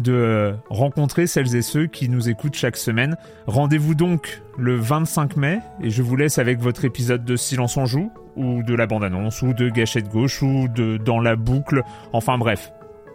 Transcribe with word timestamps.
de 0.00 0.54
rencontrer 0.70 1.26
celles 1.26 1.54
et 1.56 1.62
ceux 1.62 1.86
qui 1.86 2.08
nous 2.08 2.28
écoutent 2.28 2.54
chaque 2.54 2.76
semaine. 2.76 3.16
Rendez-vous 3.46 3.94
donc 3.94 4.42
le 4.58 4.76
25 4.76 5.36
mai 5.36 5.60
et 5.82 5.90
je 5.90 6.02
vous 6.02 6.16
laisse 6.16 6.38
avec 6.38 6.60
votre 6.60 6.84
épisode 6.84 7.24
de 7.24 7.36
Silence 7.36 7.76
en 7.76 7.86
joue 7.86 8.10
ou 8.36 8.62
de 8.62 8.74
la 8.74 8.86
bande-annonce 8.86 9.42
ou 9.42 9.52
de 9.52 9.68
Gâchette 9.68 10.08
gauche 10.08 10.42
ou 10.42 10.68
de 10.68 10.96
Dans 10.96 11.20
la 11.20 11.36
boucle. 11.36 11.82
Enfin 12.12 12.38
bref, 12.38 12.72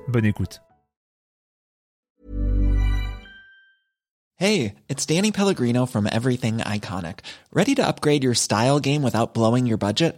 bonne 0.08 0.26
écoute. 0.26 0.62
Hey, 4.38 4.76
it's 4.88 5.06
Danny 5.06 5.34
Pellegrino 5.34 5.86
from 5.86 6.08
Everything 6.08 6.60
Iconic. 6.60 7.20
Ready 7.52 7.76
to 7.76 7.86
upgrade 7.86 8.24
your 8.24 8.36
style 8.36 8.80
game 8.80 9.04
without 9.04 9.34
blowing 9.34 9.68
your 9.68 9.78
budget? 9.78 10.18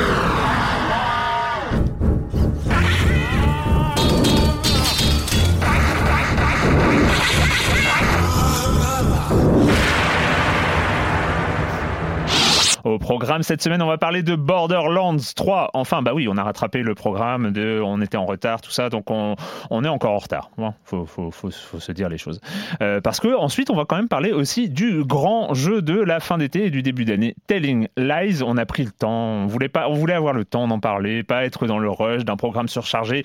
Au 12.83 12.97
programme 12.97 13.43
cette 13.43 13.61
semaine, 13.61 13.81
on 13.81 13.87
va 13.87 13.97
parler 13.97 14.23
de 14.23 14.35
Borderlands 14.35 15.17
3. 15.35 15.71
Enfin, 15.73 16.01
bah 16.01 16.13
oui, 16.13 16.27
on 16.27 16.37
a 16.37 16.43
rattrapé 16.43 16.81
le 16.81 16.95
programme, 16.95 17.51
de, 17.51 17.81
on 17.83 18.01
était 18.01 18.17
en 18.17 18.25
retard, 18.25 18.61
tout 18.61 18.71
ça, 18.71 18.89
donc 18.89 19.09
on, 19.09 19.35
est 19.83 19.87
encore 19.87 20.13
en 20.13 20.17
retard. 20.17 20.49
Faut, 20.83 21.05
se 21.51 21.91
dire 21.91 22.09
les 22.09 22.17
choses. 22.17 22.39
Euh, 22.81 23.01
parce 23.01 23.19
que 23.19 23.35
ensuite, 23.35 23.69
on 23.69 23.75
va 23.75 23.85
quand 23.85 23.95
même 23.95 24.07
parler 24.07 24.31
aussi 24.31 24.69
du 24.69 25.03
grand 25.03 25.53
jeu 25.53 25.81
de 25.81 25.99
la 25.99 26.19
fin 26.19 26.37
d'été 26.37 26.65
et 26.65 26.69
du 26.69 26.81
début 26.81 27.05
d'année, 27.05 27.35
Telling 27.47 27.87
Lies. 27.97 28.41
On 28.45 28.57
a 28.57 28.65
pris 28.65 28.83
le 28.83 28.91
temps, 28.91 29.11
on 29.11 29.47
voulait, 29.47 29.69
pas, 29.69 29.89
on 29.89 29.93
voulait 29.93 30.13
avoir 30.13 30.33
le 30.33 30.45
temps 30.45 30.67
d'en 30.67 30.79
parler, 30.79 31.23
pas 31.23 31.45
être 31.45 31.67
dans 31.67 31.79
le 31.79 31.89
rush 31.89 32.25
d'un 32.25 32.37
programme 32.37 32.67
surchargé 32.67 33.23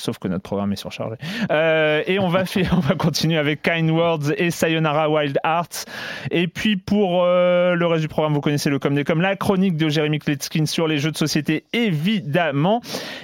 sauf 0.00 0.18
que 0.18 0.28
notre 0.28 0.42
programme 0.42 0.72
est 0.72 0.76
surchargé. 0.76 1.16
Euh, 1.50 2.02
et 2.06 2.18
on 2.18 2.28
va, 2.28 2.44
faire, 2.46 2.74
on 2.76 2.80
va 2.80 2.94
continuer 2.94 3.38
avec 3.38 3.62
Kind 3.62 3.90
Words 3.90 4.32
et 4.36 4.50
Sayonara 4.50 5.10
Wild 5.10 5.38
Hearts. 5.44 5.84
Et 6.30 6.48
puis 6.48 6.76
pour 6.76 7.22
euh, 7.24 7.74
le 7.74 7.86
reste 7.86 8.02
du 8.02 8.08
programme, 8.08 8.34
vous 8.34 8.40
connaissez 8.40 8.70
le 8.70 8.78
comme 8.78 8.94
des 8.94 9.04
comme 9.04 9.20
la 9.20 9.36
chronique 9.36 9.76
de 9.76 9.88
Jérémy 9.88 10.18
Kletskin 10.18 10.66
sur 10.66 10.88
les 10.88 10.98
jeux 10.98 11.10
de 11.10 11.16
société, 11.16 11.64
évidemment. 11.72 12.80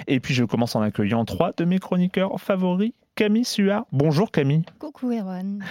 Et 0.07 0.19
puis 0.19 0.33
je 0.33 0.43
commence 0.43 0.75
en 0.75 0.81
accueillant 0.81 1.25
trois 1.25 1.51
de 1.57 1.65
mes 1.65 1.79
chroniqueurs 1.79 2.39
favoris. 2.39 2.93
Camille 3.15 3.45
Suard. 3.45 3.85
Bonjour 3.91 4.31
Camille. 4.31 4.63
Coucou 4.77 5.11
Erwan. 5.11 5.63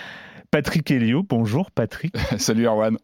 Patrick 0.51 0.91
Elio, 0.91 1.23
bonjour 1.23 1.71
Patrick. 1.71 2.17
Salut 2.39 2.67
Erwan. 2.67 2.99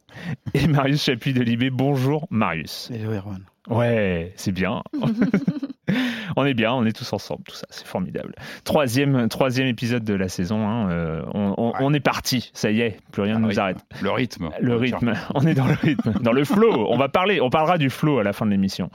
Et 0.54 0.66
Marius 0.66 1.04
Chapuis 1.04 1.32
de 1.32 1.42
Libé, 1.42 1.70
bonjour 1.70 2.26
Marius. 2.30 2.90
Hello 2.92 3.12
Erwan. 3.12 3.44
Ouais, 3.68 4.32
c'est 4.36 4.52
bien. 4.52 4.82
on 6.36 6.44
est 6.44 6.54
bien, 6.54 6.72
on 6.72 6.84
est 6.84 6.96
tous 6.96 7.12
ensemble, 7.12 7.42
tout 7.44 7.54
ça, 7.54 7.66
c'est 7.70 7.86
formidable. 7.86 8.34
Troisième, 8.64 9.28
troisième 9.28 9.66
épisode 9.66 10.04
de 10.04 10.14
la 10.14 10.28
saison, 10.28 10.68
hein, 10.68 10.90
euh, 10.90 11.22
on, 11.34 11.54
on, 11.56 11.72
on, 11.80 11.94
est 11.94 12.00
parti, 12.00 12.50
ça 12.54 12.70
y 12.70 12.80
est, 12.80 12.98
plus 13.12 13.22
rien 13.22 13.38
ne 13.38 13.46
nous 13.46 13.60
arrête. 13.60 13.78
Le 14.00 14.10
rythme. 14.10 14.50
Le 14.60 14.76
rythme, 14.76 15.12
on 15.34 15.46
est 15.46 15.54
dans 15.54 15.66
le 15.66 15.74
rythme, 15.74 16.12
dans 16.20 16.32
le 16.32 16.44
flow. 16.44 16.86
On 16.88 16.96
va 16.96 17.08
parler, 17.08 17.40
on 17.40 17.50
parlera 17.50 17.78
du 17.78 17.90
flow 17.90 18.18
à 18.18 18.22
la 18.22 18.32
fin 18.32 18.46
de 18.46 18.50
l'émission. 18.50 18.90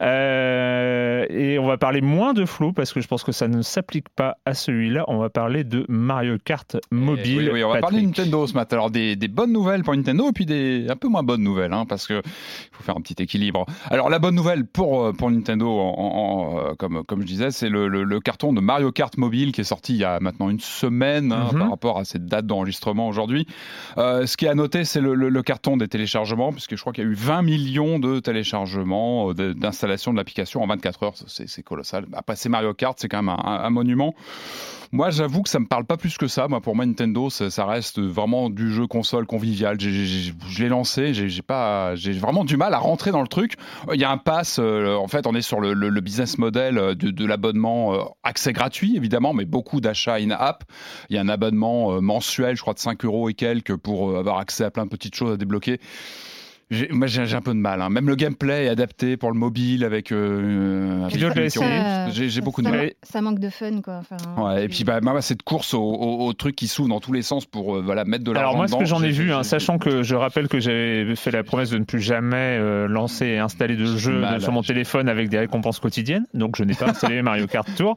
Euh, 0.00 1.26
et 1.30 1.58
on 1.58 1.66
va 1.66 1.78
parler 1.78 2.00
moins 2.00 2.34
de 2.34 2.44
flow 2.44 2.72
parce 2.72 2.92
que 2.92 3.00
je 3.00 3.08
pense 3.08 3.24
que 3.24 3.32
ça 3.32 3.48
ne 3.48 3.62
s'applique 3.62 4.08
pas 4.08 4.36
à 4.44 4.54
celui-là. 4.54 5.04
On 5.08 5.18
va 5.18 5.30
parler 5.30 5.64
de 5.64 5.84
Mario 5.88 6.38
Kart 6.42 6.76
mobile. 6.90 7.48
Oui, 7.48 7.50
oui, 7.52 7.64
on 7.64 7.68
va 7.68 7.80
Patrick. 7.80 7.90
parler 7.90 8.02
de 8.02 8.06
Nintendo 8.06 8.46
ce 8.46 8.54
matin. 8.54 8.76
Alors 8.76 8.90
des, 8.90 9.16
des, 9.16 9.28
bonnes 9.28 9.52
nouvelles 9.52 9.82
pour 9.82 9.94
Nintendo 9.94 10.28
et 10.28 10.32
puis 10.32 10.46
des 10.46 10.86
un 10.88 10.96
peu 10.96 11.08
moins 11.08 11.22
bonnes 11.22 11.42
nouvelles, 11.42 11.72
hein, 11.72 11.86
parce 11.88 12.06
que 12.06 12.22
il 12.24 12.76
faut 12.76 12.82
faire 12.82 12.96
un 12.96 13.00
petit 13.00 13.22
équilibre. 13.22 13.66
Alors 13.90 14.10
la 14.10 14.18
bonne 14.18 14.34
nouvelle 14.34 14.64
pour 14.64 15.12
pour 15.12 15.30
Nintendo, 15.30 15.68
en, 15.68 15.94
en, 15.96 16.31
comme 16.78 17.04
comme 17.04 17.20
je 17.22 17.26
disais, 17.26 17.50
c'est 17.50 17.68
le, 17.68 17.88
le, 17.88 18.04
le, 18.04 18.20
carton 18.20 18.52
de 18.52 18.60
Mario 18.60 18.92
Kart 18.92 19.16
mobile 19.16 19.52
qui 19.52 19.60
est 19.60 19.64
sorti 19.64 19.94
il 19.94 19.98
y 19.98 20.04
a 20.04 20.20
maintenant 20.20 20.48
une 20.50 20.60
semaine 20.60 21.32
hein, 21.32 21.48
mm 21.50 21.54
-hmm. 21.54 21.58
par 21.58 21.70
rapport 21.70 21.98
à 21.98 22.04
cette 22.04 22.26
date 22.26 22.46
d'enregistrement 22.46 23.08
aujourd'hui. 23.08 23.46
Euh, 23.98 24.26
ce 24.26 24.36
qui 24.36 24.46
est 24.46 24.48
à 24.48 24.54
noter, 24.54 24.84
c'est 24.84 25.00
le, 25.00 25.14
le, 25.14 25.42
carton 25.42 25.76
des 25.76 25.88
téléchargements, 25.88 26.52
puisque 26.52 26.76
je 26.76 26.80
crois 26.80 26.92
qu'il 26.92 27.04
y 27.04 27.06
a 27.06 27.10
eu 27.10 27.14
20 27.14 27.42
millions 27.42 27.98
de 27.98 28.20
téléchargements, 28.20 29.30
euh, 29.30 29.54
d'installation 29.54 30.12
de 30.12 30.18
l'application 30.18 30.62
en 30.62 30.66
24 30.66 31.02
heures. 31.02 31.14
C'est 31.26 31.62
colossal. 31.62 32.06
Après, 32.12 32.36
c'est 32.36 32.48
Mario 32.48 32.74
Kart, 32.74 32.96
c'est 32.98 33.08
quand 33.08 33.22
même 33.22 33.34
un, 33.36 33.42
un, 33.44 33.64
un 33.64 33.70
monument. 33.70 34.14
Moi, 34.94 35.08
j'avoue 35.08 35.42
que 35.42 35.48
ça 35.48 35.58
me 35.58 35.64
parle 35.64 35.86
pas 35.86 35.96
plus 35.96 36.18
que 36.18 36.28
ça. 36.28 36.48
Moi, 36.48 36.60
pour 36.60 36.76
moi, 36.76 36.84
Nintendo, 36.84 37.30
ça, 37.30 37.48
ça 37.48 37.64
reste 37.64 37.98
vraiment 37.98 38.50
du 38.50 38.70
jeu 38.70 38.86
console 38.86 39.24
convivial. 39.26 39.80
J 39.80 39.88
ai, 39.88 40.04
j 40.04 40.28
ai, 40.28 40.34
je 40.50 40.62
l'ai 40.62 40.68
lancé, 40.68 41.14
j'ai 41.14 41.40
pas, 41.40 41.94
j'ai 41.94 42.12
vraiment 42.12 42.44
du 42.44 42.58
mal 42.58 42.74
à 42.74 42.78
rentrer 42.78 43.10
dans 43.10 43.22
le 43.22 43.26
truc. 43.26 43.54
Il 43.94 43.98
y 43.98 44.04
a 44.04 44.10
un 44.10 44.18
pass. 44.18 44.58
Euh, 44.58 44.94
en 44.96 45.08
fait, 45.08 45.26
on 45.26 45.34
est 45.34 45.40
sur 45.40 45.60
le, 45.60 45.72
le, 45.72 45.88
le 45.88 46.00
business 46.02 46.21
model 46.38 46.94
de, 46.96 47.10
de 47.10 47.26
l'abonnement, 47.26 47.94
euh, 47.94 48.04
accès 48.22 48.52
gratuit 48.52 48.96
évidemment, 48.96 49.32
mais 49.34 49.44
beaucoup 49.44 49.80
d'achats 49.80 50.14
in-app. 50.14 50.64
Il 51.10 51.16
y 51.16 51.18
a 51.18 51.22
un 51.22 51.28
abonnement 51.28 51.92
euh, 51.92 52.00
mensuel, 52.00 52.56
je 52.56 52.62
crois 52.62 52.74
de 52.74 52.78
5 52.78 53.04
euros 53.04 53.28
et 53.28 53.34
quelques 53.34 53.76
pour 53.76 54.16
avoir 54.16 54.38
accès 54.38 54.64
à 54.64 54.70
plein 54.70 54.84
de 54.84 54.90
petites 54.90 55.14
choses 55.14 55.32
à 55.32 55.36
débloquer 55.36 55.80
moi 56.90 57.06
j'ai 57.06 57.34
un 57.34 57.40
peu 57.40 57.52
de 57.52 57.58
mal. 57.58 57.80
Hein. 57.82 57.90
Même 57.90 58.08
le 58.08 58.16
gameplay 58.16 58.64
est 58.66 58.68
adapté 58.68 59.16
pour 59.16 59.30
le 59.30 59.38
mobile 59.38 59.84
avec. 59.84 60.12
Euh, 60.12 61.08
j'ai 62.10 62.40
beaucoup 62.40 62.62
de 62.62 62.68
mal. 62.68 62.92
Ça 63.02 63.20
manque 63.20 63.38
de 63.38 63.48
fun 63.50 63.80
quoi. 63.82 64.00
Enfin, 64.00 64.16
ouais, 64.42 64.64
et 64.64 64.68
puis 64.68 64.84
bah, 64.84 65.00
bah, 65.00 65.20
cette 65.20 65.42
course 65.42 65.74
au, 65.74 65.80
au, 65.82 66.26
au 66.26 66.32
truc 66.32 66.56
qui 66.56 66.68
s'ouvre 66.68 66.88
dans 66.88 67.00
tous 67.00 67.12
les 67.12 67.22
sens 67.22 67.46
pour 67.46 67.76
euh, 67.76 67.82
voilà 67.82 68.04
mettre 68.04 68.24
de 68.24 68.32
l'argent. 68.32 68.48
Alors 68.48 68.56
moi 68.56 68.68
ce 68.68 68.76
que 68.76 68.84
j'en 68.84 69.02
ai 69.02 69.10
vu, 69.10 69.32
hein, 69.32 69.42
sachant 69.42 69.78
que 69.78 70.02
je 70.02 70.14
rappelle 70.14 70.48
que 70.48 70.60
j'avais 70.60 71.14
fait 71.16 71.30
la 71.30 71.42
promesse 71.42 71.70
de 71.70 71.78
ne 71.78 71.84
plus 71.84 72.00
jamais 72.00 72.36
euh, 72.60 72.86
lancer 72.88 73.26
et 73.26 73.38
installer 73.38 73.76
de 73.76 73.84
jeux 73.86 74.20
Malade. 74.20 74.40
sur 74.40 74.52
mon 74.52 74.62
téléphone 74.62 75.08
avec 75.08 75.28
des 75.28 75.38
récompenses 75.38 75.78
quotidiennes, 75.80 76.26
donc 76.34 76.56
je 76.56 76.64
n'ai 76.64 76.74
pas 76.74 76.90
installé 76.90 77.22
Mario 77.22 77.46
Kart 77.46 77.68
Tour. 77.76 77.94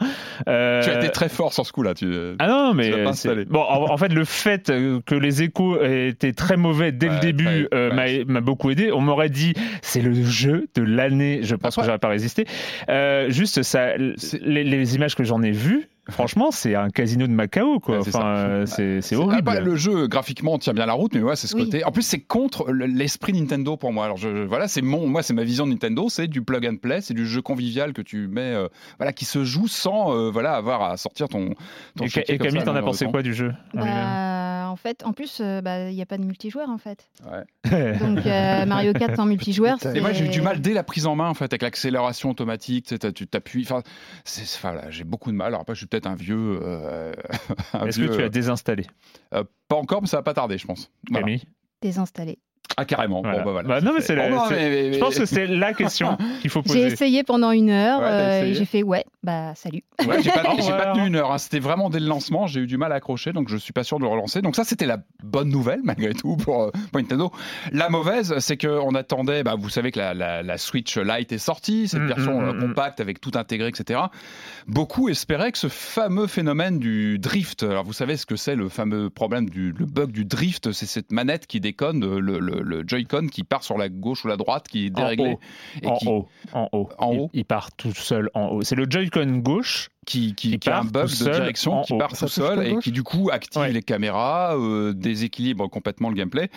Euh, 0.47 0.81
Tu 0.83 0.89
as 0.89 0.99
été 0.99 1.09
très 1.09 1.29
fort 1.29 1.53
sur 1.53 1.65
ce 1.65 1.71
coup-là. 1.71 1.93
Tu... 1.93 2.07
Ah 2.39 2.47
non, 2.47 2.73
mais 2.73 2.89
Tu 2.91 2.97
l'as 2.97 3.03
pas 3.03 3.13
c'est- 3.13 3.29
installé. 3.29 3.45
bon, 3.45 3.61
en, 3.61 3.91
en 3.91 3.97
fait, 3.97 4.09
le 4.13 4.25
fait 4.25 4.69
euh, 4.69 4.99
que 5.05 5.15
les 5.15 5.43
échos 5.43 5.81
étaient 5.83 6.33
très 6.33 6.57
mauvais 6.57 6.91
dès 6.91 7.09
le 7.09 7.19
début 7.19 7.67
euh, 7.73 7.93
m'a- 7.93 8.25
m'a 8.33 8.41
beaucoup 8.65 8.71
aidé. 8.71 8.91
On 8.91 9.01
m'aurait 9.01 9.29
dit 9.29 9.53
c'est 9.81 10.01
le 10.01 10.13
jeu 10.13 10.67
de 10.75 10.81
l'année. 10.81 11.39
Je 11.43 11.55
pense 11.55 11.75
que 11.75 11.83
j'aurais 11.83 11.99
pas 11.99 12.07
résisté. 12.07 12.45
Euh, 12.89 13.29
juste 13.29 13.63
ça, 13.63 13.95
les 13.97 14.95
images 14.95 15.15
que 15.15 15.23
j'en 15.23 15.41
ai 15.43 15.51
vues, 15.51 15.87
franchement, 16.09 16.51
c'est 16.51 16.75
un 16.75 16.89
casino 16.89 17.27
de 17.27 17.31
Macao, 17.31 17.79
quoi. 17.79 17.97
Ouais, 17.97 18.03
c'est 18.03 18.15
enfin, 18.15 18.35
ça. 18.35 18.45
euh, 18.47 18.65
c'est 18.65 19.01
c'est 19.01 19.15
Ah 19.15 19.19
horrible. 19.19 19.41
bah, 19.43 19.59
le 19.59 19.75
jeu 19.75 20.07
graphiquement 20.07 20.57
tient 20.57 20.73
bien 20.73 20.85
la 20.85 20.93
route, 20.93 21.13
mais 21.15 21.21
ouais, 21.21 21.35
c'est 21.35 21.47
ce 21.47 21.55
Oui. 21.55 21.65
côté. 21.65 21.83
En 21.83 21.91
plus, 21.91 22.03
c'est 22.03 22.19
contre 22.21 22.71
le- 22.71 22.85
l'esprit 22.85 23.33
Nintendo 23.33 23.77
pour 23.77 23.91
moi. 23.93 24.05
Alors 24.05 24.17
je, 24.17 24.29
voilà, 24.45 24.67
c'est 24.67 24.81
mon, 24.81 25.07
moi, 25.07 25.23
c'est 25.23 25.33
ma 25.33 25.43
vision 25.43 25.65
de 25.65 25.71
Nintendo, 25.71 26.07
c'est 26.09 26.27
du 26.27 26.41
plug 26.41 26.65
and 26.67 26.77
play, 26.77 27.01
c'est 27.01 27.13
du 27.13 27.25
jeu 27.25 27.41
convivial 27.41 27.93
que 27.93 28.01
tu 28.01 28.27
mets, 28.27 28.41
euh, 28.53 28.67
voilà, 28.97 29.13
qui 29.13 29.25
se 29.25 29.43
joue 29.43 29.67
sans, 29.67 30.13
euh, 30.15 30.29
voilà, 30.29 30.53
avoir 30.55 30.83
à 30.83 30.97
sortir 30.97 31.27
ton. 31.29 31.53
ton 31.95 32.05
Et, 32.05 32.37
Camille, 32.37 32.63
t'en 32.63 32.75
as 32.75 32.81
pensé 32.81 33.05
quoi 33.05 33.21
du 33.21 33.33
jeu 33.33 33.53
Bah, 33.73 34.67
en 34.69 34.75
fait, 34.75 35.03
en 35.05 35.13
plus, 35.13 35.39
euh, 35.41 35.61
bah, 35.61 35.89
il 35.89 35.95
n'y 35.95 36.01
a 36.01 36.05
pas 36.05 36.17
de 36.17 36.23
multijoueur 36.25 36.69
en 36.69 36.77
fait. 36.77 37.07
Ouais. 37.31 37.97
Donc 37.97 38.25
euh, 38.25 38.65
Mario 38.65 38.93
Kart 38.99 39.17
en 39.19 39.25
multijoueur. 39.25 39.77
Et 39.95 40.01
moi, 40.01 40.11
j'ai 40.11 40.25
eu 40.25 40.29
du 40.29 40.41
mal 40.41 40.59
dès 40.61 40.73
la 40.73 40.83
prise 40.83 41.05
en 41.07 41.15
main, 41.15 41.29
en 41.29 41.33
fait, 41.33 41.45
avec 41.45 41.61
l'accélération 41.61 42.29
automatique. 42.31 42.93
Tu 43.15 43.27
t'appuies. 43.27 43.65
Enfin, 43.69 43.81
j'ai 44.89 45.03
beaucoup 45.03 45.31
de 45.31 45.35
mal. 45.37 45.47
Alors 45.47 45.61
après, 45.61 45.73
je 45.75 45.79
suis 45.79 45.87
peut-être 45.95 46.07
un 46.07 46.15
vieux. 46.15 46.59
euh, 46.61 47.13
Est-ce 47.85 47.99
que 47.99 48.15
tu 48.17 48.21
as 48.23 48.29
désinstallé? 48.29 48.85
euh, 49.33 49.43
Pas 49.67 49.75
encore, 49.77 50.01
mais 50.01 50.07
ça 50.07 50.17
va 50.17 50.23
pas 50.23 50.33
tarder, 50.33 50.57
je 50.57 50.67
pense. 50.67 50.91
Voilà. 51.09 51.25
Camille? 51.25 51.43
Désinstallé. 51.81 52.37
Ah, 52.77 52.83
carrément. 52.85 53.21
Voilà. 53.21 53.39
Bon, 53.39 53.45
bah, 53.45 53.51
voilà. 53.63 53.67
Bah, 53.67 53.81
non, 53.81 53.93
mais 53.95 54.01
c'est 54.01 54.15
la- 54.15 54.29
mais- 54.29 54.37
mais- 54.49 54.93
Je 54.93 54.99
pense 54.99 55.17
que 55.17 55.25
c'est 55.25 55.47
la 55.47 55.73
question 55.73 56.17
qu'il 56.41 56.49
faut 56.49 56.61
J'ai 56.65 56.73
poser. 56.73 56.85
essayé 56.87 57.23
pendant 57.23 57.51
une 57.51 57.69
heure 57.69 57.99
Ouais, 57.99 58.05
t'as 58.09 58.41
euh, 58.41 58.43
et 58.45 58.53
j'ai 58.53 58.65
fait 58.65 58.83
ouais, 58.83 59.05
bah 59.23 59.53
salut. 59.55 59.83
Ouais, 60.05 60.21
j'ai 60.21 60.29
pas, 60.31 60.43
j'ai 60.61 60.71
pas 60.71 60.93
tenu 60.93 61.07
une 61.07 61.15
heure. 61.15 61.31
hein. 61.31 61.37
C'était 61.37 61.59
vraiment 61.59 61.89
dès 61.89 61.99
le 62.01 62.07
lancement. 62.07 62.47
J'ai 62.47 62.59
eu 62.61 62.67
du 62.67 62.77
mal 62.77 62.91
à 62.91 62.95
accrocher, 62.95 63.31
donc 63.31 63.47
je 63.49 63.55
suis 63.57 63.71
pas 63.71 63.83
sûr 63.83 63.97
de 63.97 64.03
le 64.03 64.09
relancer. 64.09 64.41
Donc 64.41 64.55
ça, 64.57 64.63
c'était 64.65 64.85
la 64.87 64.97
bonne 65.23 65.49
nouvelle 65.49 65.79
malgré 65.85 66.13
tout 66.13 66.35
pour, 66.35 66.63
euh, 66.63 66.71
pour 66.91 66.99
Nintendo. 67.01 67.31
La 67.71 67.87
mauvaise, 67.89 68.35
c'est 68.39 68.57
qu'on 68.57 68.93
attendait. 68.95 69.43
Bah, 69.43 69.55
vous 69.57 69.69
savez 69.69 69.91
que 69.91 69.99
la, 69.99 70.13
la- 70.13 70.43
la 70.43 70.57
Switch 70.57 70.97
Lite 70.97 71.31
est 71.31 71.37
sortie, 71.37 71.87
cette 71.87 72.01
Mm, 72.01 72.07
version 72.07 72.41
mm, 72.41 72.43
euh, 72.45 72.53
mm, 72.53 72.59
compacte 72.61 72.99
avec 72.99 73.21
tout 73.21 73.31
intégré, 73.35 73.69
etc. 73.69 74.01
Beaucoup 74.67 75.09
espéraient 75.09 75.51
que 75.51 75.57
ce 75.57 75.67
fameux 75.69 76.27
phénomène 76.27 76.79
du 76.79 77.19
drift. 77.19 77.63
Alors 77.63 77.83
vous 77.85 77.93
savez 77.93 78.17
ce 78.17 78.25
que 78.25 78.35
c'est 78.35 78.55
le 78.55 78.69
fameux 78.69 79.09
problème 79.09 79.49
du 79.49 79.71
le 79.71 79.85
bug 79.85 80.11
du 80.11 80.25
drift, 80.25 80.71
c'est 80.71 80.85
cette 80.85 81.11
manette 81.11 81.47
qui 81.47 81.59
déconne, 81.59 82.01
le, 82.19 82.39
le- 82.39 82.54
le 82.63 82.83
Joy-Con 82.85 83.27
qui 83.27 83.43
part 83.43 83.63
sur 83.63 83.77
la 83.77 83.89
gauche 83.89 84.25
ou 84.25 84.27
la 84.27 84.37
droite, 84.37 84.67
qui 84.67 84.87
est 84.87 84.91
En 84.91 85.01
déréglé 85.03 85.33
haut. 85.33 85.39
et 85.81 85.87
En 85.87 85.95
qui, 85.97 86.07
haut, 86.07 86.27
en 86.53 86.69
haut. 86.71 86.89
En 86.97 87.13
il, 87.13 87.19
haut. 87.19 87.29
il 87.33 87.45
part 87.45 87.71
tout 87.75 87.93
seul 87.93 88.29
en 88.33 88.47
haut. 88.49 88.61
C'est 88.63 88.75
le 88.75 88.85
Joy-Con 88.89 89.37
gauche. 89.37 89.89
Qui, 90.05 90.35
qui, 90.35 90.51
Qui 90.51 90.59
qui 90.59 90.69
a 90.69 90.79
un 90.79 90.83
bug 90.83 91.07
de 91.09 91.31
direction 91.31 91.81
qui 91.81 91.97
part 91.97 92.13
tout 92.17 92.27
seul 92.27 92.65
et 92.65 92.77
qui 92.77 92.91
du 92.91 93.03
coup 93.03 93.29
active 93.31 93.61
Ouais. 93.61 93.71
les 93.71 93.81
caméras, 93.81 94.55
euh, 94.57 94.93
déséquilibre 94.93 95.69
complètement 95.69 96.09
le 96.09 96.15
gameplay. 96.15 96.49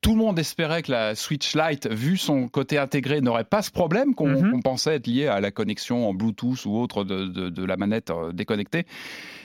Tout 0.00 0.12
le 0.12 0.18
monde 0.18 0.38
espérait 0.38 0.82
que 0.82 0.90
la 0.92 1.14
Switch 1.14 1.54
Lite, 1.54 1.88
vu 1.90 2.16
son 2.16 2.48
côté 2.48 2.78
intégré, 2.78 3.20
n'aurait 3.20 3.44
pas 3.44 3.62
ce 3.62 3.70
problème 3.70 4.14
qu'on 4.14 4.28
Mhm. 4.28 4.62
pensait 4.62 4.96
être 4.96 5.06
lié 5.06 5.26
à 5.26 5.40
la 5.40 5.50
connexion 5.50 6.08
en 6.08 6.14
Bluetooth 6.14 6.64
ou 6.66 6.76
autre 6.78 7.04
de, 7.04 7.26
de- 7.26 7.48
de 7.48 7.64
la 7.64 7.76
manette 7.76 8.10
euh, 8.10 8.32
déconnectée. 8.32 8.86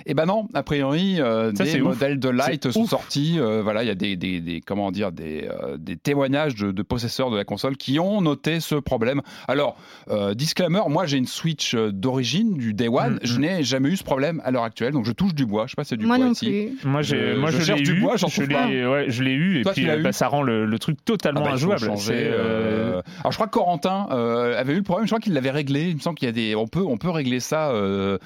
Et 0.06 0.14
ben 0.16 0.26
non, 0.26 0.48
a 0.56 0.64
priori, 0.64 1.22
euh, 1.22 1.54
Ça, 1.54 1.64
des 1.64 1.76
ouf. 1.82 1.90
modèles 1.94 2.20
de 2.20 2.30
Lite 2.30 2.72
sont 2.72 2.82
ouf. 2.82 2.90
sortis. 2.90 3.38
euh, 3.40 3.62
voilà, 3.62 3.84
il 3.84 3.88
y 3.88 3.92
a 3.92 3.96
des, 3.96 4.16
des, 4.16 4.40
des- 4.42 4.62
comment 4.62 4.92
dire 4.92 5.12
des, 5.12 5.48
euh, 5.48 5.78
des 5.78 5.96
témoignages 5.98 6.56
de, 6.56 6.72
de 6.72 6.82
possesseurs 6.82 7.30
de 7.30 7.38
la 7.38 7.44
console 7.44 7.78
qui 7.78 8.00
ont 8.00 8.22
noté 8.22 8.60
ce 8.60 8.76
problème. 8.76 9.22
Alors, 9.48 9.76
euh, 10.10 10.34
disclaimer, 10.34 10.82
moi 10.88 11.06
j'ai 11.06 11.18
une 11.18 11.28
Switch 11.28 11.76
d'origine 11.76 12.56
du 12.58 12.74
Day 12.74 12.88
One. 12.88 13.14
Mhm. 13.14 13.20
Je 13.24 13.40
n'ai 13.40 13.51
jamais 13.64 13.90
eu 13.90 13.98
ce 13.98 14.04
problème 14.04 14.42
à 14.46 14.52
l'heure 14.52 14.64
actuelle, 14.64 14.94
donc 14.94 15.06
je 15.06 15.12
touche 15.12 15.34
du 15.36 15.46
bois. 15.46 15.66
Je 15.66 15.72
sais 15.72 15.76
pas 15.76 15.84
si 15.84 15.90
c'est 15.90 15.98
du 15.98 16.06
Moi 16.06 16.18
bois 16.18 16.26
non 16.28 16.32
ici. 16.34 16.46
plus. 16.82 16.90
Moi, 16.90 17.02
j'ai, 17.02 17.34
Je- 17.34 17.40
moi, 17.40 17.52
je 17.52 17.58
je, 17.60 17.64
cherche 17.64 17.80
l'ai 17.80 17.86
du 17.86 17.94
eu. 17.98 18.00
bois, 18.02 18.16
j'en 18.18 18.28
je 18.28 18.42
trouve 18.42 18.50
l'ai, 18.50 18.86
ouais, 18.86 19.06
je 19.10 19.24
l'ai 19.24 19.34
eu 19.34 19.60
et 19.60 19.62
Toi, 19.64 19.74
tu 19.74 19.82
puis 19.82 19.88
l'as 19.88 19.94
euh, 19.96 20.00
eu 20.00 20.04
bah, 20.04 20.12
ça 20.12 20.28
rend 20.28 20.42
le, 20.42 20.66
le 20.66 20.80
truc 20.80 20.98
totalement 21.06 21.42
Ah 21.44 21.50
bah, 21.50 21.54
injouable. 21.56 21.86
changer, 21.86 22.14
euh, 22.16 22.98
euh, 22.98 23.02
Alors 23.20 23.32
je 23.32 23.38
crois 23.38 23.48
que 23.48 23.52
Corentin 23.54 24.08
euh, 24.12 24.60
avait 24.60 24.74
eu 24.74 24.78
le 24.78 24.84
problème. 24.84 25.06
Je 25.08 25.12
crois 25.12 25.20
qu'il 25.20 25.34
l'avait 25.34 25.52
réglé. 25.52 25.90
Il 25.90 25.96
me 25.96 26.02
semble 26.02 26.18
qu'il 26.18 26.28
y 26.28 26.30
a 26.30 26.34
des. 26.34 26.56
On 26.56 26.68
peut, 26.68 26.84
on 26.86 26.98
peut 26.98 27.10
régler 27.10 27.40
ça. 27.40 27.70
euh, 27.72 28.18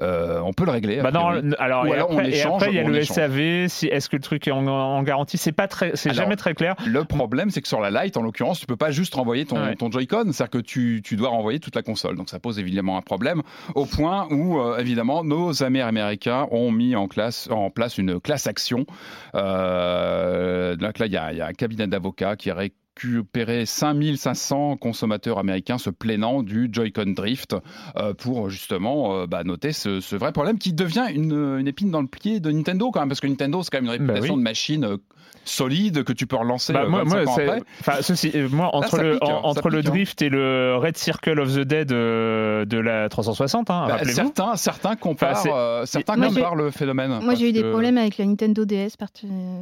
euh, 0.00 0.40
on 0.44 0.52
peut 0.52 0.64
le 0.64 0.70
régler. 0.72 1.00
Bah 1.02 1.10
non, 1.12 1.28
alors, 1.58 1.84
Ou 1.84 1.88
on 1.88 1.92
après, 2.18 2.30
et 2.30 2.34
échange, 2.36 2.62
après, 2.62 2.72
il 2.72 2.76
y 2.76 2.78
a 2.78 2.82
le 2.84 2.96
échange. 2.96 3.16
SAV. 3.16 3.68
Si, 3.68 3.86
est-ce 3.86 4.08
que 4.08 4.16
le 4.16 4.22
truc 4.22 4.46
est 4.48 4.50
en, 4.52 4.66
en 4.66 5.02
garantie? 5.02 5.38
C'est 5.38 5.52
pas 5.52 5.68
très, 5.68 5.92
c'est 5.94 6.12
jamais 6.14 6.36
très 6.36 6.54
clair. 6.54 6.74
Le 6.86 7.04
problème, 7.04 7.50
c'est 7.50 7.60
que 7.62 7.68
sur 7.68 7.80
la 7.80 7.90
Lite, 8.04 8.16
en 8.16 8.22
l'occurrence, 8.22 8.60
tu 8.60 8.66
peux 8.66 8.76
pas 8.76 8.90
juste 8.90 9.14
renvoyer 9.14 9.44
ton, 9.46 9.60
Ouais. 9.60 9.74
ton 9.76 9.90
Joy-Con, 9.90 10.32
c'est-à-dire 10.32 10.50
que 10.50 10.58
tu, 10.58 11.02
tu 11.04 11.16
dois 11.16 11.28
renvoyer 11.28 11.60
toute 11.60 11.74
la 11.76 11.82
console. 11.82 12.16
Donc 12.16 12.28
ça 12.30 12.38
pose 12.38 12.58
évidemment 12.58 12.96
un 12.96 13.02
problème, 13.02 13.42
au 13.74 13.84
point 13.86 14.26
où, 14.30 14.58
euh, 14.58 14.78
évidemment, 14.78 15.22
nos 15.24 15.62
amis 15.62 15.80
américains 15.80 16.46
ont 16.50 16.70
mis 16.70 16.96
en, 16.96 17.08
classe, 17.08 17.48
en 17.50 17.70
place 17.70 17.98
une 17.98 18.20
classe 18.20 18.46
action. 18.46 18.86
Euh, 19.34 20.76
donc 20.76 20.98
là, 20.98 21.06
il 21.06 21.12
y 21.12 21.36
y 21.36 21.40
a 21.40 21.46
un 21.46 21.52
cabinet 21.52 21.86
d'avocats 21.86 22.36
qui 22.36 22.50
a 22.50 22.54
récupéré 23.02 23.66
5500 23.66 24.76
consommateurs 24.76 25.38
américains 25.38 25.78
se 25.78 25.90
plaignant 25.90 26.42
du 26.42 26.68
Joy-Con 26.72 27.12
Drift 27.16 27.56
euh, 27.96 28.14
pour 28.14 28.50
justement 28.50 29.14
euh, 29.20 29.26
bah, 29.26 29.44
noter 29.44 29.72
ce, 29.72 30.00
ce 30.00 30.16
vrai 30.16 30.32
problème 30.32 30.58
qui 30.58 30.72
devient 30.72 31.06
une, 31.14 31.32
une 31.58 31.68
épine 31.68 31.90
dans 31.90 32.00
le 32.02 32.06
pied 32.06 32.40
de 32.40 32.50
Nintendo 32.50 32.90
quand 32.90 33.00
même, 33.00 33.08
parce 33.08 33.20
que 33.20 33.26
Nintendo, 33.26 33.62
c'est 33.62 33.70
quand 33.70 33.82
même 33.82 33.90
une 33.92 34.06
Bah 34.06 34.12
réputation 34.14 34.34
oui. 34.34 34.40
de 34.40 34.44
machine 34.44 34.84
euh, 34.84 34.96
solide 35.44 36.04
que 36.04 36.12
tu 36.12 36.26
peux 36.26 36.36
relancer 36.36 36.72
Bah, 36.72 36.86
moi, 36.86 37.04
25 37.04 37.24
moi, 37.24 37.28
ans 37.32 37.34
c'est- 37.36 37.48
après. 37.48 37.62
enfin, 37.80 38.02
ceci, 38.02 38.32
moi, 38.52 38.70
entre 38.74 38.98
le, 38.98 39.12
pique, 39.12 39.22
hein, 39.22 39.40
en- 39.42 39.48
entre 39.48 39.62
ça 39.62 39.68
le 39.70 39.78
pique, 39.78 39.86
hein. 39.88 39.90
drift 39.92 40.22
et 40.22 40.28
le 40.28 40.76
Red 40.76 40.96
Circle 40.96 41.40
of 41.40 41.54
the 41.54 41.60
Dead 41.60 41.92
euh, 41.92 42.64
de 42.66 42.78
la 42.78 43.08
360, 43.08 43.70
hein, 43.70 43.84
Bah, 43.86 43.92
rappelez-vous. 43.94 44.14
certains, 44.16 44.56
certains 44.56 44.96
comparent, 44.96 45.44
euh, 45.46 45.86
certains 45.86 46.16
Moi, 46.16 46.28
comparent 46.28 46.54
le 46.56 46.70
phénomène. 46.70 47.20
Moi 47.22 47.34
j'ai 47.34 47.48
eu 47.48 47.52
des 47.52 47.64
problèmes 47.64 47.96
avec 47.98 48.18
la 48.18 48.26
Nintendo 48.26 48.64
DS 48.64 48.96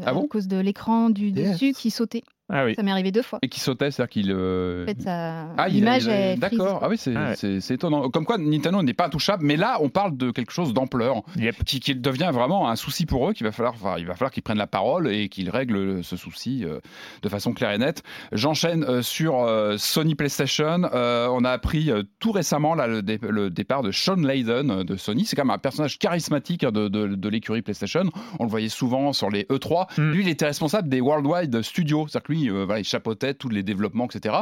Ah 0.05 0.13
bon? 0.13 0.25
à 0.25 0.29
cause 0.29 0.49
de 0.49 0.59
l'écran 0.59 1.11
du 1.11 1.31
DS. 1.31 1.53
dessus 1.53 1.73
qui 1.73 1.91
sautait. 1.91 2.23
Ah 2.51 2.65
oui. 2.65 2.75
Ça 2.75 2.83
m'est 2.83 2.91
arrivé 2.91 3.13
deux 3.13 3.23
fois. 3.23 3.39
Et 3.43 3.49
qui 3.49 3.61
sautait, 3.61 3.91
c'est-à-dire 3.91 4.11
qu'il. 4.11 4.33
euh, 4.33 4.85
En 4.85 4.87
fait, 4.87 5.01
ça... 5.03 5.47
Ah, 5.57 5.69
l'image 5.69 6.05
il 6.05 6.11
a- 6.11 6.33
est 6.33 6.37
D'accord. 6.37 6.81
Ah 6.83 6.89
oui, 6.89 6.97
c'est 6.97 7.15
Ah 7.15 7.33
ouais. 7.43 7.59
étonnant. 7.71 8.09
Comme 8.11 8.25
quoi, 8.25 8.39
Nintendo 8.39 8.83
n'est 8.83 8.95
pas 8.95 9.07
intouchable, 9.07 9.45
mais 9.45 9.57
là, 9.57 9.79
on 9.81 9.89
parle 9.91 10.17
de 10.17 10.31
quelque 10.31 10.53
chose 10.53 10.73
d'ampleur 10.73 11.23
Yep. 11.37 11.65
qui, 11.65 11.81
qui 11.81 11.95
devient 11.95 12.31
vraiment 12.33 12.69
un 12.69 12.77
souci 12.77 13.05
pour 13.07 13.29
eux. 13.29 13.33
Qu'il 13.33 13.47
va 13.47 13.53
falloir, 13.53 13.75
enfin, 13.75 13.97
il 13.99 14.07
va 14.07 14.15
falloir 14.15 14.31
qu'ils 14.31 14.43
prennent 14.43 14.59
la 14.59 14.67
parole 14.67 15.13
et 15.13 15.29
qu'ils 15.29 15.51
règlent 15.51 16.03
ce 16.03 16.17
souci 16.17 16.65
euh, 16.65 16.79
de 17.23 17.29
façon 17.29 17.53
claire 17.53 17.73
et 17.73 17.79
nette. 17.79 18.03
J'enchaîne 18.33 18.85
euh, 18.85 19.03
sur 19.03 19.41
euh, 19.43 19.77
Sony 19.77 20.15
PlayStation. 20.15 20.83
Euh, 20.95 21.29
on 21.31 21.45
a 21.45 21.51
appris 21.51 21.91
euh, 21.91 22.03
tout 22.19 22.33
récemment 22.33 22.75
là, 22.75 22.87
le, 22.87 23.03
dé- 23.03 23.19
le 23.29 23.51
départ 23.51 23.83
de 23.83 23.91
Sean 23.93 24.17
Layden 24.17 24.71
euh, 24.71 24.85
de 24.85 24.97
Sony. 24.97 25.25
C'est 25.25 25.37
quand 25.37 25.45
même 25.45 25.55
un 25.55 25.59
personnage 25.59 25.99
charismatique 25.99 26.65
hein, 26.65 26.73
de, 26.73 26.89
de- 26.89 27.15
de 27.15 27.29
l'écurie 27.29 27.63
PlayStation. 27.63 28.05
On 28.39 28.45
le 28.45 28.51
voyait 28.51 28.69
souvent 28.69 29.13
sur 29.13 29.29
les 29.31 29.45
E3. 29.45 30.01
Mm. 30.01 30.11
Lui, 30.13 30.23
il 30.23 30.29
était 30.29 30.47
responsable 30.47 30.89
des 30.89 31.01
Worldwide 31.01 31.63
Studios. 31.63 32.07
C'est-à-dire 32.09 32.27
que 32.27 32.33
lui, 32.33 32.38
euh, 32.47 32.65
voilà, 32.65 32.81
il 32.81 32.85
chapeautait 32.85 33.35
tous 33.35 33.49
les 33.49 33.63
développements, 33.63 34.07
etc. 34.07 34.35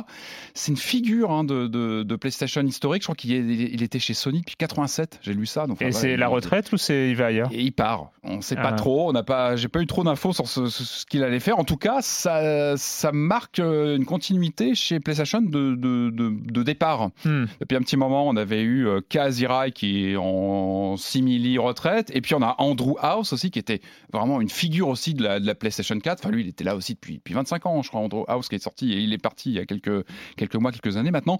C'est 0.55 0.71
une 0.73 0.77
figure 0.77 1.31
hein, 1.31 1.45
de, 1.45 1.67
de- 1.67 2.03
de 2.03 2.17
PlayStation 2.17 2.63
historique. 2.63 3.03
Je 3.03 3.07
crois 3.07 3.15
qu'il 3.15 3.31
il 3.33 3.83
était 3.83 3.99
chez 3.99 4.15
Sony 4.15 4.41
depuis 4.41 4.57
87. 4.57 5.21
J'ai 5.23 5.35
lu 5.35 5.47
ça. 5.47 5.67
Donc, 5.67 5.81
Et 5.81 5.87
enfin, 5.87 5.93
c'est 5.93 6.09
voilà, 6.09 6.17
la 6.17 6.29
retraite 6.29 6.73
ou 6.73 6.77
c'est 6.77 7.11
il 7.11 7.17
va 7.17 7.27
ailleurs? 7.27 7.49
Et 7.53 7.63
il 7.63 7.73
part. 7.73 8.11
On 8.23 8.37
ne 8.37 8.41
sait 8.43 8.57
Ah 8.59 8.63
pas 8.63 8.71
ouais. 8.71 8.77
trop. 8.77 9.09
On 9.09 9.13
n'a 9.13 9.23
pas. 9.23 9.57
J'ai 9.57 9.69
pas 9.69 9.81
eu 9.81 9.87
trop 9.87 10.05
d'infos 10.05 10.33
sur 10.33 10.47
ce, 10.49 10.67
ce- 10.67 10.85
ce 10.85 11.07
qu'il 11.07 11.23
allait 11.23 11.41
faire. 11.41 11.59
En 11.59 11.65
tout 11.65 11.77
cas, 11.77 12.03
ça, 12.03 12.77
ça 12.77 13.13
marque 13.13 13.59
euh, 13.61 13.97
une 13.97 14.05
continuité 14.05 14.75
chez 14.75 15.01
PlayStation 15.01 15.41
de, 15.41 15.75
de, 15.75 16.11
de- 16.11 16.33
de 16.53 16.63
départ. 16.63 17.11
Hmm. 17.25 17.45
Depuis 17.61 17.77
un 17.77 17.81
petit 17.81 17.97
moment, 17.97 18.27
on 18.29 18.37
avait 18.37 18.63
eu 18.63 18.87
euh, 18.87 19.01
Kaz 19.09 19.41
Hirai 19.41 19.73
qui 19.73 20.07
est 20.11 20.17
en 20.17 20.97
simili 20.97 21.59
retraite, 21.59 22.11
et 22.15 22.21
puis 22.21 22.35
on 22.35 22.43
a 22.43 22.55
Andrew 22.59 22.95
House 23.01 23.33
aussi 23.33 23.51
qui 23.51 23.59
était 23.59 23.81
vraiment 24.13 24.41
une 24.41 24.49
figure 24.49 24.89
aussi 24.89 25.15
de 25.15 25.23
la, 25.23 25.41
de 25.41 25.47
la 25.47 25.55
PlayStation 25.55 25.99
4. 25.99 26.21
Enfin, 26.21 26.31
lui, 26.31 26.43
il 26.43 26.49
était 26.49 26.65
là 26.65 26.75
aussi 26.77 26.95
depuis, 26.95 27.17
depuis 27.19 27.35
25 27.35 27.67
ans, 27.67 27.83
je 27.87 27.91
crois. 27.91 28.01
Andrew 28.03 28.25
House 28.29 28.49
qui 28.49 28.57
est 28.57 28.63
sorti 28.63 28.93
et 28.93 28.99
il 28.99 29.13
est 29.13 29.19
parti 29.19 29.51
il 29.51 29.55
y 29.57 29.59
a 29.59 29.65
quelques 29.67 30.05
quelques 30.37 30.57
mois, 30.57 30.73
quelques 30.73 30.97
années 30.97 31.11
maintenant. 31.11 31.39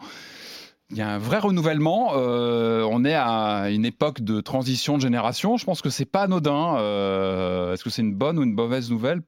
Il 0.91 0.97
y 0.97 1.03
a 1.03 1.09
un 1.09 1.19
vrai 1.19 1.39
renouvellement. 1.39 2.13
euh, 2.15 2.87
on 2.91 3.05
est 3.05 3.15
à 3.15 3.71
une 3.71 3.85
époque 3.85 4.21
de 4.21 4.41
transition 4.41 4.97
de 4.97 5.03
génération. 5.03 5.57
Je 5.57 5.65
pense 5.65 5.83
que 5.83 5.91
c'est 5.91 6.05
pas 6.05 6.23
anodin. 6.23 6.77
Euh, 6.79 7.73
Est-ce 7.75 7.83
que 7.83 7.91
c'est 7.91 8.03
une 8.03 8.15
bonne 8.15 8.39
ou 8.39 8.45
une 8.45 8.55
mauvaise 8.55 8.89
nouvelle? 8.91 9.21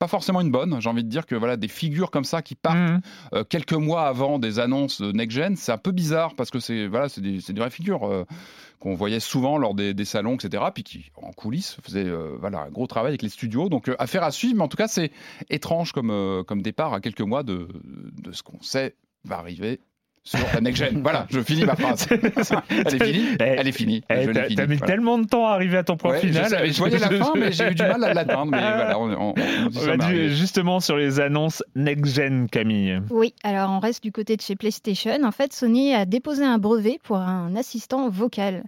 Pas 0.00 0.08
forcément 0.08 0.40
une 0.40 0.50
bonne. 0.50 0.80
J'ai 0.80 0.88
envie 0.88 1.04
de 1.04 1.10
dire 1.10 1.26
que 1.26 1.34
voilà 1.34 1.58
des 1.58 1.68
figures 1.68 2.10
comme 2.10 2.24
ça 2.24 2.40
qui 2.40 2.54
partent 2.54 2.78
Hmm. 2.78 3.00
euh, 3.34 3.44
quelques 3.44 3.74
mois 3.74 4.08
avant 4.08 4.38
des 4.38 4.58
annonces 4.58 5.02
de 5.02 5.12
next 5.12 5.36
gen, 5.36 5.56
c'est 5.56 5.72
un 5.72 5.78
peu 5.78 5.92
bizarre 5.92 6.34
parce 6.34 6.50
que 6.50 6.58
c'est 6.58 6.86
voilà, 6.86 7.10
c'est 7.10 7.20
des, 7.20 7.38
des 7.38 7.60
vraies 7.60 7.68
figures 7.68 8.04
euh, 8.04 8.24
qu'on 8.78 8.94
voyait 8.94 9.20
souvent 9.20 9.58
lors 9.58 9.74
des, 9.74 9.92
des 9.92 10.06
salons, 10.06 10.36
etc. 10.36 10.64
Puis 10.74 10.84
qui 10.84 11.12
en 11.16 11.32
coulisses 11.32 11.76
faisaient 11.84 12.06
euh, 12.06 12.34
voilà 12.40 12.60
un 12.62 12.70
gros 12.70 12.86
travail 12.86 13.10
avec 13.10 13.20
les 13.20 13.28
studios. 13.28 13.68
Donc 13.68 13.90
affaire 13.98 14.22
à 14.22 14.30
suivre. 14.30 14.56
Mais 14.56 14.62
en 14.62 14.68
tout 14.68 14.78
cas, 14.78 14.88
c'est 14.88 15.12
étrange 15.50 15.92
comme 15.92 16.44
comme 16.46 16.62
départ 16.62 16.94
à 16.94 17.00
quelques 17.00 17.20
mois 17.20 17.42
de 17.42 17.68
de 18.22 18.32
ce 18.32 18.42
qu'on 18.42 18.62
sait 18.62 18.96
va 19.24 19.36
arriver 19.38 19.80
sur 20.22 20.38
la 20.54 20.60
next 20.60 20.82
gen. 20.82 21.02
voilà, 21.02 21.26
je 21.30 21.40
finis 21.40 21.64
ma 21.64 21.74
phrase. 21.76 22.06
Elle 22.70 22.94
est 22.94 23.04
finie. 23.04 23.26
Elle 23.40 23.68
est 23.68 23.72
finie. 23.72 24.02
Eh, 24.10 24.26
t'as 24.32 24.42
finie. 24.44 24.54
t'as 24.54 24.66
mis 24.66 24.76
Voilà. 24.76 24.92
tellement 24.92 25.18
de 25.18 25.26
temps 25.26 25.46
à 25.46 25.52
arriver 25.52 25.78
à 25.78 25.82
ton 25.84 25.96
point 25.96 26.12
Ouais, 26.12 26.20
je, 26.22 26.26
final. 26.28 26.48
savais- 26.48 26.72
je 26.72 26.78
voyais 26.78 26.98
la 26.98 27.08
fin, 27.24 27.32
mais 27.36 27.52
j'ai 27.52 27.70
eu 27.70 27.74
du 27.74 27.82
mal 27.82 28.04
à 28.04 28.12
l'atteindre. 28.14 28.52
Mais 28.52 28.58
voilà, 28.60 28.98
on, 28.98 29.10
on, 29.12 29.34
on 29.34 30.28
justement 30.28 30.80
sur 30.80 30.96
les 30.96 31.20
annonces 31.20 31.62
next-gen, 31.74 32.48
Camille. 32.50 33.00
Oui, 33.10 33.34
alors 33.42 33.70
on 33.70 33.78
reste 33.80 34.02
du 34.02 34.12
côté 34.12 34.36
de 34.36 34.42
chez 34.42 34.56
PlayStation. 34.56 35.18
En 35.24 35.32
fait, 35.32 35.52
Sony 35.52 35.94
a 35.94 36.04
déposé 36.04 36.44
un 36.44 36.58
brevet 36.58 36.98
pour 37.02 37.16
un 37.16 37.56
assistant 37.56 38.08
vocal. 38.10 38.62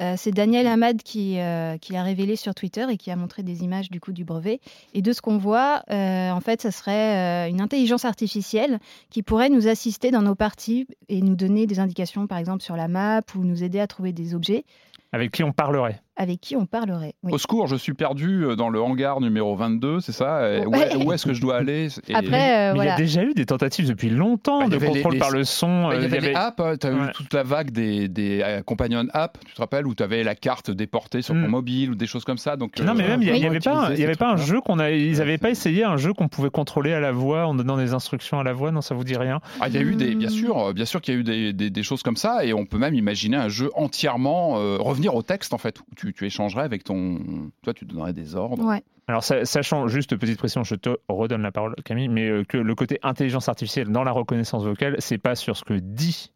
Euh, 0.00 0.14
c'est 0.16 0.30
Daniel 0.30 0.66
Hamad 0.66 1.02
qui, 1.02 1.38
euh, 1.38 1.76
qui 1.78 1.92
l'a 1.92 2.02
révélé 2.02 2.36
sur 2.36 2.54
Twitter 2.54 2.86
et 2.88 2.96
qui 2.96 3.10
a 3.10 3.16
montré 3.16 3.42
des 3.42 3.64
images 3.64 3.90
du 3.90 4.00
coup 4.00 4.12
du 4.12 4.24
brevet. 4.24 4.60
Et 4.94 5.02
de 5.02 5.12
ce 5.12 5.20
qu'on 5.20 5.38
voit, 5.38 5.82
euh, 5.90 6.30
en 6.30 6.40
fait, 6.40 6.62
ça 6.62 6.70
serait 6.70 7.48
une 7.50 7.60
intelligence 7.60 8.04
artificielle 8.04 8.78
qui 9.10 9.22
pourrait 9.22 9.48
nous 9.48 9.66
assister 9.66 10.10
dans 10.10 10.22
nos 10.22 10.34
parties 10.34 10.86
et 11.08 11.20
nous 11.20 11.34
donner 11.34 11.66
des 11.66 11.80
indications, 11.80 12.26
par 12.26 12.38
exemple 12.38 12.62
sur 12.62 12.76
la 12.76 12.88
map 12.88 13.22
ou 13.34 13.44
nous 13.44 13.64
aider 13.64 13.80
à 13.80 13.86
trouver 13.86 14.12
des 14.12 14.34
objets. 14.34 14.64
Avec 15.12 15.32
qui 15.32 15.42
on 15.42 15.52
parlerait? 15.52 16.00
Avec 16.18 16.40
qui 16.40 16.56
on 16.56 16.66
parlerait. 16.66 17.14
Oui. 17.22 17.32
Au 17.32 17.38
secours, 17.38 17.66
je 17.68 17.76
suis 17.76 17.94
perdu 17.94 18.44
euh, 18.44 18.56
dans 18.56 18.68
le 18.68 18.80
hangar 18.82 19.20
numéro 19.20 19.54
22, 19.56 20.00
c'est 20.00 20.12
ça? 20.12 20.42
Où, 20.66 21.12
est-ce 21.12 21.24
que 21.24 21.32
je 21.32 21.40
dois 21.40 21.56
aller? 21.58 21.88
Et- 22.08 22.14
Après, 22.14 22.70
euh, 22.70 22.74
Mais 22.74 22.80
il 22.84 22.86
y 22.86 22.90
a 22.90 22.96
déjà 22.96 23.22
eu 23.22 23.32
des 23.34 23.46
tentatives 23.46 23.88
depuis 23.88 24.10
longtemps 24.10 24.58
Bah, 24.58 24.64
il 24.68 24.78
de 24.78 24.86
contrôle 24.86 25.12
les- 25.14 25.18
par 25.18 25.30
le 25.30 25.44
son. 25.44 25.90
Euh, 25.90 25.94
il 25.96 26.02
y 26.02 26.04
avait 26.04 26.20
les 26.20 26.34
apps, 26.34 26.60
tu 26.80 26.86
as 26.86 26.90
Ouais. 26.92 27.06
eu 27.08 27.12
toute 27.14 27.32
la 27.32 27.42
vague 27.44 27.70
des, 27.70 28.08
des 28.08 28.40
euh, 28.42 28.62
companion 28.62 29.06
apps, 29.14 29.40
tu 29.46 29.54
te 29.54 29.60
rappelles, 29.60 29.86
où 29.86 29.94
tu 29.94 30.02
avais 30.02 30.24
la 30.24 30.34
carte 30.34 30.70
déportée 30.70 31.22
sur 31.22 31.34
ton 31.34 31.40
Mm. 31.40 31.46
mobile 31.48 31.90
ou 31.92 31.94
des 31.94 32.06
choses 32.06 32.24
comme 32.24 32.36
ça. 32.38 32.56
Donc, 32.56 32.78
Non, 32.80 32.94
mais 32.94 33.06
même, 33.06 33.22
il 33.22 33.32
n'y 33.32 33.46
avait 33.46 33.60
pas, 33.60 33.90
il 33.94 34.00
y 34.00 34.04
avait 34.04 34.14
pas 34.16 34.32
un 34.32 34.36
jeu 34.36 34.60
qu'on 34.60 34.78
a. 34.80 34.90
Ils 34.90 35.12
Ouais, 35.12 35.18
n'avaient 35.18 35.38
pas 35.38 35.50
essayé 35.50 35.84
un 35.84 35.96
jeu 35.96 36.12
qu'on 36.12 36.28
pouvait 36.28 36.50
contrôler 36.50 36.92
à 36.92 37.00
la 37.00 37.12
voix 37.12 37.46
en 37.46 37.54
donnant 37.54 37.76
des 37.76 37.94
instructions 37.94 38.40
à 38.40 38.44
la 38.44 38.52
voix. 38.52 38.72
Non, 38.72 38.80
ça 38.80 38.94
vous 38.94 39.04
dit 39.04 39.16
rien? 39.16 39.40
Ah, 39.60 39.68
il 39.68 39.74
y 39.74 39.78
a 39.78 39.82
eu 39.82 39.94
des, 39.94 40.14
bien 40.16 40.28
Hmm. 40.28 40.32
sûr, 40.32 40.74
bien 40.74 40.84
sûr 40.84 41.00
qu'il 41.00 41.14
y 41.14 41.16
a 41.16 41.20
eu 41.20 41.24
des, 41.24 41.52
des- 41.52 41.70
des 41.70 41.82
choses 41.84 42.02
comme 42.02 42.16
ça, 42.16 42.44
et 42.44 42.52
on 42.52 42.66
peut 42.66 42.78
même 42.78 42.94
imaginer 42.94 43.36
un 43.36 43.48
jeu 43.48 43.70
entièrement 43.74 44.58
euh, 44.58 44.76
revenir 44.80 45.14
au 45.14 45.22
texte 45.22 45.52
en 45.54 45.58
fait, 45.58 45.78
où 45.80 45.84
tu, 45.96 46.07
tu 46.12 46.26
échangerais 46.26 46.62
avec 46.64 46.84
ton, 46.84 47.50
toi 47.62 47.74
tu 47.74 47.84
donnerais 47.84 48.12
des 48.12 48.34
ordres. 48.34 48.64
Ouais. 48.64 48.82
Alors, 49.06 49.24
sa- 49.24 49.44
sachant, 49.46 49.88
juste 49.88 50.16
petite 50.16 50.38
précision, 50.38 50.64
je 50.64 50.74
te 50.74 50.90
redonne 51.08 51.42
la 51.42 51.50
parole, 51.52 51.74
Camille, 51.84 52.08
mais 52.08 52.28
euh, 52.28 52.44
que 52.44 52.58
le 52.58 52.74
côté 52.74 52.98
intelligence 53.02 53.48
artificielle 53.48 53.88
dans 53.88 54.04
la 54.04 54.12
reconnaissance 54.12 54.64
vocale, 54.64 54.96
c'est 54.98 55.18
pas 55.18 55.34
sur 55.34 55.56
ce 55.56 55.64
que 55.64 55.74
dit 55.74 56.30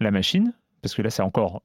la 0.00 0.10
machine, 0.10 0.54
parce 0.82 0.94
que 0.94 1.02
là, 1.02 1.10
c'est 1.10 1.22
encore 1.22 1.62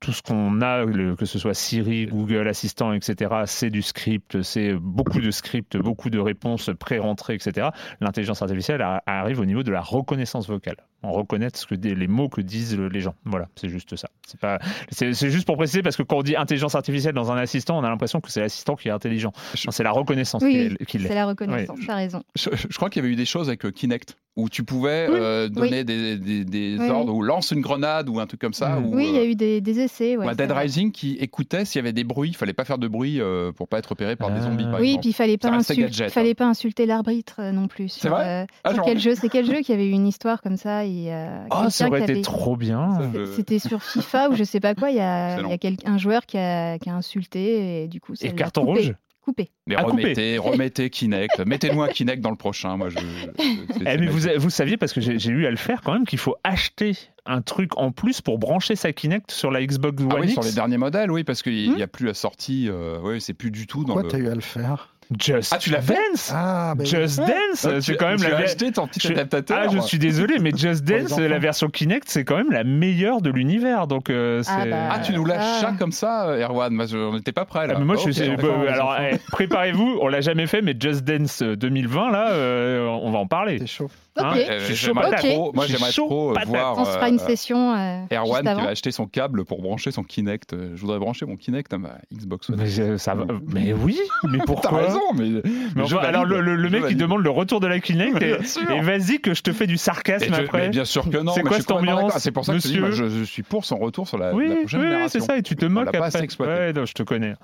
tout 0.00 0.12
ce 0.12 0.22
qu'on 0.22 0.60
a, 0.60 0.84
que 1.16 1.24
ce 1.24 1.38
soit 1.38 1.54
Siri, 1.54 2.06
Google 2.06 2.46
Assistant, 2.46 2.92
etc., 2.92 3.34
c'est 3.46 3.70
du 3.70 3.82
script, 3.82 4.42
c'est 4.42 4.74
beaucoup 4.74 5.20
de 5.20 5.30
scripts, 5.30 5.76
beaucoup 5.76 6.10
de 6.10 6.18
réponses 6.20 6.70
pré-rentrées, 6.78 7.34
etc. 7.34 7.68
L'intelligence 8.00 8.42
artificielle 8.42 8.84
arrive 9.06 9.40
au 9.40 9.44
niveau 9.44 9.62
de 9.64 9.72
la 9.72 9.80
reconnaissance 9.80 10.46
vocale. 10.48 10.76
On 11.04 11.12
reconnaît 11.12 11.48
ce 11.54 11.64
que 11.66 11.76
des- 11.76 11.94
les 11.94 12.08
mots 12.08 12.28
que 12.28 12.40
disent 12.40 12.76
les 12.76 13.00
gens. 13.00 13.14
Voilà, 13.24 13.46
c'est 13.54 13.68
juste 13.68 13.94
ça. 13.94 14.08
C'est 14.26 14.40
pas, 14.40 14.58
c'est 14.90 15.12
c'est 15.14 15.30
juste 15.30 15.46
pour 15.46 15.56
préciser 15.56 15.80
parce 15.82 15.96
que 15.96 16.02
quand 16.02 16.16
on 16.18 16.22
dit 16.22 16.34
intelligence 16.36 16.74
artificielle 16.74 17.14
dans 17.14 17.30
un 17.30 17.36
assistant, 17.36 17.78
on 17.78 17.84
a 17.84 17.88
l'impression 17.88 18.20
que 18.20 18.30
c'est 18.32 18.40
l'assistant 18.40 18.74
qui 18.74 18.88
est 18.88 18.90
intelligent. 18.90 19.32
Non, 19.64 19.70
c'est 19.70 19.84
la 19.84 19.92
reconnaissance 19.92 20.42
Oui, 20.42 20.74
qui 20.88 20.96
oui, 20.96 21.02
l'est. 21.02 21.08
c'est 21.08 21.14
la 21.14 21.26
reconnaissance, 21.26 21.78
t'as 21.86 21.94
raison. 21.94 22.22
Je, 22.34 22.50
je 22.68 22.76
crois 22.76 22.90
qu'il 22.90 23.00
y 23.02 23.06
avait 23.06 23.12
eu 23.12 23.16
des 23.16 23.24
choses 23.26 23.48
avec 23.48 23.64
euh, 23.64 23.70
Kinect, 23.70 24.16
où 24.36 24.48
tu 24.48 24.64
pouvais 24.64 25.06
Oui, 25.08 25.16
euh, 25.20 25.48
donner 25.48 25.84
des, 25.84 26.16
des- 26.18 26.44
des 26.44 26.76
Oui, 26.80 26.88
ordres, 26.90 27.14
ou 27.14 27.22
lance 27.22 27.52
une 27.52 27.60
grenade, 27.60 28.08
ou 28.08 28.18
un 28.20 28.26
truc 28.26 28.40
comme 28.40 28.52
ça. 28.52 28.80
Mm. 28.80 28.86
ou, 28.86 28.94
Oui, 28.96 29.06
il 29.08 29.14
y 29.14 29.18
a 29.18 29.22
euh, 29.22 29.30
eu 29.30 29.34
des, 29.36 29.60
des 29.60 29.78
essais. 29.80 30.16
Ouais, 30.16 30.26
ou 30.26 30.28
un 30.28 30.32
c'est 30.32 30.38
Dead 30.38 30.50
vrai. 30.50 30.62
Rising 30.62 30.90
qui 30.92 31.14
écoutait 31.20 31.64
s'il 31.64 31.78
y 31.78 31.82
avait 31.82 31.92
des 31.92 32.04
bruits, 32.04 32.30
il 32.30 32.36
fallait 32.36 32.52
pas 32.52 32.64
faire 32.64 32.78
de 32.78 32.88
bruit 32.88 33.20
euh, 33.20 33.52
pour 33.52 33.68
pas 33.68 33.78
être 33.78 33.86
repéré 33.90 34.16
par 34.16 34.30
des 34.30 34.40
Ah. 34.40 34.42
zombies 34.42 34.64
par 34.64 34.80
Oui, 34.80 34.88
exemple. 34.88 35.00
puis 35.02 35.10
il 35.10 35.14
fallait 35.14 35.38
pas, 35.38 35.50
insul- 35.50 35.76
gadget, 35.78 36.10
fallait 36.10 36.30
hein. 36.30 36.34
pas 36.36 36.46
insulter 36.46 36.86
l'arbitre 36.86 37.36
euh, 37.38 37.52
non 37.52 37.68
plus. 37.68 37.88
C'est 37.88 38.08
vrai 38.08 38.42
euh, 38.42 38.46
Ah, 38.64 38.72
quel 38.84 38.98
jeu 38.98 39.14
C'est 39.14 39.28
quel 39.28 39.46
jeu 39.46 39.60
qui 39.60 39.72
avait 39.72 39.86
eu 39.86 39.92
une 39.92 40.06
histoire 40.08 40.42
comme 40.42 40.56
ça 40.56 40.84
et, 40.88 41.12
euh, 41.14 41.44
Oh, 41.50 41.68
ça 41.70 41.86
aurait 41.88 42.02
été 42.02 42.12
avait- 42.12 42.22
trop 42.22 42.56
bien. 42.56 42.98
C'était 43.36 43.58
sur 43.58 43.82
FIFA 43.82 44.30
ou 44.30 44.34
je 44.36 44.44
sais 44.44 44.60
pas 44.60 44.74
quoi. 44.74 44.90
Il 44.90 44.96
y 44.96 45.00
a, 45.00 45.30
Excellent. 45.32 45.48
il 45.48 45.50
y 45.50 45.54
a 45.54 45.58
quel- 45.58 45.76
un 45.84 45.98
joueur 45.98 46.26
qui 46.26 46.38
a, 46.38 46.78
qui 46.78 46.88
a 46.90 46.94
insulté 46.94 47.82
et 47.84 47.88
du 47.88 48.00
coup, 48.00 48.14
ça 48.14 48.26
Et 48.26 48.34
carton 48.34 48.64
coupé. 48.66 48.80
rouge 48.80 48.94
Coupé. 49.20 49.50
Mais 49.66 49.74
couper. 49.74 49.90
remettez, 49.90 50.38
remettez 50.38 50.88
Kinect, 50.88 51.40
mettez-nous 51.40 51.82
un 51.82 51.88
Kinect 51.88 52.22
dans 52.22 52.30
le 52.30 52.36
prochain. 52.36 52.78
Moi, 52.78 52.88
je. 52.88 52.96
Eh, 53.38 53.98
mais 53.98 54.06
vous, 54.06 54.48
saviez, 54.50 54.78
parce 54.78 54.94
que 54.94 55.02
j'ai 55.02 55.30
eu 55.30 55.44
à 55.44 55.50
le 55.50 55.56
faire 55.58 55.82
quand 55.82 55.92
même, 55.92 56.06
qu'il 56.06 56.18
faut 56.18 56.36
acheter 56.44 56.92
un 57.26 57.42
truc 57.42 57.76
en 57.76 57.90
plus 57.92 58.22
pour 58.22 58.38
brancher 58.38 58.74
sa 58.74 58.94
Kinect 58.94 59.30
sur 59.30 59.50
la 59.50 59.62
Xbox 59.62 60.02
One 60.02 60.08
Ah 60.12 60.16
oui, 60.20 60.26
X. 60.28 60.32
sur 60.32 60.42
les 60.42 60.52
derniers 60.52 60.78
modèles, 60.78 61.10
oui, 61.10 61.24
parce 61.24 61.42
qu'il 61.42 61.70
Hmm. 61.72 61.76
n'y 61.76 61.82
a 61.82 61.86
plus 61.86 62.06
la 62.06 62.14
sortie. 62.14 62.68
euh, 62.70 63.00
oui, 63.02 63.20
c'est 63.20 63.34
plus 63.34 63.50
du 63.50 63.66
tout 63.66 63.80
dans 63.84 63.92
Pourquoi 63.92 64.04
le. 64.04 64.08
t'as 64.08 64.18
eu 64.18 64.28
à 64.28 64.34
le 64.34 64.40
faire? 64.40 64.94
Just 65.18 65.52
Ah, 65.54 65.58
tu 65.58 65.70
l'as 65.70 65.80
Dance 65.80 66.32
Ah, 66.34 66.74
ben 66.76 66.84
oui. 66.84 66.90
Just 66.90 67.18
Dance 67.18 67.30
Ah, 67.64 67.80
C'est 67.80 67.92
tu- 67.92 67.96
quand 67.96 68.08
même 68.08 68.18
tu 68.18 68.28
la 68.30 68.36
acheté 68.38 68.70
ton 68.72 68.86
petit 68.86 69.00
Je- 69.00 69.12
adaptateur. 69.12 69.58
Ah, 69.62 69.68
je 69.72 69.78
suis 69.80 69.98
désolé, 69.98 70.38
mais 70.38 70.50
Just 70.54 70.84
Dance, 70.84 71.18
la 71.18 71.38
version 71.38 71.68
Kinect, 71.68 72.04
c'est 72.08 72.24
quand 72.24 72.36
même 72.36 72.50
la 72.52 72.62
meilleure 72.64 73.22
de 73.22 73.30
l'univers. 73.30 73.86
Donc, 73.86 74.10
euh, 74.10 74.42
Ah, 74.46 74.60
c'est- 74.64 74.70
bah, 74.70 74.76
Ah, 74.90 74.98
tu 74.98 75.12
nous 75.14 75.24
lâches 75.24 75.38
Ah. 75.40 75.60
ça 75.62 75.72
comme 75.78 75.92
ça, 75.92 76.36
Erwan? 76.38 76.74
Moi, 76.74 76.84
je- 76.86 76.98
on 76.98 77.14
n'était 77.14 77.32
pas 77.32 77.46
prêt 77.46 77.66
là. 77.66 77.74
Ah, 77.76 77.78
mais 77.78 77.86
moi, 77.86 77.96
je 77.96 78.10
suis. 78.10 78.28
bah, 78.28 78.36
les 78.62 78.68
alors, 78.68 78.96
eh, 79.00 79.16
préparez-vous, 79.32 79.98
on 80.02 80.08
l'a 80.08 80.20
jamais 80.20 80.46
fait, 80.46 80.60
mais 80.60 80.74
Just 80.78 81.04
Dance 81.04 81.40
euh, 81.42 81.56
2020, 81.56 82.10
là, 82.10 82.30
euh, 82.32 82.86
on 82.86 83.10
va 83.10 83.18
en 83.18 83.26
parler. 83.26 83.58
T'es 83.58 83.66
chaud. 83.66 83.88
Ok. 84.18 84.24
Hein, 84.26 84.56
je 84.58 84.64
suis 84.64 84.76
chaud 84.76 84.86
j'aimerais 84.94 85.10
patate. 85.10 85.30
trop- 85.30 85.52
Moi, 85.54 85.64
Je 85.64 85.68
suis 85.68 85.78
j'aimerais 85.78 85.92
chaud 85.92 86.06
trop 86.06 86.30
euh, 86.30 86.34
patate. 86.34 86.48
voir. 86.48 86.78
On 86.78 86.84
se 86.84 86.90
fera 86.90 87.08
une 87.08 87.20
euh, 87.20 87.26
session. 87.26 87.74
euh, 87.76 88.00
Erwan 88.12 88.42
qui 88.42 88.62
va 88.62 88.68
acheter 88.70 88.90
son 88.90 89.06
câble 89.06 89.44
pour 89.44 89.62
brancher 89.62 89.90
son 89.90 90.02
Kinect. 90.02 90.54
Je 90.74 90.80
voudrais 90.80 90.98
brancher 90.98 91.26
mon 91.26 91.36
Kinect 91.36 91.72
à 91.72 91.78
ma 91.78 91.90
Xbox 92.12 92.50
One. 92.50 92.56
Mais, 92.58 92.98
ça 92.98 93.14
va- 93.14 93.24
mais 93.52 93.72
oui, 93.72 93.98
mais 94.24 94.38
T'as 94.38 94.44
pourquoi 94.44 94.78
raison, 94.78 95.00
mais. 95.14 95.42
Enfin, 95.82 95.98
alors 95.98 96.24
le, 96.24 96.40
le- 96.40 96.56
le 96.56 96.68
Je 96.68 96.72
mec 96.72 96.80
il 96.80 96.82
valide. 96.84 96.98
demande 96.98 97.22
le 97.22 97.30
retour 97.30 97.60
de 97.60 97.66
la 97.66 97.80
Kinect 97.80 98.20
et, 98.22 98.36
vas-y 98.82 99.20
que 99.20 99.34
je 99.34 99.42
te 99.42 99.52
fais 99.52 99.66
du 99.66 99.76
sarcasme 99.76 100.26
je- 100.34 100.40
après. 100.42 100.62
mais 100.62 100.68
bien 100.68 100.84
sûr 100.84 101.08
que 101.08 101.18
non. 101.18 101.32
C'est 101.32 101.42
quoi 101.42 101.56
cette 101.58 101.70
ambiance. 101.70 102.16
C'est 102.18 102.32
pour 102.32 102.44
ça 102.44 102.54
que 102.54 102.58
je, 102.60 102.80
monsieur 103.04 103.24
suis 103.24 103.42
pour 103.42 103.64
son 103.64 103.76
retour 103.78 104.08
sur 104.08 104.18
la, 104.18 104.34
oui, 104.34 104.48
la 104.48 104.56
prochaine 104.56 104.80
oui, 104.80 104.86
génération. 104.86 105.20
c'est 105.20 105.26
ça, 105.26 105.36
et 105.38 105.42
tu 105.42 105.54
te 105.56 105.66
moques 105.66 105.94
après. 105.94 106.10
Ouais, 106.40 106.72
non, 106.72 106.84
je 106.86 106.92
te 106.94 107.02
connais. 107.02 107.34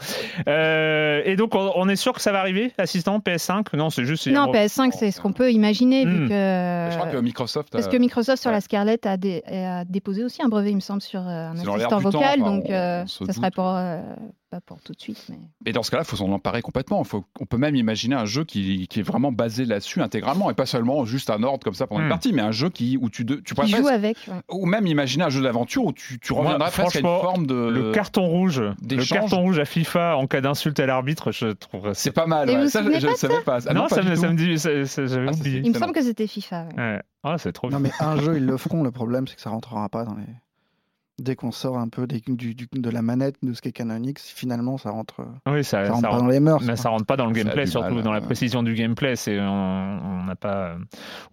Euh, 0.48 1.22
et 1.24 1.36
donc, 1.36 1.54
on, 1.54 1.72
on 1.76 1.88
est 1.88 1.96
sûr 1.96 2.12
que 2.12 2.20
ça 2.20 2.32
va 2.32 2.40
arriver, 2.40 2.72
assistant 2.78 3.18
PS5 3.18 3.76
Non, 3.76 3.90
c'est 3.90 4.04
juste. 4.04 4.26
Non, 4.28 4.52
PS5, 4.52 4.90
c'est 4.98 5.10
ce 5.10 5.20
qu'on 5.20 5.32
peut 5.32 5.50
imaginer, 5.52 6.04
Hmm. 6.04 6.10
vu 6.24 6.28
que. 6.28 6.32
Je 6.90 6.96
crois 6.98 7.10
que 7.10 7.16
Microsoft. 7.18 7.70
Parce 7.70 7.86
a- 7.86 7.90
que 7.90 7.96
Microsoft 7.96 8.40
sur 8.42 8.50
ouais. 8.50 8.56
la 8.56 8.60
Scarlett 8.60 9.06
a, 9.06 9.16
dé- 9.16 9.42
a 9.46 9.84
déposé 9.84 10.24
aussi 10.24 10.42
un 10.42 10.48
brevet, 10.48 10.70
il 10.70 10.76
me 10.76 10.80
semble, 10.80 11.00
sur 11.02 11.20
euh, 11.20 11.48
un 11.50 11.52
assistant 11.58 11.88
temps, 11.88 11.98
vocal, 11.98 12.42
enfin, 12.42 12.50
donc 12.50 12.64
on- 12.68 12.72
euh, 12.72 13.02
on 13.02 13.06
se 13.06 13.24
ça 13.24 13.32
serait 13.32 13.50
pour, 13.50 13.66
euh, 13.68 14.00
pas 14.54 14.60
pour 14.60 14.80
tout 14.80 14.92
de 14.92 15.00
suite. 15.00 15.24
Mais... 15.30 15.38
Et 15.66 15.72
dans 15.72 15.82
ce 15.82 15.90
cas-là, 15.90 16.04
il 16.06 16.08
faut 16.08 16.16
s'en 16.16 16.30
emparer 16.30 16.62
complètement. 16.62 17.02
Faut, 17.02 17.24
on 17.40 17.46
peut 17.46 17.56
même 17.56 17.74
imaginer 17.74 18.14
un 18.14 18.24
jeu 18.24 18.44
qui, 18.44 18.86
qui 18.88 19.00
est 19.00 19.02
vraiment 19.02 19.32
basé 19.32 19.64
là-dessus 19.64 20.00
intégralement 20.00 20.48
et 20.50 20.54
pas 20.54 20.66
seulement 20.66 21.04
juste 21.04 21.28
un 21.30 21.42
ordre 21.42 21.64
comme 21.64 21.74
ça 21.74 21.86
pendant 21.86 22.00
Hmm. 22.00 22.04
une 22.04 22.08
partie, 22.10 22.32
mais 22.32 22.42
un 22.42 22.52
jeu 22.52 22.70
qui, 22.70 22.96
où 23.00 23.10
tu, 23.10 23.24
de- 23.24 23.36
tu 23.36 23.42
Qui 23.42 23.54
pourrais 23.54 23.66
joue 23.68 23.76
presque- 23.82 23.92
avec. 23.92 24.16
ouais. 24.28 24.34
ou 24.50 24.66
même 24.66 24.86
imaginer 24.86 25.24
un 25.24 25.28
jeu 25.30 25.42
d'aventure 25.42 25.84
où 25.84 25.92
tu, 25.92 26.18
tu 26.20 26.32
Moi, 26.32 26.42
reviendrais 26.42 26.70
presque 26.70 26.96
à 26.96 26.98
une 27.00 27.04
franchement, 27.06 27.20
forme 27.20 27.46
de. 27.46 27.54
Le 27.54 27.92
carton 27.92 28.26
rouge, 28.26 28.60
le 28.60 29.04
carton 29.04 29.40
rouge 29.40 29.58
à 29.58 29.64
FIFA 29.64 30.16
en 30.16 30.26
cas 30.26 30.40
d'insulte 30.40 30.78
à 30.78 30.86
l'arbitre, 30.86 31.32
je 31.32 31.48
trouve. 31.48 31.92
C'est 31.94 32.12
pas 32.12 32.26
mal. 32.26 32.48
Et 32.48 32.54
ouais. 32.56 32.62
vous 32.62 32.68
Ça, 32.68 32.82
je 32.82 33.06
ne 33.08 33.14
savais 33.14 33.40
pas. 33.42 33.58
Ah 33.66 33.74
non, 33.74 33.82
pas 33.88 33.96
ça 33.96 34.02
me, 34.02 34.14
tout. 34.14 34.20
ça 34.20 34.28
me 34.28 34.36
dit, 34.36 34.58
ça- 34.58 34.84
ça- 34.86 35.06
j'avais 35.06 35.28
Ah, 35.28 35.32
oublié. 35.32 35.60
Il 35.64 35.72
me 35.72 35.78
semble 35.78 35.92
que 35.92 36.02
c'était 36.02 36.26
FIFA. 36.26 36.68
ouais. 36.76 36.82
Ouais. 36.82 37.02
Ah, 37.22 37.36
c'est 37.38 37.52
trop 37.52 37.68
bien. 37.68 37.78
Non, 37.78 37.82
mais 37.82 37.90
un 38.00 38.20
jeu, 38.20 38.36
ils 38.36 38.44
le 38.46 38.56
feront. 38.58 38.82
Le 38.82 38.90
problème, 38.90 39.26
c'est 39.26 39.34
que 39.36 39.40
ça 39.40 39.50
rentrera 39.50 39.88
pas 39.88 40.04
dans 40.04 40.14
les. 40.14 40.24
Dès 41.20 41.36
qu'on 41.36 41.52
sort 41.52 41.78
un 41.78 41.88
peu 41.88 42.08
des- 42.08 42.20
du, 42.26 42.56
du- 42.56 42.66
de 42.72 42.90
la 42.90 43.00
manette 43.00 43.36
de 43.44 43.52
ce 43.52 43.62
qu'est 43.62 43.70
Canonix, 43.70 44.20
finalement, 44.34 44.78
ça 44.78 44.90
rentre, 44.90 45.24
Oui, 45.46 45.62
ça, 45.62 45.84
ça 45.84 45.92
rentre 45.92 46.00
ça 46.02 46.08
pas 46.10 46.18
dans 46.18 46.26
les 46.26 46.40
mœurs. 46.40 46.60
Mais 46.64 46.74
ça 46.74 46.88
rentre 46.88 47.06
pas 47.06 47.16
dans 47.16 47.26
le 47.26 47.32
gameplay, 47.32 47.66
surtout 47.66 47.94
mal, 47.94 48.02
dans 48.02 48.10
la 48.10 48.20
précision 48.20 48.64
du 48.64 48.74
gameplay. 48.74 49.14
C'est 49.14 49.38
on 49.40 50.24
n'a 50.24 50.34
pas 50.34 50.76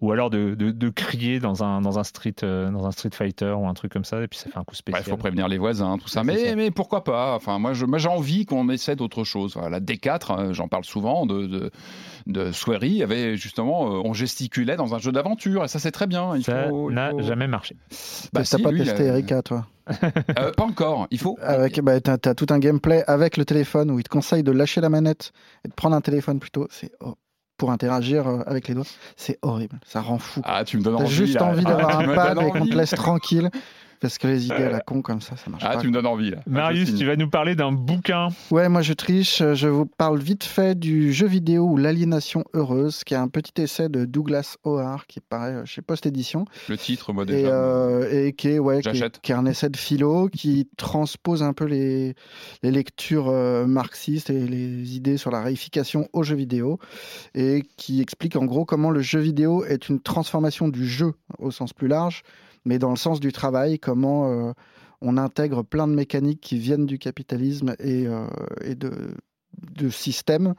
ou 0.00 0.12
alors 0.12 0.30
de, 0.30 0.54
de, 0.54 0.70
de 0.70 0.88
crier 0.88 1.40
dans 1.40 1.64
un 1.64 1.80
dans 1.80 1.98
un 1.98 2.04
street 2.04 2.36
euh, 2.44 2.70
dans 2.70 2.86
un 2.86 2.92
street 2.92 3.10
fighter 3.12 3.52
ou 3.58 3.66
un 3.66 3.74
truc 3.74 3.92
comme 3.92 4.04
ça 4.04 4.22
et 4.22 4.28
puis 4.28 4.38
ça 4.38 4.50
fait 4.50 4.56
un 4.58 4.62
coup 4.62 4.74
Il 4.74 4.76
spécial. 4.76 5.02
faut 5.04 5.16
prévenir 5.16 5.48
les 5.48 5.58
voisins, 5.58 5.98
tout 5.98 6.06
ça. 6.08 6.22
Mais, 6.22 6.50
ça. 6.50 6.54
mais 6.56 6.70
pourquoi 6.70 7.02
pas? 7.02 7.34
Enfin, 7.34 7.58
moi, 7.58 7.72
je- 7.72 7.84
moi, 7.84 7.98
j'ai 7.98 8.08
envie 8.08 8.46
qu'on 8.46 8.68
essaie 8.68 8.94
d'autre 8.94 9.24
chose. 9.24 9.56
La 9.68 9.80
D4, 9.80 10.30
euh, 10.38 10.52
j'en 10.52 10.68
parle 10.68 10.84
souvent, 10.84 11.26
de, 11.26 11.46
de, 11.46 11.70
de 12.28 12.52
Swery, 12.52 13.02
avait 13.02 13.36
justement, 13.36 13.96
euh, 13.96 14.02
on 14.04 14.12
gesticulait 14.12 14.76
dans 14.76 14.94
un 14.94 14.98
jeu 14.98 15.10
d'aventure, 15.10 15.64
et 15.64 15.68
ça, 15.68 15.80
c'est 15.80 15.90
très 15.90 16.06
bien. 16.06 16.36
Il 16.36 16.44
ça 16.44 16.68
faut- 16.68 16.88
il 16.90 16.94
n'a 16.94 17.10
faut- 17.10 17.22
jamais 17.22 17.48
marché. 17.48 17.74
Bah, 18.32 18.42
T'as 18.42 18.44
si, 18.44 18.62
pas 18.62 18.70
lui, 18.70 18.80
il 18.82 18.84
testé 18.86 19.04
Erika, 19.06 19.42
toi? 19.42 19.66
Euh, 20.38 20.52
Pas 20.56 20.64
encore. 20.64 21.06
Il 21.10 21.18
faut. 21.18 21.36
Avec, 21.42 21.80
bah, 21.80 22.00
t'as, 22.00 22.34
tout 22.34 22.46
un 22.50 22.58
gameplay 22.58 23.04
avec 23.06 23.36
le 23.36 23.44
téléphone 23.44 23.90
où 23.90 23.98
il 23.98 24.02
te 24.04 24.08
conseille 24.08 24.42
de 24.42 24.52
lâcher 24.52 24.80
la 24.80 24.88
manette 24.88 25.32
et 25.64 25.68
de 25.68 25.74
prendre 25.74 25.96
un 25.96 26.00
téléphone 26.00 26.38
plutôt. 26.38 26.66
C'est 26.70 26.92
oh, 27.00 27.14
pour 27.56 27.70
interagir 27.70 28.26
euh, 28.26 28.40
avec 28.46 28.68
les 28.68 28.74
doigts. 28.74 28.84
C'est 29.16 29.38
horrible. 29.42 29.78
Ça 29.84 30.00
rend 30.00 30.18
fou. 30.18 30.40
Ah, 30.44 30.64
tu 30.64 30.78
me 30.78 30.82
donnes 30.82 30.96
T'as 30.98 31.04
juste 31.06 31.34
là. 31.34 31.44
envie 31.44 31.62
Ah, 31.66 31.70
d'avoir 31.70 31.98
un 32.00 32.14
pad 32.14 32.38
et 32.42 32.50
qu'on 32.50 32.66
te 32.66 32.74
laisse 32.74 32.90
tranquille. 32.90 33.50
Parce 34.02 34.18
que 34.18 34.26
les 34.26 34.44
idées 34.46 34.54
à 34.54 34.70
la 34.70 34.80
con 34.80 35.00
comme 35.00 35.20
ça, 35.20 35.36
ça 35.36 35.48
marche 35.48 35.62
Ah, 35.66 35.74
pas. 35.76 35.80
tu 35.80 35.86
me 35.88 35.92
donnes 35.92 36.06
envie. 36.06 36.32
là. 36.32 36.38
Marius, 36.46 36.94
tu 36.96 37.06
vas 37.06 37.16
nous 37.16 37.30
parler 37.30 37.54
d'un 37.54 37.72
bouquin. 37.72 38.28
Ouais, 38.50 38.68
moi 38.68 38.82
je 38.82 38.92
triche. 38.92 39.42
Je 39.54 39.68
vous 39.68 39.86
parle 39.86 40.18
vite 40.18 40.44
fait 40.44 40.78
du 40.78 41.12
jeu 41.12 41.26
vidéo 41.28 41.64
ou 41.68 41.76
l'aliénation 41.76 42.44
heureuse, 42.52 43.04
qui 43.04 43.14
est 43.14 43.16
un 43.16 43.28
petit 43.28 43.62
essai 43.62 43.88
de 43.88 44.04
Douglas 44.04 44.56
O'Hare 44.64 45.06
qui 45.06 45.20
paraît 45.20 45.52
euh, 45.54 45.64
chez 45.64 45.82
Post 45.82 46.04
Édition 46.04 46.44
Le 46.68 46.76
titre, 46.76 47.12
moi, 47.12 47.22
et, 47.22 47.26
déjà. 47.26 47.48
euh, 47.52 48.26
et 48.26 48.32
qui 48.32 48.48
est 48.48 48.58
ouais, 48.58 48.82
qui 48.82 48.88
est, 48.88 48.94
J'achète. 48.94 49.20
qui 49.20 49.32
est 49.32 49.36
un 49.36 49.46
essai 49.46 49.68
de 49.70 49.76
philo 49.76 50.28
qui 50.28 50.68
transpose 50.76 51.42
un 51.44 51.52
peu 51.52 51.64
les, 51.64 52.14
les 52.64 52.70
lectures 52.72 53.28
euh, 53.28 53.66
marxistes 53.66 54.30
et 54.30 54.46
les 54.48 54.96
idées 54.96 55.16
sur 55.16 55.30
la 55.30 55.42
réification 55.42 56.08
au 56.12 56.22
jeu 56.24 56.34
vidéo 56.34 56.78
et 57.34 57.62
qui 57.76 58.00
explique 58.00 58.34
en 58.36 58.44
gros 58.46 58.64
comment 58.64 58.90
le 58.90 59.00
jeu 59.00 59.20
vidéo 59.20 59.64
est 59.64 59.88
une 59.88 60.00
transformation 60.00 60.68
du 60.68 60.86
jeu 60.88 61.12
au 61.38 61.50
sens 61.52 61.72
plus 61.72 61.86
large, 61.88 62.22
mais 62.64 62.78
dans 62.78 62.90
le 62.90 62.96
sens 62.96 63.20
du 63.20 63.32
travail, 63.32 63.78
comment 63.78 64.30
euh, 64.30 64.52
on 65.00 65.16
intègre 65.16 65.62
plein 65.62 65.88
de 65.88 65.94
mécaniques 65.94 66.40
qui 66.40 66.58
viennent 66.58 66.86
du 66.86 66.98
capitalisme 66.98 67.74
et, 67.78 68.06
euh, 68.06 68.26
et 68.62 68.74
de 68.74 69.14
de 69.60 69.88
système 69.88 70.54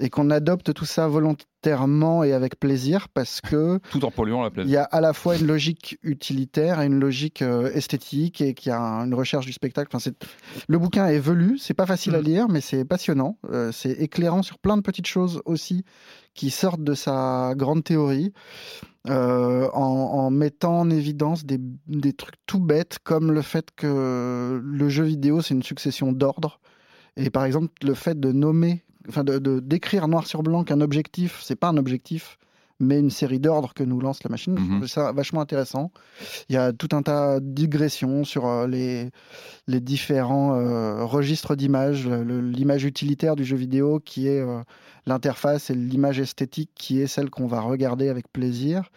et 0.00 0.10
qu'on 0.10 0.30
adopte 0.30 0.72
tout 0.74 0.84
ça 0.84 1.08
volontairement 1.08 2.24
et 2.24 2.32
avec 2.32 2.58
plaisir 2.58 3.08
parce 3.08 3.40
que 3.40 3.78
tout 3.90 4.04
en 4.04 4.10
polluant 4.10 4.42
la 4.42 4.50
planète. 4.50 4.68
Il 4.68 4.72
y 4.72 4.76
a 4.76 4.84
à 4.84 5.00
la 5.00 5.12
fois 5.12 5.36
une 5.36 5.46
logique 5.46 5.98
utilitaire 6.02 6.80
et 6.80 6.86
une 6.86 6.98
logique 6.98 7.42
euh, 7.42 7.70
esthétique 7.72 8.40
et 8.40 8.54
qu'il 8.54 8.70
y 8.70 8.74
a 8.74 8.80
une 8.80 9.14
recherche 9.14 9.46
du 9.46 9.52
spectacle. 9.52 9.94
Enfin, 9.94 10.10
le 10.68 10.78
bouquin 10.78 11.06
est 11.06 11.18
velu, 11.18 11.58
c'est 11.58 11.74
pas 11.74 11.86
facile 11.86 12.14
à 12.14 12.20
mm. 12.20 12.24
lire, 12.24 12.48
mais 12.48 12.60
c'est 12.60 12.84
passionnant. 12.84 13.38
Euh, 13.50 13.72
c'est 13.72 13.92
éclairant 13.92 14.42
sur 14.42 14.58
plein 14.58 14.76
de 14.76 14.82
petites 14.82 15.06
choses 15.06 15.42
aussi 15.44 15.84
qui 16.34 16.50
sortent 16.50 16.84
de 16.84 16.94
sa 16.94 17.54
grande 17.56 17.84
théorie. 17.84 18.32
Euh, 19.08 19.70
en, 19.72 20.30
mettant 20.30 20.80
en 20.80 20.90
évidence 20.90 21.46
des, 21.46 21.58
des, 21.86 22.12
trucs 22.12 22.34
tout 22.44 22.58
bêtes 22.58 22.98
comme 23.02 23.32
le 23.32 23.40
fait 23.40 23.70
que 23.74 24.60
le 24.62 24.88
jeu 24.90 25.04
vidéo 25.04 25.40
c'est 25.40 25.54
une 25.54 25.62
succession 25.62 26.12
d'ordres 26.12 26.60
et 27.18 27.30
par 27.30 27.44
exemple, 27.44 27.68
le 27.82 27.94
fait 27.94 28.18
de 28.18 28.32
nommer, 28.32 28.82
enfin 29.08 29.24
de 29.24 29.38
d'écrire 29.60 30.08
noir 30.08 30.26
sur 30.26 30.42
blanc 30.42 30.64
qu'un 30.64 30.80
objectif, 30.80 31.40
c'est 31.42 31.56
pas 31.56 31.68
un 31.68 31.76
objectif, 31.76 32.38
mais 32.80 33.00
une 33.00 33.10
série 33.10 33.40
d'ordres 33.40 33.74
que 33.74 33.82
nous 33.82 34.00
lance 34.00 34.22
la 34.22 34.30
machine. 34.30 34.56
C'est 34.56 34.74
mhm. 34.74 34.86
ça 34.86 35.12
vachement 35.12 35.40
intéressant. 35.40 35.90
Il 36.48 36.54
y 36.54 36.58
a 36.58 36.72
tout 36.72 36.88
un 36.92 37.02
tas 37.02 37.40
de 37.40 37.46
digressions 37.46 38.24
sur 38.24 38.46
euh, 38.46 38.66
les, 38.66 39.10
les 39.66 39.80
différents 39.80 40.54
euh, 40.54 41.04
registres 41.04 41.56
d'images, 41.56 42.08
l'image 42.08 42.84
utilitaire 42.84 43.34
du 43.34 43.44
jeu 43.44 43.56
vidéo 43.56 44.00
qui 44.04 44.28
est 44.28 44.40
euh, 44.40 44.60
l'interface 45.08 45.70
et 45.70 45.74
l'image 45.74 46.20
esthétique 46.20 46.70
qui 46.74 47.00
est 47.00 47.06
celle 47.06 47.30
qu'on 47.30 47.46
va 47.46 47.60
regarder 47.60 48.08
avec 48.08 48.30
plaisir. 48.32 48.90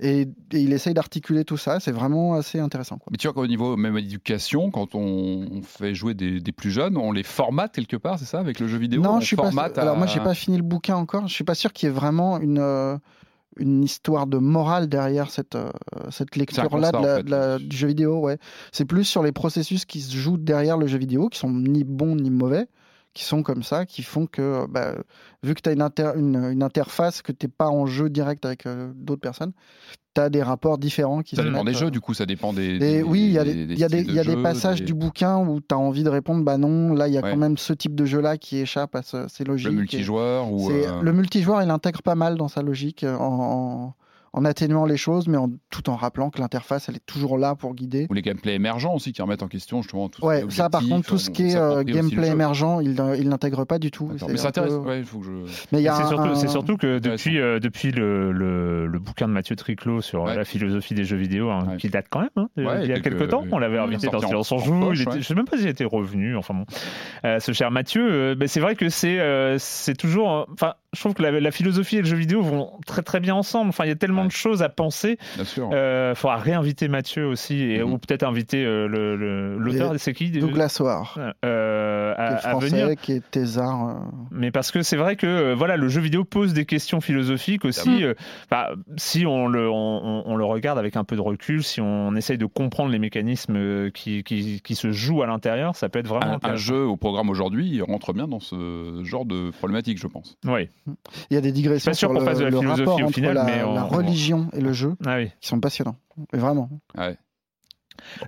Et, 0.00 0.26
il 0.52 0.72
essaye 0.72 0.94
d'articuler 0.94 1.44
tout 1.44 1.56
ça. 1.56 1.78
C'est 1.78 1.92
vraiment 1.92 2.34
assez 2.34 2.58
intéressant. 2.58 2.98
Mais 3.10 3.18
tu 3.18 3.26
vois 3.26 3.34
qu'au 3.34 3.46
niveau 3.46 3.76
même 3.76 3.96
éducation, 3.96 4.70
quand 4.70 4.94
on, 4.94 5.60
fait 5.62 5.94
jouer 5.94 6.14
des, 6.14 6.40
plus 6.52 6.70
jeunes, 6.70 6.96
on 6.96 7.12
les 7.12 7.22
formate 7.22 7.74
quelque 7.74 7.96
part, 7.96 8.18
c'est 8.18 8.24
ça, 8.24 8.40
avec 8.40 8.58
le 8.58 8.66
jeu 8.66 8.78
vidéo? 8.78 9.02
Non, 9.02 9.20
je 9.20 9.26
suis 9.26 9.36
pas. 9.36 9.50
Alors 9.76 9.96
moi, 9.96 10.06
j'ai 10.06 10.20
pas 10.20 10.34
fini 10.34 10.56
le 10.56 10.62
bouquin 10.62 10.96
encore. 10.96 11.28
Je 11.28 11.34
suis 11.34 11.44
pas 11.44 11.54
sûr 11.54 11.72
qu'il 11.72 11.88
y 11.88 11.92
ait 11.92 11.94
vraiment 11.94 12.40
une 12.40 12.98
une 13.58 13.82
histoire 13.82 14.26
de 14.26 14.38
morale 14.38 14.88
derrière 14.88 15.30
cette, 15.30 15.56
euh, 15.56 15.70
cette 16.10 16.36
lecture-là 16.36 17.58
du 17.58 17.76
jeu 17.76 17.88
vidéo. 17.88 18.20
Ouais. 18.20 18.38
C'est 18.72 18.84
plus 18.84 19.04
sur 19.04 19.22
les 19.22 19.32
processus 19.32 19.84
qui 19.84 20.00
se 20.00 20.16
jouent 20.16 20.36
derrière 20.36 20.78
le 20.78 20.86
jeu 20.86 20.98
vidéo, 20.98 21.28
qui 21.28 21.38
sont 21.38 21.50
ni 21.50 21.84
bons 21.84 22.14
ni 22.14 22.30
mauvais, 22.30 22.66
qui 23.14 23.24
sont 23.24 23.42
comme 23.42 23.62
ça, 23.62 23.86
qui 23.86 24.02
font 24.02 24.26
que, 24.26 24.66
bah, 24.68 24.94
vu 25.42 25.54
que 25.54 25.60
tu 25.60 25.70
as 25.70 26.14
une, 26.14 26.36
une, 26.36 26.62
interface, 26.62 27.22
que 27.22 27.32
tu 27.32 27.46
n'es 27.46 27.52
pas 27.56 27.68
en 27.68 27.86
jeu 27.86 28.08
direct 28.10 28.44
avec 28.44 28.66
euh, 28.66 28.92
d'autres 28.94 29.20
personnes, 29.20 29.52
tu 30.14 30.20
as 30.20 30.30
des 30.30 30.42
rapports 30.42 30.78
différents 30.78 31.22
qui 31.22 31.36
ça 31.36 31.42
dépend 31.42 31.64
des 31.64 31.74
jeux, 31.74 31.86
euh, 31.86 31.90
du 31.90 32.00
coup, 32.00 32.14
ça 32.14 32.26
dépend 32.26 32.52
des. 32.52 32.78
des 32.78 33.02
oui, 33.02 33.24
il 33.24 33.32
y 33.32 33.38
a 33.38 33.44
des, 33.44 33.74
y 33.74 33.84
a 33.84 33.88
des, 33.88 34.02
y 34.02 34.18
a 34.18 34.24
des 34.24 34.36
passages 34.42 34.82
du 34.82 34.94
bouquin 34.94 35.38
où 35.38 35.60
tu 35.60 35.74
as 35.74 35.78
envie 35.78 36.04
de 36.04 36.10
répondre 36.10 36.44
bah 36.44 36.58
non, 36.58 36.94
là, 36.94 37.08
il 37.08 37.14
y 37.14 37.18
a 37.18 37.22
quand 37.22 37.36
même 37.36 37.58
ce 37.58 37.72
type 37.72 37.94
de 37.94 38.04
jeu-là 38.04 38.36
qui 38.36 38.58
échappe 38.58 38.94
à 38.94 39.02
ces 39.02 39.44
logiques. 39.44 39.68
Le 39.68 39.74
multijoueur 39.74 40.52
ou. 40.52 40.70
Le 40.70 41.12
multijoueur, 41.12 41.62
il 41.62 41.70
intègre 41.70 42.02
pas 42.02 42.14
mal 42.14 42.36
dans 42.36 42.48
sa 42.48 42.62
logique 42.62 43.04
en 43.04 43.38
en 43.38 43.94
atténuant 44.44 44.86
les 44.86 44.96
choses, 44.96 45.28
mais 45.28 45.36
en, 45.36 45.50
tout 45.70 45.90
en 45.90 45.96
rappelant 45.96 46.30
que 46.30 46.40
l'interface, 46.40 46.88
elle 46.88 46.96
est 46.96 47.06
toujours 47.06 47.38
là 47.38 47.54
pour 47.54 47.74
guider. 47.74 48.06
Ou 48.10 48.14
les 48.14 48.22
gameplays 48.22 48.54
émergents 48.54 48.94
aussi 48.94 49.12
qui 49.12 49.22
remettent 49.22 49.42
en 49.42 49.48
question 49.48 49.82
justement 49.82 50.08
tout 50.08 50.24
Ouais, 50.24 50.44
ça 50.48 50.68
par 50.68 50.82
contre, 50.86 51.08
tout 51.08 51.18
ce 51.18 51.30
qui 51.30 51.50
est 51.50 51.56
euh, 51.56 51.82
gameplay 51.82 52.28
émergent, 52.28 52.80
il, 52.82 53.28
n'intègre 53.28 53.64
pas 53.64 53.78
du 53.78 53.90
tout. 53.90 54.10
Mais 54.28 54.36
ça 54.36 54.48
intéresse, 54.48 54.72
ouais, 54.72 55.02
faut 55.02 55.18
que 55.18 55.26
je... 55.26 55.30
Mais 55.72 55.82
c'est 55.82 56.06
surtout, 56.06 56.48
surtout, 56.48 56.76
que 56.76 56.98
depuis, 56.98 57.38
euh, 57.38 57.58
depuis 57.58 57.92
le, 57.92 58.32
le, 58.32 58.98
bouquin 58.98 59.28
de 59.28 59.32
Mathieu 59.32 59.56
Triclot 59.56 60.00
sur 60.00 60.26
la 60.26 60.44
philosophie 60.44 60.94
des 60.94 61.04
jeux 61.04 61.16
vidéo, 61.16 61.50
hein, 61.50 61.76
qui 61.78 61.88
date 61.88 62.06
quand 62.10 62.20
même, 62.20 62.30
hein, 62.36 62.48
il 62.56 62.88
y 62.88 62.92
a 62.92 63.00
quelques, 63.00 63.28
temps, 63.28 63.44
on 63.50 63.58
l'avait 63.58 63.78
invité 63.78 64.08
dans 64.08 64.20
Silence 64.20 64.52
en 64.52 64.58
Joue, 64.58 64.94
je 64.94 65.08
ne 65.08 65.20
sais 65.20 65.34
même 65.34 65.44
pas 65.44 65.56
s'il 65.56 65.68
était 65.68 65.84
revenu, 65.84 66.36
enfin 66.36 66.54
bon. 66.54 66.64
Euh, 67.24 67.40
ce 67.40 67.52
cher 67.52 67.70
Mathieu, 67.70 68.34
ben, 68.34 68.48
c'est 68.48 68.60
vrai 68.60 68.74
que 68.74 68.88
c'est 68.88 69.18
c'est 69.58 69.96
toujours... 69.96 70.46
Enfin, 70.52 70.74
je 70.94 71.00
trouve 71.00 71.12
que 71.12 71.22
la, 71.22 71.50
philosophie 71.50 71.96
et 71.96 72.00
le 72.00 72.06
jeu 72.06 72.16
vidéo 72.16 72.40
vont 72.40 72.72
très 72.86 73.02
très 73.02 73.20
bien 73.20 73.34
ensemble. 73.34 73.68
Enfin, 73.68 73.84
il 73.84 73.88
y 73.88 73.92
a 73.92 73.96
tellement 73.96 74.24
de 74.24 74.30
choses 74.30 74.62
à 74.62 74.70
penser. 74.70 75.18
Bien 75.34 75.44
sûr. 75.44 75.68
Euh, 75.72 76.14
faudra 76.14 76.38
réinviter 76.38 76.88
Mathieu 76.88 77.26
aussi, 77.26 77.60
et, 77.60 77.84
mhm. 77.84 77.92
ou 77.92 77.98
peut-être 77.98 78.22
inviter 78.22 78.64
euh, 78.64 78.86
l'auteur. 79.58 79.92
C'est 79.98 80.14
qui 80.14 80.30
Douglas 80.30 80.70
Soir. 80.70 81.18
Euh, 81.44 82.14
à, 82.16 82.28
qui 82.28 82.34
est 82.34 82.50
français, 82.50 82.96
qui 83.00 83.12
est 83.12 83.30
thésard. 83.30 83.88
Euh. 83.88 83.94
Mais 84.30 84.50
parce 84.50 84.70
que 84.70 84.82
c'est 84.82 84.96
vrai 84.96 85.16
que 85.16 85.26
euh, 85.26 85.54
voilà, 85.54 85.76
le 85.76 85.88
jeu 85.88 86.00
vidéo 86.00 86.24
pose 86.24 86.54
des 86.54 86.64
questions 86.64 87.02
philosophiques 87.02 87.66
aussi. 87.66 88.04
Bah, 88.50 88.70
si 88.96 89.26
on 89.26 89.46
le, 89.46 89.68
on, 89.68 90.22
on, 90.24 90.36
le 90.36 90.44
regarde 90.44 90.78
avec 90.78 90.96
un 90.96 91.04
peu 91.04 91.16
de 91.16 91.20
recul, 91.20 91.62
si 91.62 91.82
on 91.82 92.14
essaye 92.16 92.38
de 92.38 92.46
comprendre 92.46 92.90
les 92.90 92.98
mécanismes 92.98 93.90
qui, 93.90 94.22
qui, 94.24 94.62
qui 94.62 94.74
se 94.74 94.90
jouent 94.92 95.22
à 95.22 95.26
l'intérieur, 95.26 95.76
ça 95.76 95.90
peut 95.90 95.98
être 95.98 96.08
vraiment. 96.08 96.38
Un, 96.42 96.50
un 96.50 96.56
jeu 96.56 96.84
au 96.84 96.96
programme 96.96 97.28
aujourd'hui 97.28 97.82
rentre 97.82 98.12
bien 98.14 98.26
dans 98.26 98.40
ce 98.40 99.02
genre 99.04 99.26
de 99.26 99.50
problématique, 99.50 99.98
je 99.98 100.06
pense. 100.06 100.38
Oui. 100.46 100.68
Il 101.30 101.34
y 101.34 101.36
a 101.36 101.40
des 101.40 101.52
digressions 101.52 101.92
sur 101.92 102.12
le, 102.12 102.20
le 102.20 102.58
rapport 102.58 103.02
entre 103.02 103.20
la, 103.20 103.32
la 103.32 103.82
religion 103.82 104.48
et 104.52 104.60
le 104.60 104.72
jeu 104.72 104.94
ah 105.06 105.22
qui 105.40 105.48
sont 105.48 105.60
passionnants. 105.60 105.96
Vraiment. 106.32 106.68
Ouais. 106.96 107.16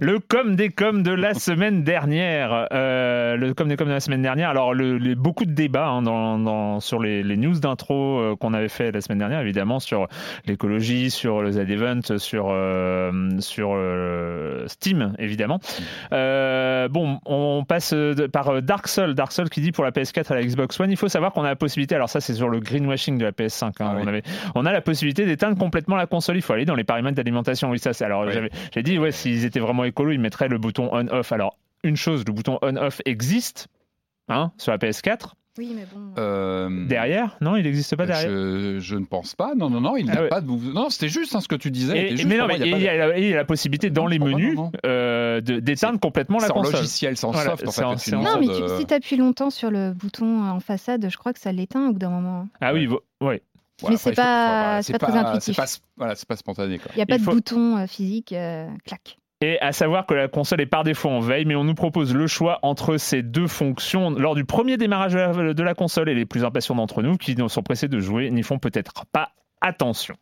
Le 0.00 0.19
com 0.19 0.57
des 0.57 0.71
coms 0.71 1.03
de 1.03 1.12
la 1.12 1.35
semaine 1.35 1.83
dernière. 1.85 2.69
Euh, 2.73 3.37
le 3.37 3.55
com 3.55 3.69
des 3.69 3.77
coms 3.77 3.89
de 3.89 3.93
la 3.93 4.00
semaine 4.00 4.23
dernière. 4.23 4.50
Alors, 4.50 4.75
le, 4.75 5.15
beaucoup 5.15 5.45
de 5.45 5.53
débats 5.53 5.89
hein, 5.89 6.03
dans, 6.03 6.81
sur 6.81 7.00
les, 7.00 7.23
news 7.37 7.59
d'intro 7.59 8.19
euh, 8.19 8.37
qu'on 8.37 8.55
avait 8.55 8.69
fait 8.69 8.93
la 8.93 9.00
semaine 9.00 9.19
dernière, 9.19 9.41
évidemment, 9.41 9.81
sur 9.81 10.09
l'écologie, 10.47 11.11
sur 11.11 11.43
le 11.43 11.53
Z-Event, 11.53 12.19
sur, 12.19 12.49
euh, 12.50 13.31
sur 13.41 13.77
Steam, 14.69 15.15
évidemment. 15.19 15.61
bon, 16.11 17.21
on 17.27 17.65
passe 17.67 17.95
par 18.33 18.62
Dark 18.62 18.89
Soul. 18.89 19.15
Dark 19.15 19.33
Soul 19.33 19.49
qui 19.49 19.61
dit 19.61 19.73
pour 19.73 19.85
la 19.85 19.91
PS4 19.91 20.33
à 20.33 20.35
la 20.35 20.43
Xbox 20.43 20.79
One, 20.81 20.90
il 20.90 20.97
faut 20.97 21.09
savoir 21.09 21.33
qu'on 21.33 21.44
a 21.44 21.49
la 21.49 21.57
possibilité, 21.57 21.94
alors 21.94 22.09
ça 22.09 22.21
c'est 22.21 22.35
sur 22.35 22.49
le 22.49 22.61
greenwashing 22.61 23.18
de 23.18 23.25
la 23.25 23.33
PS5, 23.33 23.64
hein, 23.64 23.73
ah 23.81 23.97
on, 24.01 24.07
avait, 24.07 24.23
on 24.55 24.66
a 24.66 24.73
la 24.73 24.81
possibilité 24.81 25.27
d'éteindre 25.27 25.57
complètement 25.57 25.97
la 25.97 26.07
console. 26.07 26.37
Il 26.37 26.42
faut 26.42 26.53
aller 26.53 26.64
dans 26.64 26.75
les 26.75 26.85
paramètres 26.85 27.16
d'alimentation. 27.16 27.71
Oui, 27.71 27.79
ça 27.79 27.92
c'est. 27.92 28.05
Alors, 28.05 28.27
j'ai 28.75 28.83
dit, 28.83 28.99
ouais, 28.99 29.12
s'ils 29.12 29.44
étaient 29.44 29.60
vraiment 29.61 29.85
écolo, 29.85 30.12
il 30.12 30.20
mettrait 30.20 30.49
le 30.49 30.59
bouton 30.59 30.88
on-off. 30.92 31.33
Alors, 31.33 31.57
une 31.83 31.96
chose, 31.96 32.25
le 32.27 32.33
bouton 32.33 32.59
on-off 32.62 33.01
existe 33.05 33.68
hein, 34.29 34.53
sur 34.59 34.73
la 34.73 34.79
PS4. 34.79 35.33
Oui, 35.59 35.73
mais 35.75 35.85
bon. 35.92 36.14
Euh, 36.16 36.87
derrière 36.87 37.37
Non, 37.40 37.57
il 37.57 37.64
n'existe 37.64 37.96
pas 37.96 38.07
derrière. 38.07 38.31
Je, 38.31 38.96
ne 38.96 39.05
pense 39.05 39.35
pas. 39.35 39.55
Non, 39.55 39.68
non, 39.68 39.81
non, 39.81 39.96
il 39.96 40.07
n'a 40.07 40.23
ah 40.23 40.29
pas 40.29 40.40
de. 40.40 40.46
Non, 40.46 40.90
c'était 40.90 41.09
juste 41.09 41.35
hein, 41.35 41.40
ce 41.40 41.49
que 41.49 41.57
tu 41.57 41.70
disais. 41.70 42.14
mais 42.25 42.37
non, 42.37 42.46
mais 42.46 42.59
il, 42.59 42.81
y 42.81 42.88
a, 42.88 43.37
la 43.37 43.44
possibilité 43.44 43.90
dans 43.90 44.07
les 44.07 44.18
menus 44.18 44.57
euh, 44.87 45.40
d'éteindre 45.40 45.99
complètement 45.99 46.38
la 46.38 46.49
console. 46.49 46.73
Sans 46.73 46.79
logiciel, 46.79 47.16
sans 47.16 47.33
soft. 47.33 47.66
En 47.66 47.96
fait, 47.96 48.12
non, 48.12 48.38
mais 48.38 48.46
si 48.79 48.87
tu 48.87 48.94
appuies 48.94 49.16
longtemps 49.16 49.51
sur 49.51 49.70
le 49.70 49.92
bouton 49.92 50.44
en 50.44 50.61
façade, 50.61 51.07
je 51.11 51.16
crois 51.16 51.33
que 51.33 51.40
ça 51.40 51.53
l'éteint 51.53 51.88
au 51.88 51.92
bout 51.92 51.99
d'un 51.99 52.11
moment. 52.11 52.49
Ah 52.61 52.73
oui, 52.73 52.88
oui. 53.20 53.40
mais 53.88 53.96
c'est 53.96 54.12
pas, 54.12 54.81
pas, 54.83 54.99
très 54.99 55.16
intuitif. 55.16 55.57
Pas, 55.57 55.66
voilà, 55.96 56.14
c'est 56.14 56.29
pas 56.29 56.37
spontané. 56.37 56.81
Il 56.94 56.96
n'y 56.96 57.03
a 57.03 57.07
pas 57.07 57.18
de 57.18 57.25
bouton 57.25 57.77
euh, 57.77 57.87
physique, 57.87 58.35
clac. 58.87 59.18
Et 59.42 59.59
à 59.61 59.72
savoir 59.72 60.05
que 60.05 60.12
la 60.12 60.29
console 60.29 60.61
est 60.61 60.66
par 60.66 60.85
défaut 60.85 61.09
en 61.09 61.20
veille, 61.20 61.46
mais 61.46 61.55
on 61.55 61.64
nous 61.64 61.74
propose 61.74 62.14
le 62.14 62.26
choix 62.26 62.59
entre 62.62 62.98
ces 62.98 63.22
deux 63.22 63.46
fonctions 63.46 64.11
lors 64.11 64.35
du 64.35 64.44
premier 64.44 64.76
démarrage 64.76 65.14
de 65.14 65.62
la 65.62 65.74
console 65.74 66.11
et 66.11 66.14
les 66.14 66.26
plus 66.26 66.44
impatients 66.44 66.74
d'entre 66.74 67.03
nous 67.03 67.16
qui 67.16 67.35
sont 67.48 67.62
pressés 67.62 67.88
de 67.88 68.00
jouer 68.00 68.31
n'y 68.31 68.42
font 68.42 68.59
peut-être 68.59 69.07
pas 69.07 69.31
attention. 69.62 70.16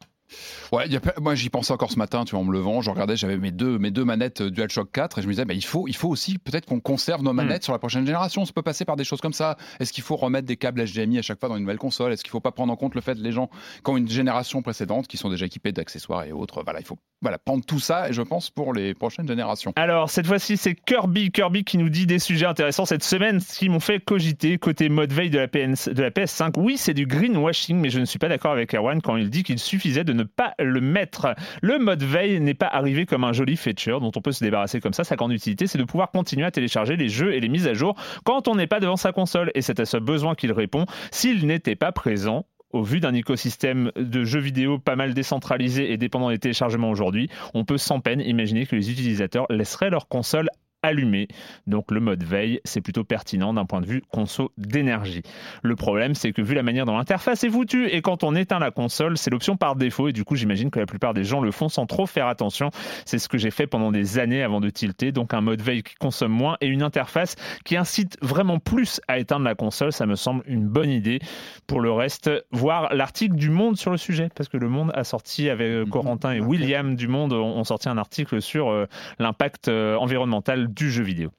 Ouais, 0.73 0.87
moi 1.21 1.35
j'y 1.35 1.51
pensais 1.51 1.73
encore 1.73 1.91
ce 1.91 1.99
matin, 1.99 2.25
tu 2.25 2.33
vois, 2.33 2.41
en 2.41 2.45
me 2.45 2.53
levant, 2.53 2.83
je 2.83 2.91
regardais, 2.91 3.17
j'avais 3.17 3.38
mes 3.38 3.51
deux, 3.51 3.79
mes 3.79 3.91
deux 3.91 4.05
manettes 4.05 4.43
euh, 4.43 4.51
DualShock 4.51 4.91
4 4.93 5.19
et 5.19 5.23
je 5.23 5.27
me 5.27 5.33
disais, 5.33 5.45
bah, 5.45 5.55
il, 5.55 5.64
faut, 5.64 5.88
il 5.88 5.97
faut 5.97 6.09
aussi 6.09 6.38
peut-être 6.38 6.67
qu'on 6.67 6.81
conserve 6.81 7.23
nos 7.23 7.33
hmm. 7.33 7.37
manettes 7.37 7.64
sur 7.64 7.73
la 7.73 7.79
prochaine 7.79 8.07
génération. 8.07 8.45
Ça 8.45 8.53
peut 8.53 8.62
passer 8.62 8.85
par 8.85 8.97
des 8.97 9.05
choses 9.05 9.21
comme 9.21 9.33
ça. 9.33 9.57
Est-ce 9.81 9.93
qu'il 9.93 10.05
faut 10.05 10.17
remettre 10.17 10.47
des 10.47 10.57
câbles 10.57 10.85
HDMI 10.85 11.19
à 11.19 11.23
chaque 11.23 11.41
fois 11.41 11.49
dans 11.49 11.57
une 11.57 11.62
nouvelle 11.62 11.79
console? 11.79 12.12
Est-ce 12.12 12.23
qu'il 12.23 12.31
ne 12.31 12.33
faut 12.33 12.41
pas 12.41 12.53
prendre 12.53 12.73
en 12.73 12.77
compte 12.77 12.95
le 12.95 13.01
fait 13.01 13.14
que 13.14 13.21
les 13.21 13.33
gens 13.33 13.49
qui 13.85 13.91
ont 13.91 13.97
une 13.97 14.09
génération 14.09 14.62
précédente, 14.62 15.07
qui 15.07 15.17
sont 15.17 15.31
déjà 15.31 15.47
équipés 15.47 15.73
d'accessoires 15.73 16.25
et 16.25 16.33
autres, 16.33 16.62
voilà, 16.62 16.81
il 16.81 16.87
faut 16.87 16.99
voilà, 17.21 17.38
prendre 17.38 17.64
tout 17.64 17.81
ça, 17.81 18.09
et 18.09 18.12
je 18.12 18.23
pense, 18.23 18.51
pour 18.51 18.73
les 18.73 18.95
prochaines 18.95 19.27
générations. 19.27 19.73
Alors, 19.75 20.09
cette 20.09 20.27
fois-ci, 20.27 20.57
c'est 20.57 20.75
Kirby, 20.75 21.33
Kirby 21.33 21.64
qui 21.64 21.77
nous 21.77 21.88
dit 21.88 22.07
des 22.07 22.21
sujets 22.21 22.47
intéressants 22.47 22.85
cette 22.85 23.03
semaine, 23.03 23.41
qui 23.41 23.69
m'ont 23.69 23.81
fait 23.81 23.99
cogiter 23.99 24.59
côté 24.59 24.88
mode 24.88 25.12
veille 25.12 25.31
de 25.31 25.38
la, 25.38 25.47
de 25.47 26.03
la 26.03 26.11
PS5. 26.11 26.53
Oui, 26.59 26.77
c'est 26.77 26.95
du 26.95 27.07
greenwashing, 27.07 27.77
mais 27.77 27.91
je 27.91 27.99
ne 27.99 28.05
suis 28.05 28.19
pas 28.19 28.29
d'accord 28.29 28.53
avec 28.53 28.75
Erwan 28.75 29.03
quand 29.03 29.17
il 29.17 29.31
dit 29.31 29.43
qu'il 29.43 29.59
suffisait 29.59 30.05
de 30.05 30.12
ne 30.18 30.24
pas 30.24 30.54
le 30.59 30.81
mettre 30.81 31.35
le 31.62 31.78
mode 31.78 32.02
veille 32.02 32.40
n'est 32.40 32.54
pas 32.54 32.66
arrivé 32.66 33.07
comme 33.07 33.24
un 33.24 33.33
joli 33.33 33.57
feature 33.57 34.00
dont 34.00 34.12
on 34.14 34.20
peut 34.20 34.33
se 34.33 34.44
débarrasser 34.44 34.81
comme 34.81 34.92
ça. 34.92 35.04
Sa 35.04 35.16
grande 35.16 35.33
utilité, 35.33 35.66
c'est 35.66 35.78
de 35.78 35.85
pouvoir 35.85 36.11
continuer 36.11 36.44
à 36.44 36.50
télécharger 36.50 36.96
les 36.96 37.09
jeux 37.09 37.35
et 37.35 37.40
les 37.40 37.48
mises 37.48 37.66
à 37.66 37.74
jour 37.74 37.94
quand 38.24 38.48
on 38.48 38.54
n'est 38.54 38.66
pas 38.66 38.81
devant 38.81 38.96
sa 38.96 39.12
console. 39.12 39.50
Et 39.54 39.62
c'est 39.62 39.81
à 39.81 39.85
ce 39.85 39.96
besoin 39.96 40.35
qu'il 40.35 40.52
répond. 40.52 40.87
S'il 41.11 41.46
n'était 41.46 41.76
pas 41.76 41.92
présent, 41.92 42.46
au 42.70 42.83
vu 42.83 43.00
d'un 43.00 43.14
écosystème 43.14 43.92
de 43.96 44.24
jeux 44.24 44.40
vidéo 44.40 44.78
pas 44.78 44.96
mal 44.96 45.14
décentralisé 45.14 45.92
et 45.92 45.96
dépendant 45.96 46.31
des 46.31 46.38
téléchargements 46.38 46.90
aujourd'hui, 46.90 47.31
on 47.54 47.64
peut 47.64 47.78
sans 47.78 48.00
peine 48.00 48.20
imaginer 48.20 48.66
que 48.66 48.76
les 48.76 48.90
utilisateurs 48.90 49.46
laisseraient 49.48 49.90
leur 49.90 50.09
console 50.09 50.48
allumé. 50.88 51.29
Donc 51.66 51.90
le 51.90 52.01
mode 52.01 52.22
veille, 52.22 52.61
c'est 52.64 52.81
plutôt 52.81 53.05
pertinent 53.05 53.55
d'un 53.55 53.64
point 53.64 53.81
de 53.81 53.87
vue 53.87 54.03
conso 54.11 54.53
d'énergie. 54.57 55.22
Le 55.62 55.77
problème, 55.77 56.14
c'est 56.14 56.33
que 56.33 56.42
vu 56.42 56.55
la 56.55 56.62
manière 56.62 56.87
dont 56.87 56.96
l'interface 56.96 57.44
est 57.44 57.51
foutue 57.51 57.87
et 57.88 58.03
quand 58.03 58.24
on 58.24 58.35
éteint 58.35 58.59
la 58.59 58.70
console, 58.70 59.16
c'est 59.16 59.31
l'option 59.31 59.57
par 59.57 59.77
défaut 59.77 60.09
et 60.09 60.12
du 60.12 60.24
coup 60.24 60.37
j'imagine 60.37 60.70
que 60.70 60.81
la 60.81 60.87
plupart 60.87 61.14
des 61.14 61.24
gens 61.24 61.40
le 61.40 61.51
font 61.51 61.68
sans 61.68 61.87
trop 61.87 62.07
faire 62.07 62.27
attention. 62.27 62.70
C'est 63.05 63.18
ce 63.18 63.29
que 63.29 63.38
j'ai 63.38 63.51
fait 63.51 63.66
pendant 63.66 63.92
des 63.92 64.18
années 64.18 64.42
avant 64.42 64.61
de 64.61 64.70
tilter. 64.70 65.12
Donc 65.12 65.35
un 65.35 65.40
mode 65.40 65.61
veille 65.61 65.83
qui 65.83 65.94
consomme 65.94 66.33
moins 66.33 66.57
et 66.61 66.66
une 66.66 66.83
interface 66.83 67.37
qui 67.64 67.77
incite 67.77 68.16
vraiment 68.22 68.59
plus 68.59 69.01
à 69.09 69.18
éteindre 69.18 69.44
la 69.44 69.55
console, 69.55 69.92
ça 69.92 70.07
me 70.07 70.14
semble 70.14 70.42
une 70.46 70.66
bonne 70.66 70.90
idée. 70.90 71.20
Pour 71.66 71.81
le 71.81 71.92
reste, 71.92 72.31
voir 72.51 72.94
l'article 72.94 73.35
du 73.35 73.51
Monde 73.51 73.77
sur 73.77 73.90
le 73.90 73.96
sujet, 73.96 74.29
parce 74.35 74.48
que 74.48 74.57
le 74.57 74.68
Monde 74.68 74.90
a 74.94 75.05
sorti 75.05 75.51
avec 75.51 75.68
euh, 75.68 75.85
Corentin 75.87 76.33
et 76.33 76.40
William 76.40 76.96
du 76.96 77.09
Monde 77.09 77.33
ont 77.33 77.64
sorti 77.64 77.88
un 77.88 77.98
article 77.98 78.40
sur 78.40 78.70
euh, 78.70 78.87
l'impact 79.18 79.68
euh, 79.68 79.96
environnemental 79.96 80.72
du 80.79 80.91
jeu 80.91 81.03
vidéo. 81.03 81.31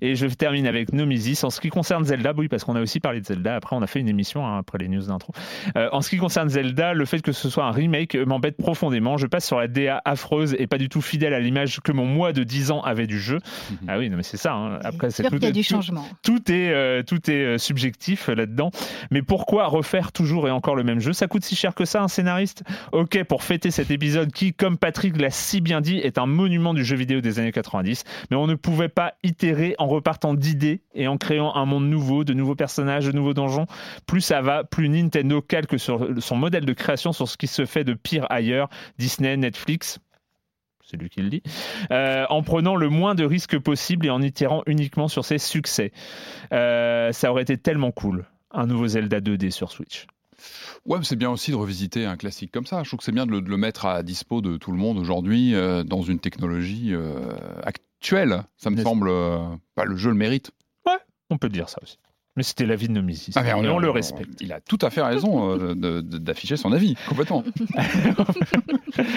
Et 0.00 0.14
je 0.14 0.26
termine 0.26 0.66
avec 0.66 0.92
Nomisis. 0.92 1.44
En 1.44 1.50
ce 1.50 1.60
qui 1.60 1.70
concerne 1.70 2.04
Zelda, 2.04 2.32
oui, 2.36 2.48
parce 2.48 2.64
qu'on 2.64 2.76
a 2.76 2.80
aussi 2.80 3.00
parlé 3.00 3.20
de 3.20 3.26
Zelda. 3.26 3.54
Après, 3.54 3.76
on 3.76 3.82
a 3.82 3.86
fait 3.86 4.00
une 4.00 4.08
émission 4.08 4.46
hein, 4.46 4.58
après 4.58 4.78
les 4.78 4.88
news 4.88 5.06
d'intro. 5.06 5.32
en 5.74 6.00
ce 6.00 6.10
qui 6.10 6.18
concerne 6.18 6.48
Zelda, 6.48 6.92
le 6.94 7.04
fait 7.04 7.22
que 7.22 7.32
ce 7.32 7.48
soit 7.48 7.64
un 7.64 7.70
remake 7.70 8.14
m'embête 8.14 8.56
profondément. 8.56 9.16
Je 9.16 9.26
passe 9.26 9.46
sur 9.46 9.58
la 9.58 9.68
DA 9.68 10.02
affreuse 10.04 10.54
et 10.58 10.66
pas 10.66 10.78
du 10.78 10.88
tout 10.88 11.00
fidèle 11.00 11.34
à 11.34 11.40
l'image 11.40 11.80
que 11.80 11.92
mon 11.92 12.06
moi 12.06 12.32
de 12.32 12.42
10 12.42 12.70
ans 12.70 12.82
avait 12.82 13.06
du 13.06 13.18
jeu. 13.18 13.38
Mhm. 13.70 13.78
Ah 13.88 13.98
oui, 13.98 14.10
non, 14.10 14.16
mais 14.16 14.22
c'est 14.22 14.36
ça. 14.36 14.54
Hein. 14.54 14.80
Après, 14.82 15.10
c'est 15.10 15.24
tout, 15.24 15.38
y 15.38 15.46
a 15.46 15.50
du 15.50 15.62
changement. 15.62 16.04
Tout, 16.22 16.50
est, 16.50 17.04
tout 17.04 17.30
est 17.30 17.58
subjectif 17.58 18.28
là-dedans. 18.28 18.70
Mais 19.10 19.22
pourquoi 19.22 19.66
refaire 19.66 20.12
toujours 20.12 20.48
et 20.48 20.50
encore 20.50 20.76
le 20.76 20.84
même 20.84 21.00
jeu? 21.00 21.12
Ça 21.12 21.26
coûte 21.26 21.44
si 21.44 21.56
cher 21.56 21.74
que 21.74 21.84
ça, 21.84 22.02
un 22.02 22.08
scénariste? 22.08 22.64
Ok, 22.92 23.22
pour 23.24 23.42
fêter 23.42 23.70
cet 23.70 23.90
épisode 23.90 24.32
qui, 24.32 24.52
comme 24.52 24.76
Patrick 24.76 25.20
l'a 25.20 25.30
si 25.30 25.60
bien 25.60 25.80
dit, 25.80 25.98
est 25.98 26.18
un 26.18 26.26
monument 26.26 26.74
du 26.74 26.84
jeu 26.84 26.96
vidéo 26.96 27.20
des 27.20 27.38
années 27.38 27.52
90. 27.52 28.04
Mais 28.30 28.36
on 28.36 28.46
ne 28.46 28.54
pouvait 28.54 28.77
pas 28.86 29.14
itérer 29.24 29.74
en 29.78 29.88
repartant 29.88 30.34
d'idées 30.34 30.82
et 30.94 31.08
en 31.08 31.18
créant 31.18 31.56
un 31.56 31.64
monde 31.64 31.88
nouveau, 31.88 32.22
de 32.22 32.34
nouveaux 32.34 32.54
personnages, 32.54 33.06
de 33.06 33.12
nouveaux 33.12 33.34
donjons. 33.34 33.66
Plus 34.06 34.20
ça 34.20 34.40
va, 34.40 34.62
plus 34.62 34.88
Nintendo 34.88 35.42
calque 35.42 35.80
sur 35.80 36.08
son 36.18 36.36
modèle 36.36 36.64
de 36.64 36.72
création 36.72 37.12
sur 37.12 37.28
ce 37.28 37.36
qui 37.36 37.48
se 37.48 37.66
fait 37.66 37.82
de 37.82 37.94
pire 37.94 38.26
ailleurs, 38.30 38.68
Disney, 38.98 39.36
Netflix, 39.36 39.98
c'est 40.88 40.96
lui 40.96 41.10
qui 41.10 41.20
le 41.20 41.28
dit, 41.28 41.42
euh, 41.90 42.24
en 42.30 42.42
prenant 42.42 42.76
le 42.76 42.88
moins 42.88 43.14
de 43.14 43.24
risques 43.24 43.58
possible 43.58 44.06
et 44.06 44.10
en 44.10 44.22
itérant 44.22 44.62
uniquement 44.66 45.08
sur 45.08 45.24
ses 45.24 45.38
succès. 45.38 45.92
Euh, 46.52 47.12
ça 47.12 47.30
aurait 47.30 47.42
été 47.42 47.58
tellement 47.58 47.90
cool, 47.90 48.24
un 48.52 48.66
nouveau 48.66 48.86
Zelda 48.86 49.20
2D 49.20 49.50
sur 49.50 49.70
Switch. 49.70 50.06
Ouais, 50.86 50.98
c'est 51.02 51.16
bien 51.16 51.30
aussi 51.30 51.50
de 51.50 51.56
revisiter 51.56 52.04
un 52.04 52.16
classique 52.16 52.52
comme 52.52 52.66
ça. 52.66 52.82
Je 52.82 52.90
trouve 52.90 52.98
que 52.98 53.04
c'est 53.04 53.12
bien 53.12 53.26
de 53.26 53.38
le, 53.38 53.56
mettre 53.56 53.86
à 53.86 54.02
dispo 54.02 54.40
de 54.40 54.56
tout 54.56 54.72
le 54.72 54.78
monde 54.78 54.98
aujourd'hui 54.98 55.54
euh, 55.54 55.82
dans 55.84 56.02
une 56.02 56.20
technologie 56.20 56.92
actuelle. 57.62 58.44
Ça 58.56 58.70
me 58.70 58.82
semble. 58.82 59.10
Bah, 59.76 59.84
le 59.84 59.96
jeu 59.96 60.10
le 60.10 60.16
mérite. 60.16 60.50
Ouais, 60.86 60.98
on 61.30 61.38
peut 61.38 61.48
dire 61.48 61.68
ça 61.68 61.78
aussi. 61.82 61.98
Mais 62.38 62.44
c'était 62.44 62.66
l'avis 62.66 62.86
de 62.86 62.92
Nomisis. 62.92 63.34
Ah, 63.36 63.42
on, 63.56 63.64
on, 63.64 63.78
le 63.80 63.90
respecte. 63.90 64.40
Il 64.40 64.52
a 64.52 64.60
tout 64.60 64.78
à 64.80 64.90
fait 64.90 65.02
raison 65.02 65.58
euh, 65.58 65.74
d'afficher 66.02 66.56
son 66.56 66.70
avis, 66.70 66.94
complètement. 67.08 67.42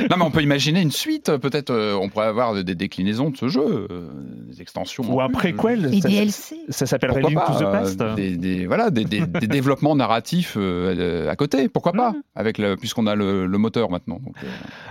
non, 0.09 0.17
mais 0.17 0.23
on 0.23 0.31
peut 0.31 0.41
imaginer 0.41 0.81
une 0.81 0.89
suite. 0.89 1.37
Peut-être 1.37 1.69
euh, 1.69 1.93
on 1.93 2.09
pourrait 2.09 2.25
avoir 2.25 2.55
des 2.63 2.73
déclinaisons 2.73 3.29
de 3.29 3.37
ce 3.37 3.47
jeu, 3.47 3.87
euh, 3.91 4.09
des 4.49 4.59
extensions. 4.59 5.03
Ou 5.07 5.21
un 5.21 5.29
préquel. 5.29 5.93
Et 5.93 5.99
DLC. 5.99 6.55
Ça 6.69 6.87
s'appellerait 6.87 7.21
Link 7.21 7.37
to 7.45 7.59
the 7.59 7.71
Past. 7.71 8.03
Des, 8.15 8.65
voilà, 8.65 8.89
des, 8.89 9.03
développements 9.47 9.95
narratifs 9.95 10.57
à 10.57 11.35
côté. 11.35 11.69
Pourquoi 11.69 11.91
pas 11.91 12.15
avec 12.33 12.59
Puisqu'on 12.79 13.05
a 13.05 13.13
le, 13.13 13.45
moteur 13.59 13.91
maintenant. 13.91 14.19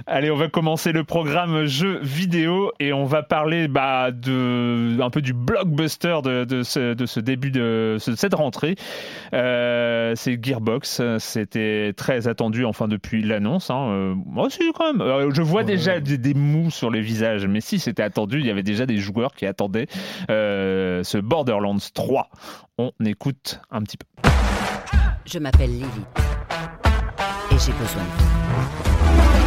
Allez, 0.07 0.31
on 0.31 0.37
va 0.37 0.47
commencer 0.47 0.93
le 0.93 1.03
programme 1.03 1.65
jeu 1.65 1.99
vidéo 2.01 2.71
et 2.79 2.93
on 2.93 3.07
va 3.07 3.25
parler 3.25 3.67
bah, 3.67 4.13
de, 4.13 5.03
un 5.03 5.11
peu 5.11 5.21
du 5.21 5.33
blockbuster 5.33 6.19
de, 6.23 6.45
de, 6.45 6.63
ce, 6.63 6.95
de 6.95 7.07
ce 7.07 7.19
début 7.19 7.51
de 7.51 7.97
ce 7.99 8.15
cette 8.21 8.35
rentrée. 8.35 8.77
Euh, 9.33 10.13
c'est 10.15 10.39
Gearbox. 10.43 11.03
C'était 11.19 11.93
très 11.97 12.29
attendu, 12.29 12.65
enfin, 12.65 12.87
depuis 12.87 13.23
l'annonce. 13.23 13.71
Hein. 13.71 13.89
Euh, 13.91 14.15
moi 14.15 14.47
aussi, 14.47 14.61
quand 14.75 14.93
même. 14.93 15.01
Euh, 15.01 15.31
je 15.33 15.43
vois 15.43 15.65
déjà 15.65 16.01
des, 16.01 16.35
mous 16.35 16.71
sur 16.71 16.91
les 16.91 17.01
visages, 17.01 17.47
mais 17.47 17.61
si 17.61 17.79
c'était 17.79 18.03
attendu, 18.03 18.41
il 18.41 18.47
y 18.47 18.51
avait 18.51 18.63
déjà 18.63 18.87
des 18.87 18.99
joueurs 18.99 19.35
qui 19.35 19.47
attendaient 19.47 19.87
ce 20.29 21.19
Borderlands 21.19 21.79
3. 21.95 22.29
On 22.79 22.93
écoute 23.05 23.61
un 23.71 23.83
petit 23.83 23.97
peu. 23.97 24.07
Je 25.27 25.39
m'appelle 25.39 25.71
Lily 25.71 25.85
et 27.53 27.59
j'ai 27.59 27.73
besoin 27.73 28.03
de 28.03 28.23
vous. 28.23 29.40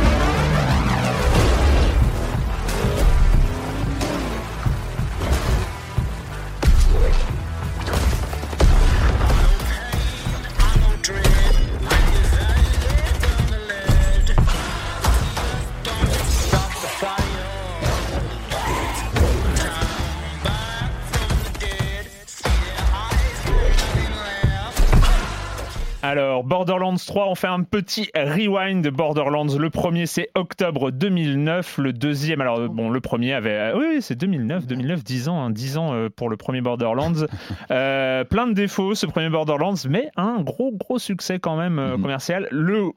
Alors, 26.03 26.43
Borderlands 26.43 26.97
3, 26.97 27.29
on 27.29 27.35
fait 27.35 27.47
un 27.47 27.63
petit 27.63 28.11
rewind 28.13 28.83
de 28.83 28.89
Borderlands. 28.89 29.57
Le 29.57 29.69
premier, 29.69 30.05
c'est 30.05 30.29
octobre 30.35 30.91
2009. 30.91 31.77
Le 31.77 31.93
deuxième, 31.93 32.41
alors 32.41 32.67
bon, 32.67 32.89
le 32.89 32.99
premier 32.99 33.31
avait... 33.31 33.71
Euh, 33.71 33.77
oui, 33.77 34.01
c'est 34.01 34.15
2009, 34.15 34.67
2009, 34.67 35.01
10 35.01 35.29
ans, 35.29 35.49
10 35.49 35.77
hein, 35.77 35.79
ans 35.79 35.93
euh, 35.93 36.09
pour 36.09 36.27
le 36.29 36.35
premier 36.35 36.59
Borderlands. 36.59 37.13
Euh, 37.71 38.23
plein 38.23 38.47
de 38.47 38.53
défauts, 38.53 38.93
ce 38.93 39.05
premier 39.05 39.29
Borderlands, 39.29 39.75
mais 39.87 40.09
un 40.17 40.41
gros, 40.41 40.71
gros 40.71 40.99
succès 40.99 41.39
quand 41.39 41.55
même 41.55 41.75
mhm. 41.75 42.01
commercial. 42.01 42.47
Le 42.51 42.91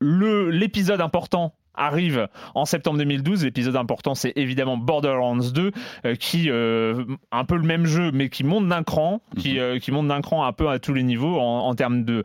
l'épisode 0.00 1.00
important 1.00 1.54
arrive 1.76 2.28
en 2.54 2.64
septembre 2.64 2.98
2012. 2.98 3.44
L'épisode 3.44 3.76
important, 3.76 4.14
c'est 4.14 4.32
évidemment 4.36 4.76
Borderlands 4.76 5.36
2, 5.36 5.72
euh, 6.04 6.14
qui 6.14 6.50
euh, 6.50 7.04
un 7.32 7.44
peu 7.44 7.56
le 7.56 7.62
même 7.62 7.86
jeu, 7.86 8.10
mais 8.12 8.28
qui 8.28 8.44
monte 8.44 8.68
d'un 8.68 8.82
cran, 8.82 9.20
qui, 9.38 9.54
mhm. 9.54 9.58
euh, 9.58 9.78
qui 9.78 9.92
monte 9.92 10.08
d'un 10.08 10.20
cran 10.20 10.44
un 10.44 10.52
peu 10.52 10.68
à 10.68 10.78
tous 10.78 10.94
les 10.94 11.02
niveaux 11.02 11.38
en, 11.38 11.74
termes 11.74 12.04
de 12.04 12.24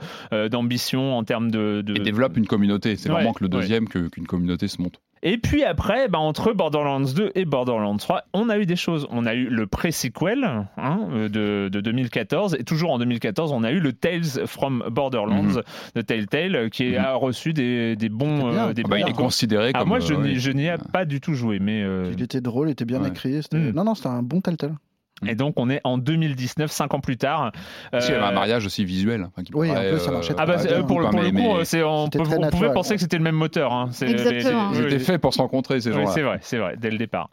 d'ambition, 0.50 1.18
en 1.18 1.24
termes 1.24 1.52
de, 1.52 1.84
et 1.96 2.00
développe 2.00 2.38
une 2.38 2.48
communauté. 2.48 2.96
C'est 2.96 3.10
vraiment 3.10 3.34
que 3.34 3.44
le 3.44 3.50
deuxième 3.50 3.88
qu'une 3.88 4.28
communauté 4.28 4.68
se 4.68 4.82
monte. 4.82 5.00
Et 5.24 5.38
puis 5.38 5.64
après, 5.64 6.08
bah, 6.08 6.20
entre 6.20 6.52
Borderlands 6.54 7.02
2 7.02 7.32
et 7.36 7.46
Borderlands 7.46 7.98
3, 7.98 8.24
on 8.34 8.50
a 8.50 8.58
eu 8.58 8.66
des 8.66 8.76
choses. 8.76 9.08
On 9.12 9.26
a 9.26 9.36
eu 9.36 9.48
le 9.48 9.68
pré-sequel 9.68 10.66
hein, 10.78 11.08
de, 11.30 11.70
de, 11.70 11.82
2014, 11.82 12.56
et 12.56 12.64
toujours 12.64 12.92
en 12.92 13.00
2014, 13.00 13.52
on 13.52 13.64
a 13.64 13.72
eu 13.72 13.80
le 13.80 13.94
Tales 13.94 14.48
from 14.48 14.84
Borderlands 14.90 15.44
mhm. 15.44 15.64
de 15.96 16.02
Telltale, 16.02 16.70
qui 16.72 16.96
a 16.96 17.14
mhm. 17.14 17.18
reçu 17.18 17.54
des, 17.54 17.96
des 17.96 18.10
bons. 18.10 18.52
Euh, 18.52 18.74
des 18.74 18.82
ah 18.86 18.88
bah, 18.88 19.00
il 19.00 19.08
est 19.08 19.14
considéré 19.14 19.72
ah, 19.74 19.80
comme. 19.80 19.90
moi, 19.90 20.00
je 20.00 20.14
euh, 20.14 20.54
n'y 20.54 20.66
ai 20.66 20.76
pas 20.92 21.06
du 21.06 21.22
tout 21.22 21.34
joué, 21.34 21.60
mais. 21.60 21.84
Euh, 21.84 22.12
il 22.14 22.24
était 22.24 22.42
drôle, 22.42 22.70
il 22.70 22.72
était 22.72 22.86
bien 22.86 23.04
écrit. 23.04 23.42
Mm. 23.52 23.72
Non, 23.72 23.84
non, 23.84 23.96
c'était 23.96 24.10
un 24.10 24.24
bon 24.24 24.42
Telltale. 24.42 24.76
Et 25.28 25.36
donc 25.36 25.54
on 25.58 25.70
est 25.70 25.82
en 25.84 25.98
2019, 25.98 26.72
cinq 26.72 26.94
ans 26.94 27.00
plus 27.00 27.18
tard. 27.18 27.52
Euh... 27.94 28.00
Il 28.02 28.12
y 28.12 28.14
avait 28.14 28.26
un 28.26 28.32
mariage 28.32 28.66
aussi 28.66 28.86
visuel. 28.86 29.28
oui, 29.54 29.70
un 29.70 29.82
peu, 29.82 30.00
ça 30.00 30.12
marchait. 30.12 30.34
Ah 30.38 30.46
bah, 30.46 30.58
pour, 30.88 31.00
le, 31.00 31.10
pour 31.10 31.22
le 31.22 31.32
coup, 31.32 31.64
c'est, 31.64 31.84
on, 31.84 32.10
pouvait 32.10 32.74
penser 32.74 32.96
que 32.96 33.02
c'était 33.02 33.18
le 33.18 33.24
même 33.24 33.36
moteur. 33.36 33.74
Hein. 33.74 33.90
Exactement. 34.02 34.72
Ils 34.74 34.86
étaient 34.86 35.00
faits 35.00 35.22
pour 35.22 35.34
se 35.34 35.40
rencontrer 35.40 35.82
ces 35.82 35.92
gens-là. 35.92 36.06
Oui, 36.06 36.12
c'est 36.14 36.22
vrai, 36.22 36.40
c'est 36.42 36.58
vrai, 36.58 36.76
dès 36.78 36.90
le 36.90 36.98
départ. 36.98 37.30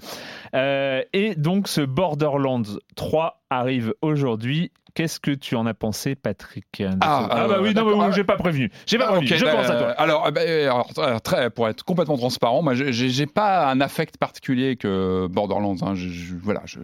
Euh, 0.55 1.03
et 1.13 1.35
donc 1.35 1.69
ce 1.69 1.81
Borderlands 1.81 2.63
3 2.97 3.43
arrive 3.51 3.95
aujourd'hui. 4.03 4.73
Qu'est-ce 4.95 5.21
que 5.21 5.31
tu 5.31 5.55
en 5.55 5.65
as 5.67 5.75
pensé, 5.75 6.17
Patrick? 6.17 6.83
Ah, 7.01 7.29
ah, 7.31 7.47
bah 7.47 7.59
oui, 7.63 7.73
non, 7.73 8.09
mais 8.09 8.13
j'ai 8.13 8.25
pas 8.25 8.37
prévenu. 8.37 8.69
J'ai 8.85 8.99
pas 8.99 9.05
ah, 9.11 9.13
prévenu. 9.13 9.29
je 9.29 9.45
bah, 9.45 9.53
pense 9.53 9.71
à 9.71 9.77
toi. 9.77 9.91
Alors, 9.91 10.33
bah, 10.33 10.41
alors, 10.41 11.23
très, 11.23 11.51
pour 11.51 11.69
être 11.69 11.85
complètement 11.85 12.17
transparent, 12.17 12.63
moi, 12.63 12.75
j'ai 12.75 13.27
pas 13.27 13.71
un 13.71 13.81
affect 13.81 14.17
particulier 14.17 14.77
que 14.77 15.29
Borderlands. 15.29 15.77
Hein. 15.83 15.95
Je, 15.95 16.35
voilà, 16.43 16.63
je, 16.65 16.81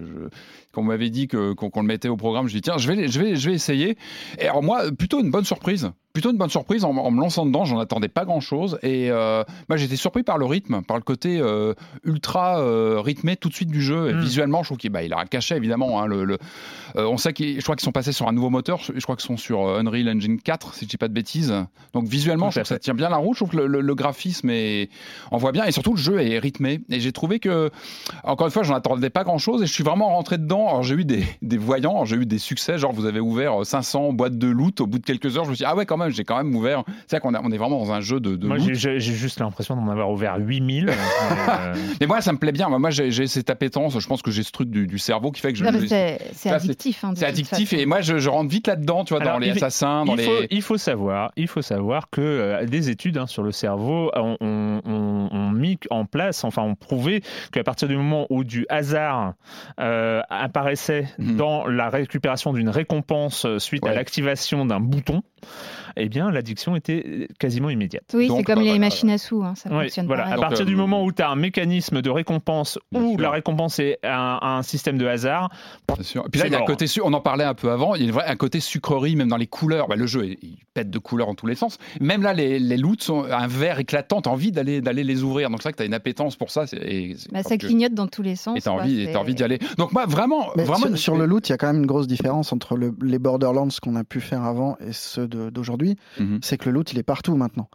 quand 0.74 0.82
on 0.82 0.84
m'avait 0.84 1.10
dit 1.10 1.28
qu'on 1.28 1.54
le 1.76 1.82
mettait 1.82 2.08
au 2.08 2.16
programme, 2.16 2.48
je 2.48 2.54
dis 2.54 2.62
tiens, 2.62 2.78
je 2.78 2.90
vais, 2.90 3.08
je 3.08 3.20
vais, 3.20 3.36
je 3.36 3.50
vais 3.50 3.54
essayer. 3.54 3.96
Et 4.38 4.48
alors 4.48 4.62
moi, 4.62 4.90
plutôt 4.92 5.20
une 5.20 5.30
bonne 5.30 5.44
surprise 5.44 5.92
plutôt 6.14 6.30
une 6.30 6.38
bonne 6.38 6.48
surprise 6.48 6.84
en, 6.84 7.10
me 7.10 7.20
lançant 7.20 7.44
dedans. 7.44 7.64
J'en 7.64 7.80
attendais 7.80 8.08
pas 8.08 8.24
grand 8.24 8.38
chose 8.38 8.78
et 8.82 9.10
euh, 9.10 9.42
moi 9.68 9.76
j'étais 9.76 9.96
surpris 9.96 10.22
par 10.22 10.38
le 10.38 10.46
rythme, 10.46 10.82
par 10.82 10.96
le 10.96 11.02
côté 11.02 11.40
euh, 11.40 11.74
ultra 12.04 12.60
euh, 12.60 13.00
rythmé 13.00 13.36
tout 13.36 13.48
de 13.48 13.54
suite 13.54 13.68
du 13.68 13.82
jeu. 13.82 14.10
Et 14.10 14.14
mm. 14.14 14.20
Visuellement, 14.20 14.62
je 14.62 14.68
trouve 14.68 14.78
qu'il 14.78 14.90
bah, 14.90 15.02
il 15.02 15.12
a 15.12 15.18
un 15.18 15.24
cachet 15.24 15.56
évidemment. 15.56 16.00
Hein, 16.00 16.06
le, 16.06 16.38
on 16.94 17.16
sait 17.16 17.32
qu'ils, 17.32 17.56
je 17.56 17.62
crois 17.64 17.74
qu'ils 17.74 17.84
sont 17.84 17.90
passés 17.90 18.12
sur 18.12 18.28
un 18.28 18.32
nouveau 18.32 18.48
moteur. 18.48 18.78
Je, 18.78 19.00
crois 19.00 19.16
qu'ils 19.16 19.26
sont 19.26 19.36
sur 19.36 19.66
Unreal 19.66 20.08
Engine 20.08 20.40
4 20.40 20.74
si 20.74 20.84
je 20.84 20.90
dis 20.90 20.96
pas 20.96 21.08
de 21.08 21.12
bêtises. 21.12 21.52
Donc 21.92 22.06
visuellement, 22.06 22.50
je 22.50 22.60
trouve 22.60 22.62
que 22.62 22.68
ça 22.68 22.78
tient 22.78 22.94
bien 22.94 23.08
la 23.08 23.16
route. 23.16 23.34
Je 23.34 23.44
trouve 23.44 23.50
que 23.50 23.56
le, 23.56 23.94
graphisme 23.96 24.50
est, 24.50 24.90
on 25.32 25.36
voit 25.36 25.50
bien 25.50 25.64
et 25.64 25.72
surtout 25.72 25.94
le 25.94 26.00
jeu 26.00 26.22
est 26.22 26.38
rythmé. 26.38 26.80
Et 26.90 27.00
j'ai 27.00 27.12
trouvé 27.12 27.40
que 27.40 27.72
encore 28.22 28.46
une 28.46 28.52
fois, 28.52 28.62
j'en 28.62 28.74
attendais 28.74 29.10
pas 29.10 29.24
grand 29.24 29.38
chose 29.38 29.64
et 29.64 29.66
je 29.66 29.72
suis 29.72 29.84
vraiment 29.84 30.10
rentré 30.10 30.38
dedans. 30.38 30.63
Alors 30.68 30.82
j'ai 30.82 30.94
eu 30.94 31.04
des, 31.04 31.24
des 31.42 31.56
voyants, 31.58 32.04
j'ai 32.04 32.16
eu 32.16 32.26
des 32.26 32.38
succès. 32.38 32.78
Genre 32.78 32.92
vous 32.92 33.06
avez 33.06 33.20
ouvert 33.20 33.64
500 33.64 34.12
boîtes 34.12 34.38
de 34.38 34.48
loot 34.48 34.80
au 34.80 34.86
bout 34.86 34.98
de 34.98 35.04
quelques 35.04 35.36
heures. 35.36 35.44
Je 35.44 35.50
me 35.50 35.54
suis 35.54 35.64
dit, 35.64 35.70
ah 35.70 35.76
ouais 35.76 35.86
quand 35.86 35.96
même 35.96 36.10
j'ai 36.10 36.24
quand 36.24 36.36
même 36.36 36.54
ouvert. 36.54 36.84
C'est 37.06 37.20
qu'on 37.20 37.34
on 37.34 37.50
est 37.52 37.56
vraiment 37.58 37.78
dans 37.80 37.92
un 37.92 38.00
jeu 38.00 38.20
de. 38.20 38.36
de 38.36 38.46
Moi, 38.46 38.58
j'ai- 38.58 39.00
juste 39.00 39.40
l'impression 39.40 39.76
d'en 39.76 39.88
avoir 39.88 40.10
ouvert 40.10 40.36
8000. 40.38 40.88
euh, 40.90 41.74
Mais 42.00 42.06
moi, 42.06 42.20
ça 42.20 42.32
me 42.32 42.38
plaît 42.38 42.52
bien. 42.52 42.68
Moi, 42.68 42.90
j'ai 42.90 43.26
cette 43.26 43.50
appétence. 43.50 43.98
Je 43.98 44.06
pense 44.06 44.22
que 44.22 44.30
j'ai 44.30 44.42
ce 44.42 44.52
truc 44.52 44.70
du, 44.70 44.86
du 44.86 44.98
cerveau 44.98 45.30
qui 45.30 45.40
fait 45.40 45.52
que 45.52 45.58
je. 45.58 45.64
C'est 46.32 46.50
addictif. 46.50 47.04
hein, 47.04 47.12
c'est 47.16 47.26
addictif 47.26 47.70
façon. 47.70 47.82
et 47.82 47.86
moi, 47.86 48.00
je, 48.00 48.18
je 48.18 48.28
rentre 48.28 48.50
vite 48.50 48.66
là-dedans, 48.66 49.04
tu 49.04 49.14
vois, 49.14 49.22
dans 49.24 49.38
les 49.38 49.48
il- 49.48 49.52
assassins, 49.56 50.04
dans 50.04 50.14
il, 50.14 50.18
les. 50.18 50.24
faut, 50.24 50.32
il 50.50 50.62
faut 50.62 50.76
savoir, 50.76 51.32
il 51.36 51.48
faut 51.48 51.62
savoir 51.62 52.10
que 52.10 52.20
euh, 52.20 52.64
des 52.66 52.90
études 52.90 53.18
hein, 53.18 53.26
sur 53.26 53.42
le 53.42 53.52
cerveau 53.52 54.10
ont, 54.14 55.50
mis 55.54 55.78
en 55.90 56.04
place, 56.04 56.44
enfin 56.44 56.62
ont 56.62 56.74
prouvé 56.74 57.22
qu'à 57.52 57.62
partir 57.64 57.88
du 57.88 57.96
moment 57.96 58.26
où 58.30 58.44
du 58.44 58.66
hasard 58.68 59.34
euh, 59.80 60.20
apparaissait 60.54 61.08
Mhm. 61.18 61.36
dans 61.36 61.66
la 61.66 61.88
récupération 61.90 62.52
d'une 62.52 62.68
récompense 62.68 63.44
euh, 63.44 63.58
suite 63.58 63.84
à 63.86 63.92
l'activation 63.92 64.64
d'un 64.64 64.78
bouton, 64.78 65.22
eh 65.96 66.08
bien 66.08 66.30
l'addiction 66.30 66.76
était 66.76 67.28
quasiment 67.38 67.70
immédiate. 67.70 68.04
Oui, 68.14 68.30
c'est 68.34 68.42
comme 68.42 68.56
bah, 68.56 68.60
les 68.62 68.66
voilà. 68.68 68.78
machines 68.80 69.10
à 69.10 69.18
sous. 69.18 69.42
hein, 69.42 69.54
ça 69.56 69.70
Oui, 69.72 69.82
fonctionne 69.84 70.06
voilà. 70.06 70.24
pareil. 70.24 70.38
À 70.38 70.40
partir 70.40 70.58
Donc, 70.60 70.66
du 70.68 70.74
euh, 70.74 70.76
moment 70.78 71.04
où 71.04 71.12
tu 71.12 71.22
as 71.22 71.28
un 71.30 71.36
mécanisme 71.36 72.02
de 72.02 72.10
récompense 72.10 72.78
sûr. 72.92 73.20
la 73.20 73.30
récompense 73.30 73.78
est 73.78 73.98
un, 74.04 74.38
un 74.42 74.62
système 74.62 74.98
de 74.98 75.06
hasard, 75.06 75.50
Bien 75.94 76.02
sûr. 76.02 76.24
Et 76.26 76.30
puis 76.30 76.40
là, 76.40 76.46
il 76.48 76.52
y 76.52 76.56
a 76.56 76.60
un 76.60 76.64
côté, 76.64 76.86
su- 76.86 77.00
on 77.04 77.12
en 77.12 77.20
parlait 77.20 77.44
un 77.44 77.54
peu 77.54 77.70
avant, 77.70 77.94
il 77.94 78.00
y 78.00 78.04
a 78.04 78.06
une 78.06 78.12
vraie- 78.12 78.26
un 78.26 78.36
côté 78.36 78.58
sucrerie, 78.60 79.14
même 79.16 79.28
dans 79.28 79.36
les 79.36 79.46
couleurs. 79.46 79.86
Bah, 79.88 79.96
le 79.96 80.06
jeu, 80.06 80.26
il, 80.26 80.38
il 80.42 80.58
pète 80.74 80.90
de 80.90 80.98
couleurs 80.98 81.28
en 81.28 81.34
tous 81.34 81.46
les 81.46 81.54
sens. 81.54 81.78
Même 82.00 82.22
là, 82.22 82.32
les, 82.32 82.58
les 82.58 82.76
loots 82.76 83.02
sont 83.02 83.24
un 83.24 83.46
vert 83.46 83.78
éclatant, 83.78 84.20
t'as 84.22 84.30
envie 84.30 84.50
d'aller, 84.52 84.80
d'aller 84.80 85.04
les 85.04 85.22
ouvrir. 85.22 85.50
Donc 85.50 85.60
c'est 85.62 85.68
vrai 85.68 85.72
que 85.72 85.78
t'as 85.78 85.86
une 85.86 85.94
appétence 85.94 86.36
pour 86.36 86.50
ça. 86.50 86.66
c'est- 86.66 86.76
Et, 86.78 87.14
c'est- 87.16 87.30
Bah, 87.32 87.42
ça 87.42 87.56
que- 87.56 87.66
clignote 87.66 87.94
dans 87.94 88.08
tous 88.08 88.22
les 88.22 88.34
sens. 88.36 88.58
et 88.58 88.60
t'as 88.62 88.70
envie, 88.72 89.02
et 89.02 89.12
t'as 89.12 89.18
envie 89.20 89.34
d'y 89.34 89.42
aller. 89.44 89.58
Donc 89.78 89.92
moi, 89.92 90.06
vraiment, 90.06 90.48
Mais 90.56 90.64
vraiment 90.64 90.80
sur, 90.80 90.88
une- 90.90 90.96
sur 90.96 91.16
le 91.16 91.26
loot, 91.26 91.48
il 91.48 91.52
y 91.52 91.54
a 91.54 91.58
quand 91.58 91.68
même 91.68 91.78
une 91.82 91.86
grosse 91.86 92.06
différence 92.08 92.52
entre 92.52 92.76
le- 92.76 92.94
les 93.02 93.18
Borderlands 93.18 93.68
qu'on 93.82 93.94
a 93.96 94.04
pu 94.04 94.20
faire 94.20 94.42
avant 94.42 94.76
et 94.80 94.92
ceux 94.92 95.26
Mhm. 96.18 96.38
C'est 96.42 96.56
que 96.58 96.66
le 96.68 96.72
loot, 96.74 96.92
il 96.92 96.98
est 96.98 97.02
partout 97.04 97.36
maintenant. 97.36 97.68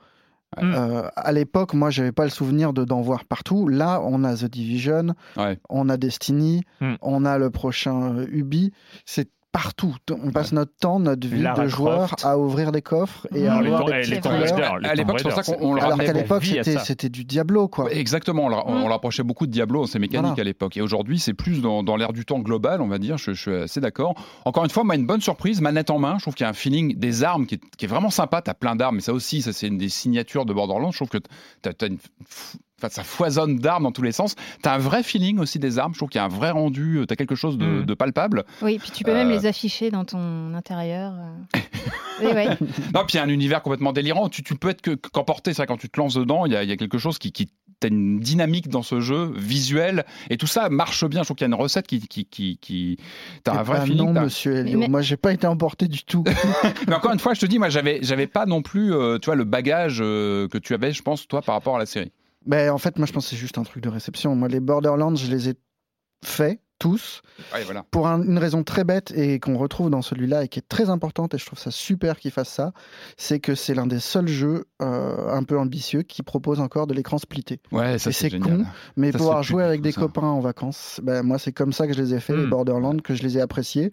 Ouais. 0.58 0.64
Euh, 0.64 1.08
à 1.16 1.32
l'époque, 1.32 1.74
moi, 1.76 1.92
j'avais 1.92 2.12
pas 2.12 2.24
le 2.24 2.32
souvenir 2.32 2.74
de 2.74 2.84
d'en 2.84 3.02
voir 3.02 3.26
partout. 3.26 3.68
Là, 3.68 4.02
on 4.04 4.24
a 4.24 4.36
The 4.36 4.46
Division, 4.46 5.14
Ouais. 5.38 5.60
on 5.70 5.90
a 5.90 5.98
Destiny, 5.98 6.64
Hmm. 6.82 6.96
on 7.02 7.24
a 7.26 7.38
le 7.38 7.50
prochain 7.52 8.16
euh, 8.16 8.26
Ubi. 8.32 8.72
C'est 9.06 9.30
partout. 9.52 9.96
On 10.12 10.32
passe 10.32 10.52
notre 10.52 10.76
temps, 10.80 11.00
notre 11.00 11.28
vie 11.28 11.42
Lara 11.42 11.64
de 11.64 11.68
joueur 11.68 12.08
Croft. 12.08 12.26
à 12.26 12.38
ouvrir 12.38 12.72
des 12.72 12.82
coffres 12.82 13.28
et 13.34 13.48
à 13.48 13.56
avoir 13.56 13.86
des 13.86 13.92
petites 14.02 14.22
couleurs. 14.22 14.80
À 14.84 14.94
l'époque, 14.96 15.18
c'est 15.20 15.24
pour 15.24 15.32
ça 15.34 15.42
Raider, 15.42 15.58
qu'on 15.58 15.74
le 15.74 15.82
Alors 15.82 15.98
qu'à 15.98 16.14
l'époque, 16.14 16.44
c'était 16.84 17.10
du 17.10 17.26
Diablo, 17.26 17.68
quoi. 17.68 17.92
Exactement, 17.92 18.46
on, 18.46 18.50
l'a- 18.50 18.64
on 18.68 18.86
Mm. 18.86 18.92
rapprochait 18.92 19.24
beaucoup 19.24 19.48
de 19.48 19.52
Diablo, 19.52 19.88
ces 19.88 20.00
mécaniques 20.00 20.28
Voilà. 20.28 20.42
à 20.42 20.44
l'époque. 20.44 20.78
Et 20.78 20.82
aujourd'hui, 20.82 21.20
c'est 21.20 21.34
plus 21.34 21.62
dans, 21.62 21.84
dans 21.84 21.96
l'air 21.96 22.14
du 22.14 22.26
temps 22.26 22.40
global, 22.40 22.82
on 22.82 22.88
va 22.88 23.00
dire, 23.00 23.18
je, 23.18 23.34
je 23.34 23.42
suis 23.42 23.54
assez 23.56 23.82
d'accord. 23.82 24.14
Encore 24.46 24.64
une 24.64 24.70
fois, 24.70 24.84
moi, 24.84 24.96
une 24.96 25.06
bonne 25.08 25.22
surprise, 25.22 25.62
manette 25.62 25.90
en 25.90 26.00
main, 26.00 26.16
je 26.18 26.24
trouve 26.24 26.36
qu'il 26.36 26.44
y 26.44 26.48
a 26.48 26.50
un 26.50 26.54
feeling 26.54 26.98
des 26.98 27.24
armes 27.24 27.46
qui 27.46 27.56
est, 27.56 27.62
qui 27.78 27.86
est 27.86 27.90
vraiment 27.90 28.10
sympa, 28.12 28.42
t'as 28.42 28.54
plein 28.54 28.76
d'armes, 28.76 28.96
mais 28.96 29.02
ça 29.02 29.14
aussi, 29.14 29.42
ça 29.42 29.52
c'est 29.54 29.68
une 29.68 29.78
des 29.78 29.90
signatures 29.90 30.46
de 30.46 30.54
Borderlands, 30.54 30.92
je 30.92 30.98
trouve 30.98 31.10
que 31.10 31.18
t'as, 31.62 31.74
t'as 31.74 31.88
une... 31.88 31.98
Enfin, 32.82 32.90
ça 32.90 33.04
foisonne 33.04 33.58
d'armes 33.58 33.84
dans 33.84 33.92
tous 33.92 34.02
les 34.02 34.12
sens. 34.12 34.36
T'as 34.62 34.74
un 34.76 34.78
vrai 34.78 35.04
feeling 35.04 35.40
aussi 35.40 35.60
des 35.60 35.78
armes. 35.80 35.94
Je 35.94 36.00
trouve 36.00 36.10
qu'il 36.10 36.20
y 36.20 36.22
a 36.22 36.26
un 36.26 36.30
vrai 36.30 36.52
rendu. 36.52 37.04
T'as 37.08 37.16
quelque 37.16 37.36
chose 37.36 37.58
de, 37.58 37.66
Mm. 37.66 37.86
de 37.86 37.94
palpable. 37.94 38.46
Oui, 38.62 38.80
puis 38.80 38.92
tu 38.92 39.04
peux 39.04 39.14
même 39.14 39.30
Euh, 39.30 39.34
les 39.34 39.46
afficher 39.46 39.92
dans 39.92 40.06
ton 40.06 40.54
intérieur. 40.54 41.14
euh. 41.14 41.60
oui, 42.22 42.32
oui. 42.36 42.68
Non, 42.94 43.02
puis 43.06 43.14
il 43.14 43.18
y 43.18 43.20
a 43.20 43.24
un 43.24 43.30
univers 43.30 43.62
complètement 43.62 43.94
délirant. 43.94 44.30
Tu, 44.30 44.44
tu 44.44 44.56
peux 44.56 44.70
être 44.70 44.82
que 44.82 44.96
qu'emporté. 44.96 45.54
C'est 45.54 45.58
vrai, 45.62 45.68
quand 45.68 45.78
tu 45.78 45.90
te 45.90 46.00
lances 46.00 46.16
dedans, 46.16 46.46
il 46.46 46.54
y 46.54 46.56
a, 46.56 46.64
il 46.64 46.70
y 46.70 46.72
a 46.72 46.78
quelque 46.78 46.98
chose 46.98 47.18
qui, 47.20 47.32
qui 47.32 47.50
t'as 47.82 47.88
une 47.88 48.20
dynamique 48.20 48.68
dans 48.68 48.82
ce 48.84 49.00
jeu 49.00 49.32
visuel 49.38 50.04
et 50.30 50.36
tout 50.36 50.48
ça 50.48 50.68
marche 50.70 51.06
bien. 51.06 51.22
Je 51.22 51.28
trouve 51.28 51.38
qu'il 51.38 51.46
y 51.48 51.50
a 51.52 51.56
une 51.56 51.62
recette 51.62 51.88
qui, 51.88 52.02
qui, 52.08 52.26
qui, 52.26 52.58
qui... 52.60 52.98
t'as 53.46 53.54
un 53.54 53.62
Eh 53.62 53.64
vrai 53.64 53.80
ben 53.80 53.86
feeling. 53.86 54.12
non, 54.14 54.22
monsieur 54.24 54.56
Elio. 54.58 54.80
Mais- 54.80 54.88
Moi, 54.90 55.02
j'ai 55.02 55.16
pas 55.16 55.32
été 55.32 55.48
emporté 55.48 55.88
du 55.88 56.04
tout. 56.04 56.26
Mais 56.88 56.94
encore 56.96 57.14
une 57.14 57.20
fois, 57.20 57.34
je 57.34 57.40
te 57.40 57.46
dis, 57.46 57.58
moi, 57.58 57.70
j'avais, 57.70 58.00
j'avais 58.02 58.28
pas 58.28 58.46
non 58.46 58.62
plus, 58.62 58.94
euh, 58.94 59.18
tu 59.18 59.28
vois, 59.28 59.36
le 59.36 59.46
bagage 59.46 60.00
euh, 60.02 60.50
que 60.50 60.58
tu 60.58 60.74
avais, 60.74 60.92
je 60.92 61.02
pense, 61.04 61.26
toi, 61.28 61.42
par 61.42 61.56
rapport 61.56 61.78
à 61.78 61.80
la 61.80 61.86
série. 61.86 62.12
Ben, 62.46 62.72
en 62.72 62.78
fait, 62.78 62.98
moi, 62.98 63.06
je 63.06 63.14
pense 63.14 63.26
que 63.26 63.30
c'est 63.32 63.36
juste 63.38 63.58
un 63.58 63.64
truc 63.64 63.84
de 63.84 63.90
réception. 63.90 64.36
Moi, 64.36 64.48
les 64.48 64.60
Borderlands, 64.60 65.16
je 65.16 65.30
les 65.30 65.50
ai 65.50 65.54
faits 66.26 66.60
tous 66.80 67.22
Ouais, 67.54 67.64
voilà. 67.66 67.84
pour 67.92 68.08
un- 68.08 68.24
une 68.24 68.38
raison 68.38 68.64
très 68.64 68.86
bête 68.86 69.12
et 69.12 69.42
qu'on 69.42 69.58
retrouve 69.58 69.90
dans 69.90 70.02
celui-là 70.02 70.46
et 70.46 70.48
qui 70.48 70.60
est 70.60 70.68
très 70.70 70.90
importante 70.90 71.34
et 71.34 71.38
je 71.38 71.46
trouve 71.46 71.60
ça 71.60 71.72
super 71.72 72.18
qu'ils 72.18 72.32
fassent 72.32 72.54
ça, 72.54 72.72
c'est 73.18 73.42
que 73.42 73.54
c'est 73.54 73.74
l'un 73.74 73.86
des 73.86 74.00
seuls 74.00 74.30
jeux 74.30 74.64
euh, 74.82 75.30
un 75.30 75.44
peu 75.44 75.60
ambitieux 75.60 76.04
qui 76.04 76.24
propose 76.24 76.62
encore 76.62 76.88
de 76.88 76.94
l'écran 76.94 77.18
splitté. 77.18 77.60
Ouais, 77.74 77.98
ça 78.00 78.12
Et 78.12 78.14
c'est 78.14 78.40
con, 78.40 78.64
mais 78.96 79.12
Ça, 79.12 79.18
pouvoir 79.18 79.44
jouer 79.44 79.66
avec 79.66 79.82
des 79.82 79.92
ça. 79.92 80.00
copains 80.00 80.22
en 80.28 80.40
vacances, 80.40 81.02
ben, 81.04 81.22
moi 81.22 81.38
c'est 81.38 81.52
comme 81.52 81.74
ça 81.74 81.86
que 81.86 81.92
je 81.94 82.02
les 82.02 82.14
ai 82.14 82.22
fait, 82.22 82.34
les 82.38 82.46
Hmm. 82.46 82.50
Borderlands, 82.50 82.98
que 83.00 83.14
je 83.14 83.24
les 83.24 83.38
ai 83.38 83.42
appréciés. 83.42 83.92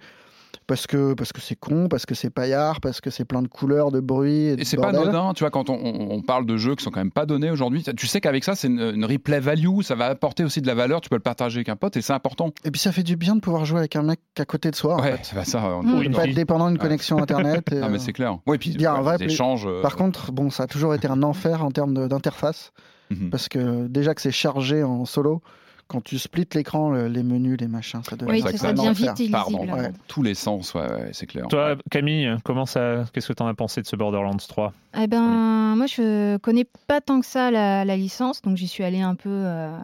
Parce 0.69 0.89
que 0.89 1.15
parce 1.15 1.33
que 1.33 1.41
c'est 1.41 1.55
con, 1.55 1.87
parce 1.89 2.07
que 2.07 2.17
c'est 2.17 2.29
paillard, 2.31 2.81
parce 2.81 3.01
que 3.01 3.09
c'est 3.11 3.25
plein 3.25 3.41
de 3.41 3.47
couleurs, 3.47 3.93
de 3.93 4.01
bruit. 4.01 4.47
Et, 4.59 4.65
c'est 4.65 4.77
pas 4.77 4.89
anodin, 4.89 5.33
tu 5.33 5.45
vois, 5.45 5.51
quand 5.53 5.71
on, 5.71 5.79
on- 5.81 6.23
parle 6.23 6.45
de 6.45 6.57
jeux 6.57 6.75
qui 6.75 6.83
sont 6.83 6.91
quand 6.91 6.99
même 7.01 7.13
pas 7.13 7.25
donnés 7.25 7.53
aujourd'hui, 7.53 7.85
tu 7.97 8.07
sais 8.09 8.21
qu'avec 8.21 8.43
ça, 8.43 8.57
c'est 8.57 8.67
une, 8.67 8.81
une 8.81 9.05
replay 9.05 9.39
value, 9.39 9.83
ça 9.83 9.95
va 9.95 10.07
apporter 10.07 10.43
aussi 10.43 10.61
de 10.61 10.67
la 10.67 10.75
valeur, 10.75 11.01
tu 11.01 11.09
peux 11.09 11.15
le 11.15 11.21
partager 11.23 11.59
avec 11.59 11.69
un 11.69 11.77
pote 11.77 11.97
et 11.97 12.03
c'est 12.03 12.13
important. 12.13 12.51
Et 12.65 12.73
puis 12.73 12.81
ça 12.81 12.91
fait 12.91 13.05
du 13.05 13.15
bien 13.15 13.37
de 13.37 13.41
pouvoir 13.41 13.65
jouer 13.65 13.79
avec 13.79 13.95
un 13.95 14.03
mec 14.03 14.19
à 14.39 14.45
côté 14.45 14.73
de 14.73 14.77
soi. 14.77 14.97
en 14.97 15.01
Ouais, 15.03 15.13
fait. 15.13 15.21
c'est 15.23 15.37
pas 15.37 15.45
ça. 15.45 15.63
on- 15.65 15.85
Mm. 15.85 15.99
Oui, 16.01 16.09
pas 16.09 16.27
être 16.27 16.35
dépendant 16.35 16.67
d'une 16.67 16.79
Ouais. 16.79 16.83
connexion 16.83 17.19
internet. 17.23 17.63
et, 17.73 17.79
Ah, 17.83 17.89
mais 17.89 17.97
euh, 17.97 18.01
c'est 18.01 18.13
clair. 18.13 18.39
Oui, 18.47 18.59
puis 18.59 18.71
Il 18.71 18.81
y 18.81 18.87
a 18.87 18.95
un 18.95 19.03
vrai 19.03 19.19
euh, 19.21 19.83
Par 19.83 19.95
contre, 19.95 20.33
bon, 20.33 20.51
ça 20.51 20.65
a 20.65 20.67
toujours 20.67 20.95
été 20.95 21.07
un 21.07 21.23
enfer 21.23 21.63
en 21.65 21.71
termes 21.71 22.09
d'interface, 22.09 22.73
mhm. 23.11 23.31
parce 23.31 23.49
que 23.49 23.87
déjà 23.87 24.15
que 24.17 24.21
c'est 24.21 24.33
chargé 24.33 24.83
en 24.83 25.05
solo, 25.05 25.43
quand 25.89 26.03
tu 26.03 26.19
splits 26.19 26.49
l'écran, 26.55 26.91
le- 26.91 27.09
les 27.09 27.23
menus, 27.23 27.57
les 27.61 27.69
machins, 27.69 28.03
ça 28.03 28.17
devient 28.17 28.31
Oui, 28.33 28.41
ça 28.43 28.73
devient 28.73 29.31
Pardon, 29.31 29.59
ouais. 29.73 29.91
tous 30.09 30.23
les 30.23 30.35
sens, 30.35 30.75
ouais, 30.75 30.81
ouais, 30.81 31.11
c'est 31.13 31.27
clair. 31.27 31.47
Toi, 31.49 31.77
Camille, 31.91 32.35
comment 32.45 32.67
ça, 32.67 33.05
qu'est-ce 33.13 33.29
que 33.29 33.33
t'en 33.33 33.47
as 33.47 33.55
pensé 33.55 33.83
de 33.83 33.87
ce 33.87 33.95
Borderlands 33.97 34.37
3 34.37 34.73
Eh 35.01 35.07
ben, 35.07 35.75
moi, 35.77 35.87
je 35.87 36.37
connais 36.39 36.67
pas 36.87 37.01
tant 37.01 37.21
que 37.21 37.27
ça 37.27 37.51
la, 37.51 37.85
la 37.85 37.97
licence, 37.97 38.43
donc 38.43 38.57
j'y 38.57 38.69
suis 38.69 38.83
allée 38.85 39.01
un 39.01 39.15
peu. 39.15 39.29
euh, 39.31 39.77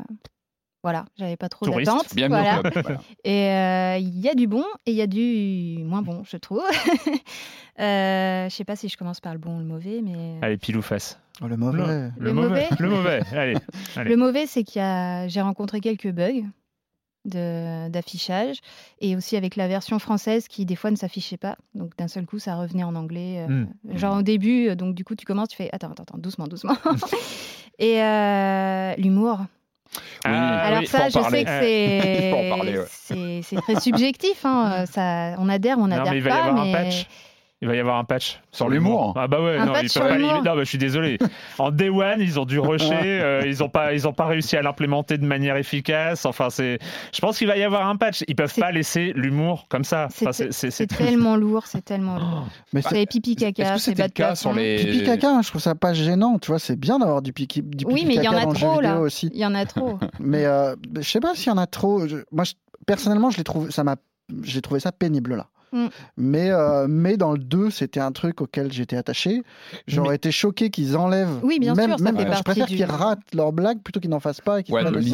Voilà, 0.83 1.05
j'avais 1.17 1.37
pas 1.37 1.49
trop 1.49 1.65
Voilà. 2.29 2.61
voilà. 2.73 3.01
Et 3.25 3.49
euh, 3.51 3.97
il 3.99 4.19
y 4.21 4.29
a 4.29 4.35
du 4.35 4.47
bon 4.49 4.65
et 4.85 4.91
il 4.91 4.97
y 4.97 5.03
a 5.03 5.07
du 5.07 5.79
moins 5.85 6.03
bon, 6.03 6.25
je 6.25 6.37
trouve. 6.37 6.63
euh, 7.81 8.49
je 8.49 8.55
sais 8.55 8.65
pas 8.65 8.77
si 8.77 8.89
je 8.89 8.97
commence 8.97 9.21
par 9.21 9.33
le 9.33 9.39
bon 9.39 9.57
ou 9.57 9.59
le 9.61 9.65
mauvais, 9.65 10.01
mais 10.03 10.39
Allez, 10.43 10.57
pile 10.59 10.77
ou 10.77 10.83
face 10.83 11.19
Oh, 11.41 11.47
le 11.47 11.57
mauvais. 11.57 12.11
Le 12.19 12.33
mauvais 12.33 12.69
Le 12.79 12.89
mauvais, 12.89 13.21
allez. 13.33 13.55
allez. 13.97 14.11
le 14.11 14.17
mauvais, 14.17 14.47
c'est 14.47 14.65
qu'il 14.65 14.81
y 14.81 14.85
a, 14.85 15.29
j'ai 15.29 15.41
rencontré 15.41 15.81
quelques 15.81 16.11
bugs 16.11 16.43
de- 17.25 17.89
d'affichage 17.89 18.59
et 19.01 19.15
aussi 19.17 19.37
avec 19.37 19.55
la 19.57 19.69
version 19.69 19.99
française 20.01 20.49
qui 20.49 20.67
des 20.67 20.75
fois 20.77 20.91
ne 20.91 20.97
s'affichait 20.97 21.37
pas. 21.37 21.57
Donc 21.75 21.97
d'un 21.97 22.09
seul 22.09 22.27
coup, 22.27 22.39
ça 22.41 22.57
revenait 22.57 22.85
en 22.85 22.95
anglais. 22.97 23.47
euh, 23.49 23.65
Hmm. 23.65 23.97
Genre 23.97 24.19
au 24.19 24.23
début, 24.23 24.69
euh, 24.69 24.75
donc 24.75 24.95
du 24.97 25.05
coup, 25.05 25.15
tu 25.15 25.25
commences, 25.25 25.49
tu 25.49 25.57
fais 25.57 25.69
attends, 25.73 25.91
attends, 25.93 26.03
attends, 26.03 26.19
doucement, 26.19 26.47
doucement. 26.49 26.75
et 27.79 28.03
euh, 28.03 28.95
l'humour. 28.97 29.39
Ah, 30.25 30.67
Alors 30.67 30.81
oui, 30.81 30.87
ça, 30.87 31.09
je 31.09 31.15
parler. 31.19 31.39
sais 31.39 31.45
que 31.45 31.51
c'est 33.43 33.57
ouais. 33.57 33.63
très 33.63 33.81
subjectif. 33.81 34.45
Hein. 34.45 34.85
Ça, 34.87 35.35
on 35.39 35.49
adhère, 35.49 35.79
on 35.79 35.89
Non, 35.89 35.97
adhère 35.97 36.13
mais 36.13 36.19
il 36.19 36.23
va 36.23 36.31
y 36.31 36.33
pas. 36.33 36.45
avoir 36.45 36.65
mais... 36.65 36.71
un 36.75 36.85
patch. 36.85 37.07
Il 37.63 37.69
va 37.69 37.77
y 37.77 37.79
avoir 37.79 37.97
un 37.97 38.05
patch 38.05 38.41
Sur 38.51 38.69
l'humour. 38.69 39.15
Ah 39.17 39.29
bah 39.29 39.41
ouais, 39.41 39.57
Un 39.57 39.67
non, 39.67 39.73
pas 39.73 40.19
Non, 40.19 40.43
bah, 40.43 40.55
je 40.59 40.65
suis 40.65 40.79
désolé. 40.79 41.17
En 41.61 41.71
day 41.71 41.89
one, 41.91 42.21
ils 42.21 42.41
ont 42.41 42.45
dû 42.45 42.59
rusher, 42.59 42.93
euh, 43.23 43.43
ils 43.47 43.63
ont 43.63 43.69
pas, 43.69 43.95
ils 43.95 44.09
ont 44.09 44.13
pas 44.13 44.27
réussi 44.27 44.57
à 44.57 44.63
l'implémenter 44.63 45.17
de 45.17 45.25
manière 45.25 45.57
efficace. 45.57 46.27
Enfin, 46.27 46.51
c'est, 46.51 46.81
je 47.15 47.21
pense 47.21 47.39
qu'il 47.39 47.47
va 47.47 47.57
y 47.57 47.63
avoir 47.63 47.87
un 47.87 47.95
patch. 47.97 48.25
Ils 48.27 48.35
peuvent 48.35 48.53
pas 48.57 48.73
laisser 48.73 49.13
l'humour 49.15 49.67
comme 49.69 49.85
ça. 49.85 50.09
C'est 50.11 50.27
Enfin, 50.29 50.87
tellement 50.99 51.37
lourd, 51.37 51.67
c'est 51.69 51.85
tellement 51.85 52.17
lourd. 52.19 52.49
Mais 52.73 52.83
c'est 52.83 52.89
C'est 52.97 53.07
pipi 53.07 53.37
caca, 53.37 53.79
c'est 53.79 53.95
de 53.95 54.07
cas 54.09 54.35
sur 54.35 54.53
les. 54.53 54.77
pipi 54.77 55.05
caca, 55.05 55.31
hein, 55.31 55.41
je 55.43 55.49
trouve 55.49 55.63
ça 55.63 55.77
pas 55.77 55.95
gênant. 55.95 56.39
Tu 56.41 56.49
vois, 56.49 56.59
c'est 56.59 56.75
bien 56.77 56.99
d'avoir 56.99 57.23
du 57.23 57.33
pipi, 57.33 57.63
du 57.63 57.85
Oui, 57.87 58.03
mais 58.07 58.17
il 58.17 58.25
y 58.25 58.29
en 58.29 58.37
a 58.37 58.53
trop, 58.53 58.81
là. 58.81 58.99
aussi. 58.99 59.31
Il 59.33 59.39
y 59.41 59.47
en 59.47 59.55
a 59.55 59.65
trop. 59.67 60.01
Mais 60.19 60.45
euh, 60.47 60.75
je 60.97 61.03
sais 61.09 61.21
pas 61.21 61.37
s'il 61.37 61.47
y 61.47 61.51
en 61.55 61.59
a 61.59 61.67
trop. 61.69 62.09
Je- 62.09 62.17
moi, 62.33 62.43
je- 62.45 62.55
personnellement, 62.87 63.31
je 63.31 63.37
l'ai 63.39 63.45
trouvé, 63.45 63.71
ça 63.71 63.85
m'a, 63.85 63.95
j'ai 64.43 64.61
trouvé 64.63 64.81
ça 64.81 64.91
pénible 64.91 65.37
là. 65.37 65.47
Mm. 65.73 65.87
Mais, 66.17 66.51
euh, 66.51 66.87
mais 66.89 67.17
dans 67.17 67.33
le 67.33 67.39
2, 67.39 67.71
c'était 67.71 68.01
un 68.01 68.13
truc 68.13 68.41
auquel 68.41 68.73
j'étais 68.73 68.97
attaché. 68.97 69.43
J'aurais 69.87 70.11
Mais- 70.11 70.15
été 70.17 70.31
choqué 70.31 70.71
qu'ils 70.71 70.97
enlèvent. 70.97 71.41
Oui, 71.43 71.59
bien 71.59 71.75
même, 71.75 71.91
sûr, 71.91 71.99
ça 71.99 72.05
même- 72.05 72.17
fait 72.17 72.37
Je 72.37 72.43
préfère 72.43 72.67
du- 72.67 72.77
qu'ils 72.77 72.85
ratent 72.85 73.35
leurs 73.35 73.53
blagues 73.53 73.81
plutôt 73.83 74.01
qu'ils 74.01 74.11
n'en 74.11 74.21
fassent 74.21 74.41
pas. 74.41 74.61
Et 74.61 74.63
qu'ils 74.63 74.75
Ouais, 74.75 74.83
le 74.83 74.91
Oui, 74.99 75.11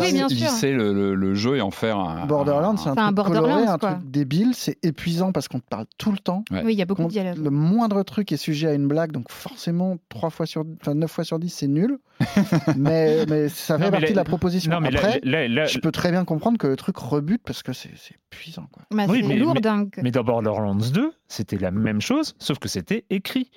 le, 0.73 0.93
le- 0.93 1.15
le 1.15 1.35
jeu 1.35 1.57
et 1.57 1.61
en 1.61 1.71
faire 1.71 1.99
un. 1.99 2.27
Borderlands, 2.27 2.77
c'est 2.77 2.89
un 2.89 2.93
Enfin, 2.93 3.07
un 3.09 3.13
truc 3.13 3.29
coloré, 3.35 3.65
un 3.67 3.79
quoi. 3.79 3.95
truc 3.95 4.11
débile. 4.11 4.51
C'est 4.55 4.79
épuisant 4.85 5.33
parce 5.33 5.49
qu'on 5.49 5.61
te 5.61 5.69
parle 5.69 5.87
tout 5.99 6.13
le 6.13 6.19
temps. 6.19 6.45
Ouais. 6.51 6.63
Oui, 6.65 6.73
il 6.75 6.79
y 6.79 6.83
a 6.83 6.87
beaucoup 6.87 7.05
de 7.05 7.09
dialogues. 7.09 7.39
Le 7.43 7.51
moindre 7.51 8.03
truc 8.03 8.33
est 8.33 8.37
sujet 8.37 8.69
à 8.69 8.75
une 8.75 8.89
blague, 8.89 9.13
donc 9.13 9.31
forcément, 9.31 9.97
3 10.09 10.31
fois 10.31 10.47
sur, 10.47 10.65
enfin, 10.81 10.95
9 10.95 11.11
fois 11.11 11.25
sur 11.25 11.39
10, 11.39 11.51
c'est 11.51 11.69
nul. 11.69 11.99
mais, 12.77 13.25
mais 13.29 13.49
ça 13.49 13.79
fait 13.79 13.85
Non, 13.85 13.87
mais 13.87 13.91
partie 13.93 14.07
la- 14.07 14.11
de 14.13 14.17
la 14.17 14.25
proposition. 14.25 14.73
Non, 14.73 14.81
mais 14.81 14.91
là- 14.91 14.99
Après, 14.99 15.21
je 15.69 15.79
peux 15.79 15.93
très 15.93 16.11
bien 16.11 16.25
comprendre 16.25 16.59
que 16.59 16.67
le 16.67 16.77
truc 16.77 16.97
rebute 16.97 17.43
parce 17.45 17.63
que 17.63 17.73
c'est 17.73 17.91
c'est 17.97 18.15
épuisant. 18.33 18.67
Quoi. 18.73 18.83
Bah, 18.91 19.05
Oui, 19.09 19.21
c'est 19.23 19.29
mais- 19.29 19.37
lourd 19.37 19.55
dingue. 19.55 19.95
mais 20.03 20.11
dans 20.11 20.23
Borderlands 20.49 20.91
2, 20.93 21.13
c'était 21.29 21.59
la 21.59 21.71
même 21.71 22.01
chose, 22.01 22.35
sauf 22.39 22.59
que 22.59 22.69
c'était 22.69 23.05
écrit. 23.11 23.51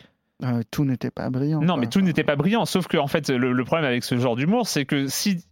Euh, 0.43 0.61
tout 0.71 0.85
n'était 0.85 1.11
pas 1.11 1.29
brillant. 1.29 1.61
Non, 1.61 1.67
quoi. 1.67 1.77
mais 1.77 1.87
tout 1.87 2.01
n'était 2.01 2.23
pas 2.23 2.35
brillant. 2.35 2.65
Sauf 2.65 2.87
que, 2.87 2.97
en 2.97 3.07
fait, 3.07 3.29
le, 3.29 3.53
le 3.53 3.63
problème 3.63 3.85
avec 3.85 4.03
ce 4.03 4.17
genre 4.17 4.35
d'humour, 4.35 4.67
c'est 4.67 4.85
que 4.85 5.07
si 5.07 5.45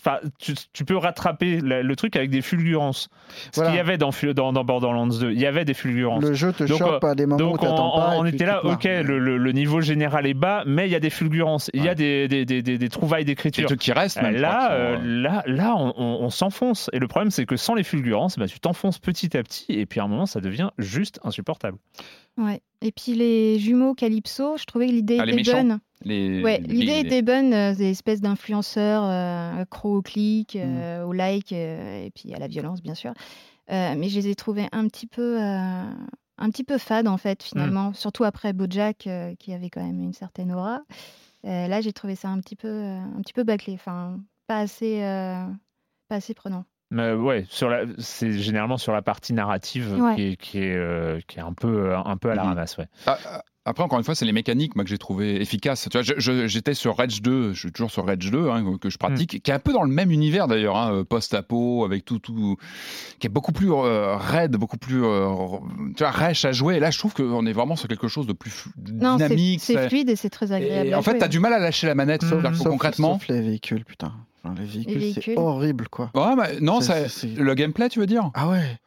enfin, 0.00 0.18
tu, 0.38 0.54
tu 0.72 0.84
peux 0.84 0.96
rattraper 0.96 1.60
le 1.60 1.96
truc 1.96 2.16
avec 2.16 2.30
des 2.30 2.42
fulgurances. 2.42 3.08
Ce 3.52 3.56
Voilà. 3.56 3.70
qu'il 3.70 3.76
y 3.76 3.80
avait 3.80 3.98
dans, 3.98 4.12
Fu- 4.12 4.32
dans, 4.34 4.52
dans 4.52 4.64
Borderlands 4.64 5.06
2, 5.06 5.32
il 5.32 5.40
y 5.40 5.46
avait 5.46 5.64
des 5.64 5.74
fulgurances. 5.74 6.22
Le 6.24 6.34
jeu 6.34 6.52
te 6.52 6.64
Donc, 6.64 6.78
chope 6.78 7.04
à 7.04 7.14
des 7.14 7.26
moments 7.26 7.36
où 7.44 7.50
Donc 7.52 7.62
on, 7.62 7.66
t'attends 7.66 7.96
pas. 7.96 8.14
on 8.16 8.24
était 8.24 8.46
là, 8.46 8.64
ok, 8.64 8.84
le, 8.84 9.18
le- 9.18 9.36
le 9.38 9.52
niveau 9.52 9.80
général 9.80 10.26
est 10.26 10.34
bas, 10.34 10.62
mais 10.66 10.86
il 10.86 10.90
y 10.92 10.94
a 10.94 11.00
des 11.00 11.10
fulgurances, 11.10 11.70
il 11.74 11.84
y 11.84 11.88
a 11.88 11.94
des, 11.94 12.28
des, 12.28 12.44
des, 12.44 12.62
des- 12.62 12.78
des 12.78 12.88
trouvailles 12.88 13.24
Des 13.24 13.32
d'écriture. 13.32 13.66
trucs 13.66 13.80
qui 13.80 13.92
restent, 13.92 14.22
même. 14.22 14.36
Là, 14.36 14.72
euh, 14.72 14.96
euh, 14.96 14.98
là, 15.22 15.42
là, 15.46 15.74
on, 15.76 15.92
on- 15.96 16.18
on 16.24 16.30
s'enfonce. 16.30 16.90
Et 16.92 16.98
le 16.98 17.08
problème, 17.08 17.30
c'est 17.30 17.46
que 17.46 17.56
sans 17.56 17.74
les 17.74 17.82
fulgurances, 17.84 18.38
bah, 18.38 18.46
tu 18.46 18.60
t'enfonces 18.60 18.98
petit 18.98 19.36
à 19.36 19.42
petit, 19.42 19.66
et 19.72 19.86
puis 19.86 20.00
à 20.00 20.04
un 20.04 20.08
moment, 20.08 20.26
ça 20.26 20.40
devient 20.40 20.70
juste 20.78 21.20
insupportable. 21.24 21.78
Ouais. 22.36 22.60
Et 22.82 22.92
puis 22.92 23.14
les 23.14 23.58
jumeaux 23.58 23.94
Calypso, 23.94 24.56
je 24.56 24.64
trouvais 24.64 24.86
que 24.86 24.92
l'idée 24.92 25.18
Ah, 25.20 25.24
était 25.26 25.34
méchants. 25.34 25.52
bonne. 25.64 25.78
Les, 26.04 26.42
Ouais, 26.42 26.58
les- 26.58 26.66
l'idée 26.68 26.86
les- 26.86 27.00
était 27.00 27.22
bonne, 27.22 27.52
euh, 27.52 27.74
des 27.74 27.90
espèces 27.90 28.20
d'influenceurs 28.20 29.02
euh, 29.04 29.62
accros 29.62 29.96
au 29.96 30.02
clic, 30.02 30.56
euh, 30.56 31.04
au 31.04 31.12
like, 31.12 31.52
euh, 31.52 32.04
et 32.04 32.10
puis 32.10 32.32
à 32.34 32.38
la 32.38 32.46
violence, 32.46 32.82
bien 32.82 32.94
sûr. 32.94 33.12
Euh, 33.70 33.94
mais 33.96 34.08
je 34.08 34.18
les 34.18 34.28
ai 34.28 34.34
trouvés 34.34 34.66
un 34.72 34.86
petit 34.88 35.06
peu, 35.06 35.42
euh, 35.42 35.82
un 36.38 36.50
petit 36.50 36.64
peu 36.64 36.78
fades, 36.78 37.08
en 37.08 37.18
fait, 37.18 37.42
finalement. 37.42 37.92
Surtout 37.92 38.24
après 38.24 38.52
Bojack, 38.52 39.06
euh, 39.06 39.34
qui 39.38 39.52
avait 39.52 39.68
quand 39.70 39.84
même 39.84 40.00
une 40.00 40.12
certaine 40.14 40.52
aura. 40.52 40.80
Euh, 41.44 41.68
là, 41.68 41.80
j'ai 41.80 41.92
trouvé 41.92 42.14
ça 42.14 42.28
un 42.28 42.40
petit 42.40 42.56
peu, 42.56 42.68
euh, 42.68 42.96
un 42.98 43.20
petit 43.22 43.32
peu 43.34 43.44
bâclé. 43.44 43.74
Enfin, 43.74 44.18
pas 44.46 44.58
assez, 44.60 45.02
euh, 45.02 45.44
pas 46.08 46.16
assez 46.16 46.32
prenant. 46.34 46.64
Mais 46.90 47.12
ouais, 47.12 47.44
sur 47.50 47.68
la, 47.68 47.82
c'est 47.98 48.32
généralement 48.32 48.78
sur 48.78 48.92
la 48.94 49.02
partie 49.02 49.34
narrative 49.34 49.92
Ouais. 50.00 50.14
qui, 50.14 50.22
est, 50.22 50.36
qui, 50.36 50.58
est, 50.58 50.74
euh, 50.74 51.20
qui 51.28 51.38
est 51.38 51.42
un 51.42 51.52
peu, 51.52 51.94
un 51.94 52.16
peu 52.16 52.30
à 52.30 52.34
la 52.34 52.42
Mhm. 52.44 52.48
ramasse. 52.48 52.78
Ouais. 52.78 52.88
Ah, 53.06 53.18
ah, 53.26 53.42
Après, 53.68 53.84
encore 53.84 53.98
une 53.98 54.04
fois, 54.04 54.14
c'est 54.14 54.24
les 54.24 54.32
mécaniques 54.32 54.74
moi, 54.76 54.84
que 54.84 54.90
j'ai 54.90 54.98
trouvé 54.98 55.40
efficaces. 55.40 55.88
Tu 55.90 55.96
vois, 55.98 56.02
je- 56.02 56.14
je- 56.16 56.46
j'étais 56.46 56.74
sur 56.74 56.96
Rage 56.96 57.20
2, 57.22 57.52
je 57.52 57.58
suis 57.60 57.72
toujours 57.72 57.90
sur 57.90 58.06
Rage 58.06 58.30
2, 58.30 58.48
hein, 58.48 58.64
que 58.80 58.88
je 58.90 58.96
pratique, 58.98 59.42
qui 59.42 59.50
est 59.50 59.54
un 59.54 59.58
peu 59.58 59.72
dans 59.72 59.82
le 59.82 59.90
même 59.92 60.10
univers 60.10 60.48
d'ailleurs, 60.48 60.76
hein, 60.76 60.92
euh, 60.92 61.04
post-apo, 61.04 61.84
avec 61.84 62.04
tout, 62.04 62.18
tout, 62.18 62.56
qui 63.18 63.26
est 63.26 63.30
beaucoup 63.30 63.52
plus 63.52 63.70
euh, 63.72 64.16
raide, 64.16 64.52
beaucoup 64.56 64.78
plus, 64.78 65.04
euh, 65.04 65.28
tu 65.96 66.02
vois, 66.02 66.10
rêche 66.10 66.44
à 66.44 66.52
jouer. 66.52 66.76
Et 66.76 66.80
là, 66.80 66.90
je 66.90 66.98
trouve 66.98 67.14
qu'on 67.14 67.44
est 67.46 67.52
vraiment 67.52 67.76
sur 67.76 67.88
quelque 67.88 68.08
chose 68.08 68.26
de 68.26 68.32
plus 68.32 68.64
Non, 68.90 69.18
c'est 69.18 69.28
dynamique. 69.28 69.60
c'est 69.62 69.88
fluide 69.88 70.08
et 70.08 70.16
c'est 70.16 70.30
très 70.30 70.52
agréable. 70.52 70.88
Et 70.88 70.94
en 70.94 71.02
fait, 71.02 71.10
jouer. 71.12 71.20
t'as 71.20 71.28
du 71.28 71.38
mal 71.40 71.52
à 71.52 71.58
lâcher 71.58 71.86
la 71.86 71.94
manette, 71.94 72.22
c'est-à-dire 72.22 72.50
que 72.52 72.56
Sauf- 72.56 72.68
concrètement. 72.68 73.18
Sauf 73.18 73.28
les 73.28 73.40
véhicules, 73.42 73.84
putain. 73.84 74.12
Enfin, 74.44 74.54
les 74.58 74.64
véhicules, 74.66 74.92
c'est 74.94 74.98
véhicules. 75.00 75.34
horrible, 75.36 75.88
quoi. 75.88 76.10
Ouais, 76.14 76.36
bah, 76.36 76.46
non, 76.60 76.80
C'est- 76.80 76.86
ça- 76.86 77.08
c'est- 77.08 77.34
le 77.36 77.54
gameplay, 77.54 77.88
tu 77.88 77.98
veux 77.98 78.06
dire? 78.06 78.30
Ah 78.34 78.48
ouais. 78.48 78.78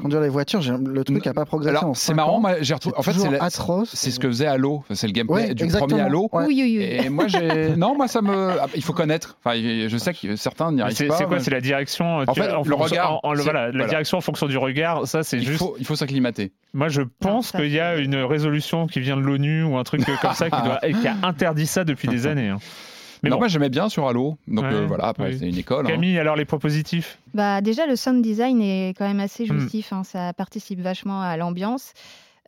Conduire 0.00 0.20
les 0.20 0.28
voitures, 0.28 0.60
le 0.62 1.02
truc 1.04 1.26
n'a 1.26 1.34
pas 1.34 1.44
progressé 1.44 1.76
c'est 1.94 2.14
marrant, 2.14 2.40
moi, 2.40 2.54
j'ai 2.60 2.72
retrouvé. 2.74 2.94
En 2.96 3.02
fait, 3.02 3.12
c'est 3.14 3.40
atroce. 3.40 3.94
ce 3.94 4.18
que 4.18 4.28
faisait 4.28 4.46
Halo. 4.46 4.84
C'est 4.92 5.06
le 5.08 5.12
gameplay 5.12 5.34
Ouais, 5.48 5.54
du 5.54 5.64
exactement. 5.64 5.88
premier 5.88 6.02
Halo. 6.02 6.28
Ouais. 6.32 6.44
Oui, 6.46 6.60
oui, 6.62 6.76
oui. 6.78 7.04
Et 7.06 7.08
moi, 7.08 7.26
j'ai. 7.26 7.70
Non, 7.76 7.96
moi, 7.96 8.06
ça 8.08 8.22
me. 8.22 8.50
ah, 8.60 8.66
Il 8.76 8.82
faut 8.84 8.92
connaître. 8.92 9.36
Enfin, 9.44 9.56
je 9.56 9.96
sais 9.98 10.14
que 10.14 10.36
certains 10.36 10.70
n'y 10.72 10.80
arrivent 10.82 11.08
pas. 11.08 11.16
c'est 11.16 11.24
quoi 11.24 11.40
C'est 11.40 11.50
la 11.50 11.60
direction. 11.60 12.18
En 12.18 12.26
tu- 12.32 12.40
fait, 12.40 12.48
le 12.48 12.74
regard, 12.74 13.14
en- 13.14 13.20
en- 13.24 13.32
le- 13.32 13.38
c'est- 13.38 13.44
voilà, 13.44 13.66
la 13.66 13.70
voilà. 13.72 13.86
direction 13.88 14.18
en 14.18 14.20
fonction 14.20 14.46
du 14.46 14.56
regard. 14.56 15.06
Ça, 15.08 15.22
c'est 15.24 15.40
juste. 15.40 15.58
faut, 15.58 15.74
il 15.78 15.84
faut 15.86 15.96
s'acclimater. 15.96 16.52
Moi, 16.74 16.88
je 16.88 17.02
pense 17.20 17.48
ça, 17.48 17.58
qu'il 17.58 17.70
y 17.72 17.80
a 17.80 17.96
une 17.98 18.16
résolution 18.16 18.86
qui 18.86 19.00
vient 19.00 19.16
de 19.16 19.22
l'ONU 19.22 19.64
ou 19.64 19.76
un 19.78 19.84
truc 19.84 20.04
comme 20.04 20.32
ça 20.34 20.48
qui, 20.50 20.62
doit, 20.64 20.78
et 20.86 20.92
qui 20.92 21.08
a 21.08 21.16
interdit 21.24 21.66
ça 21.66 21.82
depuis 21.84 22.06
des 22.08 22.26
années. 22.28 22.48
hein. 22.48 22.58
Mais 23.22 23.30
non, 23.30 23.36
bon, 23.36 23.40
moi, 23.40 23.48
j'aimais 23.48 23.68
bien 23.68 23.88
sur 23.88 24.06
Halo. 24.08 24.36
Donc 24.46 24.64
Ouais, 24.64 24.72
euh, 24.74 24.86
voilà, 24.86 25.06
après, 25.08 25.30
oui. 25.30 25.36
c'est 25.38 25.48
une 25.48 25.56
école. 25.58 25.86
hein. 25.86 25.90
Camille, 25.90 26.18
alors 26.18 26.36
les 26.36 26.44
points 26.44 26.58
positifs 26.58 27.18
Bah, 27.34 27.60
déjà, 27.60 27.86
le 27.86 27.96
sound 27.96 28.22
design 28.22 28.60
est 28.62 28.94
quand 28.96 29.06
même 29.06 29.20
assez 29.20 29.44
Hmm. 29.44 29.58
jouissif. 29.58 29.92
hein, 29.92 30.04
ça 30.04 30.32
participe 30.32 30.80
vachement 30.80 31.20
à 31.22 31.36
l'ambiance. 31.36 31.92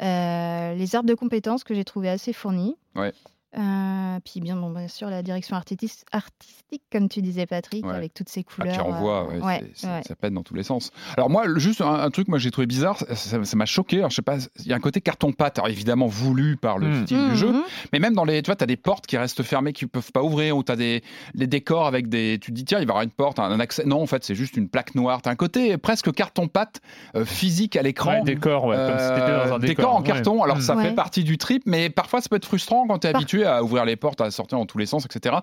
Euh, 0.03 0.75
les 0.75 0.95
arbres 0.97 1.09
de 1.09 1.15
compétences 1.15 1.63
que 1.65 1.75
j'ai 1.75 1.85
trouvé 1.85 2.09
assez 2.09 2.33
fournis. 2.33 2.75
Ouais. 2.97 3.13
Euh, 3.59 4.19
puis 4.25 4.41
bien, 4.41 4.55
bon, 4.55 4.71
bien 4.71 4.87
sûr, 4.87 5.11
la 5.11 5.23
direction 5.23 5.57
artistique, 5.57 6.05
artistique, 6.13 6.83
comme 6.93 7.09
tu 7.09 7.21
disais, 7.21 7.47
Patrick, 7.47 7.85
Ouais. 7.85 7.95
avec 7.97 8.15
toutes 8.15 8.29
ces 8.29 8.45
Ah, 8.49 8.55
couleurs. 8.55 8.75
qui 8.75 8.81
renvoie, 8.81 9.25
euh, 9.25 9.39
ouais, 9.41 9.45
ouais, 9.45 9.63
ouais. 9.83 10.03
ça 10.07 10.15
pète 10.15 10.33
dans 10.33 10.45
tous 10.45 10.55
les 10.55 10.63
sens. 10.63 10.91
Alors 11.17 11.31
moi, 11.31 11.45
juste 11.57 11.81
un, 11.81 11.93
un 11.95 12.11
truc, 12.11 12.29
moi 12.29 12.39
j'ai 12.39 12.53
trouvé 12.53 12.67
bizarre, 12.69 12.99
ça- 13.15 13.57
m'a 13.57 13.67
choqué. 13.67 13.99
Alors 13.99 14.11
je 14.11 14.17
sais 14.17 14.23
pas, 14.23 14.37
il 14.61 14.67
y 14.67 14.73
a 14.73 14.77
un 14.77 14.81
côté 14.81 15.01
carton 15.01 15.33
pâte, 15.33 15.59
alors 15.59 15.69
évidemment 15.69 16.07
voulu 16.07 16.57
par 16.57 16.79
le 16.79 16.89
Mm. 16.91 17.03
style 17.07 17.19
Mhm. 17.19 17.31
du 17.31 17.37
jeu, 17.37 17.55
mais 17.93 17.99
même 17.99 18.15
dans 18.15 18.25
les, 18.25 18.41
tu 18.43 18.47
vois, 18.47 18.57
t'as 18.57 18.67
des 18.67 18.77
portes 18.77 19.07
qui 19.09 19.17
restent 19.17 19.43
fermées, 19.43 19.73
qui 19.73 19.87
peuvent 19.87 20.13
pas 20.13 20.23
ouvrir, 20.23 20.57
ou 20.57 20.63
t'as 20.63 20.77
des 20.77 21.03
les 21.35 21.47
décors 21.49 21.87
avec 21.89 22.09
des, 22.09 22.39
tu 22.41 22.53
te 22.53 22.57
dis 22.57 22.65
tiens, 22.65 22.79
il 22.79 22.87
va 22.87 22.91
y 22.91 22.93
avoir 22.93 23.03
une 23.03 23.11
porte, 23.11 23.41
un, 23.41 23.45
un 23.51 23.59
accès. 23.59 23.85
Non, 23.85 24.01
en 24.03 24.07
fait, 24.07 24.23
c'est 24.25 24.37
juste 24.37 24.57
une 24.57 24.69
plaque 24.69 24.95
noire. 24.95 25.23
T'as 25.23 25.31
un 25.31 25.37
côté 25.37 25.77
presque 25.77 26.13
carton 26.13 26.47
pâte 26.47 26.81
euh, 27.17 27.25
physique 27.25 27.75
à 27.75 27.83
l'écran. 27.83 28.13
Ouais, 28.13 28.23
décor, 28.23 28.65
ouais, 28.67 28.77
comme 28.77 28.99
si 28.99 29.09
dans 29.09 29.55
un 29.55 29.57
Euh, 29.57 29.59
décor. 29.59 29.97
en 29.97 30.03
carton, 30.03 30.43
alors 30.45 30.61
ça 30.63 30.77
Ouais. 30.77 30.85
fait 30.91 30.95
partie 30.95 31.25
du 31.25 31.37
trip, 31.37 31.65
mais 31.67 31.91
parfois 31.91 32.21
ça 32.21 32.29
peut 32.29 32.37
être 32.37 32.47
frustrant 32.47 32.87
quand 32.87 33.01
tu 33.01 33.09
es 33.09 33.13
Par- 33.13 33.21
habitué 33.43 33.47
à 33.59 33.63
ouvrir 33.65 33.85
les 33.85 33.97
portes, 33.97 34.21
à 34.21 34.31
sortir 34.31 34.59
dans 34.59 34.67
tous 34.67 34.79
les 34.79 34.87
sens, 34.87 35.05
etc. 35.07 35.37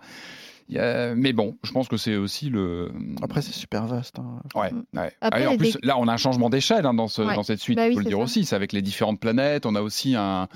A- 0.75 1.15
Mais 1.15 1.31
bon, 1.33 1.57
je 1.63 1.71
pense 1.71 1.87
que 1.87 1.97
c'est 1.97 2.15
aussi 2.15 2.49
le. 2.49 2.91
Après, 3.21 3.41
c'est 3.41 3.53
super 3.53 3.85
vaste. 3.87 4.19
hein. 4.19 4.41
Ouais, 4.55 4.71
ouais. 4.93 5.11
Après, 5.21 5.47
oui, 5.47 5.53
en 5.53 5.57
plus, 5.57 5.77
là, 5.83 5.97
on 5.97 6.07
a 6.07 6.13
un 6.13 6.17
changement 6.17 6.49
d'échelle 6.49 6.85
hein, 6.85 6.93
dans, 6.93 7.07
ce, 7.07 7.21
Ouais. 7.21 7.35
dans 7.35 7.43
cette 7.43 7.59
suite, 7.61 7.77
Bah 7.77 7.85
il 7.85 7.89
oui, 7.89 7.93
faut 7.95 7.99
le 8.01 8.05
dire 8.05 8.17
ça. 8.17 8.23
aussi. 8.23 8.45
C'est 8.45 8.55
avec 8.55 8.73
les 8.73 8.81
différentes 8.81 9.19
planètes. 9.19 9.65
On 9.65 9.75
a 9.75 9.81
aussi 9.81 10.15
un, 10.15 10.47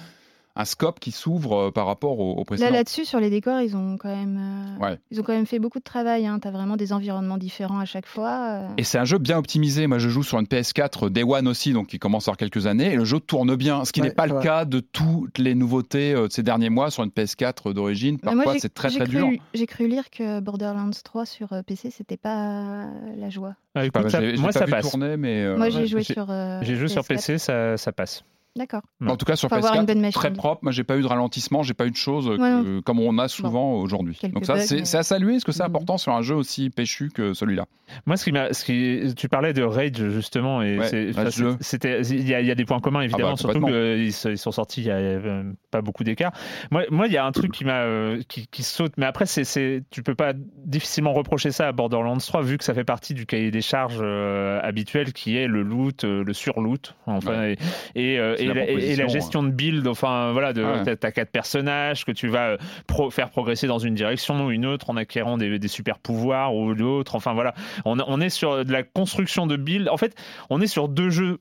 un 0.55 0.65
scope 0.65 0.99
qui 0.99 1.11
s'ouvre 1.11 1.67
euh, 1.67 1.71
par 1.71 1.85
rapport 1.87 2.19
au, 2.19 2.33
au 2.33 2.37
Là, 2.39 2.45
précédent. 2.45 2.71
là-dessus, 2.71 3.05
sur 3.05 3.19
les 3.19 3.29
décors, 3.29 3.61
ils 3.61 3.75
ont 3.77 3.97
quand 3.97 4.13
même, 4.13 4.37
euh, 4.79 4.83
Ouais. 4.85 4.99
ils 5.09 5.19
ont 5.19 5.23
quand 5.23 5.33
même 5.33 5.45
fait 5.45 5.59
beaucoup 5.59 5.79
de 5.79 5.83
travail. 5.83 6.25
Hein. 6.27 6.39
Tu 6.41 6.47
as 6.47 6.51
vraiment 6.51 6.75
des 6.75 6.91
environnements 6.93 7.37
différents 7.37 7.79
à 7.79 7.85
chaque 7.85 8.05
fois. 8.05 8.29
euh. 8.49 8.67
Et 8.77 8.83
c'est 8.83 8.97
un 8.97 9.05
jeu 9.05 9.17
bien 9.17 9.37
optimisé. 9.37 9.87
Moi, 9.87 9.97
je 9.99 10.09
joue 10.09 10.23
sur 10.23 10.39
une 10.39 10.45
PS4 10.47 11.09
Day 11.09 11.23
One 11.23 11.47
aussi, 11.47 11.71
donc 11.73 11.87
qui 11.87 11.99
commence 11.99 12.27
à 12.27 12.31
avoir 12.31 12.37
quelques 12.37 12.67
années. 12.67 12.91
Et 12.93 12.95
le 12.97 13.05
jeu 13.05 13.19
tourne 13.19 13.55
bien, 13.55 13.85
ce 13.85 13.91
qui 13.93 14.01
Ouais, 14.01 14.07
n'est 14.09 14.13
pas 14.13 14.27
le 14.27 14.39
cas 14.41 14.65
de 14.65 14.79
toutes 14.81 15.37
les 15.37 15.55
nouveautés 15.55 16.13
euh, 16.13 16.27
de 16.27 16.31
ces 16.33 16.43
derniers 16.43 16.69
mois 16.69 16.91
sur 16.91 17.03
une 17.03 17.11
PS4 17.11 17.73
d'origine. 17.73 18.19
Parfois, 18.19 18.55
c'est 18.59 18.73
très 18.73 18.89
très 18.89 19.05
cru- 19.05 19.07
dur. 19.09 19.29
J'ai 19.53 19.65
cru 19.67 19.87
lire 19.87 20.09
que 20.09 20.39
Borderlands 20.41 20.89
3 21.03 21.25
sur 21.25 21.53
euh, 21.53 21.61
PC, 21.61 21.91
c'était 21.91 22.17
pas 22.17 22.87
la 23.17 23.29
joie. 23.29 23.55
Ah, 23.75 23.85
écoute, 23.85 24.01
Pas- 24.03 24.09
ça- 24.09 24.19
moi, 24.21 24.47
pas 24.47 24.51
ça 24.51 24.65
vu 24.65 24.71
passe. 24.71 24.89
tourner, 24.89 25.15
mais 25.15 25.43
euh, 25.43 25.55
Moi, 25.55 25.67
ouais, 25.67 25.71
j'ai 25.71 25.87
joué 25.87 26.03
sur. 26.03 26.29
euh, 26.29 26.59
J'ai 26.63 26.75
joué 26.75 26.87
sur 26.89 27.03
PS4. 27.03 27.07
PC, 27.07 27.37
ça, 27.37 27.77
ça 27.77 27.91
passe. 27.93 28.23
D'accord. 28.57 28.81
En 29.07 29.15
tout 29.15 29.25
cas, 29.25 29.37
sur 29.37 29.47
Faut 29.47 29.55
avoir 29.55 29.75
une 29.75 29.81
PS4, 29.83 29.85
bonne 29.87 30.01
machine. 30.01 30.19
très 30.19 30.33
propre. 30.33 30.59
Moi, 30.63 30.73
j'ai 30.73 30.83
pas 30.83 30.97
eu 30.97 31.01
de 31.01 31.07
ralentissement, 31.07 31.63
j'ai 31.63 31.73
pas 31.73 31.85
eu 31.85 31.91
de 31.91 31.95
choses 31.95 32.27
euh, 32.27 32.31
Ouais, 32.37 32.63
que- 32.63 32.79
comme 32.81 32.99
on 32.99 33.17
a 33.17 33.29
souvent 33.29 33.75
aujourd'hui. 33.75 34.19
Donc 34.33 34.45
ça, 34.45 34.57
c'est 34.59 34.75
mais- 34.81 34.95
à 34.95 35.03
saluer. 35.03 35.35
Est-ce 35.35 35.45
que 35.45 35.53
c'est 35.53 35.63
Mhm. 35.63 35.69
important 35.69 35.97
sur 35.97 36.11
un 36.13 36.21
jeu 36.21 36.35
aussi 36.35 36.69
péchu 36.69 37.09
que 37.13 37.33
celui-là 37.33 37.65
Moi, 38.05 38.17
ce 38.17 38.25
qui 38.25 38.31
m'a, 38.33 38.51
ce 38.53 38.65
qui, 38.65 39.13
tu 39.15 39.29
parlais 39.29 39.53
de 39.53 39.63
Rage 39.63 40.05
justement, 40.09 40.61
et 40.61 40.77
Ouais, 40.79 40.87
c'est- 40.87 41.11
Rage 41.11 41.27
enfin, 41.41 41.43
2. 41.51 41.57
c'était, 41.61 42.01
il 42.01 42.27
y, 42.27 42.33
a- 42.33 42.41
il 42.41 42.47
y 42.47 42.51
a 42.51 42.55
des 42.55 42.65
points 42.65 42.79
communs 42.81 43.01
évidemment, 43.01 43.31
bah, 43.31 43.37
surtout 43.37 43.59
complètement. 43.59 44.05
qu'ils 44.27 44.37
sont 44.37 44.51
sortis, 44.51 44.81
il 44.81 44.87
y 44.87 44.91
a 44.91 44.95
euh, 44.95 45.43
pas 45.71 45.81
beaucoup 45.81 46.03
d'écart. 46.03 46.31
Moi, 46.71 46.83
moi, 46.91 47.07
il 47.07 47.13
y 47.13 47.17
a 47.17 47.25
un 47.25 47.31
truc 47.31 47.51
qui 47.53 47.63
m'a, 47.65 47.83
euh, 47.83 48.21
qui, 48.27 48.47
qui 48.47 48.63
saute, 48.63 48.93
mais 48.97 49.05
après, 49.05 49.25
c'est, 49.25 49.83
tu 49.91 50.03
peux 50.03 50.15
pas 50.15 50.33
difficilement 50.65 51.13
reprocher 51.13 51.51
ça 51.51 51.67
à 51.69 51.71
Borderlands 51.71 52.17
3 52.17 52.41
vu 52.41 52.57
que 52.57 52.63
ça 52.65 52.73
fait 52.73 52.83
partie 52.83 53.13
du 53.13 53.25
cahier 53.25 53.49
des 53.51 53.61
charges 53.61 53.99
euh, 54.01 54.59
habituel 54.61 55.13
qui 55.13 55.37
est 55.37 55.47
le 55.47 55.61
loot, 55.63 56.03
euh, 56.03 56.23
le 56.23 56.33
surloot, 56.33 56.95
enfin, 57.05 57.53
et, 57.95 58.19
euh, 58.19 58.35
et 58.45 58.95
la 58.95 59.05
et- 59.05 59.09
gestion 59.09 59.43
de 59.43 59.49
build, 59.49 59.87
enfin 59.87 60.31
voilà, 60.31 60.53
de, 60.53 60.63
Ouais. 60.63 60.83
t'as, 60.83 60.95
t'as 60.95 61.11
quatre 61.11 61.31
personnages 61.31 62.05
que 62.05 62.11
tu 62.11 62.27
vas 62.27 62.51
euh, 62.51 62.57
pro- 62.87 63.09
faire 63.09 63.29
progresser 63.29 63.67
dans 63.67 63.79
une 63.79 63.95
direction 63.95 64.45
ou 64.45 64.51
une 64.51 64.65
autre 64.65 64.89
en 64.89 64.97
acquérant 64.97 65.37
des, 65.37 65.59
des 65.59 65.67
super 65.67 65.99
pouvoirs 65.99 66.55
ou 66.55 66.73
d'autres, 66.75 67.15
enfin 67.15 67.33
voilà. 67.33 67.53
On, 67.85 67.97
on 67.99 68.21
est 68.21 68.29
sur 68.29 68.63
de 68.65 68.71
la 68.71 68.83
construction 68.83 69.47
de 69.47 69.55
build. 69.57 69.89
En 69.89 69.97
fait, 69.97 70.15
on 70.49 70.61
est 70.61 70.67
sur 70.67 70.87
deux 70.89 71.09
jeux 71.09 71.39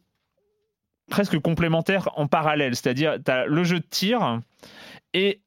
presque 1.10 1.38
complémentaires 1.40 2.08
en 2.16 2.26
parallèle. 2.26 2.76
C'est-à-dire, 2.76 3.16
tu 3.24 3.30
as 3.30 3.46
le 3.46 3.64
jeu 3.64 3.80
de 3.80 3.86
tir 3.88 4.40
et 5.12 5.40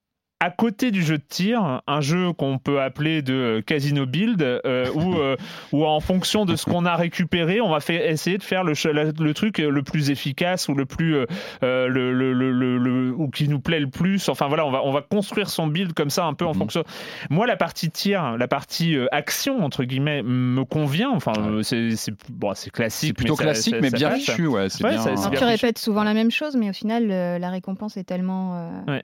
à 0.43 0.49
côté 0.49 0.91
du 0.91 1.01
jeu 1.03 1.17
de 1.17 1.23
tir, 1.27 1.81
un 1.87 2.01
jeu 2.01 2.33
qu'on 2.33 2.57
peut 2.57 2.81
appeler 2.81 3.21
de 3.21 3.63
casino 3.65 4.05
build, 4.05 4.41
euh, 4.41 4.87
où, 4.93 5.15
euh, 5.15 5.37
où 5.71 5.85
en 5.85 5.99
fonction 6.01 6.43
de 6.45 6.55
ce 6.57 6.65
qu'on 6.65 6.85
a 6.85 6.95
récupéré, 6.95 7.61
on 7.61 7.69
va 7.69 7.77
essayer 7.89 8.37
de 8.37 8.43
faire 8.43 8.63
le, 8.63 8.75
ch- 8.75 8.93
la- 8.93 9.11
le 9.17 9.33
truc 9.33 9.59
le 9.59 9.83
plus 9.83 10.09
efficace 10.09 10.67
ou 10.67 10.73
le 10.75 10.85
plus 10.85 11.15
euh, 11.15 11.25
euh, 11.63 11.87
le, 11.87 12.11
le- 12.13 12.33
le- 12.33 12.51
le- 12.51 12.77
le- 12.77 13.11
ou 13.13 13.29
qui 13.29 13.47
nous 13.47 13.59
plaît 13.61 13.79
le 13.79 13.89
plus. 13.89 14.27
Enfin 14.27 14.47
voilà, 14.47 14.65
on 14.65 14.71
va, 14.71 14.83
on 14.83 14.91
va 14.91 15.01
construire 15.01 15.49
son 15.49 15.67
build 15.67 15.93
comme 15.93 16.09
ça 16.09 16.25
un 16.25 16.33
peu 16.33 16.45
en 16.45 16.51
Mhm. 16.53 16.57
fonction. 16.59 16.83
Moi, 17.29 17.47
la 17.47 17.55
partie 17.55 17.89
tir, 17.89 18.35
la 18.37 18.47
partie 18.47 18.95
euh, 18.97 19.07
action 19.13 19.63
entre 19.63 19.83
guillemets, 19.85 20.23
me 20.23 20.65
convient. 20.65 21.11
Enfin, 21.11 21.33
euh, 21.37 21.61
c'est 21.63 21.95
c'est 21.95 22.13
bon, 22.29 22.51
c'est 22.53 22.69
classique. 22.69 23.07
C'est 23.09 23.13
plutôt 23.13 23.35
mais 23.39 23.43
classique, 23.45 23.75
ça- 23.75 23.81
mais 23.81 23.89
ça 23.91 23.97
bien 23.97 24.11
fichu. 24.11 24.47
Ouais, 24.47 24.67
Ouais, 24.83 24.91
bien. 24.91 25.29
tu 25.37 25.43
répètes 25.43 25.77
souvent 25.77 26.03
la 26.03 26.13
même 26.13 26.31
chose, 26.31 26.55
mais 26.57 26.69
au 26.69 26.73
final, 26.73 27.07
la 27.07 27.49
récompense 27.49 27.95
est 27.97 28.03
tellement. 28.03 28.57
euh, 28.89 28.99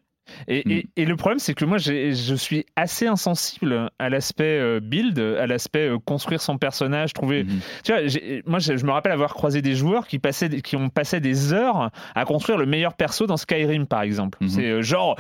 Et, 0.47 0.63
Mm. 0.65 0.71
et- 0.71 0.89
et 0.97 1.05
le 1.05 1.15
problème, 1.15 1.39
c'est 1.39 1.53
que 1.53 1.65
moi, 1.65 1.77
je 1.77 2.35
suis 2.35 2.65
assez 2.75 3.07
insensible 3.07 3.89
à 3.99 4.09
l'aspect 4.09 4.43
euh, 4.59 4.79
build, 4.79 5.19
à 5.19 5.47
l'aspect 5.47 5.89
euh, 5.89 5.97
construire 6.03 6.41
son 6.41 6.57
personnage, 6.57 7.13
trouver. 7.13 7.43
Mhm. 7.43 7.59
Tu 7.83 7.91
vois, 7.93 8.01
moi, 8.45 8.59
je, 8.59 8.73
me 8.85 8.91
rappelle 8.91 9.11
avoir 9.11 9.33
croisé 9.33 9.61
des 9.61 9.75
joueurs 9.75 10.07
qui 10.07 10.19
passaient, 10.19 10.61
qui 10.61 10.75
ont 10.75 10.89
passé 10.89 11.19
des 11.19 11.53
heures 11.53 11.89
à 12.15 12.25
construire 12.25 12.57
le 12.57 12.65
meilleur 12.65 12.93
perso 12.93 13.27
dans 13.27 13.37
Skyrim, 13.37 13.85
par 13.85 14.01
exemple. 14.01 14.37
Mhm. 14.41 14.49
C'est 14.49 14.65
euh, 14.65 14.81
genre 14.81 15.15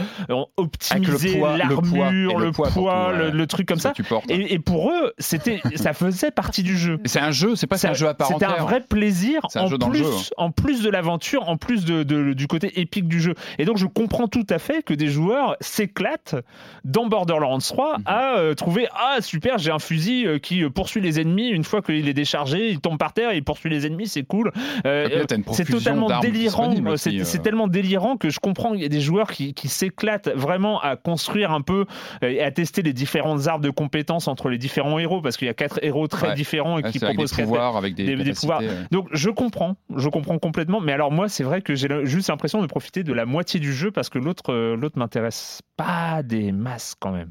optimiser 0.57 1.37
poids- 1.37 1.57
le 1.57 1.75
poids, 1.75 1.97
l'armure, 1.99 2.39
le 2.39 2.51
poids 2.51 2.69
poids, 2.69 3.13
le, 3.13 3.29
le 3.31 3.47
truc 3.47 3.67
comme 3.67 3.79
ça. 3.79 3.93
Et, 4.29 4.53
et 4.53 4.59
pour 4.59 4.91
eux, 4.91 5.13
c'était, 5.17 5.61
ça 5.75 5.93
faisait 5.93 6.31
partie 6.31 6.63
du 6.63 6.77
jeu. 6.77 6.99
C'est 7.05 7.19
un 7.19 7.31
jeu, 7.31 7.55
c'est 7.55 7.67
pas 7.67 7.75
un 7.87 7.93
jeu 7.93 8.07
à 8.07 8.13
part 8.13 8.27
C'était 8.27 8.45
entière. 8.45 8.61
un 8.61 8.65
vrai 8.65 8.81
plaisir 8.81 9.41
un 9.55 9.61
en 9.61 9.67
jeu 9.67 9.77
plus, 9.77 9.99
jeu, 9.99 10.05
hein. 10.05 10.33
en 10.37 10.51
plus 10.51 10.81
de 10.81 10.89
l'aventure, 10.89 11.47
en 11.49 11.57
plus 11.57 11.85
de, 11.85 12.03
de- 12.03 12.33
du 12.33 12.47
côté 12.47 12.79
épique 12.79 13.07
du 13.07 13.19
jeu. 13.21 13.33
Et 13.57 13.65
donc 13.65 13.77
je 13.77 13.85
comprends 13.85 14.27
tout 14.27 14.45
à 14.49 14.59
fait 14.59 14.83
que 14.83 14.93
des 14.99 15.07
joueurs 15.07 15.55
s'éclatent 15.61 16.35
dans 16.83 17.07
Borderlands 17.07 17.57
3 17.57 17.97
Mhm. 17.97 18.03
à 18.05 18.37
euh, 18.37 18.53
trouver 18.53 18.87
ah 18.93 19.17
super 19.21 19.57
j'ai 19.57 19.71
un 19.71 19.79
fusil 19.79 20.27
euh, 20.27 20.37
qui 20.37 20.63
euh, 20.63 20.69
poursuit 20.69 21.01
les 21.01 21.19
ennemis 21.19 21.47
une 21.49 21.63
fois 21.63 21.81
qu'il 21.81 22.07
est 22.07 22.13
déchargé 22.13 22.69
il 22.69 22.79
tombe 22.79 22.97
par 22.99 23.13
terre 23.13 23.33
il 23.33 23.43
poursuit 23.43 23.69
les 23.71 23.87
ennemis 23.87 24.07
c'est 24.07 24.23
cool 24.23 24.51
Euh, 24.85 25.25
une 25.31 25.43
c'est 25.53 25.65
totalement 25.65 26.19
délirant 26.19 26.73
c'est 26.97 27.41
tellement 27.41 27.67
délirant 27.67 28.17
que 28.17 28.29
je 28.29 28.39
comprends 28.39 28.71
qu'il 28.73 28.81
y 28.81 28.85
a 28.85 28.89
des 28.89 29.01
joueurs 29.01 29.31
qui, 29.31 29.53
qui 29.53 29.67
s'éclatent 29.67 30.29
vraiment 30.35 30.79
à 30.81 30.95
construire 30.95 31.51
un 31.51 31.61
peu 31.61 31.85
et 32.21 32.41
à 32.43 32.51
tester 32.51 32.81
les 32.81 32.93
différentes 32.93 33.47
arbres 33.47 33.63
de 33.63 33.69
compétences 33.71 34.27
entre 34.27 34.49
les 34.49 34.57
différents 34.57 34.99
héros 34.99 35.21
parce 35.21 35.37
qu'il 35.37 35.47
y 35.47 35.51
a 35.51 35.53
quatre 35.53 35.79
héros 35.81 36.07
très 36.07 36.29
Ouais. 36.29 36.35
différents 36.35 36.77
et 36.77 36.83
Ouais, 36.83 36.91
qui 36.91 36.99
proposent 36.99 37.31
des 37.33 37.43
pouvoirs, 37.43 37.77
avec 37.77 37.95
des, 37.95 38.03
des- 38.03 38.15
des 38.15 38.23
capacités, 38.23 38.41
pouvoirs. 38.41 38.59
ouais. 38.61 38.67
donc 38.91 39.07
je 39.11 39.29
comprends, 39.29 39.75
je 39.95 40.09
comprends 40.09 40.37
complètement. 40.37 40.79
Mais 40.81 40.91
alors 40.91 41.11
moi, 41.11 41.29
c'est 41.29 41.43
vrai 41.43 41.61
que 41.61 41.73
j'ai 41.75 41.87
juste 42.03 42.29
l'impression 42.29 42.61
de 42.61 42.67
profiter 42.67 43.03
de 43.03 43.13
la 43.13 43.25
moitié 43.25 43.59
du 43.59 43.73
jeu 43.73 43.89
parce 43.91 44.09
que 44.09 44.19
l'autre, 44.19 44.75
l'autre 44.89 44.97
m'intéresse 44.99 45.61
pas 45.77 46.23
des 46.23 46.51
masses 46.51 46.95
quand 46.99 47.11
même. 47.11 47.29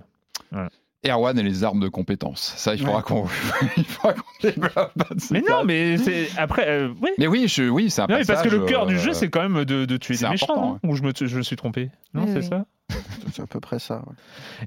Erwan 1.07 1.39
et 1.39 1.43
les 1.43 1.65
armes 1.65 1.81
de 1.81 1.89
compétences. 1.89 2.55
Ça, 2.57 2.75
il 2.75 2.81
faudra 2.85 3.03
qu'on 3.03 3.27
il 3.77 3.85
faudra 3.85 4.15
qu'on 4.15 4.23
développe. 4.43 4.93
de 5.15 5.21
ces 5.21 5.35
Mais 5.35 5.43
non, 5.49 5.65
mais 5.65 5.97
c'est 5.99 6.29
après, 6.37 6.69
euh, 6.69 6.93
oui. 7.03 7.11
Mais 7.19 7.27
oui, 7.27 7.47
je, 7.49 7.65
oui, 7.69 7.91
c'est 7.91 8.03
un 8.03 8.07
Non, 8.09 8.19
parce 8.27 8.43
que 8.43 8.49
le 8.49 8.65
cœur 8.67 8.87
du 8.87 8.95
euh, 8.97 8.99
jeu, 8.99 9.13
c'est 9.13 9.29
quand 9.29 9.43
même 9.49 9.65
de, 9.65 9.85
de 9.85 9.97
tuer 9.97 10.15
c'est 10.17 10.25
des 10.27 10.31
méchants, 10.33 10.79
Ou 10.85 10.95
je 10.97 11.03
me, 11.03 11.13
je 11.15 11.37
me 11.37 11.43
suis 11.43 11.57
trompé 11.57 11.91
Non, 12.15 12.25
Oui, 12.25 12.31
c'est 12.33 12.39
oui. 12.41 12.49
ça. 12.49 12.65
C'est 13.33 13.43
à 13.43 13.47
peu 13.47 13.61
près 13.61 13.79
ça. 13.79 14.03
ouais. 14.07 14.15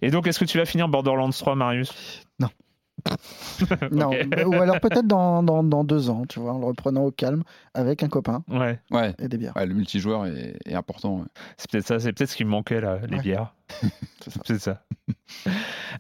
Et 0.02 0.12
donc, 0.12 0.28
est-ce 0.28 0.40
que 0.40 0.46
tu 0.46 0.58
vas 0.58 0.66
finir 0.66 0.88
Borderlands 0.88 1.30
3, 1.32 1.56
Marius? 1.56 1.92
Non, 2.40 2.50
Bah, 3.92 4.10
ou 4.46 4.54
alors 4.54 4.80
peut-être 4.80 5.08
dans, 5.08 5.44
dans, 5.44 5.64
dans 5.64 5.84
deux 5.84 6.10
ans, 6.10 6.24
tu 6.28 6.40
vois, 6.40 6.54
en 6.54 6.60
le 6.60 6.66
reprenant 6.66 7.04
au 7.06 7.12
calme 7.12 7.44
avec 7.74 8.04
un 8.04 8.08
copain 8.10 8.44
Ouais, 8.50 8.80
Ouais. 8.92 9.14
et 9.20 9.28
des 9.28 9.38
bières. 9.38 9.54
Ouais, 9.56 9.66
le 9.66 9.74
multijoueur 9.74 10.26
est, 10.26 10.58
est 10.66 10.74
important. 10.74 11.18
ouais. 11.20 11.26
c'est 11.58 11.70
peut-être 11.70 11.86
ça, 11.88 12.00
c'est 12.00 12.14
peut-être 12.14 12.30
ce 12.32 12.36
qui 12.36 12.46
me 12.46 12.50
manquait 12.50 12.82
là, 12.82 13.00
les 13.10 13.18
Ouais. 13.18 13.22
bières. 13.24 13.54
C'est 14.46 14.60
ça. 14.60 14.84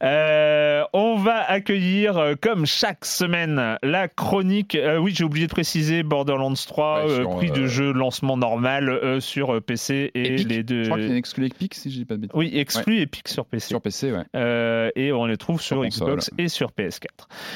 Euh, 0.03 0.83
on 0.93 1.15
va 1.17 1.43
accueillir, 1.49 2.17
euh, 2.17 2.33
comme 2.39 2.65
chaque 2.65 3.05
semaine, 3.05 3.77
la 3.83 4.07
chronique. 4.07 4.75
euh, 4.75 4.97
oui, 4.97 5.13
j'ai 5.15 5.23
oublié 5.23 5.47
de 5.47 5.51
préciser 5.51 6.01
Borderlands 6.03 6.53
3, 6.53 7.05
Ouais, 7.05 7.11
euh, 7.11 7.21
sur, 7.21 7.29
prix 7.37 7.51
de 7.51 7.67
jeu 7.67 7.91
lancement 7.91 8.35
normal 8.35 9.21
sur 9.21 9.61
PC 9.61 10.11
et 10.15 10.33
Epic. 10.33 10.49
les 10.49 10.63
deux. 10.63 10.83
Je 10.83 10.89
crois 10.89 10.99
qu'il 10.99 11.09
y 11.09 11.13
a 11.13 11.17
exclu 11.17 11.45
Epic, 11.45 11.75
si 11.75 11.91
je 11.91 11.97
dis 11.97 12.05
pas 12.05 12.15
de 12.15 12.21
bêtises. 12.21 12.35
Oui, 12.35 12.51
exclu 12.53 12.99
Epic 13.01 13.27
sur 13.27 13.45
PC. 13.45 13.67
Sur 13.67 13.81
PC, 13.81 14.11
ouais. 14.11 14.91
Et 14.95 15.11
on 15.11 15.25
les 15.25 15.37
trouve 15.37 15.61
sur, 15.61 15.77
Sur 15.77 15.85
Xbox 15.85 16.29
console. 16.29 16.45
et 16.45 16.47
sur 16.47 16.71
PS4. 16.71 17.07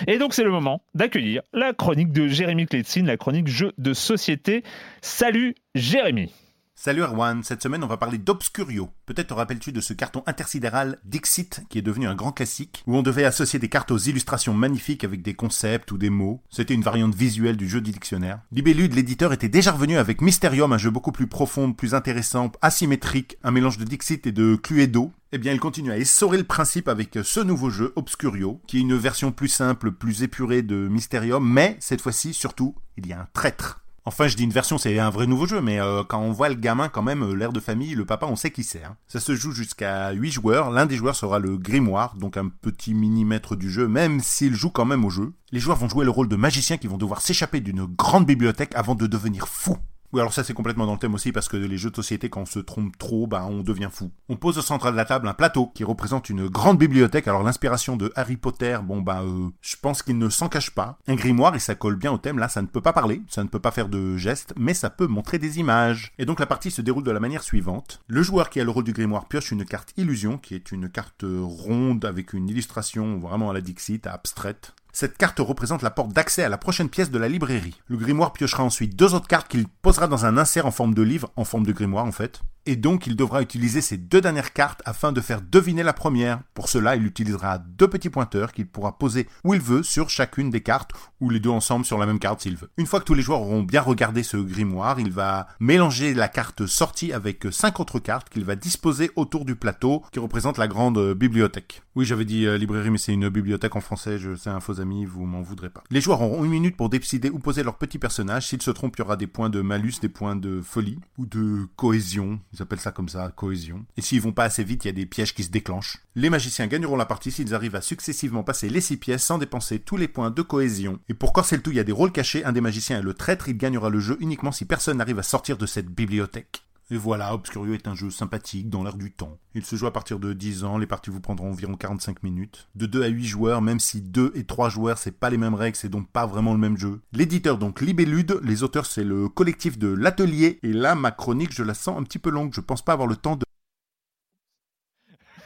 Et 0.08 0.18
donc 0.18 0.34
c'est 0.34 0.44
le 0.44 0.52
moment 0.52 0.82
d'accueillir 0.94 1.42
la 1.54 1.74
chronique 1.74 2.12
de 2.12 2.28
Jérémy 2.28 2.68
Kletzin, 2.68 3.06
la 3.06 3.18
chronique 3.18 3.48
jeu 3.48 3.72
de 3.78 3.94
société. 3.94 4.64
Salut 5.02 5.56
Jérémy. 5.74 6.32
Salut 6.78 7.02
Erwan, 7.02 7.42
cette 7.42 7.64
semaine 7.64 7.84
on 7.86 7.88
va 7.88 7.96
parler 7.98 8.18
d'Obscurio. 8.18 8.90
Peut-être 9.06 9.30
te 9.30 9.34
rappelles-tu 9.34 9.72
de 9.72 9.80
ce 9.80 9.94
carton 9.94 10.24
intersidéral 10.28 11.00
Dixit 11.06 11.64
qui 11.70 11.80
est 11.80 11.82
devenu 11.82 12.06
un 12.06 12.16
grand 12.16 12.34
classique, 12.34 12.84
où 12.86 12.98
on 12.98 13.02
devait 13.02 13.24
associer 13.24 13.60
des 13.60 13.70
cartes 13.70 13.92
aux 13.92 13.98
illustrations 13.98 14.54
magnifiques 14.54 15.06
avec 15.06 15.22
des 15.22 15.34
concepts 15.34 15.94
ou 15.94 15.98
des 15.98 16.10
mots. 16.10 16.44
C'était 16.50 16.74
une 16.74 16.84
variante 16.84 17.16
visuelle 17.16 17.56
du 17.56 17.68
jeu 17.68 17.80
du 17.80 17.92
dictionnaire. 17.92 18.42
Libellude, 18.52 18.94
l'éditeur, 18.94 19.32
était 19.32 19.50
déjà 19.50 19.72
revenu 19.72 19.98
avec 19.98 20.22
Mysterium, 20.22 20.74
un 20.74 20.78
jeu 20.78 20.92
beaucoup 20.92 21.14
plus 21.14 21.28
profond, 21.28 21.72
plus 21.72 21.96
intéressant, 21.96 22.52
asymétrique, 22.62 23.38
un 23.44 23.52
mélange 23.52 23.78
de 23.78 23.86
Dixit 23.86 24.28
et 24.28 24.34
de 24.34 24.56
Cluedo. 24.56 25.12
Eh 25.32 25.38
bien, 25.38 25.54
il 25.54 25.60
continue 25.62 25.92
à 25.92 25.98
essorer 25.98 26.38
le 26.38 26.44
principe 26.44 26.90
avec 26.90 27.18
ce 27.24 27.40
nouveau 27.40 27.70
jeu, 27.70 27.94
Obscurio, 27.96 28.62
qui 28.68 28.78
est 28.78 28.82
une 28.82 28.98
version 28.98 29.32
plus 29.32 29.48
simple, 29.48 29.94
plus 29.94 30.24
épurée 30.24 30.62
de 30.62 30.88
Mysterium, 30.90 31.50
mais 31.50 31.78
cette 31.80 32.02
fois-ci, 32.02 32.34
surtout, 32.34 32.76
il 32.98 33.08
y 33.08 33.14
a 33.14 33.22
un 33.22 33.28
traître. 33.34 33.85
Enfin, 34.08 34.28
je 34.28 34.36
dis 34.36 34.44
une 34.44 34.52
version, 34.52 34.78
c'est 34.78 35.00
un 35.00 35.10
vrai 35.10 35.26
nouveau 35.26 35.48
jeu, 35.48 35.62
mais 35.62 35.80
euh, 35.80 36.04
quand 36.04 36.20
on 36.20 36.32
voit 36.32 36.50
le 36.50 36.56
gamin, 36.56 36.90
quand 36.90 37.02
même, 37.02 37.24
euh, 37.24 37.34
l'air 37.34 37.52
de 37.52 37.60
famille, 37.60 37.96
le 37.96 38.06
papa, 38.06 38.28
on 38.28 38.36
sait 38.36 38.52
qui 38.52 38.64
c'est. 38.64 38.84
hein. 38.84 38.96
Ça 39.08 39.20
se 39.20 39.34
joue 39.36 39.52
jusqu'à 39.52 40.12
8 40.12 40.30
joueurs. 40.32 40.70
L'un 40.70 40.86
des 40.86 40.96
joueurs 40.96 41.16
sera 41.16 41.40
le 41.40 41.58
grimoire, 41.58 42.16
donc 42.16 42.38
un 42.38 42.48
petit 42.48 42.94
mini-maître 42.94 43.56
du 43.56 43.72
jeu, 43.72 43.88
même 43.88 44.20
s'il 44.20 44.54
joue 44.54 44.70
quand 44.70 44.86
même 44.86 45.06
au 45.06 45.10
jeu. 45.10 45.34
Les 45.52 45.60
joueurs 45.60 45.78
vont 45.78 45.90
jouer 45.90 46.06
le 46.06 46.12
rôle 46.12 46.28
de 46.28 46.36
magiciens 46.36 46.78
qui 46.78 46.88
vont 46.88 46.98
devoir 46.98 47.22
s'échapper 47.22 47.62
d'une 47.62 47.86
grande 47.86 48.28
bibliothèque 48.28 48.76
avant 48.76 48.94
de 48.94 49.08
devenir 49.08 49.48
fous. 49.48 49.78
Alors 50.18 50.34
ça 50.34 50.44
c'est 50.44 50.54
complètement 50.54 50.86
dans 50.86 50.94
le 50.94 51.00
thème 51.00 51.14
aussi 51.14 51.32
parce 51.32 51.48
que 51.48 51.58
les 51.58 51.78
jeux 51.78 51.90
de 51.90 51.96
société 51.96 52.30
quand 52.30 52.42
on 52.42 52.46
se 52.46 52.60
trompe 52.60 52.98
trop, 52.98 53.28
bah 53.28 53.46
on 53.50 53.62
devient 53.62 53.90
fou. 53.92 54.12
On 54.30 54.36
pose 54.36 54.58
au 54.58 54.62
centre 54.62 54.92
de 54.92 54.96
la 54.96 55.06
table 55.06 55.28
un 55.28 55.34
plateau 55.34 55.68
qui 55.74 55.84
représente 55.84 56.30
une 56.30 56.48
grande 56.48 56.78
bibliothèque. 56.78 57.28
Alors 57.28 57.44
l'inspiration 57.44 57.96
de 57.98 58.12
Harry 58.16 58.38
Potter, 58.38 58.78
bon 58.84 59.02
bah 59.02 59.22
euh, 59.24 59.50
je 59.62 59.76
pense 59.82 60.04
qu'il 60.04 60.18
ne 60.18 60.30
s'en 60.30 60.50
cache 60.50 60.72
pas. 60.72 60.98
Un 61.08 61.16
grimoire 61.16 61.56
et 61.56 61.60
ça 61.60 61.76
colle 61.76 61.96
bien 61.96 62.12
au 62.12 62.18
thème. 62.18 62.40
Là, 62.40 62.50
ça 62.50 62.62
ne 62.62 62.68
peut 62.68 62.82
pas 62.82 62.94
parler, 62.94 63.22
ça 63.28 63.44
ne 63.44 63.50
peut 63.50 63.60
pas 63.60 63.72
faire 63.72 63.90
de 63.90 64.18
gestes, 64.18 64.54
mais 64.58 64.74
ça 64.74 64.90
peut 64.90 65.08
montrer 65.08 65.40
des 65.40 65.60
images. 65.60 66.14
Et 66.18 66.26
donc 66.26 66.40
la 66.40 66.46
partie 66.46 66.72
se 66.72 66.82
déroule 66.82 67.04
de 67.04 67.12
la 67.12 67.20
manière 67.20 67.44
suivante. 67.44 68.02
Le 68.08 68.24
joueur 68.24 68.50
qui 68.50 68.60
a 68.60 68.64
le 68.64 68.72
rôle 68.72 68.84
du 68.84 68.94
grimoire 68.94 69.28
pioche 69.28 69.52
une 69.52 69.66
carte 69.66 69.94
illusion 69.98 70.38
qui 70.38 70.56
est 70.56 70.72
une 70.72 70.90
carte 70.90 71.26
ronde 71.26 72.06
avec 72.06 72.34
une 72.34 72.50
illustration 72.50 73.20
vraiment 73.20 73.50
à 73.50 73.54
la 73.54 73.62
Dixit, 73.62 74.08
abstraite. 74.08 74.74
Cette 74.98 75.18
carte 75.18 75.40
représente 75.40 75.82
la 75.82 75.90
porte 75.90 76.14
d'accès 76.14 76.46
à 76.46 76.48
la 76.48 76.58
prochaine 76.58 76.88
pièce 76.88 77.12
de 77.12 77.20
la 77.20 77.28
librairie. 77.28 77.82
Le 77.88 77.98
grimoire 77.98 78.32
piochera 78.32 78.64
ensuite 78.64 78.96
deux 78.96 79.14
autres 79.14 79.28
cartes 79.28 79.50
qu'il 79.50 79.68
posera 79.68 80.08
dans 80.08 80.26
un 80.26 80.38
insert 80.38 80.68
en 80.68 80.72
forme 80.72 80.94
de 80.94 81.02
livre, 81.02 81.34
en 81.36 81.44
forme 81.44 81.66
de 81.66 81.74
grimoire 81.74 82.06
en 82.06 82.14
fait. 82.14 82.40
Et 82.68 82.76
donc 82.76 83.06
il 83.06 83.16
devra 83.16 83.42
utiliser 83.42 83.82
ces 83.82 83.98
deux 83.98 84.22
dernières 84.22 84.52
cartes 84.52 84.82
afin 84.86 85.12
de 85.12 85.22
faire 85.22 85.42
deviner 85.42 85.84
la 85.84 85.94
première. 85.94 86.42
Pour 86.54 86.68
cela, 86.68 86.96
il 86.96 87.06
utilisera 87.06 87.60
deux 87.60 87.88
petits 87.88 88.10
pointeurs 88.10 88.54
qu'il 88.54 88.68
pourra 88.68 88.98
poser 88.98 89.28
où 89.44 89.54
il 89.54 89.62
veut 89.62 89.84
sur 89.84 90.10
chacune 90.10 90.50
des 90.50 90.62
cartes, 90.62 90.92
ou 91.22 91.30
les 91.30 91.40
deux 91.40 91.50
ensemble 91.50 91.86
sur 91.86 91.98
la 91.98 92.06
même 92.06 92.20
carte 92.20 92.42
s'il 92.42 92.58
veut. 92.58 92.70
Une 92.78 92.88
fois 92.88 93.00
que 93.00 93.06
tous 93.06 93.14
les 93.14 93.22
joueurs 93.22 93.42
auront 93.42 93.64
bien 93.64 93.82
regardé 93.82 94.24
ce 94.24 94.38
grimoire, 94.38 95.00
il 95.00 95.12
va 95.12 95.48
mélanger 95.60 96.14
la 96.14 96.28
carte 96.28 96.66
sortie 96.66 97.14
avec 97.14 97.46
cinq 97.52 97.80
autres 97.80 98.00
cartes 98.00 98.30
qu'il 98.30 98.46
va 98.46 98.56
disposer 98.56 99.12
autour 99.16 99.46
du 99.46 99.56
plateau 99.56 100.04
qui 100.12 100.20
représente 100.20 100.58
la 100.58 100.68
grande 100.68 101.14
bibliothèque. 101.14 101.84
Oui, 101.96 102.06
j'avais 102.06 102.26
dit 102.26 102.46
euh, 102.46 102.58
librairie, 102.58 102.90
mais 102.90 102.98
c'est 102.98 103.14
une 103.14 103.30
bibliothèque 103.30 103.76
en 103.76 103.82
français, 103.82 104.18
je 104.20 104.36
sais 104.36 104.50
un 104.50 104.60
faux 104.60 104.82
ami, 104.82 105.06
vous 105.06 105.26
m'en 105.26 105.42
voudrez 105.42 105.70
pas. 105.70 105.84
Les 105.92 106.02
joueurs 106.02 106.22
auront 106.22 106.44
une 106.44 106.52
minute 106.52 106.76
pour 106.76 106.90
décider 106.90 107.30
où 107.30 107.40
poser 107.40 107.64
leur 107.64 107.78
petit 107.78 108.00
personnage. 108.00 108.48
S'ils 108.48 108.62
se 108.62 108.72
trompent, 108.72 108.96
il 108.98 109.02
y 109.02 109.04
aura 109.04 109.16
des 109.16 109.28
points 109.28 109.50
de 109.50 109.62
malus, 109.62 109.94
des 110.02 110.10
points 110.10 110.36
de 110.36 110.62
folie, 110.62 111.00
ou 111.18 111.26
de 111.26 111.68
cohésion. 111.76 112.40
Ils 112.56 112.62
appellent 112.62 112.80
ça 112.80 112.92
comme 112.92 113.10
ça, 113.10 113.32
cohésion. 113.36 113.86
Et 113.98 114.02
s'ils 114.02 114.22
vont 114.22 114.32
pas 114.32 114.46
assez 114.46 114.64
vite, 114.64 114.86
il 114.86 114.88
y 114.88 114.90
a 114.90 114.94
des 114.94 115.06
pièges 115.06 115.34
qui 115.34 115.44
se 115.44 115.50
déclenchent. 115.50 116.00
Les 116.16 116.30
magiciens 116.30 116.68
gagneront 116.68 116.96
la 116.96 117.06
partie 117.06 117.32
s'ils 117.32 117.54
arrivent 117.54 117.76
à 117.76 117.82
successivement 117.82 118.44
passer 118.44 118.70
les 118.70 118.80
six 118.80 118.96
pièces 118.96 119.24
sans 119.24 119.38
dépenser 119.38 119.80
tous 119.80 119.98
les 119.98 120.08
points 120.08 120.32
de 120.32 120.42
cohésion. 120.42 121.00
Et 121.10 121.14
pour 121.14 121.34
corser 121.34 121.58
le 121.58 121.62
tout, 121.62 121.72
il 121.72 121.78
y 121.78 121.82
a 121.82 121.84
des 121.84 121.92
rôles 121.92 122.14
cachés. 122.14 122.46
Un 122.46 122.54
des 122.54 122.62
magiciens 122.62 123.00
est 123.00 123.04
le 123.04 123.14
traître, 123.14 123.50
il 123.50 123.58
gagnera 123.58 123.90
le 123.90 124.00
jeu 124.00 124.16
uniquement 124.22 124.54
si 124.54 124.64
personne 124.64 124.98
n'arrive 124.98 125.20
à 125.20 125.24
sortir 125.24 125.58
de 125.58 125.66
cette 125.66 125.90
bibliothèque. 125.90 126.64
Et 126.92 126.98
voilà, 126.98 127.34
Obscurio 127.34 127.74
est 127.74 127.88
un 127.88 127.96
jeu 127.96 128.12
sympathique 128.12 128.70
dans 128.70 128.84
l'air 128.84 128.96
du 128.96 129.12
temps. 129.12 129.40
Il 129.56 129.66
se 129.66 129.76
joue 129.76 129.88
à 129.88 129.94
partir 129.94 130.20
de 130.20 130.34
10 130.34 130.66
ans, 130.66 130.78
les 130.78 130.86
parties 130.86 131.10
vous 131.10 131.20
prendront 131.20 131.50
environ 131.50 131.76
45 131.76 132.22
minutes. 132.22 132.68
De 132.76 132.86
2 132.86 133.02
à 133.02 133.08
8 133.08 133.26
joueurs, 133.26 133.62
même 133.64 133.80
si 133.80 134.02
2 134.02 134.34
et 134.36 134.44
3 134.44 134.70
joueurs, 134.70 135.00
c'est 135.00 135.12
pas 135.12 135.32
les 135.32 135.40
mêmes 135.40 135.56
règles, 135.56 135.78
c'est 135.78 135.90
donc 135.90 136.08
pas 136.12 136.28
vraiment 136.28 136.54
le 136.54 136.60
même 136.60 136.78
jeu. 136.78 137.02
L'éditeur 137.12 137.58
donc 137.58 137.82
Libellude, 137.82 138.40
les 138.44 138.62
auteurs 138.62 138.86
c'est 138.86 139.04
le 139.04 139.28
collectif 139.30 139.80
de 139.80 139.88
l'atelier, 139.88 140.60
et 140.62 140.74
là 140.74 140.94
ma 140.94 141.10
chronique 141.10 141.54
je 141.54 141.64
la 141.64 141.74
sens 141.74 141.98
un 141.98 142.04
petit 142.04 142.20
peu 142.20 142.30
longue, 142.30 142.54
je 142.54 142.62
pense 142.62 142.84
pas 142.84 142.94
avoir 142.94 143.08
le 143.08 143.16
temps 143.16 143.36
de... 143.36 143.46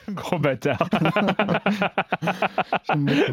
Gros 0.15 0.39
bâtard. 0.39 0.87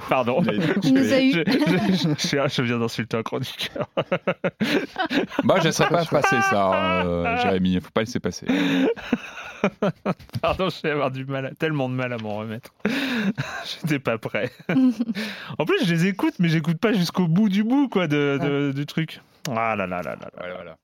Pardon. 0.08 0.42
Il 0.82 0.94
nous 0.94 1.12
a 1.12 1.20
eu. 1.20 1.32
Je, 1.32 1.42
je- 1.46 2.28
je- 2.28 2.48
je 2.48 2.62
viens 2.62 2.78
d'insulter 2.78 3.16
un 3.16 3.22
chroniqueur. 3.22 3.88
Bah, 5.44 5.56
je 5.58 5.64
laisserai 5.64 5.88
pas 5.88 6.04
passer 6.04 6.40
ça, 6.50 7.02
euh, 7.04 7.36
Jérémy. 7.42 7.80
Faut 7.80 7.90
pas 7.90 8.00
laisser 8.02 8.20
passer. 8.20 8.46
Pardon, 10.42 10.68
je 10.68 10.80
vais 10.82 10.90
avoir 10.90 11.10
du 11.10 11.24
mal, 11.24 11.46
à- 11.46 11.50
tellement 11.54 11.88
de 11.88 11.94
mal 11.94 12.12
à 12.12 12.18
m'en 12.18 12.36
remettre. 12.36 12.70
J'étais 13.82 13.98
pas 13.98 14.18
prêt. 14.18 14.50
en 15.58 15.64
plus, 15.64 15.84
je 15.84 15.92
les 15.94 16.06
écoute, 16.06 16.34
mais 16.38 16.48
j'écoute 16.48 16.78
pas 16.78 16.92
jusqu'au 16.92 17.26
bout 17.26 17.48
du 17.48 17.64
bout, 17.64 17.88
quoi, 17.88 18.06
de, 18.06 18.38
de- 18.42 18.72
du 18.74 18.86
truc. 18.86 19.20
Ah 19.50 19.74
là 19.76 19.86
là 19.86 20.02
là 20.02 20.02
là. 20.02 20.16
là. 20.20 20.28
Voilà, 20.36 20.54
voilà. 20.54 20.76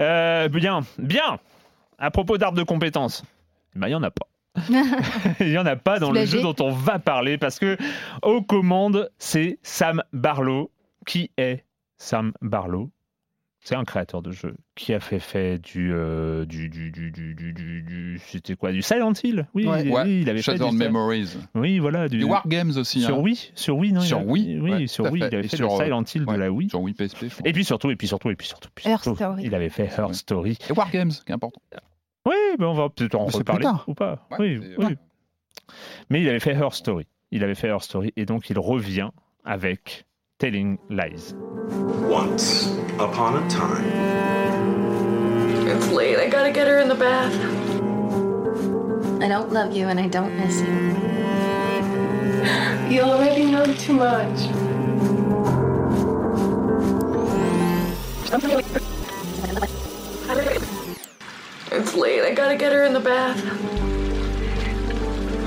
Euh, 0.00 0.48
bien, 0.48 0.80
bien. 0.98 1.38
À 1.98 2.10
propos 2.10 2.36
d'arbre 2.38 2.58
de 2.58 2.64
compétences, 2.64 3.22
ben, 3.76 3.86
il 3.88 3.92
y 3.92 3.94
en 3.94 4.02
a 4.02 4.10
pas. 4.10 4.26
Il 5.40 5.46
n'y 5.48 5.58
en 5.58 5.66
a 5.66 5.76
pas 5.76 5.98
dans 5.98 6.08
le 6.10 6.20
Soulagé. 6.26 6.38
jeu 6.38 6.42
dont 6.42 6.56
on 6.60 6.70
va 6.70 6.98
parler 6.98 7.38
parce 7.38 7.58
que 7.58 7.76
aux 8.22 8.42
commandes, 8.42 9.10
c'est 9.18 9.58
Sam 9.62 10.02
Barlow. 10.12 10.70
Qui 11.06 11.30
est 11.36 11.64
Sam 11.98 12.32
Barlow 12.42 12.90
C'est 13.60 13.74
un 13.74 13.84
créateur 13.84 14.22
de 14.22 14.30
jeu 14.30 14.54
qui 14.76 14.94
a 14.94 15.00
fait, 15.00 15.18
fait 15.18 15.58
du, 15.58 15.90
euh, 15.92 16.44
du, 16.44 16.68
du, 16.68 16.90
du, 16.92 17.10
du, 17.10 17.34
du, 17.34 17.52
du- 17.52 17.82
du- 17.82 18.20
c'était 18.24 18.54
quoi 18.54 18.70
Du 18.72 18.82
Silent 18.82 19.12
Hill? 19.24 19.48
Oui, 19.54 19.66
Ouais. 19.66 19.82
il, 19.84 19.90
Ouais, 19.90 20.20
il 20.20 20.28
avait 20.30 20.38
fait 20.42 20.52
Shattered 20.52 20.70
du, 20.70 20.76
Memories. 20.76 21.38
Oui, 21.56 21.78
voilà. 21.80 22.08
Du, 22.08 22.18
Du 22.18 22.24
Wargames 22.24 22.70
aussi. 22.76 23.00
sur 23.00 23.16
hein. 23.16 23.20
Wii, 23.20 23.50
sur 23.56 23.76
Wii, 23.78 23.92
non 23.92 24.00
il 24.00 24.06
Sur 24.06 24.18
a- 24.18 24.22
Wii, 24.22 24.60
Oui, 24.60 24.70
ouais, 24.70 24.86
sur 24.86 25.04
Wii, 25.10 25.22
fait. 25.22 25.28
il 25.28 25.34
avait 25.34 25.44
Et 25.46 25.48
fait 25.48 25.56
sur, 25.56 25.76
le 25.78 25.84
Silent 25.84 26.04
Hill 26.14 26.24
ouais, 26.24 26.34
de 26.34 26.40
la 26.40 26.52
Wii. 26.52 26.68
Sur 26.70 26.80
Wii 26.82 26.94
PSP. 26.94 27.24
Et 27.44 27.52
puis 27.52 27.64
surtout, 27.64 27.90
et 27.90 27.96
puis 27.96 28.06
surtout, 28.06 28.30
et 28.30 28.36
puis 28.36 28.46
surtout, 28.46 28.68
puis 28.74 28.84
surtout, 28.84 29.16
il 29.40 29.54
avait 29.54 29.70
fait 29.70 29.86
Her. 29.98 30.14
Story. 30.14 30.56
Et 30.68 30.72
Wargames, 30.72 31.10
qui 31.10 31.32
est 31.32 31.34
important. 31.34 31.60
Oui, 32.26 32.34
mais 32.58 32.66
on 32.66 32.74
va 32.74 32.88
peut-être 32.88 33.14
en 33.16 33.26
reparler 33.26 33.60
plus 33.60 33.64
tard. 33.64 33.84
ou 33.88 33.94
pas. 33.94 34.26
Ouais, 34.30 34.36
oui, 34.40 34.74
oui. 34.78 34.84
ouais. 34.84 34.96
Mais 36.10 36.20
il 36.22 36.28
avait 36.28 36.40
fait 36.40 36.52
Her 36.52 36.72
Story. 36.72 37.06
Il 37.30 37.42
avait 37.42 37.54
fait 37.54 37.68
Her 37.68 37.82
Story 37.82 38.12
et 38.16 38.26
donc 38.26 38.50
il 38.50 38.58
revient 38.58 39.10
avec 39.44 40.04
Telling 40.38 40.78
Lies. 40.90 41.34
Once 42.10 42.68
upon 42.98 43.36
a 43.36 43.48
time, 43.48 43.84
It's 45.66 45.90
late. 45.92 46.18
I 46.18 46.28
gotta 46.28 46.52
get 46.52 46.66
her 46.66 46.78
in 46.80 46.88
the 46.88 46.98
bath. 46.98 47.32
I 49.22 49.28
don't 49.28 49.52
love 49.52 49.74
you 49.74 49.86
and 49.88 49.98
I 49.98 50.08
don't 50.08 50.34
miss 50.36 50.60
you. 50.60 50.92
You 52.90 53.02
already 53.02 53.46
know 53.46 53.64
too 53.64 53.94
much. 53.94 54.50
It's 61.74 61.94
late. 61.94 62.22
I 62.22 62.34
gotta 62.34 62.54
get 62.54 62.72
her 62.72 62.84
in 62.84 62.92
the 62.92 63.00
bath. 63.00 63.42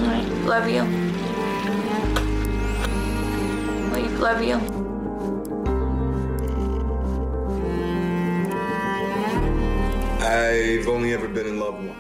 I 0.02 0.24
love 0.46 0.68
you. 0.68 0.84
Love 4.20 4.42
you. 4.42 4.56
I've 10.26 10.88
only 10.88 11.14
ever 11.14 11.28
been 11.28 11.46
in 11.46 11.60
love 11.60 11.76
once. 11.76 11.95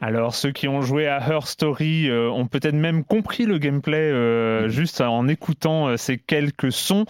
Alors, 0.00 0.32
ceux 0.32 0.52
qui 0.52 0.68
ont 0.68 0.80
joué 0.80 1.08
à 1.08 1.18
Her 1.18 1.44
Story 1.46 2.08
euh, 2.08 2.30
ont 2.30 2.46
peut-être 2.46 2.76
même 2.76 3.02
compris 3.02 3.46
le 3.46 3.58
gameplay 3.58 3.96
euh, 3.96 4.68
juste 4.68 5.00
en 5.00 5.26
écoutant 5.26 5.88
euh, 5.88 5.96
ces 5.96 6.18
quelques 6.18 6.70
sons. 6.70 7.04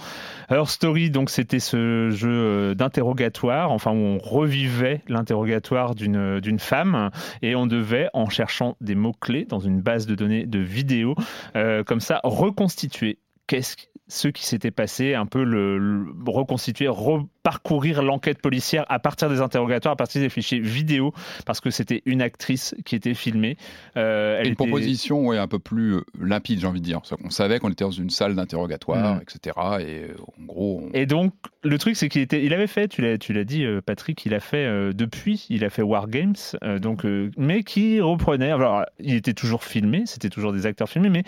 Her 0.51 0.69
Story, 0.69 1.11
donc, 1.11 1.29
c'était 1.29 1.59
ce 1.61 2.09
jeu 2.09 2.31
euh, 2.31 2.75
d'interrogatoire, 2.75 3.73
enfin, 3.73 3.93
où 3.93 3.97
on 3.97 4.19
revivait 4.19 5.03
l'interrogatoire 5.07 5.95
d'une 5.95 6.41
d'une 6.41 6.59
femme 6.59 7.11
et 7.43 7.55
on 7.55 7.67
devait, 7.67 8.09
en 8.15 8.31
cherchant 8.31 8.77
des 8.81 8.95
mots-clés 8.95 9.45
dans 9.45 9.61
une 9.61 9.83
base 9.83 10.07
de 10.07 10.15
données 10.15 10.47
de 10.47 10.59
vidéos, 10.59 11.15
euh, 11.57 11.85
comme 11.85 12.01
ça, 12.01 12.21
reconstituer 12.25 13.19
qu'est-ce 13.47 13.77
ce 14.09 14.29
qui 14.29 14.45
s'était 14.47 14.71
passé, 14.71 15.15
un 15.15 15.27
peu 15.27 15.45
le, 15.45 15.79
le- 15.79 16.07
reconstituer, 16.27 16.89
reparcourir 16.89 18.03
l'enquête 18.03 18.41
policière 18.41 18.85
à 18.89 18.99
partir 18.99 19.29
des 19.29 19.41
interrogatoires, 19.41 19.93
à 19.93 19.97
partir 19.97 20.21
des 20.21 20.29
fichiers 20.29 20.61
vidéo, 20.61 21.13
parce 21.47 21.61
que 21.61 21.71
c'était 21.71 22.03
une 22.07 22.23
actrice 22.23 22.75
qui 22.85 22.95
était 22.97 23.15
filmée. 23.15 23.57
Euh, 23.97 24.37
elle 24.39 24.47
une 24.47 24.53
était- 24.53 24.65
proposition 24.67 25.27
ouais, 25.27 25.39
un 25.39 25.47
peu 25.49 25.59
plus 25.59 25.95
euh, 25.97 26.01
limpide, 26.21 26.61
j'ai 26.61 26.67
envie 26.67 26.81
de 26.81 26.85
dire. 26.85 27.01
Qu'on 27.23 27.31
savait 27.31 27.59
qu'on 27.59 27.71
était 27.71 27.85
dans 27.85 27.91
une 27.91 28.11
salle 28.11 28.35
d'interrogatoire, 28.35 29.17
Mm. 29.17 29.21
etc. 29.23 29.57
Et 29.81 30.03
euh, 30.05 30.15
en 30.41 30.45
gros, 30.45 30.83
on- 30.85 30.91
Et 30.95 31.07
donc, 31.07 31.33
le 31.63 31.79
truc, 31.79 31.97
c'est 31.97 32.09
qu'il 32.09 32.23
était, 32.23 32.45
il 32.45 32.53
avait 32.55 32.67
fait, 32.67 32.89
tu 32.89 33.03
l'as, 33.03 33.19
tu 33.19 33.33
l'as 33.33 33.45
dit, 33.45 33.65
Patrick, 33.85 34.25
il 34.27 34.35
a 34.35 34.41
fait 34.41 34.65
euh, 34.65 34.93
depuis, 34.93 35.47
il 35.51 35.65
a 35.65 35.71
fait 35.71 35.83
War 35.83 36.09
Games, 36.09 36.35
euh, 36.65 36.79
donc, 36.79 37.05
mais 37.37 37.63
qui 37.63 38.01
reprenait. 38.01 38.51
Alors, 38.51 38.85
il 38.99 39.15
était 39.15 39.35
toujours 39.35 39.65
filmé, 39.65 40.03
c'était 40.07 40.31
toujours 40.31 40.53
des 40.53 40.67
acteurs 40.67 40.89
filmés, 40.89 41.11
mais 41.11 41.25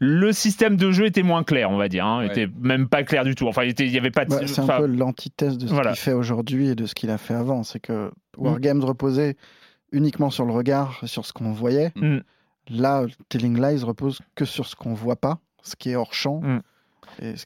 le 0.00 0.32
système 0.32 0.76
de 0.76 0.90
jeu 0.92 1.06
était 1.06 1.22
moins 1.22 1.44
clair, 1.44 1.70
on 1.70 1.76
va 1.76 1.88
dire. 1.88 2.06
Hein, 2.06 2.21
ouais. 2.22 2.30
était 2.32 2.48
même 2.60 2.88
pas 2.88 3.02
clair 3.02 3.24
du 3.24 3.34
tout. 3.34 3.46
Enfin, 3.48 3.64
il 3.64 3.90
n'y 3.90 3.98
avait 3.98 4.10
pas. 4.10 4.24
De... 4.24 4.30
Bah, 4.30 4.46
c'est 4.46 4.60
un 4.60 4.66
peu 4.66 4.86
l'antithèse 4.86 5.58
de 5.58 5.66
ce 5.66 5.72
voilà. 5.72 5.90
qu'il 5.90 6.00
fait 6.00 6.12
aujourd'hui 6.12 6.68
et 6.68 6.74
de 6.74 6.86
ce 6.86 6.94
qu'il 6.94 7.10
a 7.10 7.18
fait 7.18 7.34
avant. 7.34 7.62
C'est 7.62 7.80
que 7.80 8.08
mm. 8.08 8.12
Wargames 8.38 8.78
mmh. 8.78 8.84
reposait 8.84 9.36
uniquement 9.92 10.30
sur 10.30 10.44
le 10.44 10.52
regard, 10.52 11.00
sur 11.04 11.26
ce 11.26 11.32
qu'on 11.32 11.52
voyait. 11.52 11.92
Mm. 11.96 12.18
Là, 12.70 13.06
Telling 13.28 13.60
Lies 13.60 13.82
repose 13.82 14.20
que 14.34 14.44
sur 14.44 14.66
ce 14.66 14.76
qu'on 14.76 14.94
voit 14.94 15.16
pas, 15.16 15.38
ce 15.62 15.76
qui 15.76 15.90
est 15.90 15.96
hors 15.96 16.14
champ. 16.14 16.40
Mm. 16.40 16.62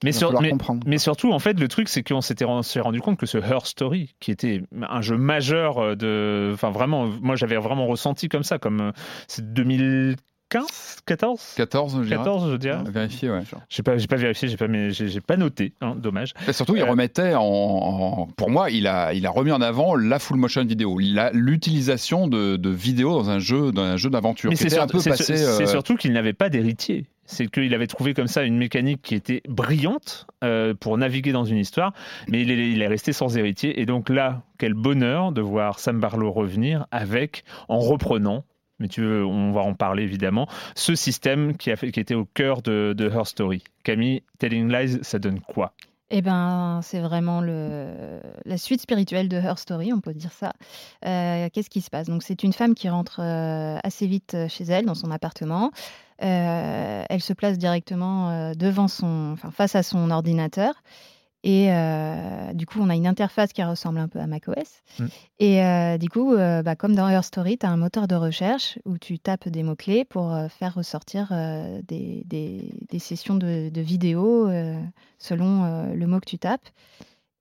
Mais, 0.05 0.13
sur, 0.13 0.41
mais, 0.41 0.53
mais, 0.87 0.99
surtout, 0.99 1.33
en 1.33 1.39
fait, 1.39 1.59
le 1.59 1.69
truc, 1.69 1.89
c'est 1.89 2.03
qu'on 2.03 2.21
s'était 2.21 2.45
rendu, 2.45 2.81
rendu 2.81 3.01
compte 3.01 3.19
que 3.19 3.27
ce 3.27 3.39
Her 3.39 3.67
Story, 3.67 4.15
qui 4.21 4.31
était 4.31 4.63
un 4.81 5.01
jeu 5.01 5.17
majeur 5.17 5.79
euh, 5.79 5.95
de. 5.97 6.53
Enfin, 6.55 6.71
vraiment, 6.71 7.07
moi, 7.21 7.37
j'avais 7.37 7.57
vraiment 7.57 7.87
ressenti 7.87 8.29
comme 8.29 8.45
ça, 8.45 8.59
comme. 8.59 8.81
Euh, 8.81 8.93
c'est 9.27 9.53
2000. 9.53 10.17
15 10.49 10.99
14 11.07 11.55
14 11.57 12.03
je 12.05 12.09
14 12.09 12.53
je 12.53 12.57
dirais. 12.57 12.79
Ah, 12.79 12.89
Vérifier, 12.89 13.31
ouais. 13.31 13.43
J'ai 13.69 13.83
pas, 13.83 13.97
pas 13.97 14.17
vérifié, 14.17 14.49
j'ai 14.49 14.57
pas, 14.57 14.67
pas 15.27 15.37
noté, 15.37 15.73
hein, 15.81 15.97
dommage. 15.97 16.35
Et 16.47 16.53
surtout, 16.53 16.77
il 16.77 16.83
euh, 16.83 16.87
remettait 16.87 17.35
en, 17.35 18.29
Pour 18.37 18.51
moi, 18.51 18.71
il 18.71 18.87
a, 18.87 19.13
il 19.13 19.27
a 19.27 19.31
remis 19.31 19.51
en 19.51 19.61
avant 19.61 19.97
la 19.97 20.19
full 20.19 20.37
motion 20.37 20.65
vidéo, 20.65 20.99
l'utilisation 21.33 22.29
de, 22.29 22.57
de 22.57 22.71
vidéo 22.71 23.13
dans 23.13 23.31
un 23.31 23.41
jeu, 23.41 23.73
dans 23.73 23.83
un 23.83 23.97
jeu 23.97 24.09
d'aventure. 24.09 24.51
Mais 24.51 24.57
euh, 24.57 25.15
c'est, 25.17 25.67
surtout 25.67 25.97
qu'il 25.97 26.13
n'avait 26.13 26.33
pas 26.33 26.49
d'héritier 26.49 27.07
c'est 27.29 27.49
qu'il 27.49 27.75
avait 27.75 27.89
trouvé 27.89 28.15
comme 28.15 28.29
ça 28.29 28.45
une 28.45 28.57
mécanique 28.57 29.03
qui 29.03 29.17
était 29.17 29.43
brillante 29.49 30.29
euh, 30.45 30.75
pour 30.75 30.97
naviguer 30.97 31.33
dans 31.33 31.45
une 31.45 31.57
histoire, 31.57 31.93
mais 32.29 32.41
il 32.43 32.53
est, 32.53 32.71
il 32.71 32.81
est, 32.81 32.87
resté 32.87 33.13
sans 33.13 33.37
héritier. 33.37 33.81
Et 33.81 33.85
donc 33.85 34.11
là, 34.11 34.43
quel 34.59 34.75
bonheur 34.75 35.33
de 35.33 35.41
voir 35.41 35.81
Sam 35.81 35.99
Barlow 35.99 36.31
revenir 36.31 36.87
avec, 36.93 37.43
en 37.69 37.81
reprenant 37.81 38.45
mais 38.79 38.89
tu 38.89 39.03
veux, 39.03 39.25
on 39.25 39.53
va 39.53 39.61
en 39.63 39.75
parler 39.75 40.03
évidemment, 40.03 40.49
ce 40.75 40.95
système 40.95 41.57
qui, 41.57 41.71
a 41.71 41.77
fait, 41.77 41.91
qui 41.91 42.01
était 42.01 42.15
au 42.15 42.25
cœur 42.25 42.63
de, 42.63 42.95
de 42.97 43.09
Her 43.09 43.27
Story. 43.27 43.63
Camille, 43.85 44.23
Telling 44.39 44.73
Lies, 44.73 44.99
ça 45.03 45.19
donne 45.19 45.41
quoi? 45.41 45.73
Eh 46.11 46.23
ben, 46.23 46.81
c'est 46.85 47.01
vraiment 47.01 47.41
le, 47.41 48.21
la 48.45 48.59
suite 48.59 48.81
spirituelle 48.81 49.29
de 49.29 49.39
Her 49.39 49.59
Story, 49.59 49.93
on 49.93 50.01
peut 50.01 50.15
dire 50.15 50.31
ça. 50.31 50.53
Euh, 51.05 51.49
Qu'est-ce 51.53 51.69
qui 51.69 51.81
se 51.81 51.91
passe? 51.91 52.07
Donc, 52.07 52.23
c'est 52.23 52.45
une 52.45 52.53
femme 52.53 52.75
qui 52.75 52.89
rentre 52.89 53.21
euh, 53.21 53.77
assez 53.83 54.07
vite 54.07 54.37
chez 54.49 54.65
elle, 54.65 54.87
dans 54.87 54.95
son 54.95 55.11
appartement. 55.11 55.73
Euh, 56.23 57.05
elle 57.11 57.21
se 57.21 57.33
place 57.33 57.59
directement 57.59 58.31
euh, 58.31 58.55
devant 58.55 58.89
son, 58.89 59.33
enfin, 59.33 59.51
face 59.51 59.75
à 59.75 59.83
son 59.83 60.11
ordinateur. 60.11 60.75
Et 61.49 61.73
euh, 61.73 62.53
du 62.55 62.67
coup, 62.67 62.81
on 62.83 62.89
a 62.91 62.97
une 62.97 63.07
interface 63.07 63.53
qui 63.53 63.63
ressemble 63.63 63.99
un 64.01 64.09
peu 64.09 64.19
à 64.19 64.27
macOS. 64.27 64.83
Mm. 64.99 65.05
Et 65.39 65.63
euh, 65.65 65.97
du 65.97 66.09
coup, 66.09 66.35
euh, 66.35 66.63
bah, 66.65 66.75
comme 66.75 66.97
dans 66.97 67.09
Her 67.09 67.23
Story, 67.23 67.57
tu 67.57 67.65
as 67.67 67.71
un 67.71 67.77
moteur 67.77 68.09
de 68.09 68.17
recherche 68.17 68.81
où 68.85 68.99
tu 68.99 69.21
tapes 69.21 69.49
des 69.49 69.63
mots-clés 69.63 70.05
pour 70.05 70.37
faire 70.59 70.75
ressortir 70.75 71.33
des, 71.87 72.25
des- 72.27 72.75
des 72.91 72.99
sessions 72.99 73.37
de, 73.37 73.69
de 73.69 73.81
vidéos 73.81 74.51
selon 75.19 75.93
le 75.95 76.07
mot 76.07 76.19
que 76.19 76.27
tu 76.29 76.39
tapes. 76.39 76.69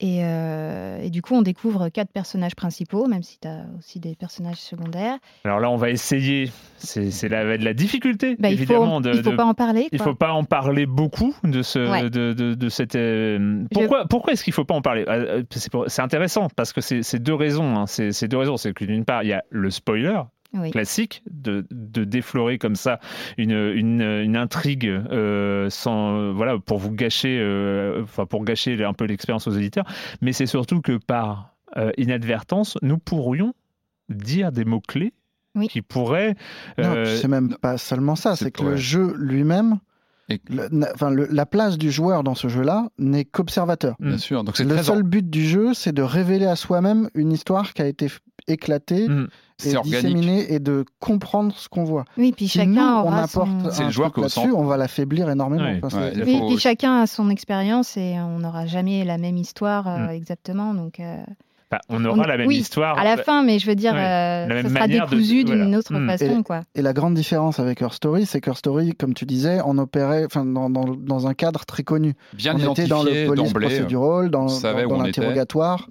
Et, 0.01 0.25
euh, 0.25 0.99
et 1.01 1.09
du 1.09 1.21
coup, 1.21 1.35
on 1.35 1.41
découvre 1.41 1.87
quatre 1.87 2.11
personnages 2.11 2.53
principaux, 2.55 3.07
même 3.07 3.23
si 3.23 3.39
tu 3.39 3.47
as 3.47 3.65
aussi 3.79 4.01
des 4.01 4.13
personnages 4.15 4.57
secondaires. 4.57 5.17
Alors 5.45 5.61
là, 5.61 5.69
on 5.69 5.77
va 5.77 5.89
essayer, 5.89 6.51
c'est 6.77 7.29
la, 7.29 7.57
de 7.57 7.63
la 7.63 7.73
difficulté, 7.73 8.35
Bah, 8.37 8.49
il 8.49 8.57
faut, 8.57 8.63
évidemment. 8.63 8.99
de, 8.99 9.13
il 9.13 9.23
faut 9.23 9.31
de- 9.31 9.35
pas 9.37 9.45
en 9.45 9.53
parler. 9.53 9.87
Il 9.93 9.97
quoi. 9.99 10.07
faut 10.07 10.15
pas 10.15 10.33
en 10.33 10.43
parler 10.43 10.85
beaucoup 10.85 11.33
de 11.45 11.61
ce 11.61 11.79
Ouais. 11.89 12.09
de, 12.09 12.33
de, 12.33 12.69
cette 12.69 12.95
euh, 12.97 13.63
pourquoi 13.73 14.05
pourquoi 14.05 14.33
est-ce 14.33 14.43
qu'il 14.43 14.51
faut 14.53 14.65
pas 14.65 14.75
en 14.75 14.81
parler? 14.81 15.05
Euh, 15.07 15.43
c'est 15.87 16.01
intéressant 16.01 16.49
parce 16.55 16.73
que 16.73 16.81
c'est 16.81 17.19
deux 17.19 17.33
raisons 17.33 17.77
hein. 17.77 17.85
c'est 17.87 18.27
deux 18.27 18.37
raisons 18.37 18.57
c'est 18.57 18.73
que 18.73 18.83
d'une 18.85 19.05
part 19.05 19.23
il 19.23 19.29
y 19.29 19.33
a 19.33 19.43
le 19.49 19.69
spoiler 19.69 20.19
Oui. 20.53 20.71
classique 20.71 21.21
de, 21.29 21.65
de 21.69 22.05
déflorer 22.05 22.57
comme 22.57 22.75
ça 22.77 22.99
une, 23.37 23.51
une, 23.51 24.01
une 24.01 24.37
intrigue 24.37 24.85
euh, 24.87 25.69
sans 25.69 26.31
voilà 26.31 26.57
pour 26.59 26.77
vous 26.77 26.91
gâcher 26.91 27.37
euh, 27.41 28.03
enfin 28.03 28.25
pour 28.25 28.45
gâcher 28.45 28.81
un 28.85 28.93
peu 28.93 29.03
l'expérience 29.05 29.47
aux 29.47 29.51
éditeurs 29.51 29.83
mais 30.21 30.31
c'est 30.31 30.45
surtout 30.45 30.79
que 30.81 30.97
par 30.97 31.55
euh, 31.75 31.91
inadvertance 31.97 32.77
nous 32.81 32.97
pourrions 32.97 33.53
dire 34.09 34.53
des 34.53 34.63
mots 34.63 34.79
clés 34.79 35.13
Oui. 35.55 35.67
qui 35.67 35.81
pourraient 35.81 36.35
Non, 36.77 36.85
euh, 36.95 37.17
c'est 37.17 37.27
même 37.27 37.55
pas 37.59 37.77
seulement 37.77 38.15
ça, 38.15 38.35
c'est- 38.37 38.51
que 38.51 38.63
ouais. 38.63 38.71
le 38.71 38.75
jeu 38.77 39.13
lui-même, 39.17 39.79
Et- 40.29 40.39
le- 40.49 40.69
na- 40.71 40.89
enfin, 40.93 41.09
le- 41.09 41.27
la 41.29 41.45
place 41.45 41.77
du 41.77 41.91
joueur 41.91 42.23
dans 42.23 42.35
ce 42.35 42.47
jeu-là 42.47 42.87
n'est 42.97 43.25
qu'observateur. 43.25 43.95
Bien 43.99 44.17
sûr. 44.17 44.43
Donc 44.43 44.55
c'est 44.57 44.63
Le 44.63 44.77
seul 44.81 45.03
but 45.03 45.29
du 45.29 45.43
jeu, 45.45 45.73
c'est 45.73 45.91
de 45.91 46.01
révéler 46.01 46.45
à 46.45 46.55
soi-même 46.55 47.09
une 47.13 47.31
histoire 47.33 47.73
qui 47.73 47.81
a 47.81 47.87
été 47.87 48.07
éclatée 48.47 49.09
Mm. 49.09 49.27
Et 49.63 49.69
C'est 49.69 50.59
de 50.59 50.83
comprendre 50.99 51.53
ce 51.55 51.69
qu'on 51.69 51.83
voit. 51.85 52.03
Oui, 52.17 52.33
puis 52.35 52.47
Si 52.47 52.57
chacun 52.59 53.03
nous, 53.03 53.07
on 53.09 53.11
apporte 53.13 53.49
son... 53.71 53.81
Un 53.81 53.85
le 53.85 53.91
joueur 53.91 54.11
truc 54.11 54.23
là-dessus, 54.23 54.51
on 54.53 54.65
va 54.65 54.75
l'affaiblir 54.77 55.29
énormément. 55.29 55.63
Ouais, 55.63 55.79
Oui, 56.25 56.37
faut- 56.39 56.47
puis 56.47 56.57
chacun 56.57 57.01
a 57.01 57.07
son 57.07 57.29
expérience 57.29 57.95
et 57.97 58.15
on 58.19 58.39
n'aura 58.39 58.65
jamais 58.65 59.03
la 59.05 59.17
même 59.17 59.37
histoire 59.37 59.87
euh, 59.87 60.07
Mm. 60.07 60.09
exactement. 60.09 60.73
Donc, 60.73 60.99
euh, 60.99 61.17
enfin, 61.71 61.81
on 61.89 62.03
aura 62.05 62.23
on- 62.23 62.27
la 62.27 62.37
même 62.37 62.47
oui, 62.47 62.57
histoire 62.57 62.97
à 62.97 63.03
la 63.03 63.17
fin, 63.17 63.43
mais 63.43 63.59
je 63.59 63.65
veux 63.67 63.75
dire, 63.75 63.93
euh, 63.95 64.61
ça 64.63 64.69
sera 64.69 64.87
décousu 64.87 65.43
d'une 65.43 65.61
voilà. 65.63 65.77
autre 65.79 65.93
Mm. 65.93 66.07
façon. 66.09 66.43
Quoi. 66.43 66.61
Et 66.75 66.81
la 66.81 66.93
grande 66.93 67.13
différence 67.15 67.59
avec 67.59 67.81
Her 67.81 67.93
Story, 67.93 68.25
c'est 68.25 68.41
qu'Her 68.41 68.57
Story, 68.57 68.93
comme 68.93 69.13
tu 69.13 69.25
disais, 69.25 69.59
on 69.65 69.77
opérait 69.77 70.25
enfin, 70.25 70.45
dans, 70.45 70.69
dans, 70.69 70.85
dans 70.85 71.27
un 71.27 71.33
cadre 71.33 71.65
très 71.65 71.83
connu. 71.83 72.13
Bien 72.33 72.55
on 72.55 72.71
était 72.71 72.87
dans 72.87 73.03
le 73.03 73.09
identifié 73.11 73.25
police 73.27 73.51
d'emblée. 73.53 73.67
procedural, 73.67 74.29
dans, 74.29 74.45
dans- 74.45 75.01
l'interrogatoire. 75.03 75.89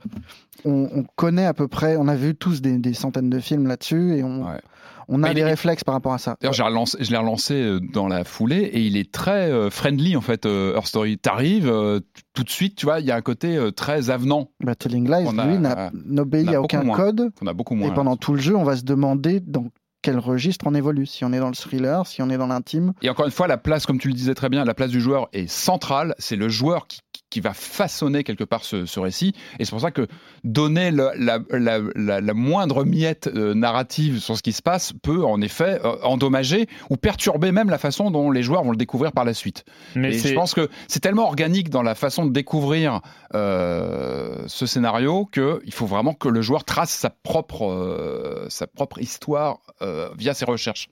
On, 0.64 0.88
on 0.94 1.04
connaît 1.16 1.44
à 1.46 1.52
peu 1.52 1.68
près, 1.68 1.96
on 1.96 2.08
a 2.08 2.14
vu 2.14 2.34
tous 2.34 2.62
des, 2.62 2.78
des 2.78 2.94
centaines 2.94 3.28
de 3.28 3.38
films 3.40 3.66
là-dessus 3.66 4.16
et 4.16 4.22
on, 4.24 4.44
Ouais. 4.44 4.60
On 5.08 5.22
a 5.22 5.28
Mais 5.28 5.34
des 5.34 5.40
est- 5.40 5.44
réflexes 5.44 5.84
par 5.84 5.94
rapport 5.94 6.12
à 6.14 6.18
ça. 6.18 6.36
D'ailleurs, 6.40 6.54
relancé- 6.68 6.96
je 7.00 7.10
l'ai 7.10 7.16
relancé 7.16 7.54
euh, 7.54 7.80
dans 7.92 8.08
la 8.08 8.24
foulée 8.24 8.62
et 8.72 8.80
il 8.80 8.96
est 8.96 9.10
très 9.12 9.50
euh, 9.50 9.70
friendly 9.70 10.16
en 10.16 10.20
fait. 10.20 10.46
euh, 10.46 10.76
Her 10.76 10.86
Story, 10.86 11.18
t'arrives 11.18 11.68
euh, 11.68 12.00
tout 12.32 12.42
de 12.44 12.50
suite, 12.50 12.76
tu 12.76 12.86
vois, 12.86 13.00
il 13.00 13.06
y 13.06 13.10
a 13.10 13.16
un 13.16 13.20
côté 13.22 13.56
euh, 13.56 13.70
très 13.70 14.10
avenant 14.10 14.50
Bah, 14.62 14.74
Telling 14.74 15.08
Lies, 15.08 15.26
On 15.26 15.32
lui, 15.32 15.58
n'obéit 16.04 16.48
on 16.48 16.52
à 16.54 16.60
aucun 16.60 16.82
moins. 16.82 16.96
code 16.96 17.30
qu'on 17.38 17.46
a 17.46 17.52
beaucoup 17.52 17.74
moins. 17.74 17.88
et 17.90 17.94
pendant 17.94 18.16
tout 18.16 18.32
le 18.34 18.40
jeu, 18.40 18.56
on 18.56 18.64
va 18.64 18.76
se 18.76 18.84
demander 18.84 19.40
dans 19.40 19.66
quel 20.02 20.18
registre 20.18 20.66
on 20.68 20.74
évolue. 20.74 21.06
Si 21.06 21.24
on 21.24 21.32
est 21.32 21.38
dans 21.38 21.48
le 21.48 21.54
thriller, 21.54 22.06
si 22.06 22.20
on 22.20 22.28
est 22.28 22.36
dans 22.36 22.46
l'intime. 22.46 22.92
Et 23.00 23.08
encore 23.08 23.24
une 23.24 23.30
fois, 23.30 23.46
la 23.46 23.56
place, 23.56 23.86
comme 23.86 23.98
tu 23.98 24.08
le 24.08 24.14
disais 24.14 24.34
très 24.34 24.50
bien, 24.50 24.64
la 24.66 24.74
place 24.74 24.90
du 24.90 25.00
joueur 25.00 25.28
est 25.32 25.48
centrale. 25.48 26.14
C'est 26.18 26.36
le 26.36 26.50
joueur 26.50 26.86
qui, 26.86 27.00
qui 27.34 27.40
va 27.40 27.52
façonner 27.52 28.22
quelque 28.22 28.44
part 28.44 28.62
ce, 28.64 28.86
ce 28.86 29.00
récit. 29.00 29.32
Et 29.58 29.64
c'est 29.64 29.72
pour 29.72 29.80
ça 29.80 29.90
que 29.90 30.06
donner 30.44 30.92
le- 30.92 31.10
la, 31.18 31.40
la- 31.50 31.80
la- 31.96 32.20
la 32.20 32.34
moindre 32.34 32.84
miette 32.84 33.26
euh, 33.34 33.54
narrative 33.54 34.20
sur 34.20 34.36
ce 34.36 34.42
qui 34.42 34.52
se 34.52 34.62
passe 34.62 34.92
peut 35.02 35.24
en 35.24 35.40
effet 35.40 35.80
euh, 35.84 35.96
endommager 36.04 36.68
ou 36.90 36.96
perturber 36.96 37.50
même 37.50 37.70
la 37.70 37.78
façon 37.78 38.12
dont 38.12 38.30
les 38.30 38.44
joueurs 38.44 38.62
vont 38.62 38.70
le 38.70 38.76
découvrir 38.76 39.10
par 39.10 39.24
la 39.24 39.34
suite. 39.34 39.64
Mais 39.96 40.14
et 40.14 40.18
je 40.20 40.32
pense 40.32 40.54
que 40.54 40.68
c'est 40.86 41.00
tellement 41.00 41.26
organique 41.26 41.70
dans 41.70 41.82
la 41.82 41.96
façon 41.96 42.24
de 42.24 42.30
découvrir 42.30 43.00
euh, 43.34 44.44
ce 44.46 44.66
scénario 44.66 45.28
que 45.32 45.60
il 45.66 45.72
faut 45.74 45.86
vraiment 45.86 46.14
que 46.14 46.28
le 46.28 46.40
joueur 46.40 46.62
trace 46.64 46.90
sa 46.90 47.10
propre, 47.10 47.64
euh, 47.68 48.46
sa 48.48 48.68
propre 48.68 49.00
histoire 49.00 49.58
euh, 49.82 50.08
via 50.16 50.34
ses 50.34 50.44
recherches. 50.44 50.88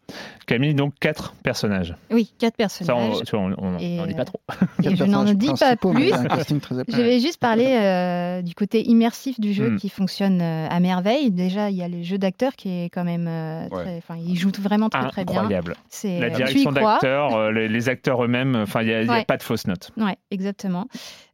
Camille, 0.46 0.74
donc 0.74 0.94
quatre 0.98 1.34
personnages. 1.44 1.94
Oui, 2.10 2.32
quatre 2.38 2.54
Ça, 2.68 2.94
on, 2.96 3.10
personnages. 3.12 3.30
vois, 3.30 3.40
on, 3.58 4.06
dit 4.06 4.14
pas 4.14 4.24
trop. 4.24 4.40
Et 4.82 4.96
je 4.96 5.04
n'en 5.04 5.24
dis 5.24 5.50
pas 5.58 5.76
plus. 5.76 6.10
casting 6.38 6.60
très 6.60 6.78
épais. 6.80 6.92
Je 6.92 7.00
vais 7.02 7.20
juste 7.20 7.38
parler 7.38 7.66
euh, 7.66 8.42
du 8.42 8.54
côté 8.54 8.86
immersif 8.88 9.38
du 9.40 9.52
jeu 9.52 9.70
Mm. 9.70 9.76
qui 9.78 9.88
fonctionne 9.88 10.40
euh, 10.40 10.68
à 10.68 10.80
merveille. 10.80 11.30
Déjà, 11.30 11.70
il 11.70 11.76
y 11.76 11.82
a 11.82 11.88
le 11.88 12.02
jeu 12.02 12.18
d'acteur 12.18 12.54
qui 12.56 12.68
est 12.68 12.90
quand 12.90 13.04
même 13.04 13.26
euh, 13.28 13.68
Ouais. 13.68 13.82
très. 13.84 13.96
Enfin, 13.98 14.16
il 14.16 14.36
joue 14.36 14.50
vraiment 14.58 14.88
très 14.88 15.08
très 15.08 15.24
bien. 15.24 15.40
Incroyable. 15.42 15.74
C'est 15.88 16.18
La 16.20 16.28
y 16.28 16.32
direction 16.32 16.72
euh, 17.04 17.50
les, 17.52 17.68
les 17.68 17.88
acteurs 17.88 18.24
eux-mêmes, 18.24 18.56
enfin, 18.56 18.82
il 18.82 18.88
n'y 18.88 19.08
a, 19.10 19.24
pas 19.24 19.36
de 19.36 19.42
fausses 19.42 19.66
notes. 19.66 19.90
Ouais, 19.96 20.16
exactement. 20.30 20.86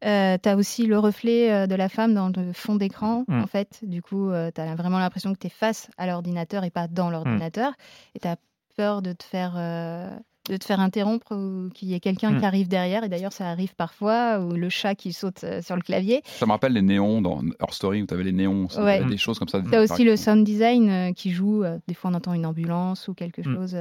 Euh, 0.04 0.36
tu 0.42 0.48
as 0.48 0.56
aussi 0.56 0.86
le 0.86 0.98
reflet 0.98 1.50
euh, 1.52 1.66
de 1.66 1.74
la 1.74 1.88
femme 1.88 2.14
dans 2.14 2.28
le 2.28 2.52
fond 2.52 2.76
d'écran, 2.76 3.24
Mm. 3.28 3.42
en 3.42 3.46
fait. 3.46 3.78
Du 3.82 4.02
coup, 4.02 4.30
tu 4.54 4.60
as 4.60 4.74
vraiment 4.74 4.98
l'impression 4.98 5.32
que 5.32 5.38
tu 5.38 5.46
es 5.48 5.50
face 5.50 5.88
à 5.98 6.06
l'ordinateur 6.06 6.64
et 6.64 6.70
pas 6.70 6.86
dans 6.88 7.10
l'ordinateur. 7.10 7.72
Et 8.14 8.20
tu 8.20 8.28
as 8.28 8.36
peur 8.76 9.02
de 9.02 9.12
te 9.12 9.24
faire. 9.24 9.52
De 10.48 10.56
te 10.56 10.64
faire 10.64 10.80
interrompre 10.80 11.34
ou 11.34 11.68
qu'il 11.74 11.88
y 11.88 11.94
ait 11.94 12.00
quelqu'un 12.00 12.32
Mm. 12.32 12.38
qui 12.40 12.44
arrive 12.44 12.68
derrière, 12.68 13.04
et 13.04 13.08
d'ailleurs 13.08 13.32
ça 13.32 13.48
arrive 13.48 13.74
parfois, 13.74 14.40
ou 14.40 14.52
le 14.52 14.68
chat 14.68 14.94
qui 14.94 15.12
saute 15.12 15.44
euh, 15.44 15.62
sur 15.62 15.76
le 15.76 15.82
clavier. 15.82 16.22
Ça 16.24 16.46
me 16.46 16.52
rappelle 16.52 16.72
les 16.72 16.82
néons 16.82 17.20
dans 17.22 17.40
Her 17.60 17.72
Story 17.72 18.02
où 18.02 18.06
tu 18.06 18.14
avais 18.14 18.24
les 18.24 18.32
néons, 18.32 18.68
ça, 18.68 18.84
Ouais. 18.84 19.04
des 19.04 19.16
choses 19.18 19.38
comme 19.38 19.48
ça. 19.48 19.60
Tu 19.62 19.74
as 19.74 19.82
aussi 19.82 20.04
le 20.04 20.16
sound 20.16 20.44
design 20.44 20.88
euh, 20.90 21.12
qui 21.12 21.30
joue, 21.30 21.62
euh, 21.64 21.78
des 21.88 21.94
fois 21.94 22.10
on 22.10 22.14
entend 22.14 22.32
une 22.34 22.46
ambulance 22.46 23.08
ou 23.08 23.14
quelque 23.14 23.40
Mm. 23.42 23.54
chose. 23.54 23.76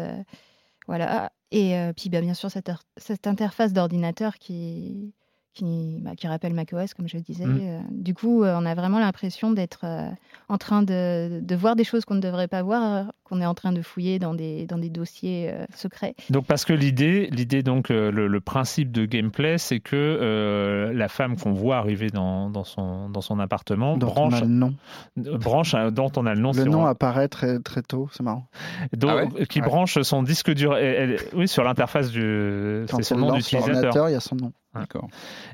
voilà. 0.88 1.32
Et 1.52 1.76
puis 1.96 2.10
bah, 2.10 2.22
bien 2.22 2.34
sûr 2.34 2.52
cette, 2.52 2.72
cette 2.98 3.26
interface 3.28 3.72
d'ordinateur 3.74 4.38
qui, 4.38 5.14
qui, 5.54 6.00
bah, 6.02 6.12
qui 6.16 6.28
rappelle 6.28 6.54
macOS, 6.54 6.94
comme 6.94 7.08
je 7.08 7.18
le 7.18 7.24
disais. 7.24 7.46
Mm. 7.46 7.60
Euh, 7.62 7.80
du 7.92 8.14
coup, 8.14 8.44
on 8.44 8.66
a 8.66 8.76
vraiment 8.76 9.00
l'impression 9.00 9.52
d'être 9.52 9.82
euh, 9.86 10.10
en 10.50 10.58
train 10.58 10.84
de, 10.84 11.40
de 11.42 11.56
voir 11.56 11.76
des 11.76 11.84
choses 11.84 12.06
qu'on 12.06 12.16
ne 12.16 12.22
devrait 12.22 12.48
pas 12.50 12.64
voir, 12.64 13.12
qu'on 13.28 13.42
est 13.42 13.46
en 13.46 13.54
train 13.54 13.72
de 13.74 13.82
fouiller 13.82 14.20
dans 14.20 14.34
des, 14.34 14.66
dans 14.68 14.78
des 14.78 14.90
dossiers 14.90 15.50
euh, 15.52 15.66
secrets. 15.76 16.16
Donc 16.30 16.46
parce 16.46 16.64
que 16.66 16.74
l'idée, 16.74 17.28
l'idée 17.32 17.64
donc 17.64 17.92
euh, 17.92 18.12
le, 18.12 18.28
le 18.28 18.40
principe 18.42 18.92
de 18.92 19.06
gameplay, 19.06 19.58
c'est 19.58 19.80
que 19.80 19.96
euh, 19.96 20.94
la 20.94 21.08
femme 21.10 21.36
qu'on 21.38 21.52
voit 21.54 21.78
arriver 21.78 22.10
dans, 22.10 22.50
dans 22.50 22.64
son 22.64 23.10
dans 23.10 23.22
son 23.22 23.40
appartement 23.40 23.98
Dont 23.98 24.08
on 24.08 24.12
branche 24.12 24.34
a 24.36 24.42
le 24.42 24.48
nom. 24.48 24.74
branche 25.18 25.74
euh, 25.76 25.92
dont 25.92 26.12
on 26.16 26.26
a 26.26 26.34
le 26.34 26.40
nom, 26.42 26.52
Le 26.54 26.64
nom 26.66 26.86
apparaît 26.86 27.28
très, 27.28 27.60
très 27.60 27.82
tôt, 27.82 28.08
c'est 28.12 28.24
marrant. 28.24 28.48
donc, 28.96 29.12
Ah 29.14 29.16
ouais 29.38 29.46
qui 29.48 29.60
Ouais. 29.62 29.66
branche 29.68 30.00
son 30.02 30.24
disque 30.24 30.54
dur, 30.54 30.78
elle- 30.78 31.12
elle- 31.12 31.20
oui 31.34 31.48
sur 31.48 31.64
l'interface 31.64 32.12
du 32.12 32.86
c'est 32.88 33.04
son 33.04 33.16
on 33.16 33.20
nom 33.20 33.34
d'utilisateur. 33.36 33.74
l'ordinateur, 33.74 34.10
il 34.10 34.14
y 34.14 34.16
a 34.16 34.20
son 34.20 34.36
nom. 34.36 34.52
D'accord. 34.76 35.08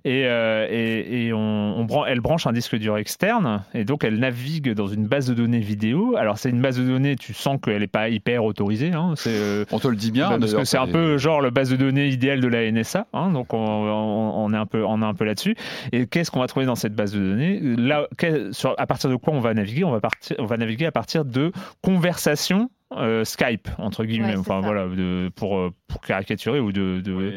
Et, 0.04 0.26
euh, 0.26 0.68
et, 0.70 1.28
et 1.28 1.34
on, 1.34 1.38
on 1.40 1.86
bran- 1.86 2.06
elle 2.06 2.20
branche 2.20 2.46
un 2.46 2.52
disque 2.52 2.76
dur 2.76 2.98
externe 2.98 3.64
et 3.74 3.86
donc 3.86 4.04
elle 4.04 4.20
navigue 4.20 4.74
dans 4.74 4.88
une 4.88 5.08
base 5.08 5.28
de 5.28 5.34
données 5.34 5.60
vidéo. 5.62 6.18
Alors 6.18 6.38
c'est 6.38 6.50
une 6.50 6.60
base 6.62 6.78
de 6.78 6.84
données, 6.84 7.16
tu 7.16 7.34
sens 7.34 7.58
qu'elle 7.64 7.80
n'est 7.80 7.88
pas 7.88 8.10
hyper 8.10 8.44
autorisée. 8.44 8.92
Hein, 8.92 9.14
c'est 9.16 9.32
euh, 9.34 9.66
On 9.72 9.80
te 9.80 9.88
le 9.88 9.96
dit 9.96 10.12
bien. 10.12 10.30
Bah, 10.30 10.38
parce 10.40 10.54
que 10.54 10.64
c'est 10.66 10.78
un 10.78 10.88
peu 10.88 11.18
genre 11.18 11.42
le 11.42 11.50
base 11.50 11.70
de 11.72 11.76
données 11.76 12.10
idéale 12.10 12.42
de 12.42 12.48
la 12.48 12.70
NSA, 12.72 13.08
hein, 13.14 13.32
donc 13.32 13.54
on, 13.54 13.58
on- 13.58 14.46
on 14.46 14.54
est 14.54 14.58
un 14.58 14.66
peu, 14.66 14.84
on 14.86 15.02
est 15.02 15.06
un 15.06 15.14
peu 15.14 15.24
là-dessus. 15.26 15.56
Et 15.92 16.06
qu'est-ce 16.08 16.30
qu'on 16.32 16.40
va 16.42 16.48
trouver 16.48 16.66
dans 16.66 16.76
cette 16.76 16.94
base 16.96 17.14
de 17.14 17.20
données? 17.20 17.60
Là, 17.62 18.08
quel- 18.18 18.54
sur- 18.54 18.76
à 18.78 18.86
partir 18.88 19.10
de 19.10 19.16
quoi 19.16 19.34
on 19.34 19.40
va 19.40 19.54
naviguer? 19.54 19.84
On 19.84 19.92
va, 19.92 20.00
partir, 20.02 20.36
on 20.40 20.46
va 20.46 20.58
naviguer 20.58 20.86
à 20.86 20.92
partir 20.92 21.26
de 21.26 21.52
conversations 21.82 22.70
euh, 22.96 23.24
Skype 23.24 23.70
entre 23.80 24.04
guillemets, 24.06 24.34
Ouais, 24.34 24.38
enfin 24.38 24.62
ça. 24.62 24.68
voilà, 24.68 24.86
de- 24.88 25.32
pour, 25.36 25.58
euh, 25.58 25.72
pour 25.88 26.02
caricaturer 26.02 26.60
ou 26.60 26.72
de. 26.72 27.02
de- 27.02 27.14
Oui. 27.14 27.34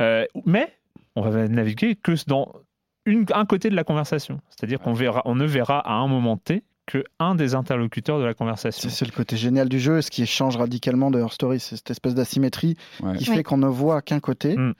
Euh, 0.00 0.24
mais 0.44 0.68
on 1.16 1.22
va 1.22 1.48
naviguer 1.48 1.94
que 1.96 2.12
dans 2.26 2.52
une, 3.06 3.24
un 3.34 3.44
côté 3.46 3.70
de 3.70 3.74
la 3.76 3.84
conversation, 3.84 4.40
c'est-à-dire 4.50 4.78
qu'on 4.80 4.92
verra, 4.92 5.22
on 5.24 5.34
ne 5.34 5.46
verra 5.46 5.80
à 5.80 5.94
un 5.94 6.06
moment 6.08 6.36
T 6.36 6.62
que 6.88 7.04
un 7.20 7.34
des 7.36 7.54
interlocuteurs 7.54 8.18
de 8.18 8.24
la 8.24 8.34
conversation. 8.34 8.88
C'est 8.90 9.04
le 9.04 9.12
côté 9.12 9.36
génial 9.36 9.68
du 9.68 9.78
jeu, 9.78 10.00
ce 10.02 10.10
qui 10.10 10.26
change 10.26 10.56
radicalement 10.56 11.10
de 11.10 11.20
Her 11.20 11.32
Story, 11.32 11.60
c'est 11.60 11.76
cette 11.76 11.90
espèce 11.90 12.14
d'asymétrie 12.14 12.76
Ouais. 13.02 13.16
qui 13.18 13.28
Ouais. 13.30 13.36
fait 13.36 13.42
qu'on 13.44 13.58
ne 13.58 13.68
voit 13.68 14.02
qu'un 14.02 14.20
côté. 14.20 14.56
Mm. 14.56 14.74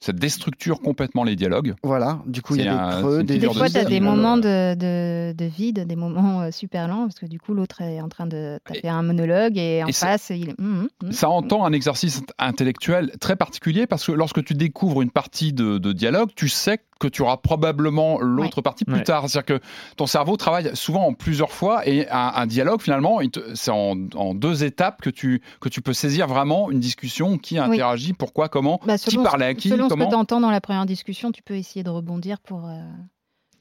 Ça 0.00 0.12
déstructure 0.12 0.80
complètement 0.82 1.24
les 1.24 1.34
dialogues. 1.34 1.74
Voilà, 1.82 2.20
du 2.26 2.42
coup, 2.42 2.56
il 2.56 2.64
y 2.64 2.68
a 2.68 2.78
un- 2.78 2.90
des 2.96 3.00
creux, 3.00 3.22
des 3.22 3.38
Des 3.38 3.46
fois, 3.50 3.70
tu 3.70 3.78
as 3.78 3.84
des 3.86 4.00
moments 4.00 4.36
de, 4.36 4.74
de, 4.74 5.32
de 5.32 5.44
vide, 5.46 5.86
des 5.86 5.96
moments 5.96 6.42
euh, 6.42 6.50
super 6.50 6.88
lents, 6.88 7.04
parce 7.06 7.14
que 7.18 7.24
du 7.24 7.38
coup, 7.40 7.54
l'autre 7.54 7.80
est 7.80 8.02
en 8.02 8.08
train 8.10 8.26
de 8.26 8.58
taper 8.66 8.88
un 8.90 9.02
monologue 9.02 9.56
et 9.56 9.82
en 9.82 9.86
et 9.86 9.92
ça- 9.92 10.08
face, 10.08 10.30
il 10.34 10.50
est. 10.50 10.60
Hum. 10.60 10.88
Ça 11.10 11.30
entend 11.30 11.64
un 11.64 11.72
exercice 11.72 12.20
intellectuel 12.38 13.12
très 13.18 13.36
particulier 13.36 13.86
parce 13.86 14.04
que 14.06 14.12
lorsque 14.12 14.44
tu 14.44 14.52
découvres 14.52 15.00
une 15.00 15.10
partie 15.10 15.54
de, 15.54 15.78
de 15.78 15.92
dialogue, 15.92 16.30
tu 16.36 16.48
sais 16.50 16.78
que 17.04 17.08
tu 17.08 17.22
auras 17.22 17.36
probablement 17.36 18.20
l'autre 18.20 18.60
partie 18.62 18.84
plus 18.84 18.94
Ouais. 18.96 19.02
tard. 19.02 19.28
C'est-à-dire 19.28 19.58
que 19.60 19.64
ton 19.96 20.06
cerveau 20.06 20.36
travaille 20.36 20.70
souvent 20.74 21.06
en 21.06 21.12
plusieurs 21.14 21.52
fois 21.52 21.86
et 21.86 22.08
un, 22.10 22.32
un 22.36 22.46
dialogue, 22.46 22.80
finalement, 22.80 23.20
c'est 23.54 23.70
en, 23.70 23.96
en 24.14 24.34
deux 24.34 24.64
étapes 24.64 25.02
que 25.02 25.10
tu, 25.10 25.42
que 25.60 25.68
tu 25.68 25.82
peux 25.82 25.92
saisir 25.92 26.26
vraiment 26.26 26.70
une 26.70 26.80
discussion 26.80 27.38
qui 27.38 27.58
interagit, 27.58 28.12
pourquoi, 28.12 28.48
comment, 28.48 28.80
Bah, 28.86 28.98
qui 28.98 29.16
parlait 29.18 29.46
à 29.46 29.54
qui, 29.54 29.68
selon 29.68 29.84
ce 29.84 29.88
comment. 29.90 30.06
que 30.06 30.10
tu 30.10 30.16
entends 30.16 30.40
dans 30.40 30.50
la 30.50 30.60
première 30.60 30.86
discussion, 30.86 31.30
tu 31.32 31.42
peux 31.42 31.54
essayer 31.54 31.82
de 31.82 31.90
rebondir 31.90 32.40
pour, 32.40 32.66
euh, 32.68 32.80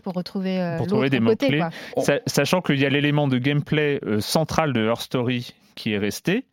pour 0.03 0.13
retrouver 0.13 0.61
euh, 0.61 0.77
Pour 0.77 0.87
trouver 0.87 1.09
des 1.09 1.19
côté. 1.19 1.45
mots-clés. 1.47 1.59
quoi. 1.59 1.69
Oh. 1.97 2.01
Sa- 2.01 2.19
Sachant 2.27 2.61
qu'il 2.61 2.79
y 2.79 2.85
a 2.85 2.89
l'élément 2.89 3.27
de 3.27 3.37
gameplay 3.37 3.99
euh, 4.05 4.19
central 4.21 4.73
de 4.73 4.81
Her 4.85 4.99
Story 5.01 5.53
qui 5.75 5.93
est 5.93 5.97
resté, 5.97 6.45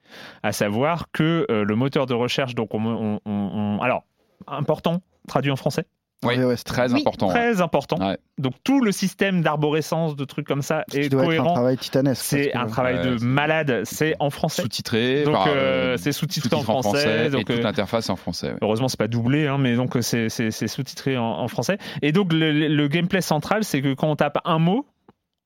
à 0.42 0.52
savoir 0.52 1.10
que 1.12 1.46
euh, 1.50 1.64
le 1.64 1.76
moteur 1.76 2.06
de 2.06 2.14
recherche, 2.14 2.54
donc 2.54 2.74
on, 2.74 2.84
on- 2.84 3.20
on- 3.26 3.30
on- 3.30 3.80
alors 3.82 4.04
important, 4.46 5.02
traduit 5.28 5.50
en 5.52 5.56
français, 5.56 5.84
Oui, 6.22 6.36
Ouais, 6.36 6.54
c'est 6.56 6.64
très 6.64 6.92
Oui. 6.92 7.00
important. 7.00 7.28
ouais. 7.28 7.32
très 7.34 7.60
important. 7.62 7.96
Ouais. 7.98 8.18
Donc 8.36 8.52
tout 8.62 8.82
le 8.82 8.92
système 8.92 9.40
d'arborescence, 9.40 10.16
de 10.16 10.24
trucs 10.26 10.46
comme 10.46 10.60
ça 10.60 10.84
est 10.92 11.08
doit 11.08 11.22
être 11.22 11.28
un 11.30 11.36
cohérent. 11.36 11.54
travail 11.54 11.78
titanesque. 11.78 12.22
C'est 12.22 12.54
un 12.54 12.66
travail 12.66 12.96
Ouais, 12.96 13.06
de 13.12 13.16
c'est- 13.18 13.24
malade. 13.24 13.80
C'est 13.84 14.16
en 14.20 14.28
français. 14.28 14.60
Sous-titré, 14.60 15.24
Donc 15.24 15.34
euh, 15.46 15.48
euh, 15.48 15.96
c'est 15.96 16.12
sous-titré 16.12 16.54
en 16.56 16.62
français. 16.62 17.26
et 17.26 17.30
donc, 17.30 17.46
toute 17.46 17.56
euh, 17.58 17.62
l'interface 17.62 18.08
est 18.08 18.12
en 18.12 18.16
français. 18.16 18.50
ouais. 18.50 18.58
Heureusement, 18.60 18.88
c'est 18.88 18.98
pas 18.98 19.08
doublé, 19.08 19.46
hein, 19.46 19.56
mais 19.58 19.76
donc 19.76 19.96
c'est- 20.02 20.28
c'est 20.28 20.50
c'est 20.50 20.68
sous-titré 20.68 21.16
en, 21.16 21.24
en 21.24 21.48
français. 21.48 21.78
Et 22.02 22.12
donc 22.12 22.34
le, 22.34 22.52
le 22.68 22.88
gameplay 22.88 23.22
central, 23.22 23.64
c'est 23.64 23.80
que 23.80 23.94
quand 23.94 24.08
on 24.10 24.16
tape 24.16 24.38
un 24.44 24.58
mot, 24.58 24.86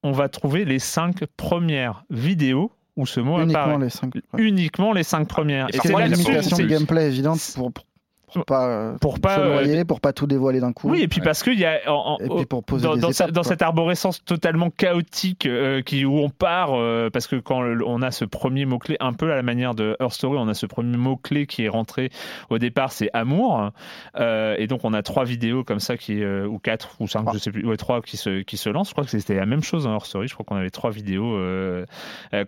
on 0.02 0.10
va 0.10 0.28
trouver 0.28 0.64
les 0.64 0.80
cinq 0.80 1.24
premières 1.36 2.04
vidéos 2.10 2.72
où 2.96 3.06
ce 3.06 3.20
mot 3.20 3.40
Uniquement 3.40 3.60
apparaît. 3.60 3.78
les 3.84 3.90
cinq. 3.90 4.14
ouais. 4.16 4.22
Uniquement 4.38 4.92
les 4.92 5.02
cinq 5.04 5.28
premières. 5.28 5.66
Et 5.72 5.76
Et 5.76 5.78
C'est 5.80 5.88
c'est 5.88 5.94
une 5.94 6.12
limitation 6.12 6.56
de 6.56 6.62
c'est- 6.62 6.68
gameplay 6.68 7.06
évidente 7.06 7.38
pour, 7.54 7.72
pour, 7.72 7.84
pour 8.32 8.44
pas, 8.44 8.66
euh, 8.68 8.96
pour 9.00 9.20
pas 9.20 9.36
se 9.36 9.40
euh, 9.40 9.52
noyer, 9.52 9.84
pour 9.84 10.00
pas 10.00 10.12
tout 10.12 10.26
dévoiler 10.26 10.60
d'un 10.60 10.72
coup. 10.72 10.88
Oui, 10.90 11.02
et 11.02 11.08
puis 11.08 11.20
Ouais. 11.20 11.24
parce 11.24 11.42
qu'il 11.42 11.58
y 11.58 11.64
a 11.64 11.80
en- 11.92 12.18
en- 12.20 12.44
pour 12.44 12.64
poser 12.64 12.84
dans, 12.86 13.10
étapes, 13.10 13.30
cette 13.44 13.62
arborescence 13.62 14.24
totalement 14.24 14.70
chaotique 14.70 15.46
euh, 15.46 15.82
qui, 15.82 16.04
où 16.04 16.18
on 16.18 16.30
part, 16.30 16.70
euh, 16.74 17.10
parce 17.10 17.26
que 17.26 17.36
quand 17.36 17.62
on 17.84 18.02
a 18.02 18.10
ce 18.10 18.24
premier 18.24 18.64
mot-clé, 18.64 18.96
un 19.00 19.12
peu 19.12 19.30
à 19.32 19.36
la 19.36 19.42
manière 19.42 19.74
de 19.74 19.96
Her 20.00 20.12
Story, 20.12 20.38
on 20.38 20.48
a 20.48 20.54
ce 20.54 20.66
premier 20.66 20.96
mot-clé 20.96 21.46
qui 21.46 21.64
est 21.64 21.68
rentré 21.68 22.10
au 22.50 22.58
départ, 22.58 22.92
c'est 22.92 23.10
amour. 23.12 23.70
Euh, 24.18 24.56
et 24.58 24.66
donc 24.66 24.80
on 24.84 24.92
a 24.94 25.02
trois 25.02 25.24
vidéos 25.24 25.64
comme 25.64 25.80
ça, 25.80 25.96
qui, 25.96 26.24
ou 26.24 26.58
quatre, 26.58 26.96
ou 27.00 27.06
cinq, 27.06 27.22
Trois. 27.22 27.34
je 27.34 27.38
sais 27.38 27.50
plus, 27.52 27.66
ouais, 27.66 27.76
trois 27.76 28.00
qui 28.02 28.16
se, 28.16 28.42
qui 28.42 28.56
se 28.56 28.68
lancent. 28.70 28.88
Je 28.88 28.94
crois 28.94 29.04
que 29.04 29.10
c'était 29.10 29.34
la 29.36 29.46
même 29.46 29.62
chose 29.62 29.84
dans 29.84 29.94
Her 29.94 30.06
Story, 30.06 30.28
je 30.28 30.34
crois 30.34 30.44
qu'on 30.44 30.56
avait 30.56 30.70
trois 30.70 30.90
vidéos 30.90 31.38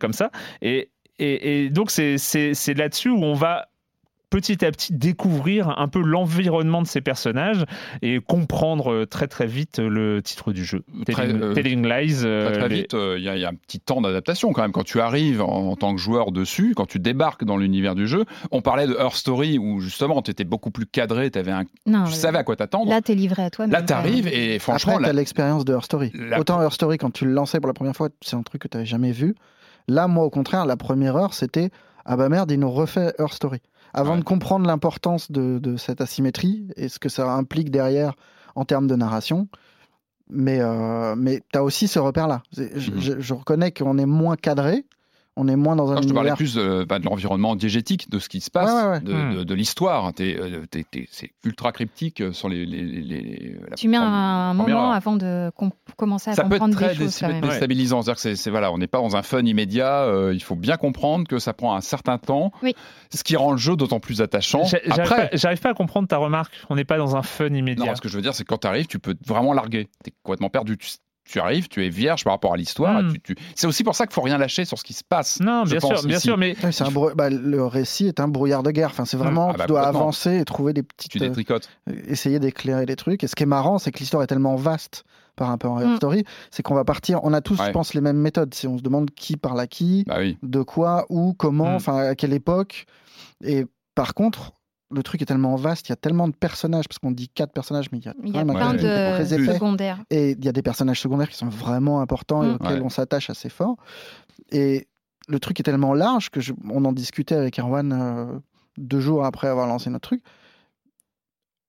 comme 0.01 0.13
ça. 0.13 0.31
Et, 0.63 0.91
et, 1.19 1.65
et 1.65 1.71
donc 1.71 1.91
c'est 1.91 2.17
là-dessus 2.75 3.11
où 3.11 3.23
on 3.23 3.35
va 3.35 3.69
petit 4.29 4.65
à 4.65 4.71
petit 4.73 4.93
découvrir 4.93 5.79
un 5.79 5.89
peu 5.89 6.01
l'environnement 6.03 6.83
de 6.83 6.87
ces 6.87 7.01
personnages 7.01 7.65
et 8.03 8.19
comprendre 8.21 8.93
euh, 8.93 9.07
très 9.07 9.29
très 9.29 9.47
vite 9.47 9.79
le 9.79 10.21
titre 10.23 10.53
du 10.53 10.65
jeu. 10.65 10.83
Très, 11.07 11.27
Telling, 11.29 11.41
euh, 11.43 11.55
Telling 11.55 11.87
Lies. 11.87 12.17
euh, 12.25 12.51
Très, 12.51 12.59
très 12.59 12.69
les- 12.69 12.75
vite, 12.83 12.95
euh, 12.95 13.15
il 13.19 13.25
y, 13.25 13.29
a- 13.29 13.37
il 13.37 13.41
y 13.41 13.45
a 13.45 13.49
un 13.49 13.55
petit 13.55 13.79
temps 13.79 14.01
d'adaptation 14.01 14.53
quand 14.53 14.63
même. 14.63 14.73
Quand 14.73 14.85
tu 14.85 15.01
arrives 15.01 15.41
en, 15.43 15.71
en 15.71 15.77
tant 15.77 15.95
que 15.95 16.01
joueur 16.01 16.33
dessus, 16.33 16.75
quand 16.77 16.87
tu 16.87 16.99
débarques 16.99 17.45
dans 17.45 17.57
l'univers 17.57 17.95
du 17.95 18.07
jeu, 18.09 18.25
on 18.51 18.63
parlait 18.63 18.87
de 18.89 18.95
Her 18.95 19.15
Story 19.15 19.59
où 19.59 19.81
justement 19.81 20.21
tu 20.23 20.31
étais 20.33 20.45
beaucoup 20.45 20.71
plus 20.73 20.87
cadré, 20.87 21.31
avais 21.35 21.53
un, 21.53 21.65
Non, 21.87 22.05
tu 22.05 22.13
savais 22.13 22.39
à 22.39 22.45
quoi 22.45 22.57
t'attendre. 22.57 22.91
Là, 22.91 23.01
tu 23.03 23.13
es 23.13 23.15
livré 23.15 23.45
à 23.45 23.51
toi. 23.51 23.67
Là, 23.69 23.83
tu 23.83 23.93
arrives 23.93 24.27
et 24.29 24.59
franchement, 24.59 24.95
Après, 24.95 25.05
tu 25.05 25.11
as 25.11 25.13
l'expérience 25.13 25.65
de 25.65 25.73
Her 25.73 25.85
Story. 25.85 26.11
La- 26.15 26.41
Autant 26.41 26.61
Her 26.63 26.73
Story, 26.73 26.99
quand 26.99 27.11
tu 27.13 27.25
le 27.27 27.33
lançais 27.33 27.61
pour 27.61 27.69
la 27.69 27.75
première 27.75 27.95
fois, 27.95 28.09
c'est 28.23 28.37
un 28.37 28.43
truc 28.43 28.63
que 28.63 28.69
tu 28.69 28.77
n'avais 28.77 28.87
jamais 28.87 29.13
vu. 29.13 29.35
Là, 29.89 30.09
moi, 30.09 30.25
au 30.25 30.31
contraire, 30.31 30.67
la 30.67 30.77
première 30.77 31.15
heure, 31.17 31.33
c'était 31.35 31.71
Ah 32.05 32.17
bah 32.17 32.29
merde, 32.29 32.51
il 32.53 32.61
nous 32.61 32.71
refait 32.71 33.13
Her 33.19 33.33
Story. 33.33 33.59
Avant 33.97 34.13
Ouais. 34.13 34.19
de 34.21 34.25
comprendre 34.25 34.67
l'importance 34.67 35.33
de, 35.33 35.59
de 35.59 35.77
cette 35.77 36.01
asymétrie 36.01 36.69
et 36.77 36.89
ce 36.89 36.99
que 36.99 37.09
ça 37.09 37.33
implique 37.33 37.71
derrière 37.71 38.15
en 38.55 38.65
termes 38.65 38.87
de 38.87 38.95
narration. 38.95 39.49
Mais, 40.29 40.61
euh, 40.61 41.15
mais 41.17 41.41
tu 41.53 41.59
as 41.59 41.63
aussi 41.65 41.89
ce 41.89 41.99
repère-là. 41.99 42.43
Je- 42.57 42.63
Mhm. 42.91 43.01
je, 43.01 43.21
je 43.21 43.35
reconnais 43.35 43.73
qu'on 43.73 43.97
est 43.99 44.07
moins 44.07 44.37
cadré. 44.37 44.85
On 45.39 45.49
est 45.49 45.57
moins 45.57 45.77
dans 45.77 45.93
un 45.93 45.97
Non, 45.97 46.03
je 46.03 46.09
te 46.09 46.15
parlais 46.15 46.33
plus 46.33 46.55
de, 46.55 46.85
bah, 46.89 46.99
de 46.99 47.05
l'environnement 47.05 47.57
diégétique, 47.57 48.09
de 48.11 48.19
ce 48.19 48.29
qui 48.31 48.41
se 48.41 48.51
passe, 48.51 48.71
Ouais, 48.71 48.83
ouais, 48.83 48.91
ouais. 48.93 49.01
de, 49.01 49.13
Hmm. 49.13 49.35
de- 49.37 49.45
de 49.45 49.55
l'histoire. 49.55 50.13
T'es, 50.15 50.35
euh, 50.41 50.65
t'es- 50.71 50.85
t'es- 50.91 51.07
c'est 51.11 51.31
ultra 51.45 51.73
cryptique 51.73 52.23
euh, 52.23 52.33
sur 52.33 52.49
les. 52.49 52.65
les, 52.65 52.83
les- 52.83 53.03
les- 53.03 53.57
la 53.69 53.77
Tu 53.77 53.89
mets 53.89 53.99
un 53.99 54.55
moment 54.55 54.87
heure. 54.87 54.93
avant 54.93 55.17
de 55.17 55.51
com- 55.55 55.73
commencer 55.99 56.31
à 56.31 56.35
Ça 56.35 56.43
peut 56.45 56.55
être 56.55 56.61
comprendre 56.61 56.75
très 56.75 56.95
des 56.95 57.05
choses 57.05 57.19
quand 57.21 57.29
même. 57.29 57.43
déstabilisant. 57.43 58.01
C'est-à-dire 58.01 58.15
que 58.17 58.21
c'est, 58.23 58.37
c'est- 58.37 58.51
voilà, 58.51 58.73
on 58.73 58.79
n'est 58.79 58.87
pas 58.87 58.99
dans 58.99 59.15
un 59.17 59.23
fun 59.23 59.41
immédiat. 59.45 60.05
euh, 60.05 60.33
il 60.33 60.43
faut 60.43 60.57
bien 60.57 60.79
comprendre 60.79 61.29
que 61.29 61.39
ça 61.39 61.53
prend 61.53 61.75
un 61.77 61.81
certain 61.83 62.17
temps. 62.17 62.51
Oui. 62.63 62.75
Ce 63.15 63.23
qui 63.23 63.37
rend 63.37 63.51
le 63.53 63.59
jeu 63.59 63.77
d'autant 63.77 64.01
plus 64.01 64.23
attachant. 64.23 64.65
J'a- 64.65 64.79
J'arrive 64.87 65.01
Après, 65.13 65.29
pas, 65.29 65.37
j'arrive 65.37 65.61
pas 65.61 65.71
à 65.71 65.75
comprendre 65.75 66.09
ta 66.09 66.17
remarque. 66.17 66.55
On 66.71 66.77
n'est 66.77 66.85
pas 66.85 66.97
dans 66.97 67.15
un 67.15 67.23
fun 67.23 67.49
immédiat. 67.49 67.85
non, 67.85 67.95
ce 67.95 68.01
que 68.01 68.09
je 68.09 68.17
veux 68.17 68.23
dire, 68.23 68.33
c'est 68.35 68.45
que 68.45 68.49
quand 68.49 68.59
tu 68.63 68.67
arrives, 68.67 68.87
tu 68.87 68.99
peux 68.99 69.15
vraiment 69.27 69.53
larguer. 69.53 69.89
Tu 70.03 70.11
es 70.11 70.15
complètement 70.23 70.49
perdu. 70.51 70.79
Tu, 70.79 70.89
tu 71.27 71.41
arrives, 71.41 71.69
tu 71.69 71.85
es 71.85 71.89
vierge 71.89 72.25
par 72.25 72.33
rapport 72.33 72.55
à 72.55 72.57
l'histoire. 72.57 73.03
Hmm. 73.03 73.13
tu- 73.13 73.21
tu- 73.21 73.37
C'est 73.55 73.67
aussi 73.67 73.85
pour 73.85 73.95
ça 73.95 74.07
qu'il 74.07 74.15
faut 74.15 74.23
rien 74.23 74.39
lâcher 74.39 74.65
sur 74.65 74.79
ce 74.79 74.85
qui 74.85 74.93
se 74.93 75.05
passe. 75.05 75.41
Non, 75.41 75.65
bien 75.65 75.79
pense, 75.81 75.99
sûr, 76.01 76.09
bien 76.09 76.17
ici. 76.19 76.27
sûr, 76.29 76.39
mais 76.39 76.57
Ouais, 76.63 76.73
c'est 76.73 76.85
un 76.85 76.91
brou- 76.91 77.11
bah, 77.15 77.31
le 77.31 77.65
récit 77.65 78.07
est 78.07 78.21
un 78.21 78.29
brouillard 78.29 78.63
de 78.63 78.71
guerre. 78.71 78.91
Enfin, 78.91 79.05
c'est 79.05 79.17
vraiment, 79.17 79.51
Ah 79.51 79.57
bah, 79.59 79.65
tu 79.65 79.69
dois 79.69 79.81
complètement. 79.81 80.01
avancer 80.01 80.37
et 80.39 80.45
trouver 80.45 80.73
des 80.73 80.83
petites. 80.83 81.11
Tu 81.13 81.19
euh, 81.19 81.29
détricotes. 81.29 81.69
essayer 82.09 82.39
d'éclairer 82.39 82.87
les 82.87 82.97
trucs. 82.97 83.25
Et 83.25 83.27
ce 83.27 83.35
qui 83.35 83.43
est 83.43 83.47
marrant, 83.47 83.79
c'est 83.79 83.91
que 83.93 83.99
l'histoire 83.99 84.23
est 84.23 84.27
tellement 84.29 84.57
vaste 84.57 85.05
par 85.37 85.49
rapport 85.49 85.77
à 85.79 85.83
Her 85.83 85.89
Mm. 85.89 85.97
Story, 85.97 86.25
c'est 86.51 86.63
qu'on 86.63 86.75
va 86.75 86.85
partir. 86.85 87.21
On 87.23 87.33
a 87.35 87.41
tous, 87.43 87.59
Ouais. 87.61 87.67
je 87.67 87.71
pense, 87.73 87.93
les 87.93 88.01
mêmes 88.01 88.17
méthodes. 88.19 88.55
Si 88.55 88.67
on 88.67 88.79
se 88.79 88.83
demande 88.83 89.11
qui 89.11 89.37
parle 89.37 89.61
à 89.61 89.67
qui, 89.67 90.05
Bah 90.07 90.17
oui. 90.21 90.39
de 90.43 90.63
quoi, 90.63 91.05
où, 91.11 91.35
comment, 91.35 91.73
Mm. 91.73 91.77
enfin, 91.77 91.97
à 91.99 92.15
quelle 92.15 92.33
époque. 92.33 92.87
Et 93.45 93.67
par 93.95 94.15
contre, 94.15 94.53
le 94.91 95.03
truc 95.03 95.21
est 95.23 95.25
tellement 95.27 95.57
vaste, 95.57 95.89
il 95.89 95.91
y 95.91 95.93
a 95.93 95.97
tellement 95.97 96.29
de 96.29 96.35
personnages, 96.35 96.87
parce 96.89 96.99
qu'on 96.99 97.11
dit 97.11 97.29
quatre 97.29 97.53
personnages, 97.53 97.87
mais 97.91 97.99
il 97.99 98.05
y 98.05 98.09
a 98.09 98.15
Il 98.23 98.29
y 98.29 98.33
quand 98.33 98.39
a 98.41 98.45
plein 98.55 98.75
très 98.75 99.25
de 99.25 99.43
épais. 99.43 99.55
secondaires. 99.55 99.99
Et 100.11 100.31
il 100.33 100.45
y 100.45 100.49
a 100.49 100.53
des 100.53 100.63
personnages 100.63 101.01
secondaires 101.01 101.29
qui 101.29 101.37
sont 101.37 101.49
vraiment 101.49 102.01
importants 102.01 102.43
et 102.45 102.49
Mm. 102.49 102.55
auxquels 102.55 102.75
Ouais. 102.79 102.83
on 102.85 102.89
s'attache 102.89 103.29
assez 103.31 103.49
fort. 103.49 103.77
Et 104.53 104.87
le 105.29 105.41
truc 105.41 105.59
est 105.61 105.65
tellement 105.65 105.93
large 105.95 106.31
que 106.31 106.41
je- 106.41 106.53
on 106.71 106.85
en 106.85 106.93
discutait 106.93 107.35
avec 107.35 107.59
Erwan 107.59 107.93
euh, 107.93 108.39
deux 108.79 109.01
jours 109.01 109.25
après 109.25 109.49
avoir 109.49 109.67
lancé 109.67 109.91
notre 109.91 110.09
truc. 110.09 110.23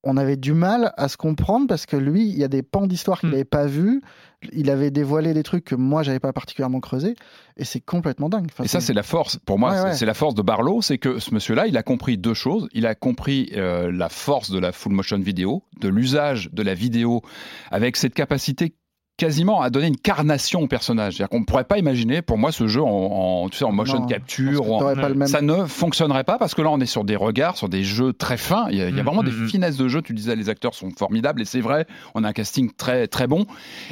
On 0.09 0.15
avait 0.15 0.37
du 0.37 0.53
mal 0.53 0.93
à 0.95 1.09
se 1.09 1.17
comprendre 1.17 1.67
parce 1.67 1.85
que 1.85 1.97
lui, 1.97 2.29
il 2.29 2.37
y 2.37 2.43
a 2.43 2.47
des 2.47 2.63
pans 2.63 2.87
d'histoire 2.87 3.19
qu'il 3.19 3.29
n'avait 3.29 3.43
pas 3.43 3.65
vus. 3.65 4.01
Il 4.53 4.69
avait 4.69 4.89
dévoilé 4.91 5.33
des 5.33 5.43
trucs 5.43 5.65
que 5.65 5.75
moi, 5.75 6.01
j'avais 6.03 6.19
pas 6.21 6.31
particulièrement 6.31 6.79
creusé. 6.79 7.15
Et 7.57 7.65
c'est 7.65 7.81
complètement 7.81 8.29
dingue. 8.29 8.47
Enfin, 8.49 8.63
Et 8.63 8.67
ça, 8.67 8.79
c'est 8.79 8.93
la 8.93 9.03
force. 9.03 9.37
Pour 9.45 9.59
moi, 9.59 9.71
Ouais, 9.71 9.77
c'est- 9.77 9.83
ouais. 9.83 9.93
c'est 9.95 10.05
la 10.05 10.13
force 10.13 10.33
de 10.35 10.41
Barlow, 10.41 10.81
c'est 10.81 10.97
que 10.97 11.19
ce 11.19 11.33
monsieur-là, 11.33 11.67
il 11.67 11.75
a 11.75 11.83
compris 11.83 12.17
deux 12.17 12.33
choses. 12.35 12.69
Il 12.71 12.85
a 12.85 12.95
compris 12.95 13.49
euh, 13.57 13.91
la 13.91 14.07
force 14.09 14.49
de 14.49 14.59
la 14.59 14.71
full 14.71 14.93
motion 14.93 15.19
vidéo, 15.19 15.63
de 15.81 15.89
l'usage 15.89 16.49
de 16.53 16.63
la 16.63 16.73
vidéo, 16.73 17.21
avec 17.71 17.97
cette 17.97 18.13
capacité 18.13 18.75
quasiment 19.17 19.61
à 19.61 19.69
donner 19.69 19.87
une 19.87 19.97
carnation 19.97 20.61
au 20.61 20.67
personnage. 20.67 21.15
C'est-à-dire 21.15 21.29
qu'on 21.29 21.39
ne 21.39 21.45
pourrait 21.45 21.63
pas 21.63 21.77
imaginer, 21.79 22.21
pour 22.21 22.37
moi, 22.37 22.51
ce 22.51 22.67
jeu 22.67 22.81
en, 22.83 22.87
en, 22.87 23.49
tu 23.49 23.57
sais, 23.57 23.65
en 23.65 23.71
motion 23.71 23.99
Non, 23.99 24.05
capture. 24.05 24.71
en-. 24.71 25.25
Ça 25.25 25.41
ne 25.41 25.65
fonctionnerait 25.65 26.23
pas 26.23 26.37
parce 26.37 26.53
que 26.53 26.61
là, 26.61 26.69
on 26.69 26.79
est 26.79 26.85
sur 26.85 27.03
des 27.03 27.15
regards, 27.15 27.57
sur 27.57 27.67
des 27.67 27.83
jeux 27.83 28.13
très 28.13 28.37
fins. 28.37 28.67
Il 28.69 28.77
y 28.77 28.81
a, 28.81 28.89
il 28.89 28.95
y 28.95 28.99
a 28.99 29.01
Mm, 29.03 29.05
vraiment 29.05 29.23
mm, 29.23 29.25
des 29.25 29.31
mm. 29.31 29.47
finesses 29.49 29.77
de 29.77 29.87
jeu. 29.87 30.01
Tu 30.01 30.13
disais, 30.13 30.35
les 30.35 30.49
acteurs 30.49 30.75
sont 30.75 30.91
formidables 30.91 31.41
et 31.41 31.45
c'est 31.45 31.61
vrai. 31.61 31.87
On 32.15 32.23
a 32.23 32.29
un 32.29 32.33
casting 32.33 32.71
très, 32.71 33.07
très 33.07 33.27
bon 33.27 33.45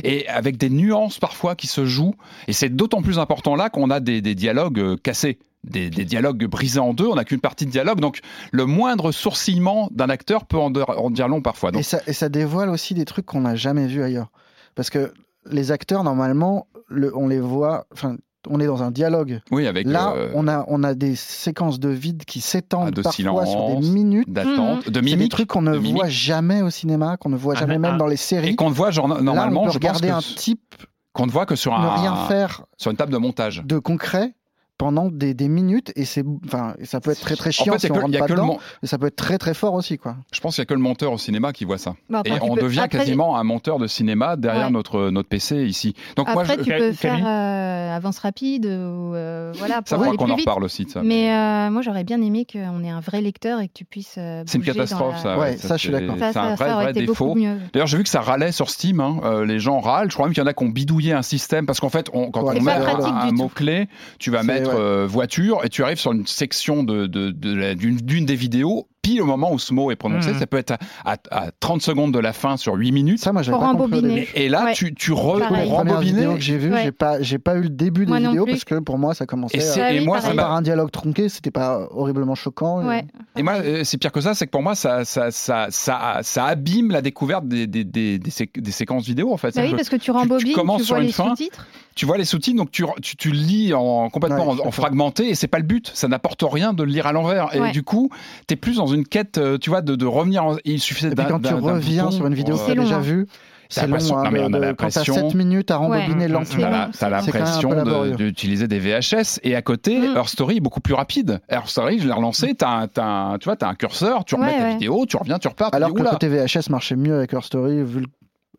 et 0.04 0.28
avec 0.30 0.58
des 0.58 0.70
nuances 0.70 1.20
parfois 1.20 1.56
qui 1.56 1.68
se 1.68 1.86
jouent. 1.86 2.16
Et 2.48 2.54
c'est 2.54 2.70
d'autant 2.70 3.02
plus 3.02 3.18
important 3.20 3.56
là 3.56 3.70
qu'on 3.70 3.90
a 3.90 4.00
des, 4.00 4.22
des 4.22 4.36
dialogues 4.36 4.80
euh, 4.80 4.96
cassés. 4.96 5.40
Des, 5.64 5.90
des 5.90 6.06
dialogues 6.06 6.46
brisés 6.46 6.80
en 6.80 6.94
deux, 6.94 7.08
on 7.08 7.16
n'a 7.16 7.24
qu'une 7.26 7.40
partie 7.40 7.66
de 7.66 7.72
dialogue, 7.72 8.00
donc 8.00 8.20
le 8.52 8.68
moindre 8.68 9.12
sourcillement 9.12 9.90
d'un 9.92 10.10
acteur 10.10 10.46
peut 10.46 10.60
en, 10.60 10.70
de- 10.70 10.82
en 10.84 11.10
dire 11.10 11.28
long 11.28 11.42
parfois. 11.42 11.72
Donc, 11.72 11.80
Et 11.80 11.84
ça, 11.84 12.02
et 12.06 12.14
ça 12.14 12.30
dévoile 12.30 12.70
aussi 12.70 12.94
des 12.94 13.04
trucs 13.06 13.26
qu'on 13.26 13.42
n'a 13.42 13.56
jamais 13.56 13.88
vus 13.88 14.04
ailleurs. 14.04 14.28
Parce 14.76 14.90
que 14.90 15.14
les 15.50 15.72
acteurs, 15.72 16.04
normalement, 16.04 16.68
le- 16.88 17.16
on 17.18 17.28
les 17.28 17.40
voit. 17.40 17.86
Enfin, 17.94 18.18
on 18.48 18.60
est 18.60 18.68
dans 18.68 18.84
un 18.84 18.92
dialogue. 18.92 19.42
oui, 19.50 19.66
avec 19.66 19.88
Là, 19.88 20.14
euh, 20.16 20.32
on, 20.36 20.48
a, 20.48 20.66
on 20.68 20.84
a 20.84 20.94
des 20.94 21.16
séquences 21.16 21.80
de 21.80 21.90
vide 21.90 22.26
qui 22.26 22.40
Ah, 22.44 22.48
s'étendent 22.48 22.92
de 22.92 23.02
parfois 23.02 23.46
sur 23.48 23.66
des 23.66 23.72
silence, 23.82 23.86
minutes. 23.92 24.32
d'attente, 24.32 24.88
de 24.90 25.02
C'est 25.08 25.16
des 25.16 25.30
trucs 25.30 25.48
qu'on 25.48 25.64
ne 25.64 25.72
mimique. 25.78 25.96
voit 25.96 26.10
jamais 26.10 26.62
au 26.62 26.70
cinéma, 26.70 27.18
qu'on 27.18 27.30
ne 27.30 27.38
voit 27.38 27.56
Ah, 27.58 27.62
jamais 27.62 27.74
mais 27.80 27.80
même 27.88 27.96
un- 27.96 27.98
dans 27.98 28.06
les 28.06 28.14
et 28.14 28.18
séries. 28.18 28.56
qu'on 28.56 28.70
ne 28.70 28.76
voit 28.76 28.92
genre, 28.92 29.08
normalement, 29.08 29.34
Là, 29.34 29.48
on 29.62 29.66
peut 29.66 29.72
je 29.74 29.80
pense 29.80 29.98
regarder 29.98 30.10
que 30.10 30.14
un 30.14 30.36
type 30.36 30.76
qu'on 31.14 31.26
ne 31.26 31.32
voit 31.32 31.48
que 31.48 31.56
sur 31.56 31.72
ne 31.72 31.84
un, 31.86 31.96
rien 31.96 32.16
faire 32.28 32.66
sur 32.78 32.92
une 32.92 32.98
table 32.98 33.12
de 33.14 33.18
montage. 33.18 33.64
de 33.66 33.80
concret 33.80 34.36
pendant 34.78 35.08
des, 35.10 35.34
des 35.34 35.48
minutes 35.48 35.94
et 35.96 36.04
c'est 36.04 36.24
enfin 36.46 36.74
ça 36.84 37.00
peut 37.00 37.12
être 37.12 37.22
très 37.22 37.36
très 37.36 37.50
En 37.50 37.52
chiant 37.52 37.74
fait, 37.74 37.80
si 37.88 37.92
on 37.92 37.96
que- 37.96 38.00
rentre 38.02 38.20
pas 38.20 38.28
dedans 38.28 38.58
mais 38.82 38.88
ça 38.90 38.98
peut 38.98 39.08
être 39.08 39.16
très 39.16 39.38
très 39.38 39.54
fort 39.54 39.74
aussi 39.74 39.98
quoi 39.98 40.18
Je 40.34 40.40
pense 40.42 40.56
qu'il 40.56 40.62
n'y 40.62 40.66
a 40.66 40.68
que 40.68 40.74
le 40.74 40.82
monteur 40.82 41.14
au 41.14 41.18
cinéma 41.18 41.54
qui 41.54 41.64
voit 41.64 41.78
ça. 41.78 41.96
Et 42.26 42.32
on 42.42 42.56
peux- 42.56 42.62
devient 42.64 42.80
après- 42.82 42.98
quasiment 43.00 43.38
un 43.38 43.44
monteur 43.44 43.80
de 43.80 43.88
cinéma 43.88 44.36
derrière 44.36 44.66
Ouais. 44.66 44.72
notre, 44.72 45.10
notre 45.12 45.30
PC 45.30 45.64
ici. 45.66 45.94
Donc 46.18 46.28
moi, 46.34 46.42
Après, 46.42 46.56
je... 46.58 46.64
tu 46.64 46.70
peux 46.72 46.78
Camille 46.78 46.94
faire 46.96 47.26
euh, 47.26 47.96
avance 47.96 48.20
rapide 48.20 48.66
ou 48.66 49.16
euh, 49.16 49.54
voilà 49.56 49.76
ça 49.76 49.82
pour 49.82 49.90
faudra 49.98 50.08
aller 50.10 50.18
qu'on 50.18 50.30
en 50.30 50.36
vite. 50.36 50.46
reparle 50.48 50.64
aussi 50.66 50.84
de 50.86 50.90
ça. 50.90 51.02
Mais 51.04 51.32
euh, 51.34 51.70
moi, 51.72 51.82
j'aurais 51.82 52.04
bien 52.04 52.22
aimé 52.22 52.46
qu'on 52.52 52.84
ait 52.84 52.90
un 52.90 53.00
vrai 53.00 53.22
lecteur 53.22 53.62
et 53.62 53.68
que 53.70 53.74
tu 53.74 53.86
puisses. 53.86 54.16
euh, 54.18 54.44
C'est 54.46 54.58
une 54.58 54.64
dans 54.66 54.74
catastrophe, 54.74 55.16
la- 55.16 55.22
ça. 55.22 55.38
Ouais, 55.40 55.58
ça, 55.58 55.78
je 55.78 55.82
suis 55.82 55.94
c'est- 55.94 56.00
d'accord. 56.02 56.18
Ça, 56.20 56.34
C'est 56.34 56.40
un 56.40 56.44
ça, 56.44 56.56
vrai, 56.56 56.68
ça 56.70 56.74
vrai 56.76 56.94
défaut. 56.94 57.36
D'ailleurs, 57.74 57.88
j'ai 57.88 57.98
vu 57.98 58.04
que 58.04 58.10
ça 58.10 58.22
râlait 58.22 58.52
sur 58.52 58.70
Steam. 58.70 59.00
hein. 59.00 59.22
Les 59.46 59.60
gens 59.60 59.80
râlent. 59.80 60.10
Je 60.10 60.16
crois 60.16 60.26
même 60.28 60.34
qu'il 60.34 60.44
y 60.44 60.46
en 60.46 60.50
a 60.50 60.54
qui 60.54 60.64
ont 60.64 60.70
bidouillé 60.70 61.14
un 61.14 61.22
système 61.22 61.66
parce 61.66 61.80
qu'en 61.80 61.90
fait, 61.90 62.10
quand 62.10 62.30
on 62.36 62.62
met 62.62 62.72
un, 62.72 63.28
tout. 63.30 63.36
mot-clé, 63.36 63.88
tu 64.20 64.32
vas 64.32 64.42
C'est- 64.42 64.48
ouais. 64.68 64.76
euh, 64.78 65.06
voiture 65.08 65.62
et 65.64 65.70
tu 65.70 65.84
arrives 65.84 65.98
sur 66.00 66.12
une 66.12 66.26
section 66.28 66.84
de, 66.84 67.08
de- 67.08 67.32
de 67.32 67.74
d'une, 67.74 67.98
d'une 67.98 68.26
des 68.26 68.36
vidéos. 68.36 68.88
Pile 69.02 69.22
au 69.22 69.26
moment 69.26 69.54
où 69.54 69.60
ce 69.60 69.72
mot 69.72 69.92
est 69.92 69.96
prononcé, 69.96 70.32
Mhm. 70.32 70.40
ça 70.40 70.48
peut 70.48 70.58
être 70.58 70.72
à, 70.72 70.78
à- 71.06 71.18
à 71.30 71.52
30 71.60 71.80
secondes 71.84 72.12
de 72.12 72.18
la 72.18 72.34
fin 72.34 72.58
sur 72.58 72.74
8 72.74 72.92
minutes. 72.92 73.20
ça 73.20 73.32
moi 73.32 73.44
j'avais 73.44 73.56
pas 73.60 73.74
compris. 73.76 74.28
Et 74.34 74.50
là, 74.50 74.66
Ouais. 74.66 74.74
tu, 74.74 74.96
tu 74.96 75.12
re, 75.14 75.40
rembobiner. 75.70 76.26
que 76.34 76.40
j'ai 76.40 76.58
vues 76.58 76.72
Ouais. 76.74 76.84
j'ai 76.86 76.92
pas 76.92 77.22
j'ai 77.22 77.38
pas 77.38 77.56
eu 77.56 77.62
le 77.62 77.70
début 77.70 78.06
des 78.06 78.12
Moi 78.12 78.20
vidéos 78.20 78.46
plus. 78.46 78.54
parce 78.54 78.64
que 78.64 78.80
pour 78.80 78.98
moi 78.98 79.14
ça 79.14 79.28
commençait 79.28 79.58
Et, 79.58 79.62
c'est- 79.62 79.80
Ah 79.82 79.94
et 79.94 80.00
oui, 80.00 80.06
moi, 80.06 80.22
ça 80.22 80.34
par 80.34 80.54
un 80.54 80.62
dialogue 80.64 80.90
tronqué 80.90 81.30
c'était 81.30 81.52
pas 81.52 81.88
horriblement 81.92 82.34
choquant 82.36 82.82
et- 82.82 82.86
Ouais. 82.88 83.06
Et 83.38 83.44
moi, 83.44 83.54
euh, 83.64 83.84
c'est 83.84 83.98
pire 84.00 84.12
que 84.12 84.22
ça, 84.22 84.34
c'est 84.34 84.46
que 84.48 84.52
pour 84.52 84.64
moi, 84.64 84.74
ça, 84.76 85.06
ça, 85.06 85.30
ça, 85.30 85.68
ça, 85.70 86.20
ça 86.24 86.46
abîme 86.46 86.90
la 86.92 87.02
découverte 87.02 87.48
des, 87.48 87.68
des, 87.68 87.84
des, 87.84 88.18
des 88.18 88.32
sé- 88.32 88.50
des 88.56 88.72
séquences 88.72 89.06
vidéo, 89.06 89.32
en 89.34 89.38
fait. 89.38 89.54
Bah 89.56 89.62
oui, 89.64 89.72
que 89.72 89.76
parce 89.76 89.90
que 89.90 89.98
tu 89.98 90.10
rembobines, 90.12 90.48
tu, 90.48 90.54
commences 90.54 90.84
sur 90.84 90.96
vois 90.96 91.02
une 91.02 91.08
les 91.08 91.14
fin, 91.14 91.30
sous-titres. 91.30 91.68
Tu 91.96 92.06
vois 92.06 92.18
les 92.18 92.26
sous-titres, 92.26 92.58
donc 92.58 92.72
tu, 92.72 92.84
tu, 93.02 93.16
tu 93.16 93.32
lis 93.32 93.74
en, 93.74 94.10
complètement 94.10 94.54
Ouais, 94.54 94.62
en, 94.66 94.72
fragmenté, 94.72 95.30
et 95.30 95.36
c'est 95.36 95.48
pas 95.48 95.60
le 95.60 95.64
but. 95.66 95.90
Ça 95.94 96.08
n'apporte 96.08 96.44
rien 96.46 96.74
de 96.74 96.84
le 96.84 96.92
lire 96.92 97.08
à 97.08 97.14
l'envers. 97.14 97.56
Et 97.56 97.60
Ouais. 97.60 97.72
du 97.72 97.84
coup, 97.84 98.10
t'es 98.48 98.56
plus 98.56 98.76
dans 98.78 98.88
une 98.88 99.06
quête, 99.06 99.38
euh, 99.38 99.58
tu 99.58 99.70
vois, 99.70 99.82
de, 99.82 99.96
de 99.96 100.06
revenir. 100.06 100.46
En, 100.46 100.56
il 100.66 100.80
suffisait 100.80 101.10
d'un- 101.12 101.24
quand 101.26 101.40
tu 101.40 101.54
reviens 101.54 102.12
sur 102.12 102.28
une 102.28 102.34
vidéo 102.36 102.56
que 102.56 102.60
tu 102.62 102.66
C'est 102.68 102.72
as 102.78 102.82
déjà 102.84 103.00
vue 103.00 103.28
c'est 103.68 103.88
long 103.88 103.96
hein, 103.98 104.24
non, 104.26 104.32
mais 104.32 104.40
de- 104.42 104.44
on 104.46 104.54
a 104.54 104.60
de- 104.60 104.74
quand 104.74 104.88
t'as 104.90 105.00
l'impression- 105.00 105.16
7 105.30 105.34
minutes 105.34 105.72
à 105.72 105.78
rembobiner 105.78 106.26
Ouais. 106.26 106.28
lentement 106.28 106.88
T'as 107.00 107.10
l'impression 107.10 107.72
d'utiliser 108.16 108.68
des 108.68 108.78
VHS 108.78 109.40
et 109.44 109.56
à 109.56 109.62
côté, 109.64 109.98
Mm. 109.98 110.16
Her 110.18 110.30
Story 110.30 110.58
est 110.58 110.60
beaucoup 110.60 110.82
plus 110.82 110.94
rapide. 110.94 111.40
Her 111.50 111.62
Story, 111.66 111.98
je 112.00 112.06
l'ai 112.08 112.14
relancé, 112.14 112.54
t'as 112.54 112.86
un, 112.98 113.38
tu 113.40 113.46
vois, 113.46 113.56
t'as 113.56 113.68
un 113.68 113.74
curseur, 113.74 114.24
tu 114.24 114.36
remets 114.36 114.48
Ouais, 114.48 114.58
ta 114.58 114.64
ouais. 114.66 114.72
vidéo, 114.74 115.06
tu 115.08 115.18
reviens, 115.18 115.40
tu 115.40 115.48
repars. 115.48 115.72
tu 115.72 115.78
alors 115.78 115.90
dis, 115.90 115.96
que 115.96 116.04
le 116.04 116.10
côté 116.10 116.28
VHS 116.28 116.70
marchait 116.70 116.96
mieux 116.96 117.16
avec 117.16 117.34
Her 117.34 117.44
Story 117.44 117.82
vu 117.84 118.02
le, 118.02 118.06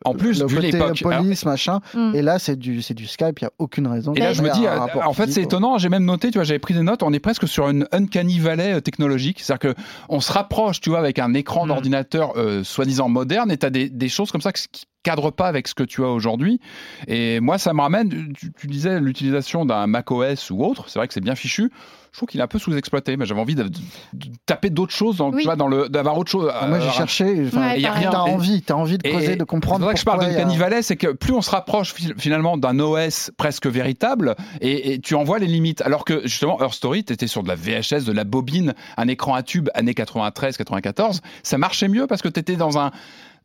en 0.05 0.15
plus, 0.15 0.41
le 0.41 0.47
vu 0.47 0.57
côté 0.57 0.71
l'époque. 0.73 1.03
alors- 1.05 1.23
police 1.23 1.45
machin 1.45 1.81
Mm. 1.95 2.13
et 2.15 2.23
là 2.23 2.39
c'est 2.39 2.57
du 2.57 2.83
c'est 2.83 2.95
du 2.95 3.07
Skype 3.07 3.39
il 3.41 3.45
y 3.45 3.47
a 3.47 3.51
aucune 3.59 3.87
raison 3.87 4.13
Et 4.15 4.21
là, 4.21 4.33
je 4.33 4.43
me 4.43 4.53
dis, 4.53 4.67
euh, 4.67 4.79
en 5.05 5.13
fait, 5.13 5.31
c'est 5.31 5.43
étonnant. 5.43 5.79
J'ai 5.79 5.89
même 5.89 6.05
noté, 6.05 6.31
tu 6.31 6.39
vois, 6.39 6.45
j'avais 6.45 6.59
pris 6.59 6.75
des 6.75 6.83
notes. 6.83 7.03
On 7.03 7.13
est 7.13 7.19
presque 7.21 7.47
sur 7.49 7.69
une 7.69 7.87
uncanny 7.93 8.39
valley 8.39 8.75
euh, 8.75 8.81
technologique, 8.81 9.41
c'est-à-dire 9.41 9.75
que 9.75 9.81
on 10.09 10.21
se 10.21 10.33
rapproche, 10.33 10.81
tu 10.81 10.91
vois, 10.91 10.99
avec 10.99 11.19
un 11.19 11.33
écran 11.35 11.65
Mm. 11.65 11.69
d'ordinateur 11.69 12.33
euh, 12.37 12.63
soi-disant 12.65 13.09
moderne, 13.09 13.51
et 13.51 13.57
t'as 13.57 13.71
des, 13.71 13.89
des 13.89 14.09
choses 14.09 14.31
comme 14.31 14.41
ça 14.41 14.53
qui 14.53 14.85
qui 15.07 15.11
cadrent 15.11 15.33
pas 15.33 15.47
avec 15.47 15.69
ce 15.69 15.75
que 15.75 15.85
tu 15.85 16.03
as 16.05 16.09
aujourd'hui. 16.09 16.61
Et 17.07 17.41
moi, 17.41 17.59
ça 17.59 17.73
me 17.73 17.81
ramène. 17.81 18.33
Tu, 18.37 18.53
tu 18.53 18.67
disais 18.67 19.01
l'utilisation 19.01 19.65
d'un 19.65 19.87
Mac 19.87 20.11
OS 20.11 20.51
ou 20.51 20.65
autre. 20.65 20.89
C'est 20.89 20.99
vrai 20.99 21.07
que 21.09 21.15
c'est 21.15 21.21
bien 21.21 21.35
fichu. 21.37 21.71
Je 22.13 22.19
trouve 22.21 22.29
qu'il 22.31 22.41
est 22.41 22.43
un 22.43 22.47
peu 22.49 22.59
sous-exploité, 22.59 23.19
mais 23.19 23.27
j'avais 23.27 23.41
envie 23.43 23.55
de, 23.55 23.65
de- 23.65 23.69
de 24.15 24.27
taper 24.47 24.71
d'autres 24.71 24.95
choses, 24.95 25.19
dans, 25.19 25.31
Oui. 25.31 25.43
tu 25.43 25.45
vois, 25.45 25.55
dans 25.57 25.69
le, 25.69 25.91
d'avoir 25.91 26.17
autre 26.17 26.31
chose. 26.31 26.51
moi 26.67 26.81
j'ai 26.81 26.89
euh, 26.89 26.91
cherché 26.93 27.45
enfin, 27.47 27.61
Ouais, 27.69 27.79
et 27.79 27.83
y 27.83 27.87
a 27.87 27.93
rien. 27.93 28.11
t'as 28.11 28.21
envie 28.21 28.63
t'as 28.63 28.73
envie 28.73 28.97
de 28.97 29.07
et- 29.07 29.11
creuser 29.11 29.35
de 29.37 29.41
C'est 29.41 29.47
comprendre 29.47 29.81
pour 29.81 29.89
ça 29.89 29.93
que 29.95 30.01
je 30.01 30.05
parle 30.07 30.21
de 30.25 30.51
il 30.51 30.59
Valley, 30.59 30.81
c'est 30.81 30.97
que 30.97 31.09
plus 31.09 31.35
on 31.35 31.43
se 31.43 31.51
rapproche 31.51 31.93
fi- 31.93 32.15
finalement 32.17 32.57
d'un 32.57 32.79
OS 32.81 33.31
presque 33.37 33.67
véritable, 33.67 34.35
et, 34.63 34.95
et 34.95 34.99
tu 34.99 35.15
en 35.15 35.25
vois 35.25 35.39
les 35.39 35.47
limites. 35.47 35.83
Alors 35.83 36.07
que 36.07 36.23
justement, 36.23 36.59
Her 36.59 36.73
Story, 36.73 37.05
tu 37.05 37.13
étais 37.13 37.27
sur 37.27 37.43
de 37.43 37.49
la 37.49 37.55
VHS, 37.55 38.05
de 38.07 38.13
la 38.13 38.25
bobine, 38.25 38.73
un 38.97 39.09
écran 39.09 39.35
à 39.35 39.43
tube 39.43 39.69
années 39.75 39.93
93-94, 39.93 41.21
ça 41.43 41.59
marchait 41.59 41.89
mieux 41.89 42.07
parce 42.07 42.23
que 42.23 42.29
tu 42.29 42.41
étais 42.41 42.57
dans 42.57 42.79
un, 42.79 42.93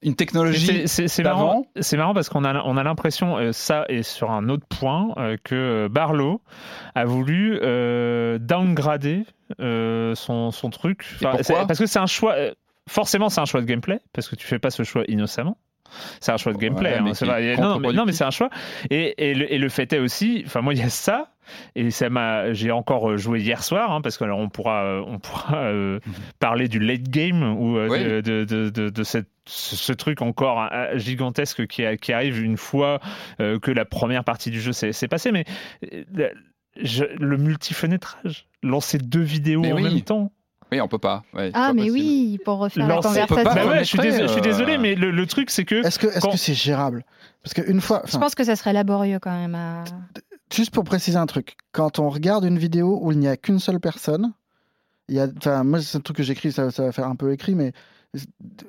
une 0.02 0.16
technologie. 0.16 0.88
C'est 0.88 1.24
marrant, 1.24 1.66
c'est 1.80 1.98
marrant 1.98 2.14
parce 2.14 2.30
qu'on 2.30 2.44
a, 2.44 2.64
on 2.64 2.78
a 2.78 2.84
l'impression, 2.84 3.38
euh, 3.38 3.52
ça 3.52 3.86
et 3.90 4.04
sur 4.04 4.32
un 4.32 4.50
autre 4.50 4.66
point, 4.68 5.14
euh, 5.18 5.38
que 5.44 5.88
Barlow 5.90 6.42
a 6.96 7.06
voulu 7.06 7.60
euh, 7.62 8.38
downgrader 8.40 9.26
son, 9.60 10.52
son 10.52 10.70
truc. 10.70 11.06
Enfin, 11.24 11.66
Parce 11.68 11.80
que 11.80 11.86
c'est 11.86 12.00
un 12.00 12.06
choix, 12.06 12.36
forcément 12.88 13.30
c'est 13.30 13.42
un 13.42 13.46
choix 13.46 13.62
de 13.62 13.66
gameplay, 13.66 14.00
parce 14.14 14.28
que 14.28 14.36
tu 14.36 14.48
fais 14.48 14.60
pas 14.60 14.72
ce 14.72 14.84
choix 14.84 15.04
innocemment. 15.08 15.58
C'est 16.20 16.32
un 16.32 16.38
choix 16.38 16.54
de 16.54 16.58
gameplay. 16.58 16.92
Ouais, 17.00 17.10
hein, 17.10 17.14
c'est 17.14 17.26
vrai. 17.26 17.56
Non, 17.58 17.80
mais, 17.80 17.88
non, 17.94 18.06
mais 18.06 18.12
contre-productif. 18.14 18.16
c'est 18.18 18.24
un 18.24 18.32
choix. 18.32 18.50
Et, 18.90 19.30
et, 19.30 19.34
le, 19.34 19.54
et 19.54 19.58
le 19.58 19.70
fait 19.70 19.92
est 19.94 20.00
aussi, 20.00 20.44
enfin 20.46 20.62
moi 20.62 20.74
il 20.74 20.80
y 20.80 20.84
a 20.84 20.90
ça. 20.90 21.28
Et 21.76 21.92
ça 21.92 22.10
m'a, 22.10 22.54
j'ai 22.54 22.72
encore 22.72 23.10
euh, 23.12 23.18
joué 23.18 23.42
hier 23.42 23.62
soir, 23.64 23.92
hein, 23.92 24.00
parce 24.02 24.18
qu'on 24.18 24.30
on 24.32 24.48
pourra, 24.48 24.84
euh, 24.86 25.04
on 25.06 25.20
pourra 25.20 25.64
euh, 25.66 26.00
parler 26.40 26.70
du 26.70 26.80
late 26.80 27.10
game 27.10 27.44
ou 27.58 27.78
euh, 27.78 27.88
Mhm. 27.88 27.92
Oui. 27.92 28.04
de, 28.04 28.22
de, 28.22 28.46
de, 28.46 28.70
de, 28.70 28.90
de 28.90 29.04
cette, 29.04 29.28
ce, 29.48 29.92
truc 29.92 30.22
encore 30.22 30.70
euh, 30.72 30.98
gigantesque 30.98 31.68
qui, 31.68 31.84
a- 31.84 31.98
qui 31.98 32.14
arrive 32.14 32.42
une 32.42 32.56
fois 32.58 33.00
euh, 33.42 33.60
que 33.60 33.72
la 33.72 33.84
première 33.84 34.24
partie 34.24 34.50
du 34.52 34.62
jeu 34.62 34.72
s'est 34.72 35.08
passée. 35.10 35.32
Mais 35.34 35.44
euh, 35.92 36.30
je- 36.80 37.04
le 37.20 37.36
multifenêtrage, 37.38 38.48
lancer 38.64 38.98
deux 38.98 39.20
vidéos 39.22 39.62
Mais 39.62 39.74
en 39.74 39.76
oui. 39.76 39.84
même 39.84 40.02
temps. 40.02 40.32
Oui, 40.72 40.80
on 40.82 40.88
peut 40.88 40.98
pas. 41.00 41.24
ouais, 41.34 41.52
Ah, 41.54 41.68
pas 41.68 41.74
mais 41.74 41.82
possible. 41.88 41.98
oui, 41.98 42.40
pour 42.46 42.58
refaire 42.60 42.88
la 42.88 42.96
Lancer- 42.96 43.08
on 43.24 43.28
peut 43.28 43.36
pas 43.36 43.44
conversation. 43.44 43.66
Bah 43.70 43.72
ouais, 43.74 43.80
je 43.80 43.84
suis, 43.90 44.00
désolé, 44.00 44.24
je 44.24 44.28
suis 44.32 44.40
euh, 44.40 44.44
désolé, 44.44 44.78
mais 44.78 44.96
le, 44.96 45.12
le 45.12 45.26
truc 45.28 45.50
c'est 45.50 45.66
que 45.66 45.86
Est-ce 45.86 46.00
que 46.00 46.08
est-ce 46.08 46.20
Quand- 46.22 46.32
que 46.32 46.38
c'est 46.38 46.54
gérable? 46.54 47.04
Parce 47.44 47.54
qu'une 47.54 47.82
fois, 47.82 48.04
Je 48.08 48.18
pense 48.18 48.36
que 48.36 48.44
ça 48.44 48.56
serait 48.56 48.72
laborieux 48.74 49.20
quand 49.20 49.32
même. 49.36 49.56
à- 49.56 49.84
juste 50.54 50.74
pour 50.74 50.84
préciser 50.84 51.18
un 51.18 51.26
truc, 51.26 51.58
quand 51.72 52.00
on 52.00 52.10
regarde 52.10 52.46
une 52.46 52.58
vidéo 52.58 53.00
où 53.02 53.12
il 53.12 53.20
n'y 53.20 53.28
a 53.28 53.36
qu'une 53.38 53.60
seule 53.60 53.80
personne, 53.80 54.34
il 55.10 55.16
y 55.16 55.20
a, 55.20 55.28
enfin, 55.38 55.64
moi 55.64 55.82
c'est 55.82 55.98
un 55.98 56.02
truc 56.02 56.18
que 56.18 56.24
j'écris, 56.24 56.52
ça, 56.54 56.72
ça 56.72 56.84
va 56.84 56.92
faire 56.94 57.08
un 57.08 57.16
peu 57.16 57.34
écrit, 57.34 57.56
mais 57.56 57.74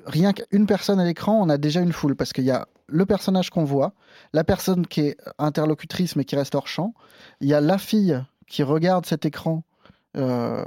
rien 0.05 0.33
qu'une 0.33 0.65
personne 0.65 0.99
à 0.99 1.05
l'écran, 1.05 1.39
on 1.41 1.49
a 1.49 1.57
déjà 1.57 1.81
une 1.81 1.91
foule 1.93 2.15
parce 2.15 2.33
qu'il 2.33 2.43
y 2.45 2.51
a 2.51 2.67
le 2.87 3.05
personnage 3.05 3.49
qu'on 3.49 3.63
voit, 3.63 3.93
la 4.33 4.43
personne 4.43 4.85
qui 4.87 5.01
est 5.01 5.17
interlocutrice 5.39 6.15
mais 6.15 6.25
qui 6.25 6.35
reste 6.35 6.55
hors 6.55 6.67
champ, 6.67 6.93
il 7.41 7.47
y 7.47 7.53
a 7.53 7.61
la 7.61 7.77
fille 7.77 8.21
qui 8.47 8.63
regarde 8.63 9.05
cet 9.05 9.25
écran. 9.25 9.63
Euh, 10.15 10.63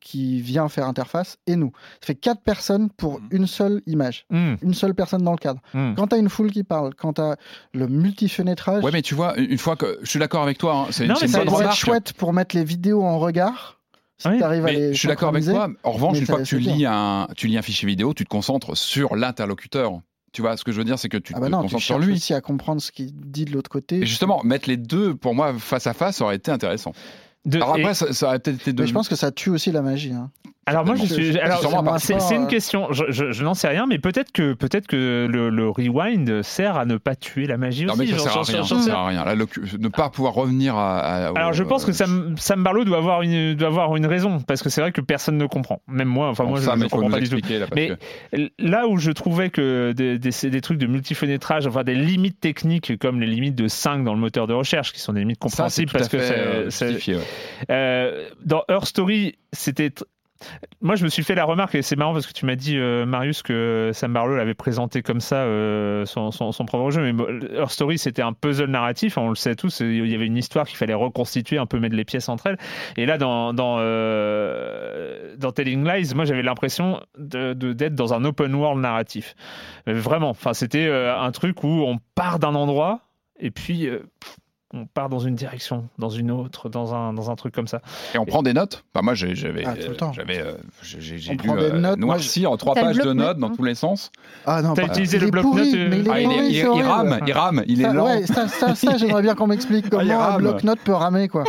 qui 0.00 0.40
vient 0.40 0.68
faire 0.68 0.86
interface 0.86 1.38
et 1.46 1.56
nous. 1.56 1.72
Ça 2.00 2.06
fait 2.08 2.14
quatre 2.14 2.42
personnes 2.42 2.90
pour 2.90 3.20
Mhm. 3.20 3.28
une 3.30 3.46
seule 3.46 3.82
image, 3.86 4.26
Hmm, 4.30 4.54
une 4.62 4.74
seule 4.74 4.94
personne 4.94 5.22
dans 5.22 5.32
le 5.32 5.38
cadre. 5.38 5.60
hmm. 5.72 5.94
Quand 5.94 6.08
tu 6.08 6.14
as 6.16 6.18
une 6.18 6.28
foule 6.28 6.50
qui 6.50 6.64
parle, 6.64 6.94
quand 6.94 7.14
tu 7.14 7.20
as 7.22 7.36
le 7.72 7.86
multifenêtrage, 7.88 8.82
Ouais, 8.84 8.90
mais 8.92 9.02
tu 9.02 9.14
vois, 9.14 9.36
une 9.38 9.58
fois 9.58 9.76
que 9.76 9.98
je 10.02 10.10
suis 10.10 10.18
d'accord 10.18 10.42
avec 10.42 10.58
toi, 10.58 10.74
hein, 10.74 10.86
c'est 10.90 11.06
mais 11.06 11.14
une 11.20 11.28
ça 11.28 11.44
bonne 11.44 11.70
chouette 11.72 12.12
pour 12.12 12.32
mettre 12.32 12.54
les 12.56 12.64
vidéos 12.64 13.02
en 13.02 13.18
regard. 13.18 13.80
Si 14.18 14.28
Oui, 14.28 14.38
tu 14.38 14.44
arrives 14.44 14.64
à 14.66 14.70
les 14.72 14.94
je 14.94 14.98
suis 14.98 15.08
d'accord 15.08 15.30
avec 15.30 15.44
toi. 15.44 15.68
En 15.82 15.90
revanche, 15.92 16.18
une 16.18 16.26
fois 16.26 16.38
que 16.38 16.44
tu 16.44 16.58
lis, 16.58 16.86
un, 16.86 17.26
tu 17.36 17.48
lis 17.48 17.58
un 17.58 17.62
fichier 17.62 17.86
vidéo, 17.88 18.14
tu 18.14 18.24
te 18.24 18.28
concentres 18.28 18.76
sur 18.76 19.16
l'interlocuteur. 19.16 20.00
Tu 20.32 20.42
vois, 20.42 20.56
ce 20.56 20.64
que 20.64 20.72
je 20.72 20.78
veux 20.78 20.84
dire, 20.84 20.98
c'est 20.98 21.08
que 21.08 21.16
tu 21.16 21.32
Ah 21.36 21.40
bah 21.40 21.46
te 21.46 21.50
non, 21.52 21.58
tu 21.58 21.62
concentres 21.64 21.82
sur 21.84 21.94
cherches 21.96 22.06
lui. 22.06 22.14
aussi 22.14 22.34
à 22.34 22.40
comprendre 22.40 22.80
ce 22.82 22.90
qu'il 22.90 23.12
dit 23.14 23.44
de 23.44 23.52
l'autre 23.52 23.70
côté. 23.70 23.98
Et 23.98 24.06
justement, 24.06 24.42
mettre 24.44 24.68
les 24.68 24.76
deux, 24.76 25.14
pour 25.14 25.34
moi, 25.34 25.52
face 25.58 25.86
à 25.86 25.94
face, 25.94 26.20
aurait 26.20 26.36
été 26.36 26.50
intéressant. 26.50 26.92
De- 27.44 27.56
Alors 27.60 27.76
et- 27.76 27.80
après, 27.82 27.94
ça, 27.94 28.12
ça 28.12 28.26
aurait 28.28 28.38
peut-être 28.38 28.60
été 28.62 28.72
de. 28.72 28.82
Mais 28.82 28.88
je 28.88 28.94
pense 28.94 29.08
que 29.08 29.16
ça 29.16 29.30
tue 29.32 29.50
aussi 29.50 29.70
la 29.72 29.82
magie. 29.82 30.12
hein. 30.12 30.30
Alors 30.66 30.86
moi 30.86 30.94
je 30.94 31.04
suis 31.04 31.32
c'est 32.18 32.34
une 32.36 32.44
euh, 32.44 32.46
question 32.46 32.88
je, 32.90 33.04
je- 33.10 33.32
je 33.32 33.44
n'en 33.44 33.52
sais 33.52 33.68
rien 33.68 33.84
mais 33.86 33.98
peut-être 33.98 34.32
que 34.32 34.54
peut-être 34.54 34.86
que 34.86 35.28
le, 35.30 35.50
le 35.50 35.68
rewind 35.68 36.40
sert 36.42 36.78
à 36.78 36.86
ne 36.86 36.96
pas 36.96 37.14
tuer 37.16 37.46
la 37.46 37.58
magie 37.58 37.84
Non, 37.84 37.92
aussi 37.92 38.12
mais 38.12 38.18
ça 38.18 38.30
J'en- 38.32 38.44
sert 38.44 38.60
à 38.60 38.62
rien. 38.62 38.64
Ça 38.64 38.80
sert 38.82 38.96
à 38.96 39.06
rien. 39.08 39.24
Là, 39.26 39.34
le- 39.34 39.46
ne 39.78 39.88
pas 39.88 40.08
pouvoir 40.08 40.32
revenir 40.32 40.74
à. 40.74 41.00
à- 41.00 41.32
Alors 41.38 41.52
je 41.52 41.62
pense 41.64 41.84
que 41.84 41.90
euh, 41.90 41.92
Sam, 41.92 42.34
Sam 42.38 42.62
Barlow 42.62 42.84
doit 42.84 42.96
avoir 42.96 43.20
une 43.20 43.52
doit 43.52 43.68
avoir 43.68 43.94
une 43.96 44.06
raison 44.06 44.40
parce 44.40 44.62
que 44.62 44.70
c'est 44.70 44.80
vrai 44.80 44.90
que 44.90 45.02
personne 45.02 45.36
ne 45.36 45.44
comprend 45.44 45.82
même 45.86 46.08
moi 46.08 46.30
enfin 46.30 46.44
moi 46.44 46.58
je 46.58 46.70
ne 46.70 46.88
comprends 46.88 47.10
pas 47.10 47.20
du 47.20 47.28
tout 47.28 47.34
expliquer 47.36 47.58
là, 47.58 47.66
Mais 47.74 47.88
que- 48.32 48.48
là 48.58 48.88
où 48.88 48.96
je 48.96 49.10
trouvais 49.10 49.50
que 49.50 49.92
des, 49.92 50.18
des, 50.18 50.30
des 50.48 50.60
trucs 50.62 50.78
de 50.78 50.86
multifenêtrage, 50.86 51.66
enfin 51.66 51.84
des 51.84 51.94
limites 51.94 52.40
techniques 52.40 52.96
comme 52.98 53.20
les 53.20 53.26
limites 53.26 53.54
de 53.54 53.68
5 53.68 54.02
dans 54.02 54.14
le 54.14 54.20
moteur 54.20 54.46
de 54.46 54.54
recherche, 54.54 54.94
qui 54.94 55.00
sont 55.00 55.12
des 55.12 55.20
limites 55.20 55.40
compréhensibles 55.40 55.92
parce 55.92 56.08
que 56.08 56.70
c'est- 56.70 57.12
euh, 57.70 58.28
dans 58.44 58.64
Her 58.68 58.86
Story, 58.86 59.38
c'était. 59.52 59.90
Moi, 60.82 60.94
je 60.96 61.04
me 61.04 61.08
suis 61.08 61.22
fait 61.22 61.34
la 61.36 61.44
remarque, 61.44 61.74
et 61.74 61.80
c'est 61.80 61.96
marrant 61.96 62.12
parce 62.12 62.26
que 62.26 62.32
tu 62.34 62.44
m'as 62.44 62.56
dit, 62.56 62.76
euh, 62.76 63.06
Marius, 63.06 63.40
que 63.42 63.92
Sam 63.94 64.12
Barlow 64.12 64.36
l'avait 64.36 64.52
présenté 64.52 65.00
comme 65.00 65.20
ça, 65.20 65.36
euh, 65.36 66.04
son, 66.04 66.32
son, 66.32 66.52
son 66.52 66.66
propre 66.66 66.90
jeu. 66.90 67.00
Mais 67.12 67.24
Her 67.54 67.70
Story, 67.70 67.96
c'était 67.96 68.20
un 68.20 68.34
puzzle 68.34 68.66
narratif, 68.68 69.16
on 69.16 69.30
le 69.30 69.36
sait 69.36 69.54
tous. 69.54 69.80
Il 69.80 70.06
y 70.06 70.14
avait 70.14 70.26
une 70.26 70.36
histoire 70.36 70.66
qu'il 70.66 70.76
fallait 70.76 70.92
reconstituer, 70.92 71.56
un 71.56 71.64
peu 71.64 71.78
mettre 71.78 71.94
les 71.96 72.04
pièces 72.04 72.28
entre 72.28 72.48
elles. 72.48 72.58
Et 72.98 73.06
là, 73.06 73.16
dans, 73.16 73.54
dans, 73.54 73.78
Telling 75.52 75.86
Lies, 75.88 76.12
moi, 76.14 76.26
j'avais 76.26 76.42
l'impression 76.42 77.00
de- 77.16 77.54
de- 77.54 77.72
d'être 77.72 77.94
dans 77.94 78.12
un 78.12 78.24
open 78.26 78.54
world 78.54 78.82
narratif. 78.82 79.36
Vraiment. 79.86 80.30
Enfin, 80.30 80.52
c'était 80.52 80.90
un 80.90 81.30
truc 81.30 81.64
où 81.64 81.68
on 81.68 81.98
part 82.16 82.38
d'un 82.38 82.54
endroit, 82.54 83.00
et 83.38 83.50
puis. 83.50 83.88
On 84.76 84.86
part 84.86 85.08
dans 85.08 85.20
une 85.20 85.36
direction, 85.36 85.88
dans 85.98 86.08
une 86.10 86.30
autre, 86.32 86.68
dans 86.68 86.94
un, 86.94 87.12
dans 87.12 87.30
un 87.30 87.36
truc 87.36 87.54
comme 87.54 87.68
ça. 87.68 87.80
Et 88.14 88.18
on 88.18 88.24
prend 88.24 88.42
des 88.42 88.52
notes. 88.52 88.84
Enfin, 88.92 89.04
moi, 89.04 89.14
j'ai- 89.14 89.34
j'avais, 89.36 89.62
Ah, 89.64 89.74
tout 89.76 89.90
le 89.90 89.96
temps. 89.96 90.12
j'avais, 90.12 90.40
euh, 90.40 90.54
j'ai 90.82 91.00
j'ai- 91.00 91.18
j'ai 91.18 91.30
On 91.32 91.36
dû 91.36 91.46
prend 91.46 91.56
des 91.56 91.62
euh, 91.62 91.78
notes. 91.78 91.98
Moi, 91.98 92.06
noircir 92.16 92.50
trois 92.58 92.74
pages 92.74 92.98
de 92.98 93.12
notes 93.12 93.38
dans 93.38 93.50
tous 93.50 93.62
les 93.62 93.74
sens. 93.76 94.10
Ah 94.46 94.62
non, 94.62 94.74
T'as 94.74 94.82
pas- 94.82 94.88
utilisé 94.88 95.16
il 95.18 95.22
le 95.24 95.30
bloc-notes, 95.30 95.66
il 95.66 96.04
Ah, 96.10 96.96
rame, 96.96 97.20
il 97.26 97.32
rame, 97.32 97.62
il 97.66 97.80
est 97.80 97.84
Ça, 97.84 97.92
lent. 97.92 98.04
ouais, 98.06 98.26
ça, 98.26 98.48
ça, 98.48 98.74
ça, 98.74 98.96
j'aimerais 98.98 99.22
bien 99.22 99.34
qu'on 99.34 99.46
m'explique 99.46 99.86
Ah, 99.92 100.02
il 100.02 100.08
comment 100.08 100.22
un 100.22 100.36
bloc-notes 100.38 100.80
peut 100.84 100.92
ramer, 100.92 101.28
quoi. 101.28 101.44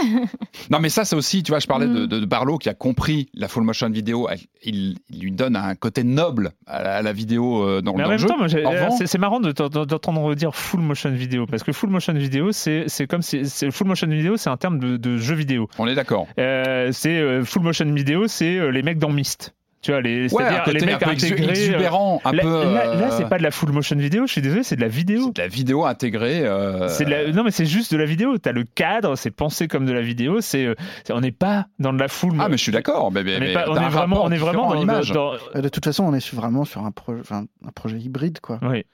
Non, 0.70 0.80
mais 0.80 0.90
ça, 0.90 1.04
c'est 1.06 1.16
aussi, 1.16 1.44
tu 1.44 1.52
vois, 1.52 1.60
je 1.60 1.68
parlais 1.68 1.88
de, 1.88 2.06
Mm. 2.20 2.26
Barlow 2.26 2.58
qui 2.58 2.70
a 2.70 2.74
compris 2.74 3.28
la 3.34 3.48
full 3.48 3.64
motion 3.64 3.90
vidéo. 3.90 4.28
Il, 4.64 4.98
il 5.10 5.20
lui 5.20 5.32
donne 5.32 5.56
un 5.56 5.76
côté 5.76 6.04
noble 6.04 6.52
à 6.68 6.82
la, 6.84 6.96
à 6.98 7.02
la 7.02 7.14
vidéo 7.14 7.64
euh, 7.64 7.82
dans, 7.82 7.92
en 7.94 7.98
le 7.98 8.08
même 8.08 8.18
jeu. 8.18 8.28
moi, 8.28 8.46
En 8.46 8.92
c'est 8.92 9.08
c'est 9.08 9.18
marrant 9.18 9.40
d'entendre 9.40 10.34
dire 10.36 10.56
full 10.56 10.80
motion 10.82 11.12
vidéo 11.12 11.46
parce 11.46 11.64
que 11.64 11.72
full 11.72 11.90
motion 11.90 12.14
vidéo, 12.14 12.52
c'est 12.52 12.86
c'est 12.88 13.08
comme 13.16 13.22
c'est- 13.22 13.72
full 13.72 13.88
motion 13.88 14.08
vidéo, 14.08 14.38
c'est 14.38 14.50
un 14.50 14.58
terme 14.58 14.80
de, 14.80 14.98
de 14.98 15.18
jeu 15.18 15.36
vidéo. 15.36 15.68
On 15.80 15.88
est 15.88 15.96
d'accord. 15.96 16.28
Euh, 16.40 16.90
c'est 16.92 17.18
euh, 17.18 17.44
full 17.44 17.64
motion 17.64 17.86
vidéo, 17.94 18.28
c'est 18.28 18.58
euh, 18.58 18.70
les 18.70 18.84
mecs 18.84 18.98
dans 19.00 19.10
Myst. 19.10 19.54
Tu 19.82 19.92
vois, 19.92 20.02
les, 20.02 20.34
Ouais, 20.34 20.44
un 20.44 20.50
c'est-à-dire 20.66 20.74
les 20.74 20.84
un 20.84 20.86
mecs 20.88 21.00
peu 21.00 21.12
exu- 21.12 21.26
intégrés. 21.34 21.50
exubérant, 21.52 22.20
un 22.26 22.32
là, 22.32 22.42
peu. 22.42 22.64
là- 22.74 22.96
là, 22.96 23.12
c'est 23.12 23.30
pas 23.30 23.38
de 23.38 23.44
la 23.44 23.52
full 23.52 23.72
motion 23.72 23.96
vidéo. 23.96 24.26
Je 24.26 24.32
suis 24.32 24.42
désolé, 24.42 24.64
c'est 24.64 24.76
de 24.78 24.82
la 24.82 24.88
vidéo. 24.88 25.26
c'est 25.28 25.36
de 25.36 25.42
la 25.44 25.48
vidéo 25.48 25.86
intégrée. 25.86 26.42
euh, 26.44 26.88
C'est 26.88 27.06
de 27.06 27.12
la- 27.12 27.32
Non, 27.32 27.44
mais 27.44 27.52
c'est 27.52 27.68
juste 27.68 27.92
de 27.92 27.98
la 27.98 28.06
vidéo. 28.06 28.36
T'as 28.40 28.52
le 28.52 28.64
cadre, 28.64 29.16
c'est 29.16 29.30
pensé 29.30 29.68
comme 29.68 29.86
de 29.86 29.92
la 29.94 30.02
vidéo. 30.02 30.42
C'est, 30.42 30.74
on 31.12 31.22
n'est 31.22 31.32
pas 31.32 31.68
dans 31.78 31.94
de 31.94 32.00
la 32.00 32.08
full. 32.08 32.34
Ah, 32.40 32.50
mais 32.50 32.58
je 32.58 32.64
suis 32.64 32.72
d'accord. 32.72 33.12
Mais, 33.12 33.24
mais- 33.24 33.34
on 33.34 33.38
est, 33.38 33.40
mais 33.42 33.54
pas- 33.54 33.66
on 33.70 33.76
est 33.76 33.80
un 33.80 33.90
vraiment, 33.90 34.24
on 34.24 34.32
est 34.32 34.38
vraiment 34.38 34.70
dans, 34.70 34.74
l'image. 34.80 35.12
dans- 35.12 35.34
De 35.54 35.70
toute 35.70 35.86
façon, 35.86 36.04
on 36.04 36.16
est 36.16 36.20
sur- 36.20 36.38
vraiment 36.40 36.66
sur 36.66 36.84
un, 36.84 36.90
pro- 36.92 37.20
enfin, 37.20 37.46
un 37.64 37.72
projet 37.72 38.00
hybride, 38.00 38.40
quoi. 38.40 38.58
Oui. 38.64 38.86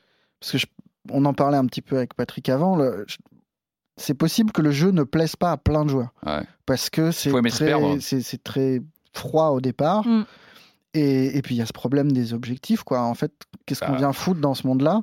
Parce 0.41 0.51
que 0.51 0.57
je- 0.57 0.67
on 1.09 1.23
en 1.23 1.33
parlait 1.33 1.57
un 1.57 1.65
petit 1.67 1.81
peu 1.81 1.95
avec 1.95 2.15
Patrick 2.15 2.49
avant. 2.49 2.75
le- 2.75 3.05
je- 3.07 3.15
C'est 4.01 4.13
possible 4.13 4.51
que 4.51 4.61
le 4.61 4.71
jeu 4.71 4.91
ne 4.91 5.03
plaise 5.03 5.35
pas 5.35 5.51
à 5.51 5.57
plein 5.57 5.85
de 5.85 5.89
joueurs. 5.89 6.13
Ouais. 6.25 6.41
Parce 6.65 6.89
que 6.89 7.11
c'est 7.11 7.31
très, 7.49 7.99
c'est 7.99 8.21
c'est 8.21 8.43
très 8.43 8.81
froid 9.13 9.49
au 9.49 9.61
départ. 9.61 10.05
Mm. 10.07 10.25
Et, 10.93 11.37
et 11.37 11.41
puis 11.41 11.55
il 11.55 11.57
y 11.57 11.61
a 11.61 11.65
ce 11.65 11.71
problème 11.73 12.11
des 12.11 12.33
objectifs, 12.33 12.83
quoi. 12.83 13.01
En 13.03 13.13
fait, 13.13 13.31
qu'est-ce 13.65 13.79
qu'on 13.81 13.93
Bah. 13.93 13.97
vient 13.97 14.13
foutre 14.13 14.41
dans 14.41 14.53
ce 14.53 14.67
monde-là? 14.67 15.01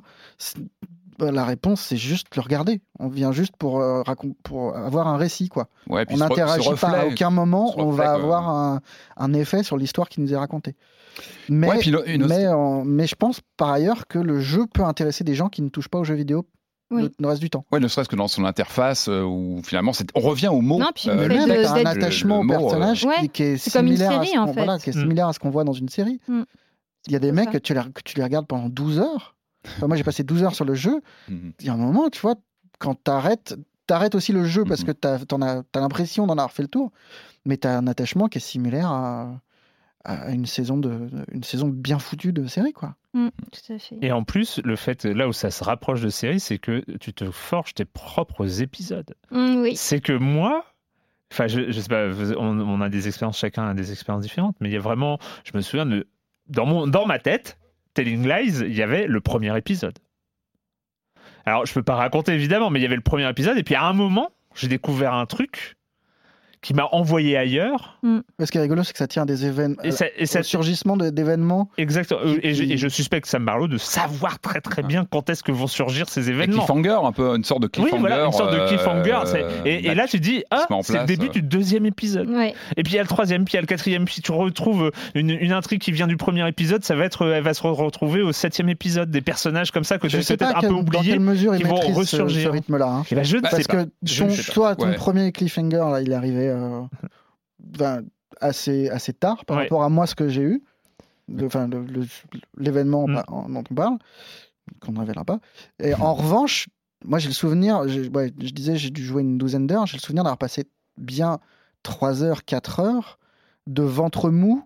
Bah, 1.17 1.31
La 1.31 1.43
réponse, 1.45 1.81
c'est 1.81 1.97
juste 1.97 2.35
le 2.35 2.41
regarder. 2.41 2.81
On 2.99 3.07
vient 3.09 3.31
juste 3.31 3.55
pour, 3.57 3.81
euh, 3.81 4.03
pour 4.43 4.75
avoir 4.77 5.07
un 5.07 5.17
récit, 5.17 5.49
quoi. 5.49 5.67
Ouais, 5.89 6.05
puis 6.05 6.15
on 6.15 6.19
n'interagit 6.19 6.69
pas. 6.79 6.89
À 6.89 7.05
aucun 7.07 7.29
moment, 7.29 7.73
on 7.77 7.87
reflet, 7.87 7.97
va 8.05 8.13
quoi. 8.13 8.13
avoir 8.23 8.49
un, 8.49 8.81
un 9.17 9.33
effet 9.33 9.63
sur 9.63 9.77
l'histoire 9.77 10.07
qui 10.09 10.21
nous 10.21 10.31
est 10.33 10.37
racontée. 10.37 10.75
Mais, 11.49 11.67
Ouais, 11.67 11.79
puis 11.79 11.91
le- 11.91 12.07
une 12.09 12.23
autre- 12.23 12.33
mais, 12.35 12.47
en- 12.47 12.85
mais 12.85 13.07
je 13.07 13.15
pense 13.15 13.41
par 13.57 13.69
ailleurs 13.69 14.07
que 14.07 14.19
le 14.19 14.39
jeu 14.39 14.65
peut 14.73 14.83
intéresser 14.83 15.23
des 15.25 15.35
gens 15.35 15.49
qui 15.49 15.61
ne 15.61 15.69
touchent 15.69 15.89
pas 15.89 15.99
aux 15.99 16.03
jeux 16.05 16.15
vidéo 16.15 16.45
Oui. 16.91 17.03
le, 17.03 17.11
le 17.19 17.27
reste 17.27 17.41
du 17.41 17.49
temps. 17.49 17.65
Ouais, 17.71 17.79
ne 17.79 17.87
serait-ce 17.87 18.09
que 18.09 18.15
dans 18.15 18.27
son 18.27 18.45
interface, 18.45 19.07
euh, 19.09 19.21
où 19.23 19.61
finalement, 19.63 19.93
c'est- 19.93 20.09
on 20.15 20.21
revient 20.21 20.47
au 20.47 20.61
mot. 20.61 20.79
Non, 20.79 20.89
puis 20.95 21.07
le 21.09 21.13
euh, 21.13 21.17
fait 21.21 21.27
Le 21.27 21.35
de- 21.45 21.47
mec 21.49 21.65
a 21.65 21.73
un 21.73 21.85
attachement 21.85 22.41
le- 22.43 22.47
le 22.49 22.55
au 22.55 22.59
mot, 22.59 22.65
euh, 22.65 22.69
personnage 22.69 23.05
Ouais, 23.05 23.15
qui, 23.21 23.29
qui 23.29 23.43
est 23.43 23.57
c'est 23.57 23.71
comme 23.71 23.85
une 23.87 23.95
similaire, 23.97 24.19
à, 24.19 24.23
série, 24.23 24.33
ce 24.35 24.39
en 24.39 24.45
qu'on- 24.47 24.53
fait. 24.53 24.63
voilà, 24.65 24.79
qui 24.79 24.89
est 24.89 24.95
Mm. 24.95 24.99
similaire 25.01 25.27
à 25.27 25.33
ce 25.33 25.39
qu'on 25.39 25.49
voit 25.51 25.63
dans 25.63 25.73
une 25.73 25.89
série. 25.89 26.19
Mm. 26.27 26.41
Il 27.07 27.13
y 27.13 27.15
a 27.15 27.19
des 27.19 27.31
mecs 27.31 27.51
que 27.51 27.57
tu 27.57 27.73
les, 27.73 27.81
que 27.93 28.01
tu 28.03 28.17
les 28.17 28.23
regardes 28.23 28.47
pendant 28.47 28.69
12 28.69 28.99
heures. 28.99 29.35
Enfin, 29.77 29.87
moi, 29.87 29.97
j'ai 29.97 30.03
passé 30.03 30.23
12 30.23 30.43
heures 30.43 30.55
sur 30.55 30.65
le 30.65 30.73
jeu. 30.73 31.01
mhm. 31.27 31.53
Il 31.59 31.65
y 31.65 31.69
a 31.69 31.73
un 31.73 31.77
moment, 31.77 32.09
tu 32.09 32.19
vois, 32.21 32.35
quand 32.79 32.95
t'arrêtes, 32.95 33.55
t'arrêtes 33.87 34.15
aussi 34.15 34.31
le 34.31 34.45
jeu 34.45 34.63
parce 34.65 34.81
Mhm. 34.81 34.87
que 34.87 34.91
t'as 34.93 35.19
t'en 35.19 35.41
as, 35.41 35.63
t'as 35.71 35.79
l'impression 35.81 36.25
d'en 36.27 36.33
avoir 36.33 36.51
fait 36.51 36.61
le 36.63 36.69
tour, 36.69 36.91
mais 37.45 37.57
t'as 37.57 37.77
un 37.77 37.87
attachement 37.87 38.27
qui 38.27 38.37
est 38.37 38.41
similaire 38.41 38.89
à, 38.91 39.39
à 40.05 40.31
une 40.31 40.45
saison 40.45 40.77
de, 40.77 41.09
une 41.31 41.43
saison 41.43 41.67
bien 41.67 41.99
foutue 41.99 42.31
de 42.31 42.47
série, 42.47 42.73
quoi. 42.73 42.95
Mm, 43.13 43.29
tout 43.51 43.73
à 43.73 43.79
fait. 43.79 43.97
Et 44.01 44.11
en 44.11 44.23
plus, 44.23 44.59
le 44.63 44.75
fait, 44.75 45.05
là 45.05 45.27
où 45.27 45.33
ça 45.33 45.51
se 45.51 45.63
rapproche 45.63 46.01
de 46.01 46.09
série, 46.09 46.39
c'est 46.39 46.57
que 46.57 46.83
tu 46.97 47.13
te 47.13 47.29
forges 47.31 47.73
tes 47.73 47.85
propres 47.85 48.61
épisodes. 48.61 49.13
Mm, 49.31 49.61
oui. 49.61 49.75
C'est 49.75 49.99
que 49.99 50.13
moi, 50.13 50.65
enfin, 51.31 51.47
je, 51.47 51.71
je 51.71 51.79
sais 51.79 51.89
pas, 51.89 52.07
on, 52.37 52.59
on 52.59 52.81
a 52.81 52.89
des 52.89 53.07
expériences, 53.07 53.39
chacun 53.39 53.67
a 53.67 53.73
des 53.73 53.91
expériences 53.91 54.23
différentes, 54.23 54.55
mais 54.61 54.69
il 54.69 54.73
y 54.73 54.77
a 54.77 54.81
vraiment, 54.81 55.19
je 55.43 55.51
me 55.55 55.61
souviens 55.61 55.85
de, 55.85 56.07
dans, 56.47 56.65
mon, 56.65 56.87
dans 56.87 57.05
ma 57.05 57.19
tête, 57.19 57.59
Telling 57.93 58.27
Lies, 58.27 58.61
il 58.61 58.75
y 58.75 58.81
avait 58.81 59.07
le 59.07 59.19
premier 59.21 59.55
épisode. 59.57 59.99
Alors, 61.45 61.65
je 61.65 61.73
peux 61.73 61.83
pas 61.83 61.95
raconter 61.95 62.33
évidemment, 62.33 62.69
mais 62.69 62.79
il 62.79 62.83
y 62.83 62.85
avait 62.85 62.95
le 62.95 63.01
premier 63.01 63.27
épisode, 63.29 63.57
et 63.57 63.63
puis 63.63 63.75
à 63.75 63.83
un 63.83 63.93
moment, 63.93 64.31
j'ai 64.55 64.67
découvert 64.67 65.13
un 65.13 65.25
truc 65.25 65.77
qui 66.61 66.73
m'a 66.73 66.87
envoyé 66.91 67.37
ailleurs. 67.37 67.99
Mais 68.03 68.45
Ce 68.45 68.51
qui 68.51 68.57
est 68.57 68.61
rigolo, 68.61 68.83
c'est 68.83 68.91
que 68.91 68.97
ça 68.99 69.07
tient 69.07 69.25
des 69.25 69.45
événements. 69.45 69.81
Et 69.83 69.91
ça, 69.91 70.05
et 70.17 70.25
ça 70.25 70.39
au 70.41 70.43
surgissement 70.43 70.97
d'événements. 70.97 71.69
Exactement. 71.77 72.19
Qui- 72.21 72.39
Et 72.43 72.53
je, 72.53 72.63
et 72.63 72.77
je 72.77 72.87
suspecte 72.89 73.27
Sam 73.27 73.45
Barlow 73.45 73.67
de 73.67 73.77
savoir 73.77 74.39
très 74.39 74.59
très 74.61 74.83
bien 74.83 75.05
quand 75.09 75.29
est-ce 75.29 75.43
que 75.43 75.51
vont 75.51 75.67
surgir 75.67 76.09
ces 76.09 76.27
Un 76.27 76.33
événements. 76.33 76.57
cliffhanger, 76.57 76.99
un 77.03 77.11
peu 77.11 77.35
une 77.35 77.43
sorte 77.43 77.61
de 77.61 77.67
Oui, 77.67 77.71
cliffhanger. 77.83 77.99
voilà, 78.01 78.25
une 78.25 78.31
sorte 78.33 78.51
de 78.53 78.57
euh, 78.59 78.67
cliffhanger. 78.67 79.19
c'est- 79.25 79.45
et, 79.65 79.87
et 79.87 79.95
là, 79.95 80.07
tu 80.07 80.19
dis, 80.19 80.43
ah, 80.51 80.65
c'est 80.81 80.99
le 80.99 81.05
début 81.05 81.27
euh. 81.27 81.29
du 81.29 81.41
deuxième 81.41 81.85
épisode. 81.85 82.29
Ouais. 82.29 82.53
Et 82.75 82.83
puis 82.83 82.93
il 82.93 82.95
y 82.95 82.99
a 82.99 83.03
le 83.03 83.07
troisième, 83.07 83.45
puis 83.45 83.53
il 83.53 83.55
y 83.55 83.59
a 83.59 83.61
le 83.61 83.67
quatrième, 83.67 84.05
puis 84.05 84.21
tu 84.21 84.31
retrouves 84.31 84.91
une, 85.15 85.29
une 85.29 85.51
intrigue 85.53 85.79
qui 85.81 85.91
vient 85.91 86.07
du 86.07 86.17
premier 86.17 86.47
épisode, 86.47 86.83
ça 86.83 86.95
va 86.95 87.05
être, 87.05 87.25
elle 87.25 87.43
va 87.43 87.53
se 87.53 87.61
re- 87.63 87.71
retrouver 87.73 88.21
au 88.21 88.31
septième 88.33 88.69
épisode, 88.69 89.09
des 89.11 89.21
personnages 89.21 89.71
comme 89.71 89.83
ça 89.85 89.97
que 89.97 90.07
tu 90.07 90.17
Je 90.17 90.21
sais 90.21 90.35
peut-être 90.37 90.57
un 90.57 90.61
peu 90.61 90.67
dans 90.69 90.79
oubliés. 90.79 91.11
quelle 91.11 91.19
mesure 91.21 91.55
ils 91.55 91.61
qui 91.61 91.63
vont 91.67 91.75
maîtrisent 91.75 91.95
ce, 92.09 92.17
ce 92.17 92.21
ressurgir. 92.23 92.51
rythme-là. 92.51 92.87
hein. 92.87 93.03
Ne 93.09 93.15
Parce 93.15 93.55
sais 93.55 93.63
pas. 93.63 93.85
que 93.85 93.89
ton- 94.45 94.53
toi, 94.53 94.75
ton 94.75 94.87
Ouais. 94.87 94.95
premier 94.95 95.31
cliffhanger, 95.31 95.77
là, 95.77 96.01
il 96.01 96.11
est 96.11 96.15
arrivé 96.15 96.48
euh, 96.49 96.81
ben, 97.59 98.03
assez, 98.41 98.89
assez 98.89 99.13
tard 99.13 99.45
par 99.45 99.57
Ouais. 99.57 99.63
rapport 99.63 99.83
à 99.83 99.89
moi, 99.89 100.07
ce 100.07 100.15
que 100.15 100.27
j'ai 100.29 100.41
eu. 100.43 100.63
Enfin, 101.43 101.69
l'événement 102.57 103.07
Mm. 103.07 103.21
dont 103.49 103.63
on 103.69 103.75
parle, 103.75 103.97
qu'on 104.79 104.91
ne 104.93 104.99
révélera 104.99 105.25
pas. 105.25 105.39
Et 105.79 105.93
en 106.01 106.13
revanche, 106.13 106.67
moi, 107.05 107.19
j'ai 107.19 107.27
le 107.29 107.33
souvenir, 107.33 107.81
ouais, 108.13 108.33
je 108.39 108.49
disais, 108.51 108.75
j'ai 108.75 108.89
dû 108.89 109.03
jouer 109.03 109.21
une 109.21 109.37
douzaine 109.37 109.67
d'heures, 109.67 109.85
j'ai 109.85 109.97
le 109.97 110.01
souvenir 110.01 110.23
d'avoir 110.23 110.37
passé 110.37 110.65
bien 110.97 111.39
3 111.83 112.23
heures, 112.23 112.43
4 112.45 112.79
heures 112.81 113.19
de 113.67 113.83
ventre 113.83 114.29
mou 114.31 114.63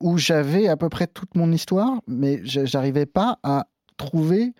où 0.00 0.18
j'avais 0.18 0.68
à 0.68 0.76
peu 0.76 0.88
près 0.88 1.06
toute 1.06 1.34
mon 1.36 1.52
histoire, 1.52 2.00
mais 2.06 2.40
j'arrivais 2.44 3.06
pas 3.06 3.38
à 3.42 3.66
trouver 3.96 4.52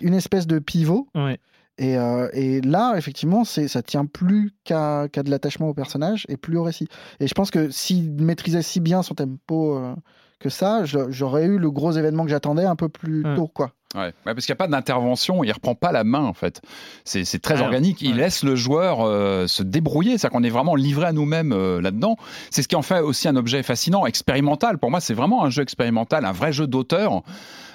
une 0.00 0.14
espèce 0.14 0.46
de 0.46 0.58
pivot. 0.58 1.06
Ouais. 1.14 1.38
Et, 1.78 1.98
euh, 1.98 2.28
et 2.32 2.60
là, 2.60 2.94
effectivement, 2.96 3.44
c'est, 3.44 3.66
ça 3.68 3.82
tient 3.82 4.06
plus 4.06 4.52
qu'à, 4.64 5.08
de 5.08 5.30
l'attachement 5.30 5.68
au 5.68 5.74
personnage 5.74 6.24
et 6.28 6.36
plus 6.36 6.56
au 6.56 6.62
récit. 6.62 6.86
Et 7.20 7.26
je 7.26 7.34
pense 7.34 7.50
que 7.50 7.70
s'il 7.70 8.12
maîtrisait 8.12 8.62
si 8.62 8.80
bien 8.80 9.02
son 9.02 9.14
tempo 9.14 9.76
euh, 9.76 9.94
que 10.38 10.48
ça, 10.50 10.84
j'aurais 10.84 11.46
eu 11.46 11.58
le 11.58 11.70
gros 11.70 11.92
événement 11.92 12.24
que 12.24 12.30
j'attendais 12.30 12.64
un 12.64 12.76
peu 12.76 12.88
plus 12.88 13.24
Ouais. 13.24 13.34
tôt, 13.34 13.48
quoi. 13.48 13.72
Ouais, 13.94 14.00
Ouais, 14.06 14.12
parce 14.24 14.44
qu'il 14.46 14.52
n'y 14.52 14.56
a 14.56 14.56
pas 14.56 14.66
d'intervention, 14.66 15.44
il 15.44 15.52
reprend 15.52 15.74
pas 15.74 15.92
la 15.92 16.02
main 16.04 16.22
en 16.24 16.32
fait. 16.34 16.60
C'est 17.04 17.24
très 17.40 17.60
Ah, 17.60 17.64
organique, 17.64 18.02
il 18.02 18.10
ouais. 18.12 18.16
laisse 18.22 18.42
le 18.42 18.56
joueur 18.56 19.00
euh, 19.02 19.46
se 19.46 19.62
débrouiller, 19.62 20.18
c'est-à-dire 20.18 20.30
qu'on 20.36 20.42
est 20.44 20.50
vraiment 20.50 20.74
livré 20.74 21.06
à 21.06 21.12
nous-mêmes 21.12 21.52
euh, 21.52 21.80
là-dedans. 21.80 22.16
C'est 22.50 22.62
ce 22.62 22.68
qui 22.68 22.76
en 22.76 22.82
fait 22.82 23.00
aussi 23.00 23.28
un 23.28 23.36
objet 23.36 23.62
fascinant, 23.62 24.04
expérimental. 24.06 24.78
Pour 24.78 24.90
moi, 24.90 25.00
c'est 25.00 25.14
vraiment 25.14 25.44
un 25.44 25.50
jeu 25.50 25.62
expérimental, 25.62 26.24
un 26.24 26.32
vrai 26.32 26.52
jeu 26.52 26.66
d'auteur. 26.66 27.22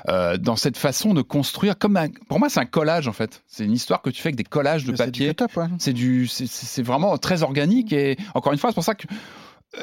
euh, 0.07 0.37
dans 0.37 0.55
cette 0.55 0.77
façon 0.77 1.13
de 1.13 1.21
construire, 1.21 1.77
comme 1.77 1.97
un, 1.97 2.07
pour 2.29 2.39
moi, 2.39 2.47
c'est 2.49 2.61
un 2.61 2.65
collage 2.65 3.07
en 3.09 3.11
fait. 3.13 3.43
C'est 3.47 3.65
une 3.65 3.73
histoire 3.73 4.01
que 4.01 4.09
tu 4.09 4.21
fais 4.21 4.29
avec 4.29 4.37
des 4.37 4.45
collages 4.45 4.85
de 4.85 4.91
papier. 5.05 5.27
C'est 5.77 5.91
du, 5.93 6.25
c'est- 6.27 6.81
vraiment 6.81 7.17
très 7.17 7.43
organique 7.43 7.91
et 7.91 8.17
encore 8.33 8.53
une 8.53 8.59
fois, 8.59 8.69
c'est 8.71 8.75
pour 8.75 8.83
ça 8.85 8.95
que 8.95 9.05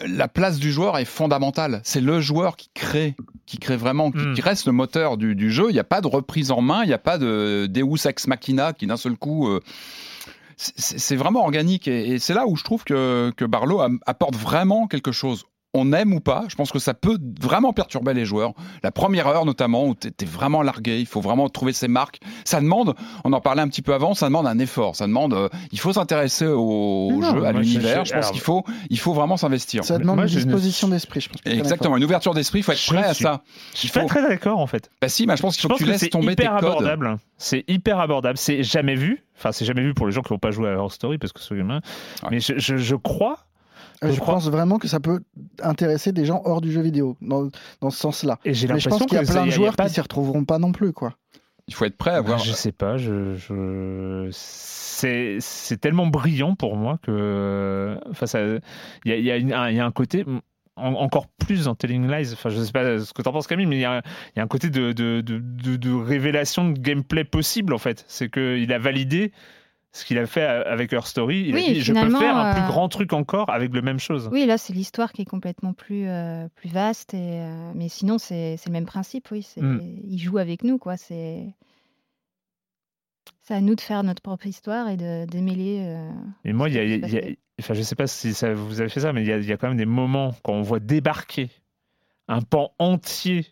la 0.07 0.29
place 0.29 0.59
du 0.59 0.73
joueur 0.73 0.99
est 0.99 1.05
fondamentale. 1.05 1.81
C'est 1.85 2.01
le 2.01 2.21
joueur 2.21 2.57
qui 2.57 2.69
crée, 2.75 3.15
qui 3.47 3.59
crée 3.59 3.77
vraiment, 3.77 4.11
qui, 4.11 4.19
Mm. 4.19 4.35
qui 4.35 4.41
reste 4.43 4.67
le 4.67 4.73
moteur 4.73 5.17
du, 5.17 5.35
du 5.35 5.51
jeu. 5.51 5.67
Il 5.71 5.73
n'y 5.75 5.79
a 5.79 5.85
pas 5.85 6.01
de 6.01 6.09
reprise 6.09 6.51
en 6.51 6.61
main, 6.61 6.83
il 6.83 6.89
n'y 6.89 6.93
a 6.93 6.99
pas 6.99 7.19
de 7.19 7.67
Deus 7.71 8.07
ex 8.09 8.27
machina 8.27 8.73
qui 8.73 8.87
d'un 8.87 8.97
seul 8.97 9.17
coup. 9.17 9.49
euh, 9.49 9.61
c'est- 10.57 11.17
vraiment 11.17 11.43
organique 11.43 11.87
et, 11.87 12.15
et 12.15 12.19
c'est 12.19 12.33
là 12.35 12.47
où 12.47 12.57
je 12.57 12.65
trouve 12.65 12.83
que, 12.85 13.31
que 13.37 13.45
Barlow 13.45 13.81
apporte 14.07 14.37
vraiment 14.37 14.87
quelque 14.87 15.13
chose. 15.13 15.45
On 15.79 15.93
aime 15.93 16.15
ou 16.15 16.21
pas, 16.21 16.45
je 16.49 16.55
pense 16.55 16.73
que 16.73 16.79
ça 16.79 16.95
peut 16.95 17.19
vraiment 17.41 17.73
perturber 17.75 18.15
les 18.15 18.25
joueurs. 18.25 18.55
La 18.83 18.91
première 18.91 19.27
heure 19.27 19.45
notamment, 19.45 19.87
où 19.87 19.95
tu 19.95 20.09
es 20.09 20.25
vraiment 20.25 20.63
largué, 20.63 20.99
il 21.01 21.07
faut 21.07 21.21
vraiment 21.21 21.49
trouver 21.51 21.73
ses 21.75 21.87
marques. 21.89 22.19
Ça 22.47 22.61
demande, 22.63 22.95
on 23.25 23.33
en 23.35 23.41
parlait 23.43 23.61
un 23.61 23.69
petit 23.69 23.83
peu 23.83 23.93
avant, 23.93 24.15
ça 24.15 24.27
demande 24.27 24.47
un 24.47 24.59
effort. 24.59 24.97
Ça 24.97 25.07
demande, 25.07 25.35
euh, 25.35 25.49
il 25.73 25.79
faut 25.79 25.93
s'intéresser 25.93 26.47
au, 26.47 27.09
au 27.11 27.13
Non, 27.21 27.35
jeu, 27.35 27.45
à 27.45 27.53
je- 27.53 27.59
l'univers. 27.59 28.05
je- 28.05 28.11
Je 28.11 28.15
pense 28.15 28.31
qu'il 28.31 28.41
faut, 28.41 28.65
il 28.89 28.99
faut 28.99 29.13
vraiment 29.13 29.37
s'investir. 29.37 29.85
Ça 29.85 29.99
demande 29.99 30.17
moi, 30.17 30.27
une 30.27 30.33
disposition 30.33 30.89
d'esprit, 30.89 31.21
je 31.21 31.29
pense. 31.29 31.41
Exactement, 31.45 31.97
une 31.99 32.05
ouverture 32.05 32.33
d'esprit, 32.33 32.61
il 32.61 32.63
faut 32.63 32.73
être 32.73 32.87
prêt 32.87 33.05
à 33.05 33.13
ça. 33.15 33.43
Je 33.75 33.79
suis 33.81 33.89
Il 33.89 33.93
pas 33.93 34.01
faut- 34.01 34.07
très 34.07 34.23
d'accord 34.23 34.59
en 34.61 34.67
fait. 34.67 34.91
Bah 35.03 35.09
si, 35.11 35.27
bah, 35.27 35.37
je 35.37 35.43
pense 35.43 35.57
qu'il 35.57 35.63
Je 35.63 35.63
faut 35.65 35.69
pense 35.69 35.79
que 35.79 35.83
tu 35.85 35.87
que 35.87 35.93
laisses 35.93 36.01
c'est 36.01 36.09
tomber 36.09 36.37
tes 36.37 36.45
hyper 36.45 36.57
codes. 36.61 36.71
abordable. 36.71 37.19
C'est 37.37 37.65
hyper 37.69 38.01
abordable. 38.01 38.39
C'est 38.39 38.63
jamais 38.63 38.95
vu. 38.95 39.25
Enfin, 39.37 39.53
c'est 39.53 39.67
jamais 39.67 39.83
vu 39.83 39.93
pour 39.93 40.07
les 40.07 40.13
gens 40.13 40.23
qui 40.23 40.33
n'ont 40.33 40.39
pas 40.39 40.51
joué 40.53 40.71
à 40.71 40.73
Horror 40.77 40.91
Story 40.93 41.19
parce 41.19 41.33
que 41.35 41.41
c'est 41.41 41.55
gamin. 41.55 41.81
Ouais. 42.23 42.29
Mais 42.31 42.41
je, 42.41 42.55
je- 42.57 42.77
je 42.79 42.95
crois. 42.97 43.41
Euh, 44.05 44.09
Je 44.09 44.13
Je 44.15 44.21
crois- 44.21 44.35
pense 44.35 44.49
vraiment 44.51 44.79
que 44.79 44.89
ça 44.89 45.01
peut 45.01 45.21
intéresser 45.63 46.13
des 46.13 46.25
gens 46.27 46.43
hors 46.45 46.61
du 46.61 46.71
jeu 46.73 46.83
vidéo, 46.83 47.17
dans, 47.21 47.49
dans 47.81 47.91
ce 47.91 47.99
sens-là. 47.99 48.39
Et 48.45 48.53
j'ai 48.55 48.67
l'impression 48.67 49.07
qu'il 49.07 49.17
y 49.17 49.21
a 49.21 49.25
plein 49.25 49.47
de 49.47 49.51
joueurs 49.51 49.75
pas 49.77 49.89
qui 49.89 49.95
s'y 49.95 50.01
retrouveront 50.01 50.45
pas 50.45 50.59
non 50.59 50.73
plus, 50.73 50.93
quoi. 50.93 51.15
Il 51.69 51.75
faut 51.75 51.85
être 51.85 51.97
prêt 51.97 52.13
à 52.13 52.21
voir. 52.21 52.39
Je 52.39 52.53
sais 52.53 52.71
pas, 52.73 52.97
je, 52.97 53.35
je- 53.35 54.29
c'est 54.31 55.39
c'est 55.41 55.81
tellement 55.81 56.07
brillant 56.07 56.55
pour 56.55 56.77
moi 56.77 56.99
que 57.03 57.99
enfin 58.11 58.27
ça 58.27 58.41
il 58.45 58.61
y 59.07 59.13
a, 59.13 59.17
il 59.17 59.25
y 59.25 59.31
a 59.31 59.37
une- 59.37 59.53
un, 59.53 59.71
il 59.71 59.77
y 59.77 59.81
a 59.81 59.85
un 59.87 59.91
côté 59.91 60.25
en- 60.77 60.93
encore 60.95 61.27
plus 61.27 61.65
dans 61.65 61.75
Telling 61.75 62.07
Lies, 62.09 62.31
enfin 62.35 62.51
je 62.51 62.63
sais 62.63 62.73
pas 62.73 62.99
ce 62.99 63.13
que 63.13 63.21
t'en 63.23 63.33
penses 63.33 63.47
Camille, 63.47 63.67
mais 63.67 63.77
il 63.77 63.81
y 63.81 63.85
a, 63.85 64.03
il 64.35 64.39
y 64.39 64.41
a 64.41 64.43
un 64.45 64.47
côté 64.47 64.71
de, 64.71 64.93
de, 64.93 65.21
de, 65.23 65.39
de- 65.39 65.77
de 65.77 65.93
révélation 65.93 66.71
de 66.71 66.79
gameplay 66.79 67.25
possible 67.25 67.73
en 67.75 67.79
fait. 67.79 68.05
C'est 68.09 68.31
qu'il 68.31 68.73
a 68.73 68.79
validé 68.79 69.33
ce 69.97 70.05
qu'il 70.05 70.19
a 70.19 70.27
fait 70.27 70.43
avec 70.43 70.93
Her 70.93 71.07
Story. 71.07 71.45
Il 71.49 71.55
Oui, 71.55 71.65
a 71.65 71.73
dit 71.73 71.81
je 71.81 71.93
peux 71.93 72.11
faire 72.11 72.37
un 72.37 72.51
euh, 72.51 72.53
plus 72.55 72.67
grand 72.67 72.89
truc 72.89 73.13
encore 73.13 73.51
avec 73.51 73.73
le 73.73 73.83
même 73.83 73.99
chose. 73.99 74.29
Oui, 74.31 74.45
là, 74.47 74.59
c'est 74.59 74.73
l'histoire 74.73 75.13
qui 75.13 75.23
est 75.23 75.27
complètement 75.27 75.73
plus, 75.73 76.07
euh, 76.09 76.49
plus 76.55 76.69
vaste. 76.69 77.15
Et, 77.15 77.41
euh, 77.41 77.73
mais 77.75 77.89
sinon, 77.89 78.19
c'est 78.19 78.57
le 78.67 78.73
même 78.73 78.87
principe, 78.87 79.31
oui. 79.31 79.47
Mm. 79.57 79.79
Il 80.05 80.19
joue 80.19 80.39
avec 80.39 80.65
nous, 80.65 80.79
quoi. 80.79 80.97
C'est 80.97 81.47
c'est 83.43 83.55
à 83.55 83.61
nous 83.61 83.77
de 83.77 83.81
faire 83.81 84.03
notre 84.03 84.23
propre 84.23 84.47
histoire 84.47 84.89
et 84.89 84.97
de 84.97 85.25
démêler. 85.27 85.79
euh, 85.81 86.11
Et 86.45 86.53
moi, 86.53 86.69
il 86.69 86.75
y 86.75 86.79
a, 86.79 86.85
y 86.85 87.39
enfin, 87.61 87.75
je 87.75 87.83
sais 87.83 87.95
pas 87.95 88.09
si 88.09 88.35
ça, 88.35 88.53
vous 88.53 88.81
avez 88.81 88.91
fait 88.91 89.01
ça, 89.01 89.13
mais 89.13 89.23
il 89.23 89.29
y 89.29 89.33
a, 89.33 89.39
il 89.39 89.47
y 89.47 89.53
a 89.53 89.57
quand 89.57 89.69
même 89.69 89.77
des 89.77 89.87
moments 89.87 90.35
quand 90.43 90.53
on 90.53 90.63
voit 90.63 90.81
débarquer 90.81 91.51
un 92.29 92.43
pan 92.43 92.73
entier 92.81 93.47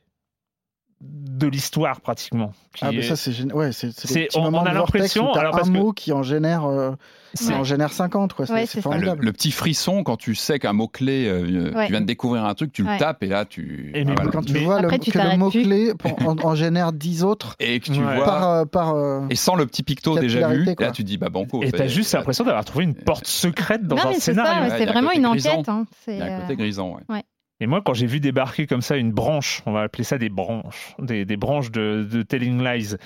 de 1.04 1.46
l'histoire 1.48 2.00
pratiquement. 2.00 2.52
Ah, 2.80 2.90
mais 2.92 3.02
ça, 3.02 3.16
c'est 3.16 3.32
gén- 3.32 3.52
ouais, 3.52 3.72
c'est 3.72 3.88
on- 4.36 4.54
a 4.54 4.72
l'impression- 4.72 5.32
alors, 5.32 5.54
un 5.54 5.58
parce 5.58 5.68
que- 5.68 5.74
mot 5.76 5.92
qui 5.92 6.12
en 6.12 6.22
génère, 6.22 6.64
euh, 6.64 6.92
qui 7.36 7.48
Ouais. 7.48 7.54
en 7.54 7.64
génère 7.64 7.92
50, 7.92 8.34
quoi. 8.34 8.46
C'est 8.46 8.52
Ouais, 8.52 8.60
c'est 8.66 8.74
c'est 8.74 8.80
ça. 8.82 8.90
Ah, 8.92 8.94
le, 8.94 9.00
formidable. 9.00 9.24
le 9.26 9.32
petit 9.32 9.50
frisson 9.50 10.04
quand 10.04 10.16
tu 10.16 10.36
sais 10.36 10.60
qu'un 10.60 10.72
mot-clé, 10.72 11.26
euh, 11.26 11.72
Ouais. 11.74 11.86
tu 11.86 11.92
viens 11.92 12.00
de 12.00 12.06
découvrir 12.06 12.44
un 12.44 12.54
truc, 12.54 12.72
tu 12.72 12.84
le 12.84 12.96
tapes 12.98 13.22
et 13.24 13.26
là 13.26 13.44
tu. 13.44 13.90
Et 13.94 14.02
ah, 14.06 14.12
voilà. 14.14 14.30
Quand 14.30 14.42
tu 14.44 14.52
Mais 14.52 14.60
vois 14.60 14.80
le, 14.80 14.88
tu 14.98 15.10
que 15.10 15.18
le 15.18 15.24
t'arrêtes 15.24 15.38
mot-clé 15.38 15.92
en, 16.24 16.36
en 16.38 16.54
génère 16.54 16.92
10 16.92 17.24
autres 17.24 17.56
Et 17.58 17.80
que 17.80 17.86
tu 17.86 17.98
Ouais. 18.00 18.14
vois. 18.16 18.24
par. 18.24 18.48
euh, 18.50 18.64
par 18.64 18.94
euh, 18.94 19.22
Et 19.30 19.34
sans 19.36 19.56
le 19.56 19.66
petit 19.66 19.82
picto 19.82 20.16
déjà 20.18 20.48
vu, 20.48 20.64
quoi. 20.76 20.86
là 20.86 20.92
tu 20.92 21.02
dis 21.02 21.18
bah 21.18 21.30
banco. 21.30 21.62
Et 21.64 21.72
t'as 21.72 21.88
juste 21.88 22.14
l'impression 22.14 22.44
d'avoir 22.44 22.64
trouvé 22.64 22.84
une 22.84 22.94
porte 22.94 23.26
secrète 23.26 23.82
dans 23.86 23.96
non, 23.96 24.02
un 24.02 24.08
mais 24.10 24.14
c'est 24.14 24.20
scénario. 24.32 24.70
c'est 24.76 24.88
un 24.88 24.92
vraiment 24.92 25.10
une 25.12 25.26
enquête. 25.26 25.68
hein, 25.68 25.84
Il 25.90 25.96
c'est, 26.04 26.18
y 26.18 26.22
a 26.22 26.36
un 26.36 26.40
côté 26.42 26.52
euh, 26.52 26.56
grisant. 26.56 26.96
ouais. 27.08 27.22
Et 27.60 27.66
moi, 27.66 27.80
quand 27.84 27.94
j'ai 27.94 28.06
vu 28.06 28.18
débarquer 28.20 28.66
comme 28.66 28.82
ça 28.82 28.96
une 28.96 29.12
branche, 29.12 29.62
on 29.66 29.72
va 29.72 29.82
appeler 29.82 30.02
ça 30.04 30.18
des 30.18 30.28
branches, 30.28 30.94
des, 30.98 31.24
des 31.24 31.36
branches 31.36 31.70
de, 31.70 32.06
de 32.10 32.22
Telling 32.22 32.62
Lies, 32.62 32.96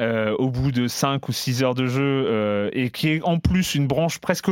euh, 0.00 0.34
au 0.38 0.48
bout 0.50 0.72
de 0.72 0.86
5 0.88 1.28
ou 1.28 1.32
6 1.32 1.62
heures 1.62 1.74
de 1.74 1.86
jeu, 1.86 2.24
euh, 2.26 2.70
et 2.72 2.90
qui 2.90 3.08
est 3.10 3.22
en 3.22 3.38
plus 3.38 3.74
une 3.74 3.86
branche 3.86 4.18
presque 4.18 4.48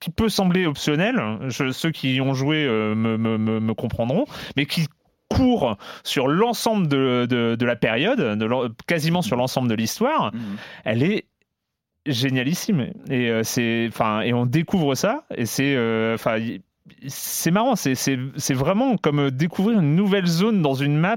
qui 0.00 0.10
peut 0.10 0.28
sembler 0.28 0.66
optionnelle, 0.66 1.20
je- 1.48 1.70
ceux 1.72 1.90
qui 1.90 2.14
y 2.16 2.20
ont 2.20 2.34
joué 2.34 2.64
euh, 2.64 2.94
me, 2.94 3.16
me- 3.16 3.38
me- 3.38 3.60
me 3.60 3.74
comprendront, 3.74 4.26
mais 4.56 4.66
qui 4.66 4.86
court 5.30 5.76
sur 6.04 6.28
l'ensemble 6.28 6.86
de, 6.86 7.26
de- 7.28 7.56
de 7.58 7.66
la 7.66 7.76
période, 7.76 8.20
de 8.38 8.72
quasiment 8.86 9.22
sur 9.22 9.36
l'ensemble 9.36 9.68
de 9.68 9.74
l'histoire, 9.74 10.32
Mhm. 10.34 10.40
elle 10.84 11.02
est 11.02 11.24
génialissime 12.06 12.92
et 13.10 13.28
euh, 13.30 13.42
c'est 13.42 13.86
enfin 13.88 14.20
et 14.22 14.32
on 14.32 14.46
découvre 14.46 14.94
ça 14.94 15.24
et 15.34 15.44
c'est 15.44 15.74
enfin 16.14 16.38
c'est 17.06 17.50
marrant, 17.50 17.76
c'est- 17.76 17.94
c'est 17.94 18.18
c'est 18.36 18.54
vraiment 18.54 18.96
comme 18.96 19.18
euh, 19.20 19.30
découvrir 19.30 19.80
une 19.80 19.94
nouvelle 19.96 20.26
zone 20.26 20.62
dans 20.62 20.74
une 20.74 20.96
map, 20.98 21.16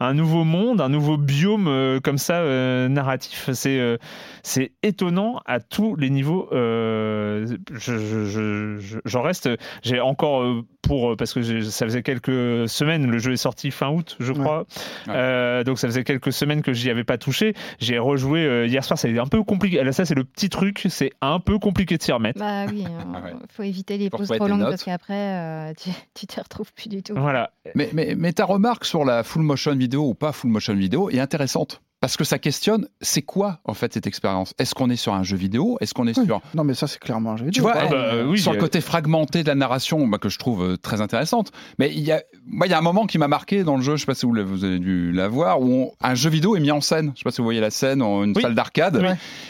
un 0.00 0.14
nouveau 0.14 0.44
monde, 0.44 0.80
un 0.80 0.88
nouveau 0.88 1.16
biome 1.16 1.66
euh, 1.68 2.00
comme 2.00 2.18
ça 2.18 2.36
euh, 2.40 2.88
narratif. 2.88 3.50
C'est 3.52 3.78
euh, 3.78 3.96
c'est 4.42 4.72
étonnant 4.82 5.40
à 5.46 5.60
tous 5.60 5.96
les 5.96 6.10
niveaux. 6.10 6.48
Euh, 6.52 7.46
je- 7.72 7.98
je- 7.98 8.24
je- 8.24 8.78
je- 8.78 8.98
J'en 9.04 9.22
reste. 9.22 9.48
J'ai 9.82 10.00
encore 10.00 10.44
pour 10.82 11.16
parce 11.16 11.32
que 11.32 11.60
ça 11.62 11.86
faisait 11.86 12.02
quelques 12.02 12.68
semaines. 12.68 13.10
Le 13.10 13.18
jeu 13.18 13.32
est 13.32 13.36
sorti 13.36 13.70
fin 13.70 13.88
août, 13.90 14.16
je 14.20 14.32
crois. 14.32 14.60
Ouais. 15.06 15.14
Euh, 15.14 15.64
donc 15.64 15.78
ça 15.78 15.88
faisait 15.88 16.04
quelques 16.04 16.32
semaines 16.32 16.62
que 16.62 16.72
j'y 16.72 16.90
avais 16.90 17.04
pas 17.04 17.18
touché. 17.18 17.54
J'ai 17.78 17.98
rejoué 17.98 18.44
euh, 18.44 18.66
hier 18.66 18.84
soir. 18.84 18.98
C'est 18.98 19.18
un 19.18 19.26
peu 19.26 19.42
compliqué. 19.42 19.82
Là, 19.82 19.92
ça 19.92 20.04
c'est 20.04 20.14
le 20.14 20.24
petit 20.24 20.48
truc. 20.48 20.86
C'est 20.88 21.12
un 21.20 21.40
peu 21.40 21.58
compliqué 21.58 21.96
de 21.96 22.02
s'y 22.02 22.12
remettre. 22.12 22.38
Bah 22.40 22.64
oui, 22.70 22.84
Ah 22.86 23.20
ouais. 23.24 23.32
il 23.40 23.46
faut 23.52 23.62
éviter 23.62 23.98
les 23.98 24.10
pauses 24.10 24.28
trop 24.28 24.48
longues 24.48 24.60
parce 24.62 24.84
qu'après, 24.84 25.03
euh, 25.10 25.72
tu 25.74 25.90
tu 26.14 26.26
t'y 26.26 26.40
retrouves 26.40 26.72
plus 26.72 26.88
du 26.88 27.02
tout. 27.02 27.14
Voilà. 27.16 27.50
Mais, 27.74 27.90
mais, 27.92 28.14
mais 28.16 28.32
ta 28.32 28.44
remarque 28.44 28.84
sur 28.84 29.04
la 29.04 29.22
full 29.22 29.42
motion 29.42 29.74
vidéo 29.74 30.08
ou 30.08 30.14
pas 30.14 30.32
full 30.32 30.50
motion 30.50 30.74
vidéo 30.74 31.10
est 31.10 31.20
intéressante. 31.20 31.82
Parce 32.04 32.18
que 32.18 32.24
ça 32.24 32.38
questionne, 32.38 32.86
c'est 33.00 33.22
quoi 33.22 33.60
en 33.64 33.72
fait 33.72 33.94
cette 33.94 34.06
expérience? 34.06 34.52
Est-ce 34.58 34.74
qu'on 34.74 34.90
est 34.90 34.96
sur 34.96 35.14
un 35.14 35.22
jeu 35.22 35.38
vidéo? 35.38 35.78
Est-ce 35.80 35.94
qu'on 35.94 36.06
est 36.06 36.18
Oui. 36.18 36.26
sur 36.26 36.42
Non, 36.54 36.62
mais 36.62 36.74
ça, 36.74 36.86
c'est 36.86 36.98
clairement 36.98 37.30
un 37.30 37.36
jeu 37.38 37.44
Tu 37.46 37.60
vidéo. 37.60 37.62
vois, 37.62 37.72
pareil. 37.72 37.88
Ah 37.92 37.94
bah, 37.94 38.04
euh, 38.12 38.26
oui, 38.26 38.38
sur 38.38 38.52
le 38.52 38.58
a- 38.58 38.60
côté 38.60 38.82
fragmenté 38.82 39.42
de 39.42 39.48
la 39.48 39.54
narration, 39.54 40.06
bah, 40.06 40.18
que 40.18 40.28
je 40.28 40.38
trouve 40.38 40.62
euh, 40.62 40.76
très 40.76 41.00
intéressante. 41.00 41.50
Mais 41.78 41.90
il 41.94 42.00
y 42.02 42.12
a, 42.12 42.22
moi, 42.46 42.66
il 42.66 42.70
y 42.70 42.74
a 42.74 42.78
un 42.78 42.82
moment 42.82 43.06
qui 43.06 43.16
m'a 43.16 43.26
marqué 43.26 43.64
dans 43.64 43.76
le 43.78 43.82
jeu, 43.82 43.96
je 43.96 44.00
sais 44.02 44.06
pas 44.06 44.14
si 44.14 44.26
vous, 44.26 44.36
avez 44.36 44.78
dû 44.80 45.12
la 45.12 45.28
voir, 45.28 45.62
où 45.62 45.72
on- 45.72 45.92
un 46.02 46.14
jeu 46.14 46.28
vidéo 46.28 46.56
est 46.56 46.60
mis 46.60 46.70
en 46.72 46.82
scène. 46.82 47.12
Je 47.14 47.20
sais 47.20 47.24
pas 47.24 47.30
si 47.30 47.38
vous 47.38 47.44
voyez 47.44 47.60
la 47.62 47.70
scène 47.70 48.02
en 48.02 48.22
une 48.22 48.34
Oui. 48.36 48.42
salle 48.42 48.54
d'arcade. 48.54 49.02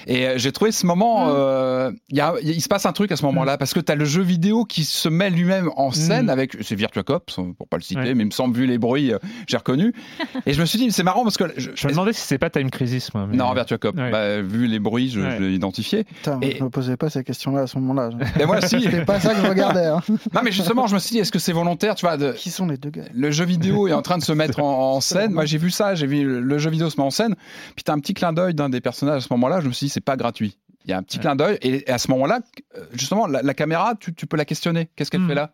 Et 0.07 0.28
euh, 0.28 0.34
j'ai 0.38 0.52
trouvé 0.52 0.70
ce 0.70 0.86
moment, 0.86 1.26
Mm. 1.26 1.32
euh, 1.34 1.90
il 2.11 2.16
y 2.18 2.20
a- 2.20 2.34
il 2.40 2.62
se 2.62 2.68
passe 2.68 2.86
un 2.86 2.92
truc 2.92 3.11
à 3.11 3.16
ce 3.16 3.24
moment-là, 3.24 3.59
parce 3.59 3.74
que 3.74 3.80
tu 3.80 3.90
as 3.90 3.96
le 3.96 4.05
jeu 4.05 4.22
vidéo 4.22 4.64
qui 4.64 4.84
se 4.84 5.09
met 5.09 5.28
lui-même 5.28 5.70
en 5.74 5.90
scène 5.90 6.26
Mm. 6.26 6.30
avec, 6.30 6.57
c'est 6.61 6.76
Virtua 6.76 7.02
Cop, 7.02 7.32
pour 7.59 7.66
pas 7.66 7.78
le 7.78 7.82
citer, 7.82 8.14
mais 8.14 8.22
il 8.22 8.26
me 8.26 8.30
semble, 8.30 8.57
vu 8.57 8.66
les 8.66 8.78
bruits, 8.78 9.12
euh, 9.12 9.18
j'ai 9.48 9.57
reconnu. 9.57 9.92
Et 10.46 10.52
je 10.52 10.61
me 10.61 10.66
suis 10.66 10.78
dit, 10.78 10.92
c'est 10.92 11.02
marrant 11.02 11.24
parce 11.24 11.36
que. 11.36 11.52
Je, 11.57 11.70
Je 11.74 11.88
me 11.88 11.92
demandais 11.92 12.12
si 12.12 12.20
c'est 12.20 12.38
pas 12.51 12.51
Time 12.61 12.70
Crisis, 12.70 13.12
moi. 13.14 13.26
mais- 13.28 13.36
non, 13.36 13.53
Virtua 13.55 13.78
Cop. 13.78 13.97
Ouais. 13.97 14.11
Bah, 14.11 14.40
vu 14.42 14.66
les 14.66 14.78
bruits, 14.78 15.09
je, 15.11 15.20
Ouais. 15.20 15.36
je 15.38 15.42
l'ai 15.42 15.55
identifié. 15.55 16.05
Putain, 16.05 16.38
et- 16.42 16.57
je 16.59 16.64
me 16.64 16.70
posais 16.70 16.97
pas 16.97 17.11
ces 17.11 17.24
questions-là 17.24 17.62
à 17.62 17.66
ce 17.66 17.78
moment-là. 17.78 18.11
Et 18.38 18.45
moi 18.47 18.59
aussi. 18.59 18.80
C'était 18.82 19.05
pas 19.05 19.20
ça 19.20 19.34
que 19.34 19.40
je 19.42 19.47
regardais. 19.47 19.86
hein. 19.86 20.01
non, 20.34 20.40
mais 20.45 20.53
justement, 20.53 20.86
je 20.86 20.95
me 20.95 20.99
suis 21.01 21.12
dit, 21.12 21.18
est-ce 21.18 21.32
que 21.32 21.38
c'est 21.38 21.53
volontaire, 21.53 21.95
tu 21.95 22.07
vois, 22.07 22.16
de, 22.16 22.32
Qui 22.32 22.51
sont 22.51 22.66
les 22.66 22.76
deux 22.76 22.90
gars? 22.90 23.05
le 23.14 23.30
jeu 23.30 23.45
vidéo 23.45 23.88
est 23.88 23.92
en 23.92 24.03
train 24.03 24.18
de 24.18 24.22
se 24.22 24.32
mettre 24.32 24.61
en, 24.61 24.95
en 24.97 25.01
scène. 25.01 25.32
Moi, 25.32 25.45
j'ai 25.47 25.59
vu 25.59 25.70
ça, 25.70 25.95
j'ai 25.95 26.07
vu 26.07 26.24
le, 26.40 26.59
jeu 26.59 26.70
vidéo 26.70 26.90
se 26.90 26.97
met 26.99 27.07
en 27.07 27.11
scène. 27.11 27.34
Puis 27.74 27.84
t'as 27.84 27.92
un 27.95 27.99
petit 27.99 28.14
clin 28.14 28.32
d'œil 28.32 28.55
d'un 28.55 28.68
des 28.68 28.80
personnages 28.80 29.24
à 29.24 29.26
ce 29.26 29.32
moment-là. 29.32 29.61
Je 29.61 29.68
me 29.68 29.72
suis 29.72 29.86
dit, 29.86 29.90
c'est 29.90 30.01
pas 30.01 30.16
gratuit. 30.16 30.59
Il 30.84 30.90
y 30.90 30.92
a 30.92 30.99
un 30.99 31.03
petit 31.03 31.16
Ouais. 31.18 31.22
clin 31.22 31.36
d'œil. 31.36 31.59
Et 31.62 31.90
à 31.90 31.97
ce 31.99 32.11
moment-là, 32.11 32.40
euh, 32.76 32.84
justement, 32.92 33.26
la, 33.26 33.40
la 33.42 33.55
caméra, 33.55 33.95
tu, 33.99 34.12
tu 34.14 34.26
peux 34.26 34.36
la 34.36 34.45
questionner. 34.45 34.90
Qu'est-ce 34.97 35.11
qu'elle 35.11 35.22
Mm. 35.22 35.28
fait 35.28 35.34
là? 35.34 35.51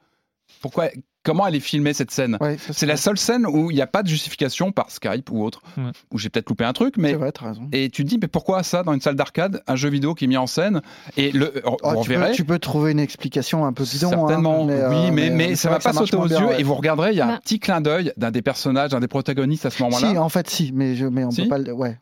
Pourquoi 0.61 0.89
comment 1.23 1.47
elle 1.47 1.55
est 1.55 1.61
filmée 1.61 1.93
cette 1.93 2.11
scène. 2.11 2.37
Ouais, 2.41 2.57
ça, 2.59 2.73
C'est 2.73 2.87
la 2.87 2.97
seule 2.97 3.19
scène 3.19 3.47
où 3.47 3.71
il 3.71 3.75
n'y 3.75 3.83
a 3.83 3.87
pas 3.87 4.03
de 4.03 4.09
justification 4.09 4.73
par 4.73 4.91
Skype 4.91 5.31
ou 5.31 5.43
autre, 5.45 5.63
Ouais. 5.77 5.91
où 6.11 6.19
j'ai 6.19 6.31
peut-être 6.31 6.49
loupé 6.49 6.65
un 6.65 6.73
truc, 6.73 6.97
mais 6.97 7.11
C'est 7.11 7.17
vrai, 7.17 7.33
t'as 7.33 7.47
raison. 7.49 7.69
et 7.73 7.91
tu 7.91 8.05
te 8.05 8.09
dis 8.09 8.19
mais 8.21 8.29
pourquoi 8.29 8.63
ça 8.63 8.83
dans 8.83 8.93
une 8.95 9.01
salle 9.01 9.17
d'arcade, 9.17 9.63
un 9.67 9.77
jeu 9.77 9.89
vidéo 9.91 10.15
qui 10.15 10.25
est 10.25 10.29
mis 10.29 10.37
en 10.37 10.47
scène 10.47 10.81
et 11.17 11.31
le 11.33 11.53
Oh, 11.65 11.77
on 11.83 12.03
tu, 12.03 12.09
verrait 12.09 12.31
peux, 12.31 12.35
tu 12.37 12.45
peux 12.45 12.59
trouver 12.59 12.93
une 12.93 13.01
explication 13.01 13.65
un 13.67 13.73
peu 13.73 13.85
bidon. 13.85 14.09
hein, 14.09 14.11
certainement 14.29 14.65
mais, 14.65 14.73
euh, 14.75 14.89
oui 14.91 15.11
mais, 15.11 15.31
mais, 15.31 15.49
c'est 15.51 15.57
ça 15.57 15.69
vrai 15.71 15.79
va 15.79 15.83
pas 15.85 15.93
sauter 15.93 16.17
aux 16.17 16.27
yeux 16.27 16.47
ouais. 16.47 16.61
et 16.61 16.63
vous 16.63 16.75
regarderez 16.75 17.11
il 17.13 17.17
y 17.17 17.21
a 17.21 17.29
un 17.35 17.37
petit 17.39 17.59
clin 17.61 17.81
d'œil 17.81 18.13
d'un 18.17 18.31
des 18.31 18.43
personnages, 18.43 18.91
d'un 18.91 19.01
des 19.01 19.09
protagonistes 19.09 19.67
à 19.67 19.71
ce 19.71 19.83
moment-là. 19.83 20.11
Si, 20.11 20.19
en 20.19 20.29
fait, 20.29 20.49
si, 20.49 20.73
mais, 20.73 20.95
je, 20.95 21.07
mais 21.07 21.25
on 21.25 21.31
Si 21.31 21.43
peut 21.43 21.49
pas 21.49 21.59
le. 21.59 21.73
Ouais. 21.73 21.99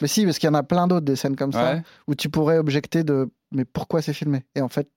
Mais 0.00 0.06
si, 0.08 0.24
parce 0.24 0.38
qu'il 0.38 0.46
y 0.46 0.50
en 0.50 0.54
a 0.54 0.62
plein 0.62 0.86
d'autres 0.86 1.04
des 1.04 1.16
scènes 1.16 1.34
comme 1.36 1.52
ça 1.52 1.80
où 2.06 2.14
tu 2.14 2.28
pourrais 2.28 2.58
objecter 2.58 3.02
de. 3.04 3.28
Mais 3.52 3.64
pourquoi 3.64 4.00
c'est 4.02 4.12
filmé? 4.12 4.44
Et 4.54 4.60
en 4.60 4.68
fait, 4.68 4.88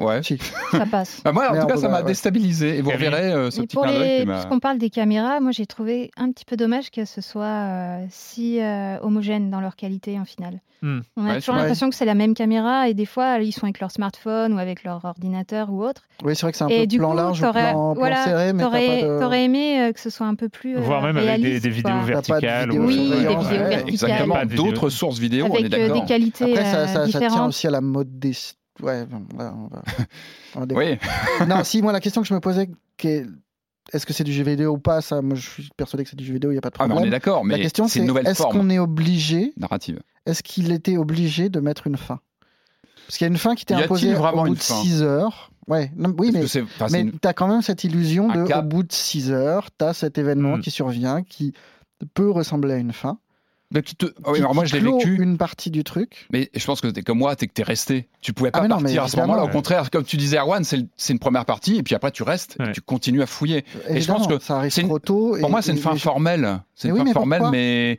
ouais. 0.00 0.22
si. 0.22 0.38
Ça 0.70 0.86
passe. 0.86 1.20
Bah, 1.24 1.32
moi, 1.32 1.48
en 1.50 1.54
Mais 1.54 1.60
tout 1.60 1.66
cas, 1.66 1.76
ça 1.76 1.88
m'a 1.88 1.98
ouais. 1.98 2.04
déstabilisé. 2.04 2.78
Et 2.78 2.82
vous 2.82 2.90
Et 2.90 2.94
reverrez 2.94 3.32
euh, 3.32 3.50
ce 3.50 3.60
Mais 3.60 3.66
petit 3.66 3.76
pour 3.76 3.84
clin 3.84 3.92
d'œil. 3.98 4.18
les... 4.20 4.26
Puisqu'on 4.26 4.58
parle 4.58 4.78
des 4.78 4.90
caméras, 4.90 5.40
moi 5.40 5.52
j'ai 5.52 5.66
trouvé 5.66 6.10
un 6.16 6.30
petit 6.32 6.44
peu 6.44 6.56
dommage 6.56 6.90
que 6.90 7.04
ce 7.04 7.20
soit 7.20 7.44
euh, 7.44 8.04
si 8.10 8.60
euh, 8.60 8.98
homogène 9.02 9.50
dans 9.50 9.60
leur 9.60 9.76
qualité 9.76 10.18
en 10.18 10.24
final. 10.24 10.60
Hmm. 10.82 11.00
On 11.16 11.24
a 11.24 11.28
Ouais, 11.30 11.38
toujours 11.40 11.54
l'impression 11.54 11.88
que 11.88 11.96
c'est 11.96 12.04
la 12.04 12.14
même 12.14 12.34
caméra 12.34 12.88
et 12.90 12.92
des 12.94 13.06
fois 13.06 13.38
ils 13.38 13.52
sont 13.52 13.64
avec 13.64 13.80
leur 13.80 13.90
smartphone 13.90 14.52
ou 14.52 14.58
avec 14.58 14.84
leur 14.84 15.02
ordinateur 15.06 15.70
ou 15.72 15.82
autre. 15.82 16.02
Oui, 16.22 16.36
c'est 16.36 16.42
vrai 16.42 16.52
que 16.52 16.58
c'est 16.58 16.64
un 16.64 16.68
et 16.68 16.80
peu 16.80 16.86
du 16.86 16.98
plan 16.98 17.12
coup, 17.12 17.16
large 17.16 17.38
ou 17.38 17.50
plan, 17.50 17.52
plan 17.52 17.94
voilà, 17.94 18.24
serré, 18.24 18.52
mais 18.52 18.62
t'aurais 18.62 19.00
pas 19.00 19.06
de. 19.06 19.18
t'aurais 19.20 19.44
aimé 19.44 19.80
euh, 19.80 19.92
que 19.92 20.00
ce 20.00 20.10
soit 20.10 20.26
un 20.26 20.34
peu 20.34 20.50
plus 20.50 20.76
euh, 20.76 20.80
Voire 20.80 21.00
même 21.02 21.16
avec 21.16 21.40
des, 21.40 21.60
des 21.60 21.68
vidéos 21.70 21.98
de 22.00 22.04
verticales. 22.04 22.70
Oui, 22.72 23.08
des 23.08 23.16
vidéos 23.16 23.40
verticales. 23.40 23.84
Exactement, 23.88 24.36
d'autres 24.44 24.90
sources 24.90 25.18
vidéo, 25.18 25.46
on 25.50 25.54
est 25.54 25.58
avec 25.60 25.70
d'accord. 25.70 26.00
des 26.02 26.06
qualités 26.06 26.58
Après, 26.58 26.86
ça, 26.86 27.06
tient 27.06 27.46
aussi 27.46 27.66
à 27.66 27.70
la 27.70 27.80
mode 27.80 28.18
des. 28.18 28.32
Ouais, 28.82 29.06
là, 29.38 29.54
on 29.56 29.66
va. 29.68 29.82
on 30.56 30.60
va 30.60 30.66
Oui, 30.74 30.98
non, 31.48 31.64
si, 31.64 31.82
moi, 31.82 31.92
la 31.92 32.00
question 32.00 32.22
que 32.22 32.28
je 32.28 32.34
me 32.34 32.40
posais, 32.40 32.68
qui 32.96 33.08
est, 33.08 33.26
est-ce 33.92 34.04
que 34.06 34.12
c'est 34.12 34.24
du 34.24 34.32
jeu 34.32 34.42
vidéo 34.44 34.72
ou 34.72 34.78
pas 34.78 35.00
Ça, 35.00 35.22
moi, 35.22 35.36
je 35.36 35.48
suis 35.48 35.68
persuadé 35.76 36.04
que 36.04 36.10
c'est 36.10 36.16
du 36.16 36.24
jeu 36.24 36.32
vidéo, 36.34 36.50
il 36.50 36.54
n'y 36.54 36.58
a 36.58 36.60
pas 36.62 36.70
de 36.70 36.74
ah, 36.78 36.84
mais 36.84 36.88
problème. 36.88 37.04
on 37.04 37.06
est 37.06 37.10
d'accord, 37.10 37.38
la 37.44 37.56
mais 37.56 37.62
question, 37.62 37.88
c'est 37.88 38.00
est-ce 38.00 38.42
qu'on 38.42 38.68
est 38.70 38.78
obligé, 38.78 39.52
narrative. 39.56 40.00
est-ce 40.26 40.42
qu'il 40.42 40.72
était 40.72 40.96
obligé 40.96 41.48
de 41.48 41.60
mettre 41.60 41.86
une 41.86 41.96
fin? 41.96 42.20
Parce 43.06 43.18
qu'il 43.18 43.24
y 43.26 43.28
a 43.28 43.32
une 43.32 43.38
fin 43.38 43.54
qui 43.54 43.64
t'est 43.64 43.74
imposée 43.74 44.14
vraiment 44.14 44.42
au 44.42 44.46
bout 44.46 44.54
de 44.56 44.60
fin? 44.60 44.74
6 44.82 45.02
heures. 45.02 45.50
Ouais, 45.68 45.90
non, 45.96 46.12
oui, 46.18 46.30
mais, 46.32 46.42
mais 46.90 47.00
une- 47.02 47.12
tu 47.18 47.26
as 47.28 47.32
quand 47.32 47.46
même 47.48 47.62
cette 47.62 47.82
illusion 47.84 48.30
un 48.30 48.42
de, 48.42 48.46
cap. 48.48 48.64
au 48.64 48.68
bout 48.68 48.82
de 48.82 48.92
6 48.92 49.30
heures, 49.30 49.68
tu 49.76 49.84
as 49.84 49.94
cet 49.94 50.18
événement 50.18 50.56
Mm. 50.56 50.60
qui 50.60 50.70
survient, 50.70 51.22
qui 51.22 51.52
peut 52.14 52.30
ressembler 52.30 52.74
à 52.74 52.76
une 52.76 52.92
fin. 52.92 53.18
Mais 53.72 53.82
qui 53.82 53.96
te- 53.96 54.06
ah 54.24 54.30
oui, 54.30 54.38
alors 54.38 54.54
moi, 54.54 54.64
je 54.64 54.76
l'ai 54.76 54.80
vécu. 54.80 55.20
une 55.20 55.38
partie 55.38 55.70
du 55.72 55.82
truc. 55.82 56.28
Mais 56.32 56.50
je 56.54 56.64
pense 56.64 56.80
que 56.80 56.86
t'es 56.86 57.02
comme 57.02 57.18
moi, 57.18 57.34
t'es 57.34 57.48
que 57.48 57.52
t'es 57.52 57.64
resté. 57.64 58.08
Tu 58.20 58.32
pouvais 58.32 58.52
pas 58.52 58.60
Ah, 58.60 58.62
mais 58.62 58.68
non, 58.68 58.76
mais 58.76 58.82
partir 58.84 59.02
à 59.02 59.08
ce 59.08 59.16
moment-là. 59.18 59.42
Au 59.44 59.48
contraire, 59.48 59.90
comme 59.90 60.04
tu 60.04 60.16
disais, 60.16 60.38
Erwan, 60.38 60.62
c'est 60.62 60.86
c'est 60.96 61.12
une 61.12 61.18
première 61.18 61.44
partie, 61.44 61.76
et 61.76 61.82
puis 61.82 61.94
après 61.96 62.12
tu 62.12 62.22
restes, 62.22 62.56
et 62.60 62.62
Ouais. 62.62 62.72
tu 62.72 62.80
continues 62.80 63.22
à 63.22 63.26
fouiller. 63.26 63.64
Et 63.88 64.00
je 64.00 64.06
pense 64.12 64.28
que 64.28 64.38
ça 64.38 64.58
arrive 64.58 64.70
c'est 64.70 64.82
une- 64.82 64.86
trop 64.88 65.00
tôt. 65.00 65.36
Pour 65.40 65.48
et- 65.48 65.50
moi, 65.50 65.62
c'est 65.62 65.72
une 65.72 65.78
fin 65.78 65.94
et- 65.94 65.98
formelle. 65.98 66.60
C'est 66.76 66.88
une 66.88 66.94
oui, 66.94 66.98
fin 67.00 67.04
mais 67.06 67.12
formelle, 67.12 67.38
pourquoi 67.40 67.50
mais 67.58 67.98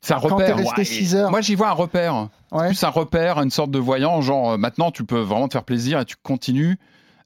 c'est 0.00 0.14
un 0.14 0.20
Quand 0.20 0.36
repère. 0.36 0.56
resté 0.56 0.78
Ouais, 0.78 0.84
six 0.84 1.14
heures. 1.16 1.30
Moi, 1.32 1.40
j'y 1.40 1.56
vois 1.56 1.70
un 1.70 1.72
repère. 1.74 2.28
Ouais. 2.52 2.68
Plus 2.68 2.84
un 2.84 2.88
repère, 2.90 3.40
une 3.40 3.50
sorte 3.50 3.72
de 3.72 3.78
voyant, 3.80 4.20
genre 4.20 4.52
euh, 4.52 4.56
maintenant 4.56 4.92
tu 4.92 5.02
peux 5.04 5.18
vraiment 5.20 5.48
te 5.48 5.54
faire 5.54 5.64
plaisir 5.64 5.98
et 5.98 6.04
tu 6.04 6.14
continues 6.22 6.78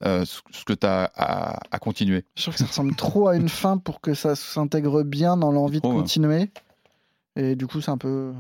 euh, 0.04 0.24
ce 0.26 0.64
que 0.64 0.72
tu 0.74 0.86
as 0.86 1.10
à, 1.16 1.58
à 1.70 1.78
continuer. 1.78 2.24
Je 2.36 2.42
trouve 2.42 2.54
que 2.54 2.60
ça 2.60 2.66
ressemble 2.66 2.94
trop 2.94 3.28
à 3.28 3.36
une 3.36 3.48
fin 3.50 3.76
pour 3.78 4.00
que 4.00 4.14
ça 4.14 4.34
s'intègre 4.36 5.02
bien 5.02 5.36
dans 5.36 5.50
l'envie 5.52 5.78
de 5.78 5.82
Trop, 5.82 6.00
ouais. 6.00 6.50
Et 7.36 7.54
du 7.56 7.66
coup, 7.66 7.80
c'est 7.80 7.90
un 7.90 7.98
peu. 7.98 8.32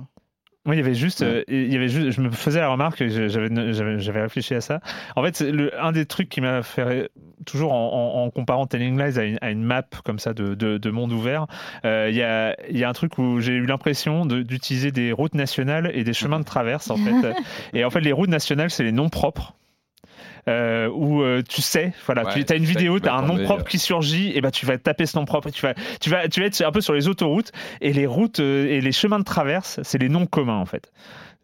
Moi, 0.64 0.74
il 0.74 0.78
y 0.78 0.82
avait 0.82 0.94
juste, 0.94 1.20
Ouais. 1.20 1.26
euh, 1.26 1.44
il 1.46 1.72
y 1.72 1.76
avait 1.76 1.88
juste, 1.88 2.10
je 2.10 2.20
me 2.20 2.28
faisais 2.30 2.58
la 2.58 2.68
remarque, 2.68 2.98
j'avais, 3.06 3.28
j'avais, 3.28 3.98
j'avais 4.00 4.20
réfléchi 4.20 4.52
à 4.54 4.60
ça. 4.60 4.80
En 5.14 5.22
fait, 5.22 5.40
le, 5.40 5.70
un 5.80 5.92
des 5.92 6.06
trucs 6.06 6.28
qui 6.28 6.40
m'a 6.40 6.64
fait 6.64 7.08
toujours 7.44 7.72
en, 7.72 8.16
en- 8.16 8.24
en 8.24 8.30
comparant 8.30 8.66
Telling 8.66 8.98
Lies 9.00 9.16
à 9.16 9.22
une, 9.22 9.38
à 9.42 9.50
une 9.52 9.62
map 9.62 9.84
comme 10.04 10.18
ça 10.18 10.34
de, 10.34 10.56
de, 10.56 10.76
de 10.78 10.90
monde 10.90 11.12
ouvert, 11.12 11.46
euh, 11.84 12.08
il 12.10 12.16
y 12.16 12.22
a, 12.24 12.56
il 12.68 12.76
y 12.76 12.82
a 12.82 12.88
un 12.88 12.92
truc 12.94 13.16
où 13.18 13.38
j'ai 13.40 13.52
eu 13.52 13.64
l'impression 13.66 14.26
de- 14.26 14.42
d'utiliser 14.42 14.90
des 14.90 15.12
routes 15.12 15.34
nationales 15.36 15.88
et 15.94 16.02
des 16.02 16.12
chemins 16.14 16.40
de 16.40 16.44
traverse 16.44 16.90
en 16.90 16.96
fait. 16.96 17.36
et 17.72 17.84
en 17.84 17.90
fait, 17.90 18.00
les 18.00 18.10
routes 18.12 18.30
nationales, 18.30 18.70
c'est 18.70 18.82
les 18.82 18.90
noms 18.92 19.08
propres. 19.08 19.54
Euh, 20.48 20.88
où 20.88 21.22
euh, 21.22 21.42
tu 21.48 21.60
sais, 21.60 21.92
voilà, 22.04 22.24
Ouais, 22.24 22.44
tu 22.44 22.52
as 22.52 22.56
une 22.56 22.64
vidéo, 22.64 23.00
tu 23.00 23.08
as 23.08 23.14
un 23.14 23.22
nom 23.22 23.42
propre 23.44 23.64
qui 23.64 23.80
surgit, 23.80 24.30
et 24.36 24.40
ben 24.40 24.52
tu 24.52 24.64
vas 24.64 24.78
taper 24.78 25.04
ce 25.04 25.18
nom 25.18 25.24
propre, 25.24 25.48
et 25.48 25.50
tu 25.50 25.62
vas, 25.62 25.74
tu 26.00 26.08
vas, 26.08 26.28
tu 26.28 26.38
vas 26.40 26.46
être 26.46 26.62
un 26.64 26.70
peu 26.70 26.80
sur 26.80 26.92
les 26.92 27.08
autoroutes 27.08 27.50
et 27.80 27.92
les 27.92 28.06
routes 28.06 28.38
euh, 28.38 28.66
et 28.68 28.80
les 28.80 28.92
chemins 28.92 29.18
de 29.18 29.24
traverse, 29.24 29.80
c'est 29.82 29.98
les 29.98 30.08
noms 30.08 30.26
communs 30.26 30.58
en 30.60 30.64
fait. 30.64 30.92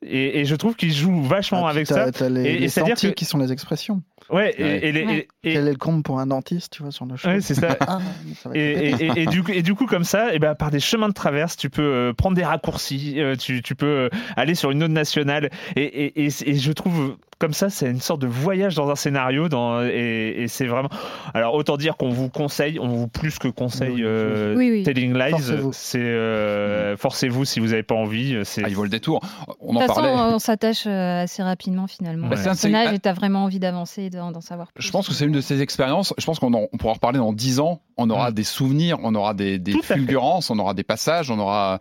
Et, 0.05 0.41
et 0.41 0.45
je 0.45 0.55
trouve 0.55 0.77
qu'ils 0.77 0.93
jouent 0.93 1.23
vachement 1.23 1.67
Ah, 1.67 1.71
avec 1.71 1.87
ça. 1.89 2.07
Les, 2.29 2.45
Et- 2.65 2.69
c'est-à-dire 2.69 2.95
que- 2.97 3.09
qui 3.09 3.25
sont 3.25 3.39
les 3.39 3.51
expressions. 3.53 4.03
Ouais, 4.31 4.55
et, 4.59 4.63
Ouais. 4.63 4.81
et 4.83 4.93
les- 4.93 5.05
Ouais. 5.07 5.29
et- 5.45 5.51
et- 5.51 5.53
Quel 5.55 5.69
est 5.69 5.73
le 5.73 5.77
compte 5.79 6.05
pour 6.05 6.19
un 6.21 6.27
dentiste, 6.27 6.73
tu 6.75 6.83
vois, 6.83 6.93
sur 6.93 7.05
le 7.07 7.17
chemin 7.17 7.35
ouais, 7.35 7.41
c'est 7.41 7.55
ça. 7.55 7.77
Ah, 7.81 7.99
ça 8.37 8.51
Et, 8.55 8.89
être 8.91 9.01
et- 9.01 9.07
et- 9.07 9.23
et 9.23 9.27
du 9.27 9.43
coup, 9.43 9.53
et 9.53 9.63
du 9.63 9.75
coup, 9.75 9.87
comme 9.87 10.05
ça, 10.05 10.33
et 10.35 10.39
ben, 10.39 10.55
par 10.55 10.71
des 10.71 10.81
chemins 10.81 11.09
de 11.09 11.15
traverse, 11.15 11.57
tu 11.57 11.69
peux 11.71 11.83
euh, 11.83 12.13
prendre 12.13 12.37
des 12.37 12.45
raccourcis, 12.45 13.15
euh, 13.21 13.37
tu, 13.37 13.63
tu 13.63 13.75
peux 13.75 13.87
euh, 13.87 14.09
aller 14.37 14.55
sur 14.55 14.71
une 14.71 14.83
autre 14.83 14.93
nationale. 14.95 15.51
Et, 15.77 15.83
et, 15.83 16.25
et, 16.25 16.29
et 16.47 16.55
je 16.57 16.73
trouve, 16.73 17.17
comme 17.39 17.53
ça, 17.53 17.71
c'est 17.71 17.91
une 17.91 18.01
sorte 18.01 18.21
de 18.23 18.27
voyage 18.29 18.77
dans 18.77 18.89
un 18.91 18.95
scénario. 18.95 19.49
Dans, 19.49 19.83
et, 19.83 20.35
et 20.43 20.49
c'est 20.49 20.67
vraiment. 20.67 20.89
Alors, 21.35 21.55
autant 21.55 21.77
dire 21.77 21.97
qu'on 21.97 22.11
vous 22.11 22.29
conseille, 22.29 22.79
on 22.79 22.87
vous 22.89 23.09
plus 23.09 23.39
que 23.41 23.49
conseille 23.49 23.95
Oui, 23.97 24.03
euh, 24.05 24.55
oui, 24.57 24.71
oui. 24.71 24.83
Telling 24.85 25.13
Lies. 25.13 25.31
Forcez-vous. 25.33 25.71
C'est 25.73 25.99
euh, 26.01 26.97
forcez-vous 26.97 27.45
si 27.45 27.61
vous 27.61 27.69
n'avez 27.69 27.83
pas 27.83 27.95
envie. 27.97 28.39
C'est 28.45 28.63
Ah, 28.65 28.69
il 28.69 28.77
vaut 28.77 28.85
le 28.85 28.89
détour. 28.89 29.21
On 29.61 29.73
De 29.73 29.79
en 29.79 29.81
toute 29.81 29.89
façon, 29.89 30.01
parlait. 30.03 30.35
on 30.35 30.39
s'attache 30.39 30.87
assez 30.87 31.43
rapidement 31.43 31.87
finalement 31.87 32.29
Bah, 32.29 32.37
au 32.37 32.39
c'est 32.39 32.49
un- 32.49 32.55
c'est- 32.55 32.69
personnage 32.71 32.95
et 32.95 32.99
t'as 33.01 33.13
vraiment 33.13 33.45
envie 33.45 33.59
d'avancer 33.59 34.09
d'en 34.13 34.41
savoir 34.41 34.73
plus. 34.73 34.85
Je 34.85 34.91
pense 34.93 35.09
que 35.09 35.15
c'est 35.15 35.25
une 35.27 35.33
de 35.33 35.41
ces 35.41 35.61
expériences. 35.63 36.15
Je 36.19 36.25
pense 36.25 36.39
qu'on 36.39 36.53
on 36.55 36.69
pourra 36.77 36.91
en 36.93 36.95
reparler 36.95 37.19
dans 37.19 37.33
10 37.33 37.61
ans. 37.61 37.81
On 37.97 38.09
aura 38.11 38.31
Mm. 38.31 38.35
des 38.35 38.45
souvenirs, 38.45 38.99
on 39.03 39.15
aura 39.15 39.35
des, 39.35 39.61
fulgurances, 39.83 40.51
on 40.51 40.59
aura 40.59 40.75
des 40.75 40.85
passages, 40.85 41.31
on 41.31 41.39
aura. 41.39 41.79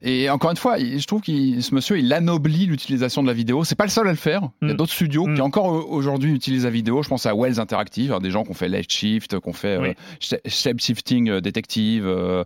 Et 0.00 0.30
encore 0.30 0.52
une 0.52 0.56
fois, 0.56 0.78
je 0.78 1.04
trouve 1.08 1.22
que 1.22 1.60
ce 1.60 1.74
monsieur, 1.74 1.98
il 1.98 2.12
anoblit 2.12 2.66
l'utilisation 2.66 3.20
de 3.20 3.26
la 3.26 3.32
vidéo. 3.32 3.64
C'est 3.64 3.74
pas 3.74 3.82
le 3.82 3.90
seul 3.90 4.06
à 4.06 4.12
le 4.12 4.16
faire. 4.16 4.42
Il 4.62 4.68
y 4.68 4.70
a 4.70 4.74
Mm. 4.74 4.76
d'autres 4.76 4.92
studios 4.92 5.26
Mm. 5.26 5.34
qui 5.34 5.40
encore 5.40 5.74
euh, 5.74 5.82
aujourd'hui 5.88 6.32
utilisent 6.32 6.62
la 6.62 6.70
vidéo. 6.70 7.02
Je 7.02 7.08
pense 7.08 7.26
à 7.26 7.34
Wells 7.34 7.58
Interactive, 7.58 8.10
alors 8.12 8.20
des 8.20 8.30
gens 8.30 8.44
qui 8.44 8.50
ont 8.52 8.54
fait 8.54 8.68
Left 8.68 8.92
Shift, 8.92 9.40
qui 9.40 9.48
ont 9.48 9.52
fait 9.52 9.76
Oui. 9.76 9.88
euh, 9.88 9.94
Sh- 10.20 10.38
Shape 10.46 10.78
Shifting 10.78 11.28
euh, 11.30 11.40
Detective. 11.40 12.06
euh, 12.06 12.44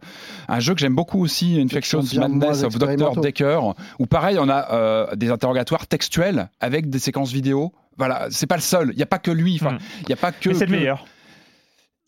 un 0.49 0.61
jeu 0.61 0.73
que 0.73 0.81
j'aime 0.81 0.95
beaucoup 0.95 1.23
aussi, 1.23 1.61
Infectious 1.61 2.03
Madness 2.17 2.63
of 2.63 2.79
Dr. 2.79 3.21
Decker, 3.21 3.61
où 3.99 4.07
pareil, 4.07 4.39
on 4.41 4.49
a 4.49 4.73
euh, 4.73 5.15
des 5.17 5.31
interrogatoires 5.31 5.87
textuels 5.87 6.49
avec 6.59 6.89
des 6.89 6.99
séquences 7.01 7.33
vidéo. 7.33 7.71
Voilà, 7.99 8.29
c'est 8.31 8.47
pas 8.47 8.57
le 8.57 8.63
seul. 8.63 8.91
Il 8.93 8.97
n'y 8.97 9.03
a 9.03 9.07
pas 9.07 9.19
que 9.19 9.31
lui. 9.31 9.59
Enfin, 9.61 9.75
Mm. 9.75 9.79
il 10.03 10.07
n'y 10.09 10.13
a 10.15 10.17
pas 10.17 10.33
que. 10.33 10.49
Mais 10.49 10.55
c'est 10.55 10.67
le 10.67 10.77
meilleur. 10.77 11.05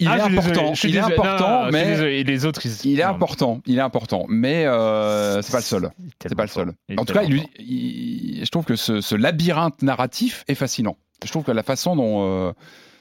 Il 0.00 0.08
Ah, 0.08 0.16
est 0.26 0.28
désolé, 0.30 0.42
Il 0.82 0.88
est 0.90 0.92
désolé. 0.92 0.98
Important, 1.14 1.64
non, 1.66 1.70
mais. 1.70 2.18
Et 2.18 2.24
les 2.24 2.44
autres, 2.46 2.66
ils... 2.66 2.92
il 2.92 2.98
est 3.00 3.04
non, 3.04 3.10
important. 3.10 3.60
Il 3.66 3.78
est 3.78 3.80
important, 3.80 4.26
mais 4.28 4.66
euh, 4.66 5.40
c'est 5.40 5.52
pas 5.52 5.58
le 5.58 5.62
seul. 5.62 5.90
C'est 6.20 6.34
pas 6.34 6.42
le 6.42 6.48
seul. 6.48 6.72
En 6.96 7.04
tout 7.04 7.12
cas, 7.14 7.22
il- 7.22 7.44
il- 7.60 8.44
je 8.44 8.50
trouve 8.50 8.64
que 8.64 8.74
ce, 8.76 9.00
ce 9.00 9.14
labyrinthe 9.14 9.82
narratif 9.82 10.42
est 10.48 10.56
fascinant. 10.56 10.96
Je 11.24 11.30
trouve 11.30 11.44
que 11.44 11.52
la 11.52 11.62
façon 11.62 11.94
dont, 11.94 12.48
euh, 12.48 12.52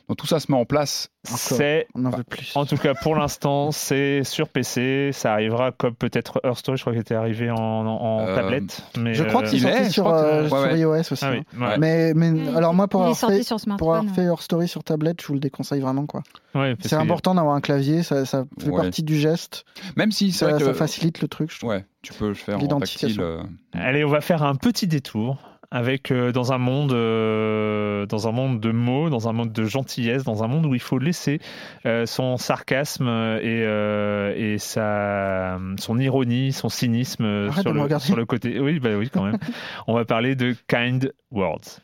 dont 0.09 0.15
tout 0.15 0.27
ça 0.27 0.39
se 0.39 0.51
met 0.51 0.57
en 0.57 0.65
place, 0.65 1.09
c'est 1.23 1.87
On 1.95 2.03
en 2.05 2.09
veut 2.09 2.23
plus. 2.23 2.51
En 2.55 2.65
tout 2.65 2.75
cas, 2.77 2.93
pour 2.93 3.15
l'instant, 3.15 3.71
c'est 3.71 4.23
sur 4.23 4.49
PC. 4.49 5.11
Ça 5.13 5.31
arrivera 5.33 5.71
comme 5.71 5.95
peut-être 5.95 6.41
Her 6.43 6.57
Story, 6.57 6.77
je 6.77 6.83
crois 6.83 6.93
qu'il 6.93 7.01
était 7.01 7.15
arrivé 7.15 7.49
en, 7.49 7.57
en 7.57 8.19
Euh, 8.27 8.35
tablette. 8.35 8.83
Mais 8.97 9.13
Je 9.13 9.23
crois 9.23 9.43
euh, 9.43 9.49
il 9.53 9.65
est, 9.65 9.71
sorti 9.77 9.91
sur, 9.91 10.03
crois 10.03 10.21
que- 10.21 10.27
euh, 10.27 10.41
ouais, 10.43 10.47
sur 10.49 10.57
ouais. 10.59 10.79
iOS 10.79 10.99
aussi. 11.13 11.25
Ah 11.25 11.31
oui, 11.31 11.41
hein. 11.61 11.79
ouais. 11.79 12.13
Mais, 12.13 12.49
alors 12.55 12.73
moi, 12.73 12.87
pour 12.87 13.01
avoir, 13.01 13.17
fait, 13.17 13.43
sur 13.43 13.55
pour 13.77 13.93
avoir 13.93 14.01
smartphone. 14.03 14.13
fait 14.15 14.23
Your 14.25 14.41
Story 14.41 14.67
sur 14.67 14.83
tablette, 14.83 15.21
je 15.21 15.27
vous 15.27 15.33
le 15.35 15.39
déconseille 15.39 15.79
vraiment. 15.81 16.05
quoi. 16.05 16.21
Ouais, 16.55 16.75
parce 16.75 16.89
C'est 16.89 16.95
important 16.95 17.33
d'avoir 17.35 17.55
un 17.55 17.61
clavier, 17.61 18.03
ça, 18.03 18.25
ça 18.25 18.43
fait 18.59 18.69
Ouais. 18.69 18.81
partie 18.81 19.03
du 19.03 19.17
geste, 19.17 19.63
même 19.95 20.11
si 20.11 20.31
ça, 20.31 20.49
vrai 20.49 20.59
que 20.59 20.65
ça 20.65 20.73
facilite 20.73 21.21
le 21.21 21.27
truc. 21.27 21.51
je 21.51 21.59
trouve. 21.59 21.69
ouais, 21.71 21.85
tu 22.01 22.13
peux 22.13 22.27
le 22.27 22.33
faire 22.33 22.61
en 22.61 22.79
tactile. 22.79 23.21
euh, 23.21 23.41
Allez, 23.73 24.03
on 24.03 24.09
va 24.09 24.21
faire 24.21 24.43
un 24.43 24.55
petit 24.55 24.85
détour 24.87 25.37
avec 25.73 26.11
euh, 26.11 26.31
dans 26.31 26.53
un 26.53 26.59
monde, 26.59 26.93
euh, 26.93 28.05
dans 28.05 28.27
un 28.27 28.31
monde 28.31 28.59
de 28.59 28.71
mots, 28.71 29.09
dans 29.09 29.27
un 29.27 29.33
monde 29.33 29.51
de 29.51 29.63
gentillesse, 29.65 30.23
dans 30.23 30.43
un 30.43 30.47
monde 30.47 30.67
où 30.67 30.75
il 30.75 30.79
faut 30.79 30.99
laisser 30.99 31.39
euh, 31.87 32.05
son 32.05 32.37
sarcasme 32.37 33.07
et, 33.07 33.63
euh, 33.65 34.35
et 34.37 34.59
sa, 34.59 35.57
son 35.77 35.97
ironie, 35.99 36.53
son 36.53 36.69
cynisme 36.69 37.51
sur 37.51 37.73
le, 37.73 37.99
sur 37.99 38.15
le 38.15 38.25
côté. 38.25 38.59
Oui, 38.59 38.79
bah 38.79 38.91
oui, 38.95 39.09
quand 39.11 39.23
même. 39.23 39.39
on 39.87 39.95
va 39.95 40.05
parler 40.05 40.35
de 40.35 40.55
kind 40.67 41.11
words. 41.31 41.79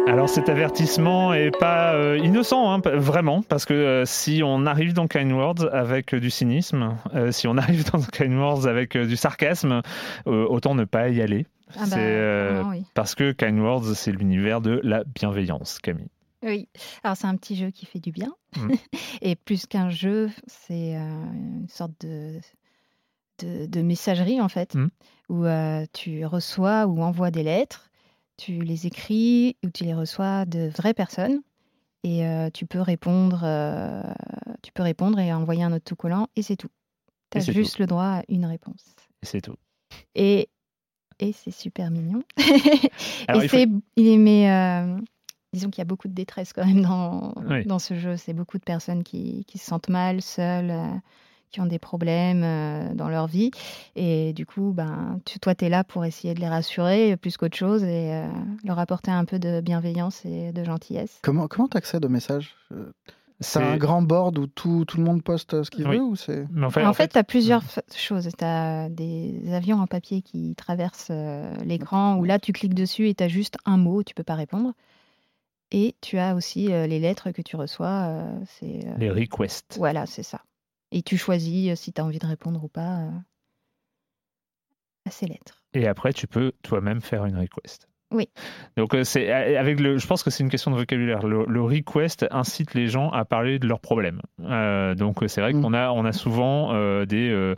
Alors 0.08 0.30
cet 0.30 0.50
avertissement 0.50 1.36
est 1.36 1.52
pas 1.52 1.94
euh, 1.94 2.18
innocent, 2.18 2.72
hein, 2.72 2.82
vraiment, 2.84 3.44
parce 3.44 3.66
que 3.66 3.74
euh, 3.74 4.06
si 4.06 4.42
on 4.44 4.66
arrive 4.66 4.94
dans 4.94 5.06
Kind 5.06 5.32
Words 5.32 5.70
avec 5.72 6.16
euh, 6.16 6.20
du 6.20 6.32
cynisme, 6.32 6.96
si 7.30 7.48
on 7.48 7.58
arrive 7.58 7.92
dans 7.92 8.00
Kind 8.00 8.34
Words 8.34 8.66
avec 8.66 8.98
du 8.98 9.16
sarcasme, 9.16 9.82
autant 10.26 10.74
ne 10.74 10.86
pas 10.86 11.10
y 11.10 11.22
aller. 11.22 11.46
Ah 11.78 11.84
bah, 11.88 12.70
oui. 12.72 12.84
Parce 12.96 13.14
que 13.14 13.32
Kind 13.32 13.60
Words, 13.60 13.94
c'est 13.94 14.12
l'univers 14.12 14.60
de 14.60 14.80
la 14.84 15.04
bienveillance, 15.04 15.78
Camille. 15.78 16.10
Oui, 16.44 16.68
alors 17.04 17.16
c'est 17.18 17.28
un 17.28 17.36
petit 17.38 17.56
jeu 17.56 17.70
qui 17.72 17.86
fait 17.86 18.00
du 18.00 18.12
bien. 18.12 18.34
Mm. 18.58 18.74
Et 19.22 19.36
plus 19.36 19.66
qu'un 19.66 19.90
jeu, 19.90 20.30
c'est 20.48 20.96
euh, 20.98 21.00
une 21.34 21.68
sorte 21.70 21.94
de, 22.02 22.40
de, 23.40 23.66
de 23.66 23.82
messagerie 23.82 24.42
en 24.42 24.50
fait, 24.50 24.76
Mm. 24.76 24.90
où 25.30 25.46
euh, 25.46 25.86
tu 25.94 26.26
reçois 26.26 26.86
ou 26.88 27.02
envoies 27.02 27.32
des 27.32 27.44
lettres, 27.44 27.90
tu 28.38 28.60
les 28.62 28.88
écris 28.88 29.56
ou 29.64 29.70
tu 29.70 29.84
les 29.86 29.94
reçois 29.94 30.46
de 30.46 30.68
vraies 30.70 30.94
personnes. 30.94 31.42
Et 32.04 32.26
euh, 32.26 32.50
tu 32.54 32.66
peux 32.66 32.82
répondre, 32.82 33.42
euh, 33.46 34.04
tu 34.62 34.74
peux 34.74 34.84
répondre 34.84 35.20
et 35.20 35.32
envoyer 35.34 35.64
un 35.64 35.72
autocollant 35.72 36.28
et 36.36 36.42
c'est 36.42 36.58
tout. 36.58 36.68
Tu 37.32 37.38
as 37.38 37.42
juste 37.42 37.80
le 37.80 37.86
droit 37.86 38.04
à 38.20 38.24
une 38.28 38.46
réponse. 38.46 38.84
Et 39.22 39.26
c'est 39.26 39.40
tout. 39.42 39.56
Et, 40.14 40.50
et 41.20 41.32
c'est 41.32 41.52
super 41.52 41.90
mignon. 41.92 42.22
Alors, 43.30 43.44
et 43.44 43.46
il 43.46 43.50
faut- 43.50 43.82
mais 44.20 44.50
disons 45.54 45.70
qu'il 45.70 45.80
y 45.80 45.82
a 45.82 45.86
beaucoup 45.86 46.08
de 46.08 46.14
détresse 46.14 46.52
quand 46.54 46.66
même 46.66 46.82
dans, 46.82 47.34
Oui. 47.50 47.66
dans 47.66 47.80
ce 47.80 47.94
jeu. 47.96 48.18
C'est 48.18 48.34
beaucoup 48.34 48.58
de 48.58 48.64
personnes 48.64 49.04
qui, 49.04 49.46
qui 49.48 49.58
se 49.58 49.66
sentent 49.66 49.90
mal, 49.90 50.22
seules, 50.22 50.72
euh, 50.72 50.88
qui 51.52 51.62
ont 51.62 51.66
des 51.68 51.78
problèmes 51.80 52.42
euh, 52.44 52.94
dans 52.96 53.10
leur 53.10 53.28
vie. 53.28 53.52
Et 53.96 54.34
du 54.34 54.46
coup, 54.46 54.74
ben, 54.76 55.20
tu, 55.26 55.40
toi, 55.40 55.54
tu 55.54 55.66
es 55.66 55.70
là 55.70 55.84
pour 55.84 56.04
essayer 56.04 56.34
de 56.34 56.40
les 56.40 56.50
rassurer 56.50 57.16
plus 57.16 57.38
qu'autre 57.38 57.56
chose 57.56 57.84
et 57.84 58.12
euh, 58.14 58.28
leur 58.66 58.80
apporter 58.80 59.12
un 59.12 59.26
peu 59.26 59.38
de 59.38 59.62
bienveillance 59.62 60.26
et 60.26 60.52
de 60.52 60.64
gentillesse. 60.64 61.20
Comment 61.22 61.48
comment 61.48 61.68
t'accèdes 61.68 62.04
aux 62.06 62.10
messages 62.10 62.56
C'est 63.40 63.60
un 63.60 63.78
grand 63.78 64.02
board 64.02 64.38
où 64.40 64.48
tout, 64.48 64.86
tout 64.86 64.98
le 64.98 65.04
monde 65.04 65.22
poste 65.22 65.64
ce 65.64 65.70
qu'il 65.70 65.88
Oui. 65.88 65.98
veut 65.98 66.04
ou 66.04 66.16
c'est 66.16 66.46
en 66.64 66.70
fait, 66.72 66.86
En 66.86 66.94
fait, 66.94 67.10
tu 67.10 67.18
as 67.20 67.24
plusieurs 67.24 67.62
fa- 67.64 67.82
choses. 67.96 68.30
Tu 68.38 68.44
as 68.46 68.90
des 68.90 69.54
avions 69.54 69.78
en 69.80 69.86
papier 69.88 70.22
qui 70.24 70.56
traversent 70.56 71.10
euh, 71.12 71.54
l'écran 71.66 72.16
où 72.16 72.24
là, 72.24 72.40
tu 72.40 72.52
cliques 72.54 72.74
dessus 72.74 73.10
et 73.10 73.14
tu 73.14 73.24
as 73.24 73.28
juste 73.28 73.58
un 73.66 73.78
mot, 73.78 74.02
tu 74.02 74.16
peux 74.16 74.24
pas 74.24 74.36
répondre. 74.36 74.74
Et 75.74 75.96
tu 76.02 76.20
as 76.20 76.36
aussi 76.36 76.72
euh, 76.72 76.86
les 76.86 77.00
lettres 77.00 77.32
que 77.32 77.42
tu 77.42 77.56
reçois. 77.56 78.06
euh, 78.08 78.46
c'est 78.46 78.88
euh, 78.88 78.96
les 78.98 79.10
requests. 79.10 79.76
Voilà, 79.78 80.06
c'est 80.06 80.24
ça. 80.24 80.42
Et 80.92 81.02
tu 81.02 81.18
choisis 81.18 81.78
si 81.80 81.92
tu 81.92 82.00
as 82.00 82.06
envie 82.06 82.20
de 82.20 82.28
répondre 82.28 82.64
ou 82.64 82.68
pas 82.68 83.10
à 85.06 85.12
ces 85.12 85.26
lettres. 85.26 85.64
Et 85.74 85.88
après, 85.88 86.14
tu 86.14 86.28
peux 86.28 86.52
toi-même 86.62 87.02
faire 87.02 87.26
une 87.26 87.38
request. 87.38 87.90
Oui. 88.14 88.30
Donc 88.78 88.94
euh, 88.96 89.04
c'est 89.04 89.32
avec 89.32 89.80
le, 89.80 89.98
je 89.98 90.08
pense 90.08 90.24
que 90.24 90.30
c'est 90.30 90.44
une 90.44 90.50
question 90.50 90.72
de 90.72 90.76
vocabulaire. 90.78 91.26
Le, 91.26 91.46
le 91.48 91.62
request 91.62 92.26
incite 92.32 92.74
les 92.76 92.88
gens 92.88 93.10
à 93.10 93.26
parler 93.26 93.60
de 93.60 93.68
leurs 93.68 93.80
problèmes. 93.80 94.22
Euh, 94.42 94.96
donc 94.96 95.22
euh, 95.24 95.28
c'est 95.28 95.42
vrai 95.42 95.54
Mm. 95.54 95.62
qu'on 95.62 95.74
a, 95.74 95.90
on 95.92 96.06
a 96.06 96.12
souvent 96.12 96.74
euh, 96.74 97.06
des 97.06 97.30
euh, 97.30 97.56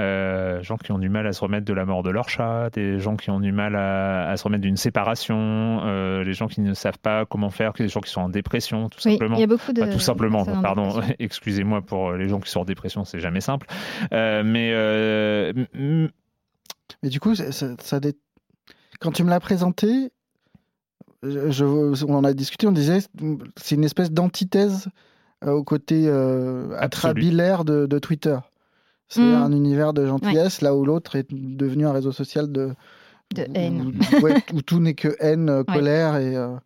euh, 0.00 0.62
gens 0.62 0.76
qui 0.76 0.92
ont 0.92 0.98
du 0.98 1.08
mal 1.08 1.26
à 1.26 1.32
se 1.32 1.40
remettre 1.40 1.64
de 1.64 1.72
la 1.72 1.84
mort 1.84 2.02
de 2.02 2.10
leur 2.10 2.28
chat, 2.28 2.70
des 2.74 2.98
gens 2.98 3.16
qui 3.16 3.30
ont 3.30 3.40
du 3.40 3.52
mal 3.52 3.76
à, 3.76 4.28
à 4.28 4.36
se 4.36 4.44
remettre 4.44 4.62
d'une 4.62 4.76
séparation, 4.76 5.80
euh, 5.84 6.24
les 6.24 6.32
gens 6.32 6.48
qui 6.48 6.60
ne 6.60 6.74
savent 6.74 6.98
pas 6.98 7.24
comment 7.24 7.50
faire, 7.50 7.72
des 7.72 7.88
gens 7.88 8.00
qui 8.00 8.10
sont 8.10 8.22
en 8.22 8.28
dépression, 8.28 8.88
tout 8.88 8.98
Oui, 9.04 9.12
simplement. 9.12 9.36
il 9.36 9.40
y 9.40 9.44
a 9.44 9.46
beaucoup 9.46 9.72
de. 9.72 9.80
Pas 9.80 9.88
tout 9.88 9.98
simplement, 10.00 10.44
pardon, 10.62 11.00
excusez-moi 11.18 11.80
pour 11.82 12.12
les 12.12 12.28
gens 12.28 12.40
qui 12.40 12.50
sont 12.50 12.60
en 12.60 12.64
dépression, 12.64 13.04
c'est 13.04 13.20
jamais 13.20 13.40
simple. 13.40 13.66
Euh, 14.12 14.42
mais 14.44 14.70
euh, 14.72 15.52
Mais 17.02 17.08
du 17.08 17.20
coup, 17.20 17.34
ça, 17.34 17.52
ça- 17.52 17.74
ça 17.80 18.00
quand 19.02 19.12
tu 19.12 19.24
me 19.24 19.30
l'as 19.30 19.40
présenté, 19.40 20.10
je, 21.22 21.64
on 22.04 22.14
en 22.14 22.24
a 22.24 22.32
discuté, 22.32 22.66
on 22.66 22.72
disait 22.72 22.98
c'est 23.56 23.74
une 23.74 23.84
espèce 23.84 24.10
d'antithèse 24.10 24.88
euh, 25.44 25.50
au 25.52 25.62
côté 25.64 26.04
euh, 26.06 26.76
atrabilaire 26.78 27.64
de, 27.64 27.86
de 27.86 27.98
Twitter. 27.98 28.38
C'est 29.08 29.20
Mm. 29.20 29.34
un 29.34 29.52
univers 29.52 29.92
de 29.92 30.06
gentillesse, 30.06 30.62
là 30.62 30.74
où 30.74 30.84
l'autre 30.84 31.16
est 31.16 31.26
devenu 31.30 31.86
un 31.86 31.92
réseau 31.92 32.12
social 32.12 32.50
de, 32.50 32.74
De 33.34 33.46
haine. 33.54 33.92
où, 34.20 34.24
ouais, 34.24 34.42
où 34.54 34.62
tout 34.62 34.80
n'est 34.80 34.94
que 34.94 35.14
haine, 35.20 35.50
euh, 35.50 35.62
Ouais. 35.68 35.74
colère 35.74 36.16
et. 36.16 36.34
euh, 36.36 36.56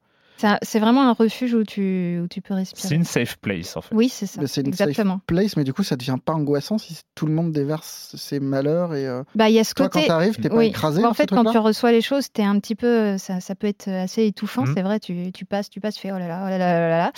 C'est 0.62 0.78
vraiment 0.80 1.08
un 1.08 1.12
refuge 1.12 1.54
où 1.54 1.64
tu, 1.64 2.20
où 2.22 2.28
tu 2.28 2.42
peux 2.42 2.52
respirer. 2.54 2.88
c'est 2.88 2.94
une 2.94 3.04
safe 3.04 3.38
place 3.38 3.76
en 3.76 3.80
fait. 3.80 3.94
Oui, 3.94 4.08
c'est 4.10 4.26
ça. 4.26 4.46
c'est 4.46 4.60
une 4.60 4.66
Exactement. 4.68 5.14
safe 5.14 5.26
place, 5.26 5.56
mais 5.56 5.64
du 5.64 5.72
coup, 5.72 5.82
ça 5.82 5.96
devient 5.96 6.18
pas 6.22 6.34
angoissant 6.34 6.76
si 6.78 6.98
tout 7.14 7.24
le 7.26 7.32
monde 7.32 7.52
déverse 7.52 8.14
ses 8.16 8.38
malheurs 8.38 8.94
et. 8.94 9.06
euh, 9.06 9.22
Bah, 9.34 9.48
il 9.48 9.54
y 9.54 9.58
a 9.58 9.64
ce 9.64 9.72
Toi, 9.74 9.88
côté. 9.88 10.02
quand 10.02 10.06
t'arrives, 10.08 10.36
t'es 10.36 10.48
pas 10.50 10.56
Oui. 10.56 10.66
écrasé 10.66 11.00
Bah, 11.02 11.08
en 11.08 11.14
fait, 11.14 11.30
quand 11.30 11.50
tu 11.50 11.58
reçois 11.58 11.90
les 11.92 12.02
choses, 12.02 12.30
t'es 12.30 12.42
un 12.42 12.58
petit 12.60 12.74
peu, 12.74 13.16
ça, 13.18 13.40
ça 13.40 13.54
peut 13.54 13.66
être 13.66 13.88
assez 13.88 14.26
étouffant, 14.26 14.66
Mhm. 14.66 14.74
c'est 14.74 14.82
vrai. 14.82 15.00
Tu, 15.00 15.32
tu 15.32 15.44
passes, 15.46 15.70
tu 15.70 15.80
passes, 15.80 15.94
tu 15.94 16.00
fais 16.02 16.12
oh 16.12 16.18
là 16.18 16.28
là, 16.28 16.42
oh 16.44 16.48
là 16.50 16.58
là, 16.58 16.76
oh 16.76 16.88
là 16.90 16.98
là. 16.98 17.12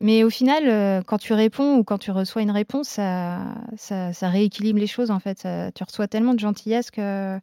Mais 0.00 0.22
au 0.24 0.30
final, 0.30 0.62
euh, 0.68 1.02
quand 1.04 1.18
tu 1.18 1.32
réponds 1.32 1.76
ou 1.76 1.84
quand 1.84 1.98
tu 1.98 2.10
reçois 2.12 2.42
une 2.42 2.50
réponse, 2.52 2.88
ça, 2.88 3.38
ça, 3.76 4.12
ça 4.12 4.28
rééquilibre 4.28 4.78
les 4.78 4.86
choses 4.86 5.10
en 5.10 5.18
fait. 5.18 5.40
Ça- 5.40 5.72
tu 5.72 5.82
reçois 5.84 6.06
tellement 6.08 6.34
de 6.34 6.40
gentillesse 6.40 6.90
que. 6.90 7.38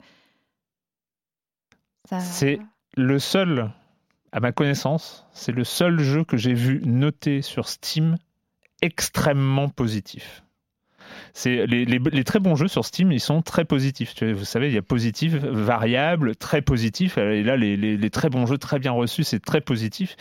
ça- 2.10 2.20
C'est 2.20 2.60
le 2.96 3.20
seul, 3.20 3.70
à 4.32 4.40
ma 4.40 4.52
connaissance, 4.52 5.26
c'est 5.32 5.52
le 5.52 5.64
seul 5.64 6.00
jeu 6.00 6.24
que 6.24 6.38
j'ai 6.38 6.54
vu 6.54 6.82
noté 6.86 7.42
sur 7.42 7.68
Steam 7.68 8.18
extrêmement 8.82 9.70
positif. 9.70 10.44
C'est 11.34 11.66
les, 11.68 11.86
les- 11.86 12.00
les 12.00 12.24
très 12.24 12.40
bons 12.40 12.56
jeux 12.56 12.68
sur 12.68 12.86
Steam, 12.86 13.12
ils 13.12 13.20
sont 13.20 13.42
très 13.42 13.66
positifs. 13.66 14.14
Vous 14.24 14.46
savez, 14.46 14.68
il 14.68 14.74
y 14.74 14.78
a 14.78 14.82
positif, 14.82 15.36
variable, 15.36 16.36
très 16.36 16.62
positif. 16.62 17.18
Et 17.18 17.44
là, 17.44 17.58
les, 17.58 18.10
très 18.10 18.30
bons 18.30 18.46
jeux, 18.46 18.58
très 18.58 18.80
bien 18.80 18.92
reçus, 18.92 19.24
c'est 19.24 19.40
très 19.44 19.62
positif. 19.62 20.16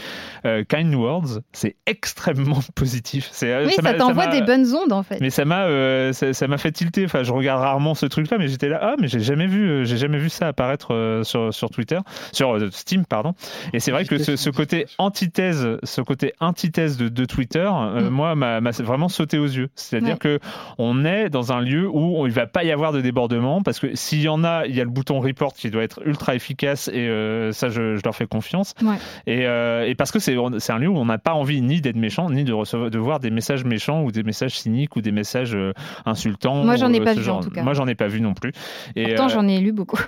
Euh, 0.44 0.64
kind 0.64 0.94
Words, 0.94 1.40
c'est 1.52 1.76
extrêmement 1.86 2.60
positif. 2.74 3.30
Euh, 3.42 3.66
Oui, 3.66 3.72
ça, 3.82 3.94
t'envoie 3.94 4.26
des 4.26 4.42
bonnes 4.42 4.66
ondes 4.74 4.92
en 4.92 5.02
fait. 5.02 5.20
mais 5.20 5.30
ça 5.30 5.44
m'a 5.44 5.64
euh, 5.66 6.12
ça, 6.12 6.46
m'a 6.48 6.58
fait 6.58 6.72
tilter. 6.72 7.04
Enfin, 7.04 7.22
je 7.22 7.32
regarde 7.32 7.60
rarement 7.60 7.94
ce 7.94 8.06
truc-là, 8.06 8.38
mais 8.38 8.48
j'étais 8.48 8.68
là, 8.68 8.78
ah, 8.82 8.94
mais 9.00 9.08
j'ai 9.08 9.20
jamais 9.20 9.46
vu, 9.46 9.86
j'ai 9.86 9.96
jamais 9.96 10.18
vu 10.18 10.28
ça 10.28 10.48
apparaître 10.48 11.20
sur, 11.24 11.52
sur 11.54 11.70
Twitter, 11.70 11.98
sur 12.32 12.58
Steam, 12.72 13.04
pardon. 13.06 13.34
Et 13.72 13.80
c'est 13.80 13.90
vrai 13.90 14.04
que 14.04 14.18
ce, 14.18 14.36
ce 14.36 14.50
côté 14.50 14.86
antithèse, 14.98 15.66
ce 15.82 16.00
côté 16.00 16.32
antithèse 16.40 16.96
de, 16.96 17.08
de 17.08 17.24
Twitter, 17.24 17.68
euh, 17.72 18.06
Mm. 18.06 18.08
moi, 18.10 18.34
m'a 18.34 18.60
m'a 18.60 18.70
vraiment 18.70 19.08
sauté 19.08 19.38
aux 19.38 19.46
yeux. 19.46 19.68
C'est-à-dire 19.74 20.14
Ouais. 20.14 20.18
que 20.18 20.38
on 20.78 21.04
est 21.04 21.30
dans 21.30 21.52
un 21.52 21.60
lieu 21.60 21.88
où 21.88 22.26
il 22.26 22.32
va 22.32 22.46
pas 22.46 22.64
y 22.64 22.70
avoir 22.70 22.92
de 22.92 23.00
débordement, 23.00 23.62
parce 23.62 23.80
que 23.80 23.94
s'il 23.94 24.20
y 24.20 24.28
en 24.28 24.44
a, 24.44 24.66
il 24.66 24.74
y 24.74 24.80
a 24.80 24.84
le 24.84 24.90
bouton 24.90 25.20
report 25.20 25.54
qui 25.54 25.70
doit 25.70 25.82
être 25.82 26.00
ultra 26.06 26.34
efficace, 26.34 26.88
et 26.88 27.08
euh, 27.08 27.52
ça, 27.52 27.68
je, 27.68 27.96
je 27.96 28.02
leur 28.04 28.14
fais 28.14 28.26
confiance. 28.26 28.74
Ouais. 28.82 28.96
Et, 29.26 29.46
euh, 29.46 29.86
et 29.86 29.94
parce 29.94 30.10
que 30.12 30.18
c'est 30.18 30.36
un 30.36 30.78
lieu 30.78 30.88
où 30.88 30.96
on 30.96 31.06
n'a 31.06 31.18
pas 31.18 31.34
envie 31.34 31.62
ni 31.62 31.80
d'être 31.80 31.96
méchant, 31.96 32.30
ni 32.30 32.44
de 32.44 32.52
recevoir, 32.52 32.90
de 32.90 32.98
voir 32.98 33.20
des 33.20 33.30
messages 33.30 33.64
méchants 33.64 34.02
ou 34.02 34.12
des 34.12 34.22
messages 34.22 34.58
cyniques 34.58 34.96
ou 34.96 35.00
des 35.00 35.12
messages 35.12 35.54
euh, 35.54 35.72
insultants. 36.04 36.64
Moi, 36.64 36.76
j'en 36.76 36.92
ai 36.92 37.00
pas 37.00 37.14
vu, 37.14 37.28
en 37.28 37.40
tout 37.40 37.50
cas. 37.50 37.62
Moi, 37.62 37.74
j'en 37.74 37.86
ai 37.86 37.94
pas 37.94 38.08
vu 38.08 38.20
non 38.20 38.34
plus. 38.34 38.52
Et, 38.94 39.04
Pourtant, 39.06 39.28
j'en 39.28 39.48
ai 39.48 39.58
lu 39.60 39.72
beaucoup. 39.72 40.00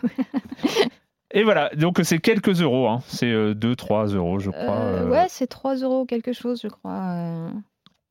et 1.35 1.43
voilà, 1.43 1.71
donc 1.77 2.01
c'est 2.03 2.19
quelques 2.19 2.61
euros, 2.63 2.89
hein. 2.89 2.99
c'est 3.07 3.33
2-3 3.33 4.15
euros, 4.15 4.39
je 4.39 4.51
crois. 4.51 4.77
Euh, 4.77 5.09
Ouais, 5.09 5.27
c'est 5.29 5.47
3 5.47 5.77
euros 5.77 6.05
quelque 6.05 6.33
chose, 6.33 6.61
je 6.63 6.69
crois. 6.69 7.51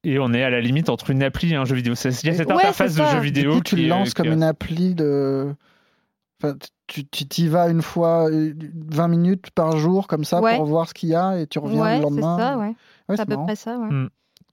Euh. 0.07 0.11
Et 0.13 0.19
on 0.19 0.33
est 0.33 0.43
à 0.43 0.49
la 0.49 0.61
limite 0.61 0.89
entre 0.89 1.09
une 1.11 1.23
appli 1.23 1.51
et 1.53 1.55
un 1.55 1.65
jeu 1.65 1.75
vidéo. 1.75 1.95
C'est- 1.95 2.23
Il 2.23 2.27
y 2.27 2.29
a 2.29 2.35
cette 2.35 2.47
Ouais, 2.47 2.55
interface 2.55 2.95
de 2.95 3.03
jeu 3.03 3.19
vidéo 3.19 3.51
Du 3.51 3.57
coup, 3.57 3.63
tu 3.63 3.75
qui 3.75 3.81
le 3.81 3.87
est- 3.87 3.89
lances 3.89 4.09
qui 4.09 4.13
comme 4.15 4.31
une 4.31 4.43
appli 4.43 4.95
de. 4.95 5.53
Enfin, 6.41 6.55
tu 6.87 7.03
t'y 7.05 7.47
vas 7.47 7.67
une 7.69 7.81
fois, 7.81 8.29
euh, 8.29 8.53
20 8.89 9.07
minutes 9.07 9.49
par 9.51 9.77
jour, 9.77 10.07
comme 10.07 10.23
ça, 10.23 10.39
Ouais. 10.39 10.55
pour 10.55 10.65
voir 10.65 10.87
ce 10.87 10.93
qu'il 10.93 11.09
y 11.09 11.15
a, 11.15 11.39
et 11.39 11.47
tu 11.47 11.57
reviens 11.59 11.81
Ouais, 11.81 11.89
le 11.93 11.97
c'est 11.97 12.03
lendemain. 12.03 12.37
ça, 12.37 12.57
ouais. 12.59 12.67
Ouais, 12.67 13.15
C'est 13.15 13.21
à 13.21 13.25
peu 13.25 13.33
marrant. 13.33 13.45
près 13.45 13.55
ça. 13.55 13.75
Mm. 13.77 14.09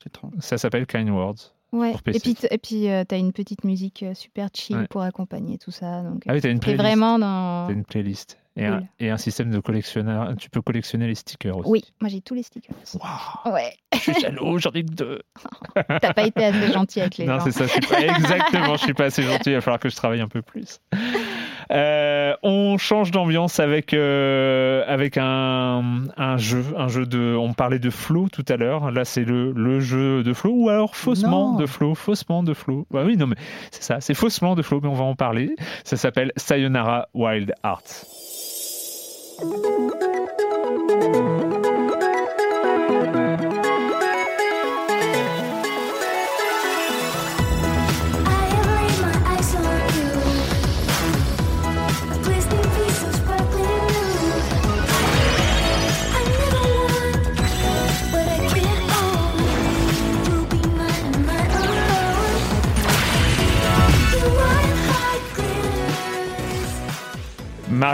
Étrange. 0.07 0.33
Ça 0.41 0.59
s'appelle 0.59 0.87
Kind 0.87 1.09
Words. 1.11 1.53
Ouais. 1.73 1.93
Pour 1.93 2.03
PC. 2.03 2.17
Et 2.17 2.21
puis, 2.21 2.37
et 2.51 2.59
puis 2.59 2.89
euh, 2.91 3.05
t'as 3.07 3.19
une 3.19 3.33
petite 3.33 3.65
musique 3.65 4.03
euh, 4.03 4.15
super 4.15 4.49
chill 4.55 4.77
Ouais. 4.77 4.87
pour 4.89 5.03
accompagner 5.03 5.59
tout 5.59 5.71
ça. 5.73 6.03
Donc, 6.03 6.23
Ah 6.27 6.33
oui, 6.35 6.41
t'as 6.41 6.51
une 6.51 6.59
t'es 6.61 6.75
playlist. 6.75 6.83
vraiment 6.85 7.19
dans. 7.19 7.67
T'as 7.67 7.73
une 7.75 7.85
playlist. 7.85 8.39
Et, 8.57 8.67
un, 8.67 8.79
Cool. 8.79 8.87
et 9.01 9.11
un 9.11 9.17
système 9.17 9.51
de 9.51 9.59
collectionneur. 9.59 10.35
Tu 10.39 10.49
peux 10.49 10.63
collectionner 10.63 11.09
les 11.09 11.17
stickers 11.17 11.57
aussi. 11.57 11.69
Oui, 11.71 11.85
moi 12.01 12.09
j'ai 12.09 12.21
tous 12.21 12.35
les 12.35 12.45
stickers. 12.45 12.75
Waouh, 12.95 13.53
Ouais, 13.55 13.73
je 13.93 13.99
suis 13.99 14.21
jaloux, 14.21 14.59
j'en 14.59 14.71
ai 14.73 14.83
deux. 14.85 15.23
t'as 15.75 16.13
pas 16.15 16.23
été 16.27 16.45
assez 16.45 16.73
gentil 16.73 17.01
avec 17.01 17.17
les 17.17 17.27
Non, 17.27 17.39
gens. 17.41 17.45
c'est 17.47 17.53
ça, 17.53 17.67
je 17.67 17.73
suis 17.73 17.81
pas... 17.81 18.01
exactement, 18.01 18.77
je 18.77 18.83
suis 18.85 18.95
pas 18.95 19.05
assez 19.07 19.23
gentil, 19.25 19.51
il 19.51 19.55
va 19.55 19.61
falloir 19.61 19.81
que 19.81 19.89
je 19.89 19.97
travaille 19.97 20.21
un 20.21 20.29
peu 20.29 20.41
plus. 20.43 20.79
Euh, 21.73 22.35
on 22.43 22.77
change 22.79 23.11
d'ambiance 23.11 23.59
avec, 23.59 23.95
euh, 23.95 24.85
avec 24.87 25.17
un, 25.17 26.03
un 26.17 26.37
jeu, 26.37 26.63
un 26.77 26.89
jeu 26.89 27.07
de. 27.07 27.35
On 27.37 27.55
parlait 27.55 27.79
de 27.79 27.89
flow 27.91 28.29
tout 28.29 28.45
à 28.49 28.57
l'heure. 28.57 28.91
Là, 28.91 29.05
c'est 29.07 29.25
le, 29.25 29.51
le 29.53 29.81
jeu 29.81 30.23
de 30.23 30.33
flow 30.35 30.53
ou 30.55 30.69
alors 30.69 30.95
faussement 30.95 31.53
Non. 31.53 31.57
de 31.59 31.67
flow, 31.67 31.95
faussement 31.95 32.43
de 32.43 32.53
flow. 32.53 32.87
Bah 32.91 33.03
oui, 33.05 33.17
non, 33.17 33.27
mais 33.27 33.37
c'est 33.71 33.83
ça, 33.83 34.01
c'est 34.01 34.15
faussement 34.15 34.55
de 34.55 34.63
flow, 34.63 34.81
mais 34.83 34.89
on 34.89 34.95
va 34.95 35.05
en 35.05 35.15
parler. 35.17 35.57
Ça 35.85 35.97
s'appelle 35.97 36.33
Sayonara 36.37 37.09
Wild 37.15 37.55
Hearts. 37.65 38.05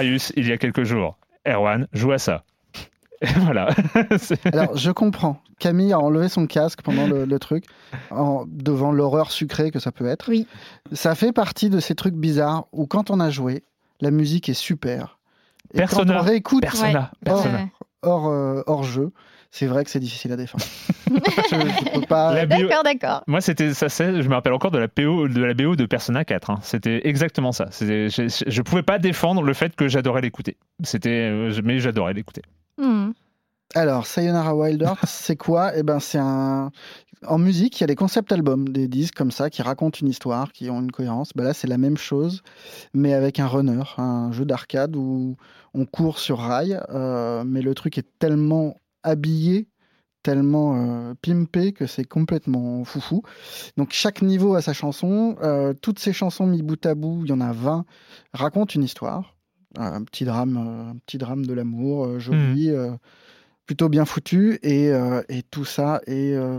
Marius 0.01 0.33
il 0.37 0.47
y 0.47 0.53
a 0.53 0.57
quelques 0.57 0.85
jours. 0.85 1.19
Erwan, 1.47 1.87
joue 1.93 2.13
à 2.13 2.19
ça. 2.19 2.45
Et 3.23 3.27
voilà. 3.41 3.69
Alors, 4.53 4.77
je 4.77 4.91
comprends. 4.91 5.41
Camille 5.59 5.93
a 5.93 5.99
enlevé 5.99 6.29
son 6.31 6.47
casque 6.47 6.81
pendant 6.83 7.07
le, 7.07 7.25
le 7.27 7.39
truc, 7.39 7.65
en- 8.11 8.45
devant 8.47 8.93
l'horreur 8.93 9.31
sucrée 9.31 9.71
que 9.71 9.79
ça 9.79 9.93
peut 9.93 10.07
être. 10.07 10.31
Oui. 10.31 10.47
Ça 10.93 11.15
fait 11.15 11.33
partie 11.33 11.69
de 11.69 11.81
ces 11.81 11.95
trucs 11.95 12.15
bizarres 12.15 12.67
où, 12.73 12.87
quand 12.87 13.11
on 13.11 13.21
a 13.21 13.29
joué, 13.31 13.63
la 14.01 14.11
musique 14.11 14.49
est 14.49 14.55
super. 14.55 15.19
Et 15.75 15.79
Persona. 15.79 16.15
quand 16.15 16.21
on 16.21 16.23
réécoute 16.25 16.63
Persona. 16.63 17.11
Hors, 18.03 18.29
euh, 18.29 18.63
hors 18.67 18.83
jeu, 18.85 19.13
c'est 19.51 19.67
vrai 19.67 19.85
que 19.85 19.91
c'est 19.91 20.01
difficile 20.01 20.33
à 20.33 20.37
défendre. 20.37 20.65
D'accord, 22.47 22.83
d'accord. 22.85 23.25
Moi, 23.27 23.41
c'était 23.41 23.75
ça. 23.75 23.89
c'est- 23.89 24.23
Je 24.23 24.29
me 24.29 24.35
rappelle 24.35 24.53
encore 24.53 24.71
de 24.71 24.79
la 24.79 24.89
PO, 24.89 25.29
de 25.29 25.43
la 25.43 25.55
BO 25.55 25.77
de 25.77 25.87
Persona 25.87 26.25
4. 26.25 26.51
hein. 26.51 26.59
C'était 26.63 27.07
exactement 27.09 27.53
ça. 27.53 27.67
C'était- 27.71 28.09
Je, 28.09 28.29
je, 28.29 28.45
je 28.51 28.63
pouvais 28.63 28.83
pas 28.83 28.99
défendre 28.99 29.43
le 29.43 29.53
fait 29.55 29.75
que 29.75 29.89
j'adorais 29.89 30.21
l'écouter. 30.21 30.57
C'était, 30.85 31.29
euh, 31.31 31.61
mais 31.65 31.81
j'adorais 31.81 32.15
l'écouter. 32.15 32.43
Hmm. 32.79 33.11
Alors, 33.75 34.07
Sayonara 34.07 34.55
Wild 34.57 34.83
Hearts, 34.83 35.07
c'est 35.07 35.37
quoi? 35.37 35.73
Eh 35.77 35.83
ben, 35.83 36.01
c'est 36.01 36.19
un. 36.19 36.71
En 37.27 37.39
musique, 37.39 37.79
il 37.79 37.83
y 37.83 37.85
a 37.85 37.87
des 37.87 37.97
concept 37.97 38.33
albums, 38.33 38.69
des 38.71 38.89
disques 38.89 39.15
comme 39.15 39.31
ça 39.31 39.51
qui 39.51 39.61
racontent 39.61 39.99
une 40.01 40.09
histoire, 40.09 40.53
qui 40.53 40.71
ont 40.71 40.81
une 40.81 40.91
cohérence. 40.91 41.33
Ben 41.35 41.45
là, 41.45 41.53
c'est 41.53 41.67
la 41.67 41.77
même 41.77 41.99
chose, 41.99 42.43
mais 42.95 43.13
avec 43.13 43.39
un 43.39 43.47
runner, 43.47 43.83
un 43.99 44.33
jeu 44.33 44.47
d'arcade 44.47 44.97
où 44.97 45.37
on 45.75 45.85
court 45.85 46.19
sur 46.19 46.39
rail, 46.39 46.81
euh, 46.89 47.45
mais 47.47 47.61
le 47.61 47.75
truc 47.75 47.99
est 47.99 48.07
tellement 48.19 48.75
habillé, 49.03 49.69
tellement 50.23 50.77
euh, 50.77 51.15
pimpé 51.23 51.73
que 51.73 51.87
c'est 51.87 52.05
complètement 52.05 52.85
foufou. 52.85 53.23
Donc, 53.77 53.93
chaque 53.93 54.23
niveau 54.23 54.55
a 54.55 54.63
sa 54.63 54.73
chanson. 54.73 55.37
Euh, 55.43 55.73
toutes 55.73 55.99
ces 55.99 56.13
chansons 56.13 56.47
mis 56.47 56.63
bout 56.63 56.85
à 56.85 56.95
bout, 56.95 57.23
il 57.25 57.31
y 57.31 57.33
en 57.33 57.41
a 57.41 57.53
20, 57.53 57.85
racontent 58.33 58.73
une 58.75 58.85
histoire. 58.85 59.37
Un 59.79 60.03
petit 60.03 60.25
drame, 60.25 60.57
euh, 60.57 60.91
un 60.91 60.97
petit 61.07 61.19
drame 61.19 61.47
de 61.47 61.55
l'amour, 61.55 62.05
euh, 62.05 62.19
joli. 62.19 62.71
euh, 62.71 62.93
plutôt 63.67 63.89
bien 63.89 64.05
foutu 64.05 64.59
et, 64.65 64.89
euh, 64.89 65.23
et 65.29 65.45
tout 65.45 65.65
ça 65.65 66.01
est 66.09 66.33
euh, 66.35 66.59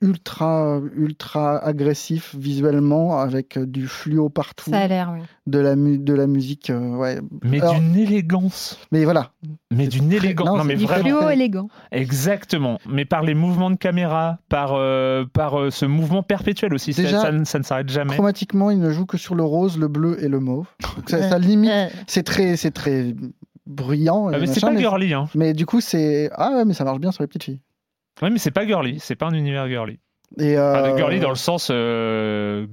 ultra 0.00 0.80
ultra 0.96 1.58
agressif 1.64 2.34
visuellement 2.38 3.18
avec 3.20 3.56
euh, 3.56 3.66
du 3.66 3.86
fluo 3.86 4.28
partout 4.28 4.70
Ça 4.70 4.78
a 4.80 4.86
l'air, 4.88 5.10
oui. 5.14 5.20
de 5.46 5.58
la 5.58 5.76
mu- 5.76 5.98
de 5.98 6.14
la 6.14 6.26
musique 6.26 6.70
euh, 6.70 6.96
ouais 6.96 7.20
Mais 7.42 7.60
Alors- 7.60 7.74
d'une 7.74 7.96
élégance. 7.96 8.78
mais 8.92 9.04
voilà 9.04 9.32
Mais 9.70 9.86
d'une 9.88 10.12
élégance. 10.12 10.46
non, 10.58 10.64
mais 10.64 10.76
du 10.76 10.84
vraiment. 10.84 11.18
fluo 11.20 11.28
élégant. 11.30 11.68
Exactement. 11.90 12.78
Mais 12.88 13.04
par 13.04 13.22
les 13.22 13.34
mouvements 13.34 13.70
de 13.70 13.76
caméra, 13.76 14.38
par, 14.48 14.72
euh, 14.74 15.24
par 15.32 15.58
euh, 15.58 15.70
ce 15.70 15.84
mouvement 15.86 16.22
perpétuel 16.22 16.72
aussi. 16.74 16.92
Ça- 16.92 17.02
Déjà, 17.02 17.20
ça, 17.20 17.32
ne- 17.32 17.44
ça 17.44 17.58
ne 17.58 17.64
s'arrête 17.64 17.88
jamais. 17.88 18.14
chromatiquement 18.14 18.70
il 18.70 18.78
ne 18.80 18.90
joue 18.90 19.06
que 19.06 19.16
sur 19.18 19.34
le 19.34 19.42
rose 19.44 19.78
le 19.78 19.88
bleu 19.88 20.22
et 20.22 20.28
le 20.28 20.40
mauve 20.40 20.66
Donc 20.96 21.10
ça, 21.10 21.28
ça 21.28 21.38
limite 21.38 21.70
c'est 22.06 22.22
très 22.22 22.56
c'est 22.56 22.70
très 22.70 23.14
bruyant 23.66 24.28
Ah, 24.32 24.38
mais 24.38 24.46
c'est 24.46 24.60
pas 24.60 24.74
girly. 24.76 25.12
Hein. 25.12 25.28
mais 25.34 25.52
du 25.52 25.66
coup 25.66 25.80
c'est 25.80 26.30
ah 26.34 26.52
ouais 26.56 26.64
mais 26.64 26.72
ça 26.74 26.84
marche 26.84 27.00
bien 27.00 27.12
sur 27.12 27.22
les 27.22 27.26
petites 27.26 27.44
filles 27.44 27.60
Ouais, 28.22 28.30
mais 28.30 28.38
c'est 28.38 28.50
pas 28.50 28.66
girly. 28.66 28.98
C'est 29.00 29.16
pas 29.16 29.26
un 29.26 29.34
univers 29.34 29.66
girly. 29.68 29.98
et 30.38 30.58
Enfin, 30.58 30.84
euh, 30.84 30.92
de 30.92 30.96
girly 30.96 31.20
dans 31.20 31.30
le 31.30 31.36
sens 31.36 31.68
euh, 31.70 32.66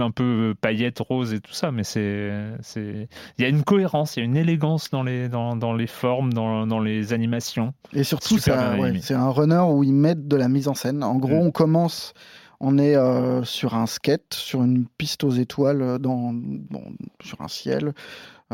un 0.00 0.10
peu 0.10 0.54
paillettes, 0.60 0.98
rose 1.00 1.32
et 1.32 1.40
tout 1.40 1.52
ça, 1.52 1.70
mais 1.70 1.84
c'est, 1.84 2.30
c'est, 2.60 3.08
il 3.38 3.42
y 3.42 3.44
a 3.44 3.48
une 3.48 3.62
cohérence, 3.62 4.16
il 4.16 4.20
y 4.20 4.22
a 4.22 4.24
une 4.24 4.36
élégance 4.36 4.90
dans 4.90 5.02
les, 5.02 5.28
dans, 5.28 5.54
dans 5.56 5.74
les 5.74 5.86
formes, 5.86 6.32
dans, 6.32 6.66
dans 6.66 6.80
les 6.80 7.12
animations. 7.12 7.72
Et 7.92 8.04
surtout, 8.04 8.34
ouais, 8.34 8.98
c'est 9.00 9.14
un 9.14 9.30
runner 9.30 9.62
où 9.68 9.84
ils 9.84 9.92
mettent 9.94 10.26
de 10.26 10.36
la 10.36 10.48
mise 10.48 10.68
en 10.68 10.74
scène. 10.74 11.04
En 11.04 11.16
gros, 11.16 11.42
Mm. 11.42 11.46
on 11.46 11.50
commence, 11.50 12.14
on 12.60 12.78
est 12.78 12.96
euh, 12.96 13.44
sur 13.44 13.74
un 13.74 13.86
skate, 13.86 14.34
sur 14.34 14.62
une 14.62 14.86
piste 14.98 15.24
aux 15.24 15.30
étoiles, 15.30 15.82
euh, 15.82 15.98
dans, 15.98 16.30
bon, 16.32 16.84
sur 17.22 17.40
un 17.42 17.48
ciel, 17.48 17.88
euh, 17.88 17.92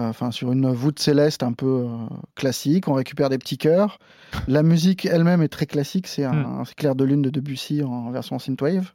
enfin 0.00 0.30
sur 0.30 0.52
une 0.52 0.70
voûte 0.72 0.98
céleste 0.98 1.42
un 1.42 1.52
peu 1.52 1.84
euh, 1.86 1.96
classique. 2.34 2.88
On 2.88 2.92
récupère 2.94 3.28
des 3.28 3.38
petits 3.38 3.58
cœurs. 3.58 3.98
La 4.48 4.62
musique 4.62 5.06
elle-même 5.06 5.42
est 5.42 5.48
très 5.48 5.66
classique. 5.66 6.06
C'est 6.06 6.24
un, 6.24 6.32
Mm. 6.32 6.60
un 6.60 6.64
clair 6.76 6.94
de 6.94 7.04
lune 7.04 7.22
de 7.22 7.30
Debussy 7.30 7.82
en 7.82 8.10
version 8.10 8.38
synthwave. 8.38 8.92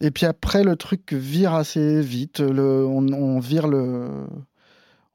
Et 0.00 0.10
puis 0.10 0.26
après, 0.26 0.62
le 0.64 0.76
truc 0.76 1.12
vire 1.12 1.54
assez 1.54 2.00
vite. 2.00 2.40
Le, 2.40 2.84
on, 2.86 3.06
on 3.12 3.38
vire 3.40 3.66
le. 3.68 4.08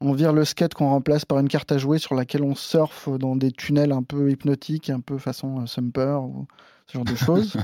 On 0.00 0.12
vire 0.12 0.32
le 0.32 0.44
skate 0.44 0.74
qu'on 0.74 0.90
remplace 0.90 1.24
par 1.24 1.40
une 1.40 1.48
carte 1.48 1.72
à 1.72 1.78
jouer 1.78 1.98
sur 1.98 2.14
laquelle 2.14 2.44
on 2.44 2.54
surfe 2.54 3.08
dans 3.08 3.34
des 3.34 3.50
tunnels 3.50 3.90
un 3.90 4.04
peu 4.04 4.30
hypnotiques, 4.30 4.90
un 4.90 5.00
peu 5.00 5.18
façon 5.18 5.60
euh, 5.62 5.66
Sumper 5.66 6.22
ou 6.22 6.46
ce 6.86 6.92
genre 6.98 7.04
de 7.04 7.14
choses. 7.26 7.56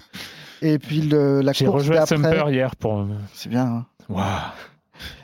Et 0.61 0.81
puis 0.81 1.01
le, 1.03 1.43
la 1.43 1.53
J'ai 1.53 1.65
course 1.66 1.83
rejoué 1.83 1.97
à 1.97 2.01
d'après, 2.01 2.16
Sumper 2.16 2.51
hier 2.51 2.75
pour. 2.75 2.99
euh, 3.03 3.07
c'est 3.35 3.49
bien. 3.49 3.65
hein. 3.66 3.87
Waouh. 4.09 4.25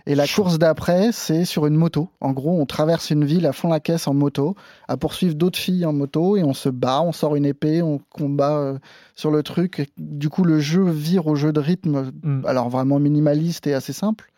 Et 0.06 0.14
la 0.14 0.26
course 0.26 0.58
d'après, 0.58 1.10
c'est 1.12 1.44
sur 1.44 1.66
une 1.66 1.76
moto. 1.76 2.08
En 2.20 2.32
gros, 2.32 2.60
on 2.60 2.66
traverse 2.66 3.10
une 3.10 3.24
ville 3.24 3.46
à 3.46 3.52
fond 3.52 3.68
la 3.68 3.80
caisse 3.80 4.06
en 4.08 4.14
moto, 4.14 4.56
à 4.88 4.96
poursuivre 4.96 5.34
d'autres 5.34 5.58
filles 5.58 5.86
en 5.86 5.92
moto, 5.92 6.36
et 6.36 6.42
on 6.42 6.54
se 6.54 6.68
bat, 6.68 7.02
on 7.02 7.12
sort 7.12 7.36
une 7.36 7.46
épée, 7.46 7.82
on 7.82 7.98
combat 8.10 8.58
euh, 8.58 8.78
sur 9.14 9.30
le 9.30 9.42
truc. 9.42 9.90
Du 9.98 10.28
coup, 10.28 10.44
le 10.44 10.60
jeu 10.60 10.88
vire 10.88 11.26
au 11.26 11.34
jeu 11.34 11.52
de 11.52 11.60
rythme, 11.60 12.10
Mm. 12.22 12.42
alors 12.46 12.68
vraiment 12.68 12.98
minimaliste 12.98 13.66
et 13.66 13.74
assez 13.74 13.92
simple, 13.92 14.30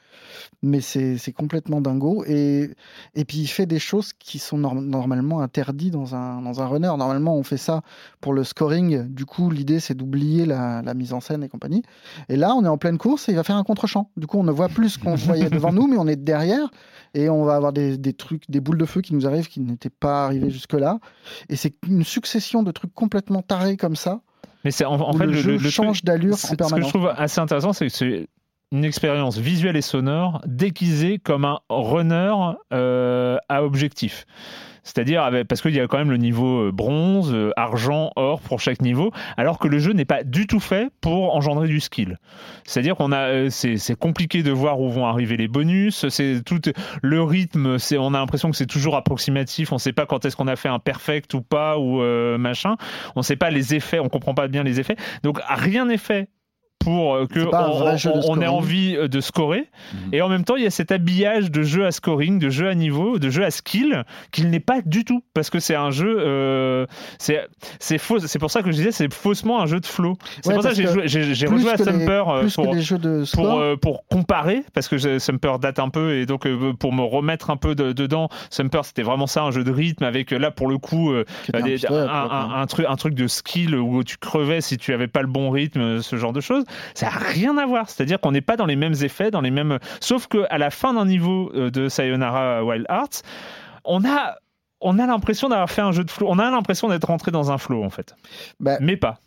mais 0.63 0.81
c'est 0.81 1.33
complètement 1.33 1.81
dingo. 1.81 2.25
Et, 2.27 2.71
et 3.15 3.25
puis, 3.25 3.39
il 3.39 3.47
fait 3.47 3.67
des 3.67 3.79
choses 3.79 4.13
qui 4.19 4.39
sont 4.39 4.59
norm- 4.59 4.85
normalement 4.87 5.41
interdites 5.41 5.93
dans 5.93 6.15
un, 6.15 6.43
dans 6.43 6.61
un 6.63 6.67
runner. 6.67 6.89
Normalement, 6.99 7.37
on 7.37 7.43
fait 7.43 7.57
ça 7.57 7.83
pour 8.21 8.33
le 8.33 8.45
scoring. 8.45 9.09
Du 9.09 9.25
coup, 9.27 9.51
l'idée, 9.51 9.81
c'est 9.81 9.95
d'oublier 9.95 10.47
la, 10.47 10.83
la 10.83 10.95
mise 10.95 11.13
en 11.13 11.21
scène 11.21 11.43
et 11.43 11.49
compagnie. 11.49 11.83
Et 12.29 12.37
là, 12.37 12.55
on 12.55 12.65
est 12.65 12.69
en 12.69 12.79
pleine 12.79 12.99
course 12.99 13.29
et 13.29 13.33
il 13.33 13.37
va 13.37 13.45
faire 13.45 13.57
un 13.57 13.65
contre-champ. 13.65 14.11
Du 14.17 14.27
coup, 14.27 14.39
on 14.39 14.45
ne 14.45 14.53
voit 14.53 14.69
plus 14.69 14.91
ce 14.91 14.99
qu'on 14.99 15.15
voyait 15.17 15.51
devant 15.51 15.73
nous, 15.73 15.87
mais 15.87 15.97
on 15.99 16.07
est 16.07 16.17
derrière 16.17 16.71
et 17.15 17.29
on 17.29 17.45
va 17.45 17.57
avoir 17.57 17.73
des, 17.73 17.99
des 17.99 18.13
trucs, 18.15 18.51
des 18.51 18.61
boules 18.61 18.79
de 18.79 18.87
feu 18.87 19.01
qui 19.03 19.15
nous 19.15 19.27
arrivent 19.27 19.49
qui 19.49 19.61
n'étaient 19.61 19.91
pas 19.91 20.25
arrivées 20.27 20.51
jusque-là. 20.51 20.99
Et 21.49 21.57
c'est 21.57 21.75
une 21.87 22.05
succession 22.05 22.63
de 22.63 22.71
trucs 22.71 22.95
complètement 22.95 23.43
tarés 23.43 23.77
comme 23.77 23.97
ça. 23.97 24.21
Mais 24.65 24.71
c'est 24.71 24.85
en, 24.85 25.13
fait 25.13 25.27
le, 25.27 25.33
le, 25.33 25.39
jeu 25.39 25.53
le- 25.59 25.71
change 25.71 26.05
d'allure 26.05 26.39
c'est- 26.39 26.47
en 26.47 26.51
Ce 26.51 26.55
que 26.57 26.65
je 26.65 26.69
permanence. 26.69 26.89
trouve 26.91 27.09
assez 27.17 27.41
intéressant, 27.41 27.73
c'est 27.73 27.87
que 27.89 27.93
c'est 27.93 28.29
une 28.73 28.85
expérience 28.85 29.39
visuelle 29.39 29.77
et 29.77 29.83
sonore 29.83 30.41
déguisée 30.47 31.19
comme 31.19 31.45
un 31.45 31.61
runner 31.69 32.33
euh, 32.73 33.37
à 33.49 33.63
objectif. 33.65 34.25
C'est-à-dire, 34.83 35.31
parce 35.49 35.63
qu'il 35.63 35.77
y 35.77 35.79
a 35.79 35.87
quand 35.87 35.99
même 35.99 36.11
le 36.11 36.17
niveau 36.17 36.63
euh, 36.63 36.73
bronze, 36.73 37.33
euh, 37.33 37.53
argent, 37.55 38.11
or 38.17 38.41
pour 38.41 38.59
chaque 38.59 38.83
niveau, 38.83 39.13
alors 39.37 39.61
que 39.61 39.69
le 39.69 39.79
jeu 39.79 39.93
n'est 39.93 40.05
pas 40.05 40.25
du 40.25 40.49
tout 40.49 40.59
fait 40.59 40.91
pour 41.01 41.37
engendrer 41.37 41.69
du 41.69 41.79
skill. 41.79 42.19
C'est-à-dire 42.65 42.97
qu'on 42.97 43.13
a, 43.13 43.49
c'est 43.51 43.95
compliqué 43.95 44.43
de 44.43 44.51
voir 44.51 44.81
où 44.81 44.91
vont 44.91 45.07
arriver 45.07 45.37
les 45.37 45.47
bonus. 45.47 46.09
C'est 46.09 46.43
tout 46.45 46.61
le 47.01 47.23
rythme. 47.23 47.79
C'est, 47.79 47.97
on 47.97 48.13
a 48.15 48.19
l'impression 48.19 48.51
que 48.51 48.57
c'est 48.57 48.67
toujours 48.67 48.97
approximatif. 48.97 49.71
On 49.71 49.77
ne 49.77 49.81
sait 49.81 49.93
pas 49.93 50.07
quand 50.07 50.25
est-ce 50.25 50.35
qu'on 50.35 50.49
a 50.49 50.57
fait 50.57 50.69
un 50.69 50.81
perfect 50.81 51.33
ou 51.35 51.43
pas 51.43 51.79
ou 51.79 52.03
machin. 52.39 52.75
On 53.15 53.21
ne 53.21 53.25
sait 53.25 53.37
pas 53.37 53.51
les 53.51 53.77
effets. 53.77 54.01
On 54.01 54.09
comprend 54.09 54.35
pas 54.35 54.49
bien 54.49 54.65
les 54.65 54.81
effets. 54.81 54.97
Donc 55.23 55.41
rien 55.47 55.85
n'est 55.85 55.97
fait 55.97 56.29
pour 56.83 57.15
euh, 57.15 57.27
que 57.27 57.41
on, 57.41 57.93
ait 57.93 57.99
scoring. 57.99 58.47
envie 58.47 58.97
euh, 58.97 59.09
de 59.09 59.21
scorer. 59.21 59.69
Mhm. 59.95 60.15
Et 60.15 60.23
en 60.23 60.29
même 60.29 60.45
temps, 60.45 60.57
il 60.57 60.65
y 60.65 60.67
a 60.67 60.71
cet 60.71 60.93
habillage 60.93 61.51
de 61.51 61.63
jeu 61.63 61.87
à 61.87 61.91
scoring, 61.93 62.39
de 62.39 62.51
jeu 62.51 62.69
à 62.69 62.75
niveau, 62.75 63.19
de 63.19 63.31
jeu 63.31 63.45
à 63.45 63.51
skill, 63.51 64.05
qu'il 64.31 64.51
n'est 64.51 64.61
pas 64.61 64.81
du 64.85 65.05
tout. 65.05 65.23
Parce 65.35 65.51
que 65.51 65.59
c'est 65.61 65.75
un 65.75 65.91
jeu. 65.91 66.17
euh, 66.19 66.87
c'est 67.19 67.47
c'est 67.79 67.99
faux. 67.99 68.19
C'est 68.19 68.39
pour 68.39 68.51
ça 68.51 68.63
que 68.63 68.71
je 68.71 68.77
disais, 68.77 68.93
c'est 68.93 69.13
faussement 69.13 69.61
un 69.61 69.67
jeu 69.67 69.81
de 69.81 69.87
flow. 69.87 70.17
C'est 70.43 70.49
Ouais, 70.49 70.55
pour 70.55 70.63
ça 70.63 70.71
que 70.71 70.75
j'ai 70.77 70.87
rejoué 70.87 71.71
à 71.71 71.77
les- 71.77 71.85
Sumper 71.85 72.25
pour, 72.55 72.75
de 72.75 73.35
pour, 73.37 73.59
euh, 73.61 73.77
comparer, 74.11 74.63
parce 74.75 74.89
que 74.89 75.19
Sumper 75.19 75.59
date 75.61 75.79
un 75.79 75.89
peu, 75.89 76.15
et 76.17 76.27
donc 76.27 76.47
euh, 76.47 76.73
pour 76.73 76.93
me 76.93 77.03
remettre 77.03 77.51
un 77.51 77.57
peu 77.57 77.75
de- 77.75 77.93
dedans, 77.93 78.29
Sumper 78.51 78.85
c'était 78.85 79.03
vraiment 79.03 79.27
ça, 79.27 79.43
un 79.43 79.51
jeu 79.51 79.65
de 79.65 79.71
rythme, 79.71 80.05
avec 80.05 80.31
là 80.31 80.51
pour 80.51 80.69
le 80.69 80.79
coup 80.79 81.13
euh, 81.13 81.25
des- 81.63 81.87
un- 81.87 82.51
un 82.55 82.67
truc, 82.67 82.87
un 82.89 82.97
truc 82.97 83.15
de 83.15 83.27
skill 83.27 83.77
où 83.77 84.03
tu 84.05 84.17
crevais 84.19 84.61
si 84.61 84.79
tu 84.79 84.93
avais 84.93 85.09
pas 85.09 85.23
le 85.23 85.29
bon 85.29 85.51
rythme, 85.51 86.01
ce 86.01 86.17
genre 86.17 86.33
de 86.33 86.41
choses. 86.41 86.65
Ça 86.95 87.07
n'a 87.07 87.13
rien 87.17 87.57
à 87.59 87.67
voir. 87.67 87.89
C'est-à-dire 87.91 88.21
qu'on 88.21 88.33
n'est 88.33 88.41
pas 88.41 88.57
dans 88.57 88.67
les 88.67 88.77
mêmes 88.77 88.95
effets, 89.03 89.31
dans 89.31 89.41
les 89.41 89.51
mêmes. 89.51 89.79
Sauf 90.01 90.27
que 90.27 90.45
à 90.51 90.59
la 90.59 90.71
fin 90.71 90.95
d'un 90.95 91.07
niveau 91.07 91.51
euh, 91.55 91.71
de 91.71 91.89
Sayonara 91.89 92.65
Wild 92.65 92.87
Hearts, 92.89 93.23
on 93.85 94.05
a. 94.05 94.37
On 94.85 94.99
a 94.99 95.07
l'impression 95.07 95.49
d'avoir 95.49 95.71
fait 95.71 95.81
un 95.81 95.93
jeu 95.93 96.03
de 96.03 96.11
flow. 96.11 96.27
On 96.29 96.41
a 96.41 96.51
l'impression 96.51 96.89
d'être 96.89 97.05
rentré 97.05 97.31
dans 97.31 97.53
un 97.53 97.59
flow 97.59 97.85
en 97.85 97.91
fait, 97.91 98.17
Bah, 98.59 98.79
mais 98.81 98.97
pas. 98.97 99.21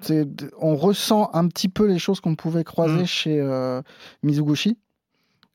C'est- 0.00 0.26
on 0.58 0.74
ressent 0.74 1.30
un 1.32 1.46
petit 1.46 1.68
peu 1.68 1.86
les 1.86 2.00
choses 2.00 2.18
qu'on 2.20 2.34
pouvait 2.34 2.64
croiser 2.64 3.02
Mm. 3.02 3.06
chez 3.06 3.40
euh, 3.40 3.80
Mizuguchi. 4.24 4.76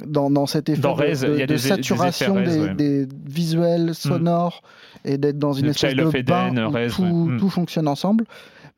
Dans, 0.05 0.31
dans 0.31 0.45
cet 0.45 0.69
effet 0.69 0.79
Dans 0.79 0.95
de, 0.95 1.01
Rez, 1.01 1.11
de- 1.27 1.33
il 1.33 1.39
y 1.39 1.43
a 1.43 1.45
de 1.45 1.47
des- 1.47 1.53
des 1.55 1.57
saturation 1.57 2.35
des, 2.35 2.41
Rez, 2.45 2.59
ouais. 2.61 2.73
des 2.75 3.07
visuels 3.25 3.93
sonores 3.93 4.61
et 5.03 5.17
d'être 5.17 5.37
dans 5.37 5.51
une 5.51 5.65
Le 5.65 5.71
espèce 5.71 5.91
Child 5.91 6.13
de 6.13 6.21
bain 6.21 6.47
Eden, 6.53 6.65
où 6.67 6.71
Rez, 6.71 6.87
tout, 6.87 7.01
ouais. 7.03 7.09
Mm. 7.11 7.37
tout 7.41 7.49
fonctionne 7.49 7.89
ensemble. 7.89 8.23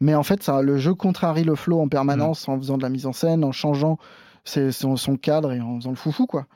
Mais 0.01 0.13
en 0.15 0.23
fait, 0.23 0.43
ça, 0.43 0.61
le 0.61 0.77
jeu 0.77 0.93
contrarie 0.93 1.43
le 1.45 1.55
flow 1.55 1.79
en 1.79 1.87
permanence 1.87 2.47
Mm. 2.47 2.51
en 2.51 2.57
faisant 2.57 2.77
de 2.77 2.83
la 2.83 2.89
mise 2.89 3.05
en 3.05 3.13
scène, 3.13 3.43
en 3.45 3.51
changeant 3.53 3.97
ses- 4.43 4.71
son, 4.73 4.97
son 4.97 5.15
cadre 5.15 5.53
et 5.53 5.61
en 5.61 5.77
faisant 5.79 5.91
le 5.91 5.95
foufou. 5.95 6.25
Quoi. 6.27 6.47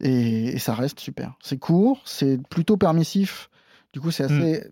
Et, 0.00 0.48
et 0.48 0.58
ça 0.58 0.74
reste 0.74 1.00
super. 1.00 1.34
C'est 1.42 1.58
court, 1.58 2.02
c'est 2.04 2.38
plutôt 2.48 2.76
permissif. 2.76 3.48
Du 3.92 4.00
coup, 4.00 4.10
c'est 4.10 4.28
Mm. 4.28 4.36
assez... 4.42 4.66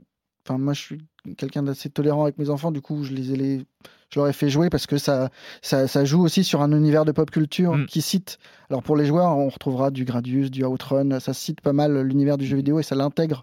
Enfin, 0.47 0.59
moi, 0.59 0.73
je 0.73 0.81
suis 0.81 0.99
quelqu'un 1.39 1.63
d'assez 1.63 1.89
tolérant 1.89 2.25
avec 2.25 2.37
mes 2.39 2.51
enfants. 2.51 2.73
Du 2.73 2.81
coup, 2.81 3.05
je 3.05 3.13
les 3.15 3.33
ai 3.33 3.37
les- 3.37 3.65
je 4.11 4.19
leur 4.19 4.29
ai 4.29 4.33
fait 4.33 4.51
jouer 4.51 4.69
parce 4.69 4.87
que 4.89 4.99
ça, 4.99 5.31
ça, 5.63 5.87
ça 5.87 6.05
joue 6.05 6.21
aussi 6.23 6.43
sur 6.45 6.61
un 6.61 6.73
univers 6.73 7.05
de 7.05 7.13
pop 7.13 7.31
culture 7.31 7.75
Mm. 7.77 7.87
qui 7.87 8.03
cite. 8.03 8.39
Alors 8.69 8.83
pour 8.83 8.97
les 8.97 9.07
joueurs, 9.07 9.37
on 9.39 9.49
retrouvera 9.49 9.93
du 9.93 10.05
Gradius, 10.05 10.51
du 10.51 10.65
Outrun. 10.65 11.21
Ça 11.21 11.33
cite 11.33 11.61
pas 11.61 11.73
mal 11.73 12.01
l'univers 12.03 12.37
du 12.39 12.45
jeu 12.47 12.57
vidéo 12.57 12.81
et 12.81 12.83
ça 12.83 12.97
l'intègre 12.97 13.43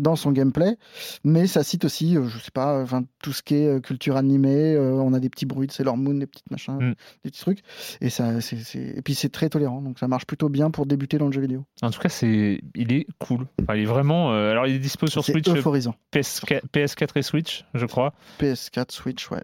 dans 0.00 0.16
son 0.16 0.32
gameplay. 0.32 0.76
Mais 1.24 1.46
ça 1.46 1.62
cite 1.62 1.84
aussi, 1.84 2.16
euh, 2.16 2.26
je 2.26 2.38
sais 2.38 2.50
pas, 2.50 2.82
enfin, 2.82 3.04
tout 3.22 3.32
ce 3.32 3.42
qui 3.42 3.54
est 3.56 3.66
euh, 3.66 3.80
culture 3.80 4.16
animée. 4.16 4.74
euh, 4.74 4.92
on 4.94 5.12
a 5.14 5.20
des 5.20 5.28
petits 5.30 5.46
bruits 5.46 5.66
de 5.66 5.72
Sailor 5.72 5.96
Moon, 5.96 6.14
des 6.14 6.26
petites 6.26 6.50
machins, 6.50 6.74
Mm. 6.78 6.94
des 7.24 7.30
petits 7.30 7.40
trucs. 7.40 7.60
Et 8.00 8.10
ça, 8.10 8.40
c'est, 8.40 8.56
c'est- 8.58 8.94
et 8.98 9.02
puis 9.02 9.14
c'est 9.14 9.28
très 9.28 9.48
tolérant, 9.48 9.80
donc 9.82 9.98
ça 9.98 10.08
marche 10.08 10.26
plutôt 10.26 10.48
bien 10.48 10.70
pour 10.70 10.86
débuter 10.86 11.18
dans 11.18 11.26
le 11.26 11.32
jeu 11.32 11.40
vidéo. 11.40 11.64
En 11.82 11.90
tout 11.90 12.00
cas, 12.00 12.08
c'est, 12.08 12.60
il 12.74 12.92
est 12.92 13.06
cool. 13.18 13.46
Enfin, 13.62 13.76
il 13.76 13.82
est 13.82 13.86
vraiment. 13.86 14.32
alors, 14.32 14.66
il 14.66 14.74
est 14.76 14.78
dispo 14.78 15.06
sur 15.06 15.24
c'est 15.24 15.32
Switch, 15.32 15.48
euh, 15.48 15.56
euphorisant. 15.56 15.94
PS4, 16.12 16.62
PS4 16.72 17.16
et 17.16 17.22
Switch, 17.22 17.64
je 17.74 17.86
crois. 17.86 18.12
PS4, 18.40 18.90
Switch, 18.92 19.30
ouais. 19.30 19.42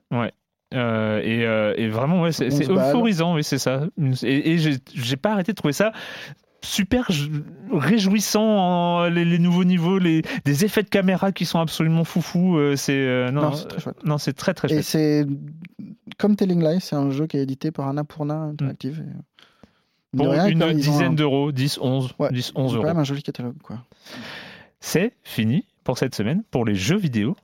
Euh, 0.74 1.20
et, 1.22 1.44
euh, 1.46 1.74
et 1.76 1.88
vraiment, 1.88 2.22
ouais, 2.22 2.32
c'est, 2.32 2.46
11 2.46 2.54
c'est 2.54 2.66
balles. 2.66 2.88
euphorisant, 2.88 3.34
oui, 3.34 3.44
c'est 3.44 3.58
ça. 3.58 3.86
Et, 4.24 4.54
et 4.54 4.58
j'ai 4.58 5.16
pas 5.16 5.30
arrêté 5.32 5.52
de 5.52 5.56
trouver 5.56 5.72
ça 5.72 5.92
super 6.66 7.08
réjouissant, 7.72 8.42
en- 8.44 9.04
les, 9.08 9.24
les 9.24 9.38
nouveaux 9.38 9.64
niveaux, 9.64 9.98
les, 9.98 10.22
des 10.44 10.64
effets 10.64 10.82
de 10.82 10.88
caméra 10.88 11.32
qui 11.32 11.44
sont 11.46 11.58
absolument 11.60 12.04
foufou. 12.04 12.56
euh, 12.58 12.76
c'est, 12.76 12.92
euh, 12.94 13.30
non, 13.30 13.42
Non, 13.42 13.52
c'est 13.54 13.66
très 13.68 13.80
chouette. 13.80 14.04
non, 14.04 14.18
c'est 14.18 14.32
très 14.32 14.54
très 14.54 14.68
Et 14.68 14.70
chouette. 14.82 14.84
c'est 14.84 15.26
comme 16.18 16.36
Telling 16.36 16.62
Lies, 16.62 16.80
c'est 16.80 16.96
un 16.96 17.10
jeu 17.10 17.26
qui 17.26 17.36
est 17.36 17.42
édité 17.42 17.70
par 17.70 17.88
Annapurna 17.88 18.34
Interactive. 18.34 19.04
et, 20.18 20.26
rien, 20.26 20.46
une 20.46 20.72
dizaine 20.74 21.12
un- 21.12 21.14
d'euros, 21.14 21.52
10, 21.52 21.78
11, 21.80 22.14
Ouais, 22.18 22.30
10, 22.32 22.52
ils 22.54 22.58
ont 22.58 22.64
11 22.64 22.70
quand 22.72 22.76
euros. 22.78 22.86
même 22.86 22.98
un 22.98 23.04
joli 23.04 23.22
catalogue, 23.22 23.56
quoi. 23.62 23.82
C'est 24.80 25.12
fini 25.24 25.64
pour 25.84 25.98
cette 25.98 26.14
semaine, 26.14 26.42
pour 26.50 26.64
les 26.64 26.74
jeux 26.74 26.96
vidéo. 26.96 27.36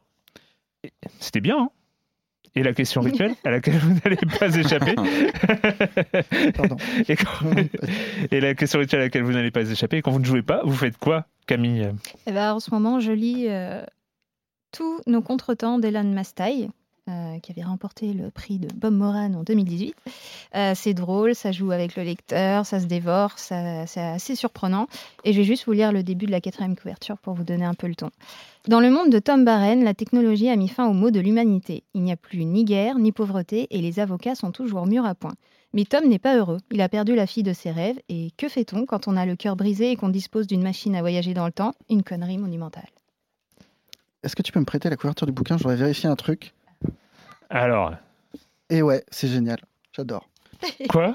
C'était 1.20 1.40
bien, 1.40 1.56
hein 1.58 1.70
Et 2.54 2.62
la 2.62 2.74
question 2.74 3.00
rituelle 3.00 3.34
à 3.44 3.50
laquelle 3.50 3.78
vous 3.78 3.94
n'allez 4.04 4.16
pas 4.38 4.48
échapper. 4.58 4.94
Pardon. 6.54 6.76
et, 7.08 7.16
quand- 7.16 7.46
et 8.30 8.40
la 8.40 8.54
question 8.54 8.78
rituelle 8.78 9.00
à 9.00 9.04
laquelle 9.04 9.22
vous 9.22 9.32
n'allez 9.32 9.50
pas 9.50 9.62
échapper. 9.70 9.98
Et 9.98 10.02
quand 10.02 10.10
vous 10.10 10.18
ne 10.20 10.24
jouez 10.24 10.42
pas, 10.42 10.60
vous 10.64 10.74
faites 10.74 10.98
quoi, 10.98 11.26
Camille? 11.46 11.88
Eh 12.26 12.32
ben, 12.32 12.52
en 12.54 12.60
ce 12.60 12.70
moment, 12.70 13.00
je 13.00 13.12
lis 13.12 13.46
euh, 13.48 13.82
tous 14.70 15.00
nos 15.06 15.22
contretemps 15.22 15.78
d'Elan 15.78 16.04
Mastai, 16.04 16.68
euh, 17.08 17.38
qui 17.40 17.50
avait 17.52 17.62
remporté 17.62 18.12
le 18.12 18.30
prix 18.30 18.58
de 18.58 18.68
Bob 18.74 18.94
Moran 18.94 19.32
en 19.34 19.42
2018. 19.42 19.94
Euh, 20.54 20.72
c'est 20.76 20.94
drôle, 20.94 21.34
ça 21.34 21.50
joue 21.52 21.72
avec 21.72 21.96
le 21.96 22.02
lecteur, 22.02 22.64
ça 22.64 22.78
se 22.80 22.86
dévore, 22.86 23.38
ça- 23.38 23.86
c'est 23.86 24.00
assez 24.00 24.36
surprenant. 24.36 24.86
Et 25.24 25.32
je 25.32 25.38
vais 25.38 25.44
juste 25.44 25.64
vous 25.66 25.72
lire 25.72 25.92
le 25.92 26.02
début 26.02 26.26
de 26.26 26.30
la 26.30 26.40
quatrième 26.40 26.76
couverture 26.76 27.18
pour 27.18 27.34
vous 27.34 27.44
donner 27.44 27.64
un 27.64 27.74
peu 27.74 27.86
le 27.88 27.94
ton. 27.94 28.10
Dans 28.68 28.80
le 28.80 28.90
monde 28.90 29.10
de 29.10 29.18
Tom 29.18 29.44
Barren, 29.44 29.82
la 29.82 29.94
technologie 29.94 30.48
a 30.48 30.56
mis 30.56 30.68
fin 30.68 30.86
aux 30.88 30.92
maux 30.92 31.10
de 31.10 31.18
l'humanité. 31.20 31.82
Il 31.94 32.02
n'y 32.02 32.12
a 32.12 32.16
plus 32.16 32.44
ni 32.44 32.64
guerre, 32.64 32.98
ni 32.98 33.10
pauvreté, 33.10 33.66
et 33.70 33.80
les 33.82 33.98
avocats 33.98 34.34
sont 34.36 34.52
toujours 34.52 34.86
mûrs 34.86 35.04
à 35.06 35.14
point. 35.16 35.34
Mais 35.74 35.84
Tom 35.84 36.06
n'est 36.06 36.18
pas 36.18 36.36
heureux. 36.36 36.58
Il 36.70 36.80
a 36.82 36.88
perdu 36.88 37.14
la 37.14 37.26
fille 37.26 37.42
de 37.42 37.54
ses 37.54 37.70
rêves. 37.70 37.98
Et 38.10 38.30
que 38.36 38.48
fait-on 38.48 38.84
quand 38.84 39.08
on 39.08 39.16
a 39.16 39.24
le 39.24 39.36
cœur 39.36 39.56
brisé 39.56 39.90
et 39.90 39.96
qu'on 39.96 40.10
dispose 40.10 40.46
d'une 40.46 40.62
machine 40.62 40.94
à 40.94 41.00
voyager 41.00 41.32
dans 41.32 41.46
le 41.46 41.52
temps? 41.52 41.72
Une 41.88 42.02
connerie 42.02 42.36
monumentale. 42.36 42.88
Est-ce 44.22 44.36
que 44.36 44.42
tu 44.42 44.52
peux 44.52 44.60
me 44.60 44.66
prêter 44.66 44.90
la 44.90 44.96
couverture 44.96 45.26
du 45.26 45.32
bouquin? 45.32 45.56
Je 45.56 45.62
voudrais 45.62 45.76
vérifier 45.76 46.08
un 46.08 46.14
truc. 46.14 46.52
Alors, 47.52 47.92
Et 48.70 48.80
ouais, 48.82 49.04
c'est 49.10 49.28
génial. 49.28 49.58
J'adore. 49.94 50.28
quoi? 50.88 51.14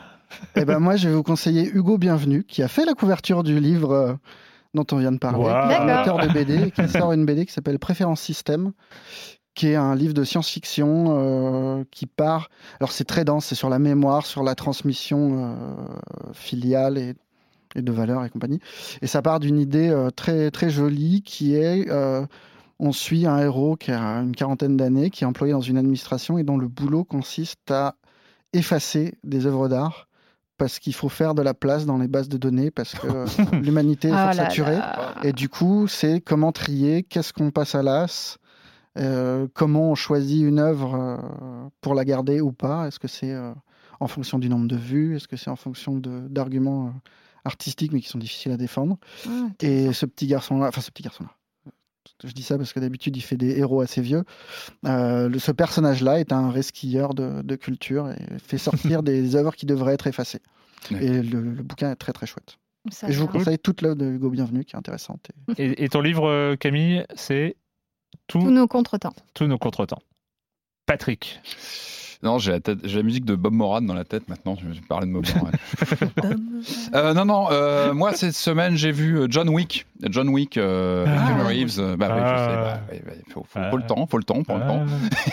Eh 0.55 0.65
ben 0.65 0.79
moi, 0.79 0.95
je 0.97 1.09
vais 1.09 1.15
vous 1.15 1.23
conseiller 1.23 1.67
Hugo 1.67 1.97
Bienvenu, 1.97 2.43
qui 2.43 2.61
a 2.61 2.67
fait 2.67 2.85
la 2.85 2.93
couverture 2.93 3.43
du 3.43 3.59
livre 3.59 3.91
euh, 3.91 4.13
dont 4.75 4.85
on 4.91 4.97
vient 4.97 5.11
de 5.11 5.17
parler, 5.17 5.45
D'accord. 5.45 6.15
auteur 6.17 6.27
de 6.27 6.31
BD, 6.33 6.69
qui 6.75 6.87
sort 6.89 7.11
une 7.13 7.25
BD 7.25 7.45
qui 7.47 7.53
s'appelle 7.53 7.79
Préférence 7.79 8.21
Système, 8.21 8.73
qui 9.55 9.69
est 9.69 9.75
un 9.75 9.95
livre 9.95 10.13
de 10.13 10.23
science-fiction 10.23 11.05
euh, 11.79 11.83
qui 11.89 12.05
part. 12.05 12.49
Alors 12.79 12.91
c'est 12.91 13.05
très 13.05 13.25
dense, 13.25 13.45
c'est 13.45 13.55
sur 13.55 13.69
la 13.69 13.79
mémoire, 13.79 14.25
sur 14.27 14.43
la 14.43 14.53
transmission 14.53 15.55
euh, 15.55 16.33
filiale 16.33 16.99
et, 16.99 17.15
et 17.75 17.81
de 17.81 17.91
valeurs 17.91 18.23
et 18.25 18.29
compagnie. 18.29 18.59
Et 19.01 19.07
ça 19.07 19.23
part 19.23 19.39
d'une 19.39 19.57
idée 19.57 19.89
euh, 19.89 20.11
très 20.11 20.51
très 20.51 20.69
jolie 20.69 21.23
qui 21.23 21.55
est 21.55 21.89
euh, 21.89 22.23
on 22.79 22.91
suit 22.91 23.25
un 23.25 23.39
héros 23.39 23.75
qui 23.75 23.91
a 23.91 23.99
une 24.21 24.35
quarantaine 24.35 24.77
d'années, 24.77 25.09
qui 25.09 25.23
est 25.23 25.27
employé 25.27 25.53
dans 25.53 25.61
une 25.61 25.77
administration 25.77 26.37
et 26.37 26.43
dont 26.43 26.57
le 26.57 26.67
boulot 26.67 27.03
consiste 27.03 27.71
à 27.71 27.95
effacer 28.53 29.15
des 29.23 29.45
œuvres 29.45 29.67
d'art 29.67 30.07
parce 30.57 30.79
qu'il 30.79 30.93
faut 30.93 31.09
faire 31.09 31.35
de 31.35 31.41
la 31.43 31.53
place 31.53 31.85
dans 31.85 31.97
les 31.97 32.07
bases 32.07 32.29
de 32.29 32.37
données 32.37 32.71
parce 32.71 32.93
que 32.95 33.07
l'humanité 33.63 34.07
est 34.09 34.13
Ah 34.13 34.33
saturée. 34.33 34.79
Et 35.23 35.33
du 35.33 35.49
coup, 35.49 35.87
c'est 35.87 36.19
comment 36.21 36.51
trier, 36.51 37.03
qu'est-ce 37.03 37.33
qu'on 37.33 37.51
passe 37.51 37.75
à 37.75 37.83
l'as, 37.83 38.37
euh, 38.97 39.47
comment 39.53 39.91
on 39.91 39.95
choisit 39.95 40.43
une 40.43 40.57
œuvre 40.59 40.95
euh, 40.95 41.17
pour 41.81 41.93
la 41.93 42.05
garder 42.05 42.41
ou 42.41 42.51
pas. 42.51 42.87
Est-ce 42.87 42.99
que 42.99 43.07
c'est 43.07 43.31
euh, 43.31 43.53
en 43.99 44.07
fonction 44.07 44.39
du 44.39 44.49
nombre 44.49 44.67
de 44.67 44.75
vues? 44.75 45.15
Est-ce 45.15 45.27
que 45.27 45.37
c'est 45.37 45.51
en 45.51 45.55
fonction 45.55 46.01
d'arguments 46.01 46.87
euh, 46.87 47.09
artistiques 47.45 47.91
mais 47.93 48.01
qui 48.01 48.09
sont 48.09 48.17
difficiles 48.17 48.51
à 48.51 48.57
défendre? 48.57 48.97
Ah, 49.27 49.49
Et 49.61 49.93
ce 49.93 50.07
petit 50.07 50.25
garçon-là, 50.25 50.69
enfin 50.69 50.81
ce 50.81 50.89
petit 50.89 51.03
garçon-là, 51.03 51.29
je 52.23 52.31
dis 52.33 52.43
ça 52.43 52.57
parce 52.57 52.73
que 52.73 52.79
d'habitude 52.79 53.15
il 53.17 53.21
fait 53.21 53.37
des 53.37 53.57
héros 53.59 53.81
assez 53.81 54.01
vieux. 54.01 54.23
Euh, 54.85 55.29
le- 55.29 55.39
ce 55.39 55.51
personnage-là 55.51 56.19
est 56.19 56.31
un 56.31 56.49
resquilleur 56.51 57.13
de, 57.13 57.41
de 57.41 57.55
culture 57.55 58.09
et 58.09 58.39
fait 58.39 58.57
sortir 58.57 59.03
des 59.03 59.35
œuvres 59.35 59.55
qui 59.55 59.65
devraient 59.65 59.93
être 59.93 60.07
effacées. 60.07 60.41
Ouais. 60.91 61.03
Et 61.05 61.21
le, 61.21 61.41
le 61.41 61.63
bouquin 61.63 61.91
est 61.91 61.95
très 61.95 62.13
très 62.13 62.25
chouette. 62.27 62.57
Ça 62.91 63.09
Et 63.09 63.11
je 63.11 63.19
vous 63.19 63.27
conseille 63.27 63.59
toute 63.59 63.81
l'œuvre 63.81 63.95
de 63.95 64.05
Hugo 64.05 64.29
Bienvenu 64.29 64.63
qui 64.63 64.75
est 64.75 64.79
intéressante. 64.79 65.27
Et- 65.57 65.63
et, 65.81 65.83
et 65.83 65.89
ton 65.89 66.01
livre, 66.01 66.27
euh, 66.29 66.55
Camille, 66.55 67.03
c'est 67.15 67.55
Tous 68.27 68.49
nos 68.49 68.67
contretemps. 68.67 69.13
tous 69.33 69.45
nos 69.47 69.57
contretemps. 69.57 70.01
Patrick. 70.85 71.41
Non, 72.23 72.39
j'ai 72.39 72.51
la, 72.51 72.59
tête- 72.59 72.79
j'ai 72.83 72.97
la 72.97 73.03
musique 73.03 73.25
de 73.25 73.35
Bob 73.35 73.53
Moran 73.53 73.81
dans 73.81 73.93
la 73.93 74.03
tête 74.03 74.27
maintenant. 74.27 74.55
Je 74.59 74.67
vais 74.67 74.79
parler 74.87 75.07
de 75.07 75.11
Bob 75.13 75.25
Moran. 75.35 75.51
Euh, 76.95 77.13
non, 77.13 77.25
non, 77.25 77.47
euh, 77.51 77.93
moi 77.93 78.13
cette 78.13 78.33
semaine 78.33 78.75
j'ai 78.75 78.91
vu 78.91 79.17
euh, 79.19 79.27
John 79.29 79.49
Wick. 79.49 79.85
John 80.09 80.29
Wick, 80.29 80.57
euh, 80.57 81.05
Ah. 81.07 81.27
Keanu 81.27 81.43
Reeves. 81.43 81.79
euh, 81.79 81.95
Bah, 81.97 82.07
oui, 82.11 82.19
je 82.19 82.23
Ah. 82.23 82.79
sais, 82.91 83.01
bah, 83.05 83.11
faut, 83.33 83.45
faut- 83.49 83.59
Ah. 83.59 83.69
faut 83.71 83.77
le 83.77 83.83
temps, 83.83 84.07
faut 84.09 84.17
le 84.17 84.23
temps, 84.23 84.43
faut 84.45 84.53
le 84.55 84.59
temps. 84.61 84.85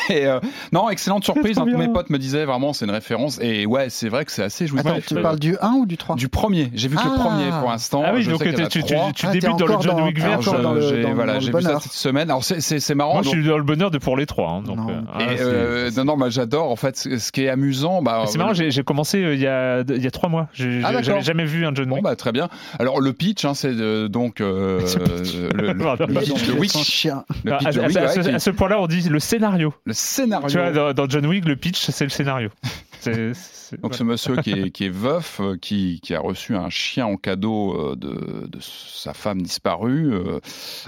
Ah. 0.09 0.13
Et, 0.13 0.27
euh, 0.27 0.41
non, 0.73 0.89
excellente 0.91 1.25
surprise. 1.25 1.59
hein, 1.59 1.67
tous 1.71 1.77
mes 1.79 1.89
potes 1.89 2.11
me 2.11 2.19
disaient 2.19 2.45
vraiment 2.45 2.73
c'est 2.73 2.85
une 2.85 2.91
référence. 2.91 3.39
Et 3.43 3.67
ouais, 3.67 3.89
c'est 3.91 4.09
vrai 4.09 4.25
que 4.25 4.33
c'est 4.33 4.43
assez 4.43 4.67
jouissif. 4.67 4.87
Attends, 4.91 5.01
tu 5.07 5.15
parles 5.21 5.39
du 5.39 5.57
1 5.61 5.73
ou 5.73 5.87
du 5.87 5.97
3 5.97 6.17
Du 6.17 6.29
premier, 6.29 6.71
j'ai 6.75 6.89
vu 6.89 6.97
que 6.97 7.03
le 7.03 7.15
premier 7.17 7.51
pour 7.61 7.71
l'instant. 7.71 8.03
Ah 8.05 8.13
oui, 8.15 8.23
je 8.23 8.31
donc 8.31 8.43
sais 8.43 8.53
tu, 8.69 8.83
tu, 8.85 8.95
Ah, 8.97 9.31
débutes 9.33 9.59
dans 9.59 9.67
le 9.67 9.81
John 9.81 10.01
Wick 10.03 10.19
vert. 10.21 10.39
le- 10.41 11.15
voilà, 11.15 11.39
j'ai 11.41 11.51
le 11.51 11.59
vu 11.59 11.65
ça 11.65 11.81
cette 11.81 11.93
semaine. 11.93 12.31
Alors 12.31 12.45
c'est- 12.45 12.61
c'est 12.61 12.81
c'est 12.81 12.95
marrant. 12.95 13.15
Moi, 13.15 13.23
je 13.23 13.29
suis 13.31 13.45
dans 13.47 13.57
le 13.59 13.63
bonheur 13.65 13.91
de 13.91 13.99
pour 13.99 14.17
les 14.17 14.27
trois. 14.27 14.51
hein, 14.51 14.63
Non. 14.67 14.77
et, 15.21 16.05
non, 16.05 16.17
bah, 16.17 16.29
j'adore. 16.31 16.74
En 16.75 16.77
fait, 16.77 16.97
ce 16.97 17.31
qui 17.31 17.45
est 17.45 17.49
amusant, 17.49 18.03
bah, 18.03 18.25
c'est 18.27 18.37
marrant, 18.37 18.53
j'ai 18.53 18.73
j'ai 18.73 18.83
commencé 18.83 19.23
euh, 19.23 19.35
il 19.35 19.41
y, 19.41 19.47
a, 19.47 19.83
il 19.89 20.03
y 20.03 20.09
a 20.09 20.11
trois 20.11 20.29
mois. 20.29 20.49
J'ai- 20.55 20.81
Ah. 20.85 21.01
J'avais 21.03 21.21
jamais 21.23 21.45
vu 21.45 21.65
un 21.65 21.73
John 21.73 21.87
Bon 21.89 21.95
Wick. 21.95 22.03
bah 22.05 22.17
très 22.17 22.33
bien. 22.33 22.49
Alors 22.81 23.01
le 23.01 23.13
pitch, 23.13 23.45
hein, 23.45 23.55
c'est 23.55 23.69
euh, 23.71 24.09
donc 24.09 24.41
euh, 24.41 24.81
le, 25.55 25.73
le- 25.73 25.73
le 25.73 26.21
pitch 26.21 26.47
de 26.49 26.53
Wick. 26.55 26.73
son 26.73 26.83
chien. 26.83 27.25
Le 27.45 27.53
Ah, 27.53 27.59
pitch 27.59 27.69
à, 27.69 27.73
de 27.73 27.81
à- 27.81 27.87
Wick, 27.87 27.97
à 27.97 28.03
ouais, 28.03 28.09
ce, 28.09 28.21
qui- 28.21 28.29
à 28.35 28.39
ce 28.41 28.51
point-là, 28.51 28.81
on 28.81 28.89
dit 28.89 29.09
le 29.09 29.21
scénario. 29.21 29.73
le 29.85 29.93
scénario. 29.93 30.49
Tu 30.49 30.59
vois, 30.59 30.73
dans, 30.73 30.93
dans 30.93 31.09
John 31.09 31.25
Wick, 31.27 31.45
le 31.45 31.55
pitch, 31.55 31.79
c'est 31.91 32.05
le 32.05 32.11
scénario. 32.11 32.51
C'est- 33.01 33.35
c'est- 33.35 33.81
Donc 33.83 33.95
ce 33.95 34.03
monsieur 34.03 34.37
qui 34.37 34.51
est, 34.53 34.71
qui 34.73 34.87
est 34.87 34.93
veuf, 34.93 35.39
euh, 35.41 35.57
qui, 35.61 36.01
qui 36.03 36.15
a 36.15 36.21
reçu 36.21 36.57
un 36.57 36.71
chien 36.71 37.05
en 37.07 37.17
cadeau 37.19 37.93
euh, 37.93 37.97
de, 37.97 38.47
de 38.49 38.59
sa 38.61 39.13
femme 39.13 39.43
disparue, 39.43 40.11
euh, 40.15 40.41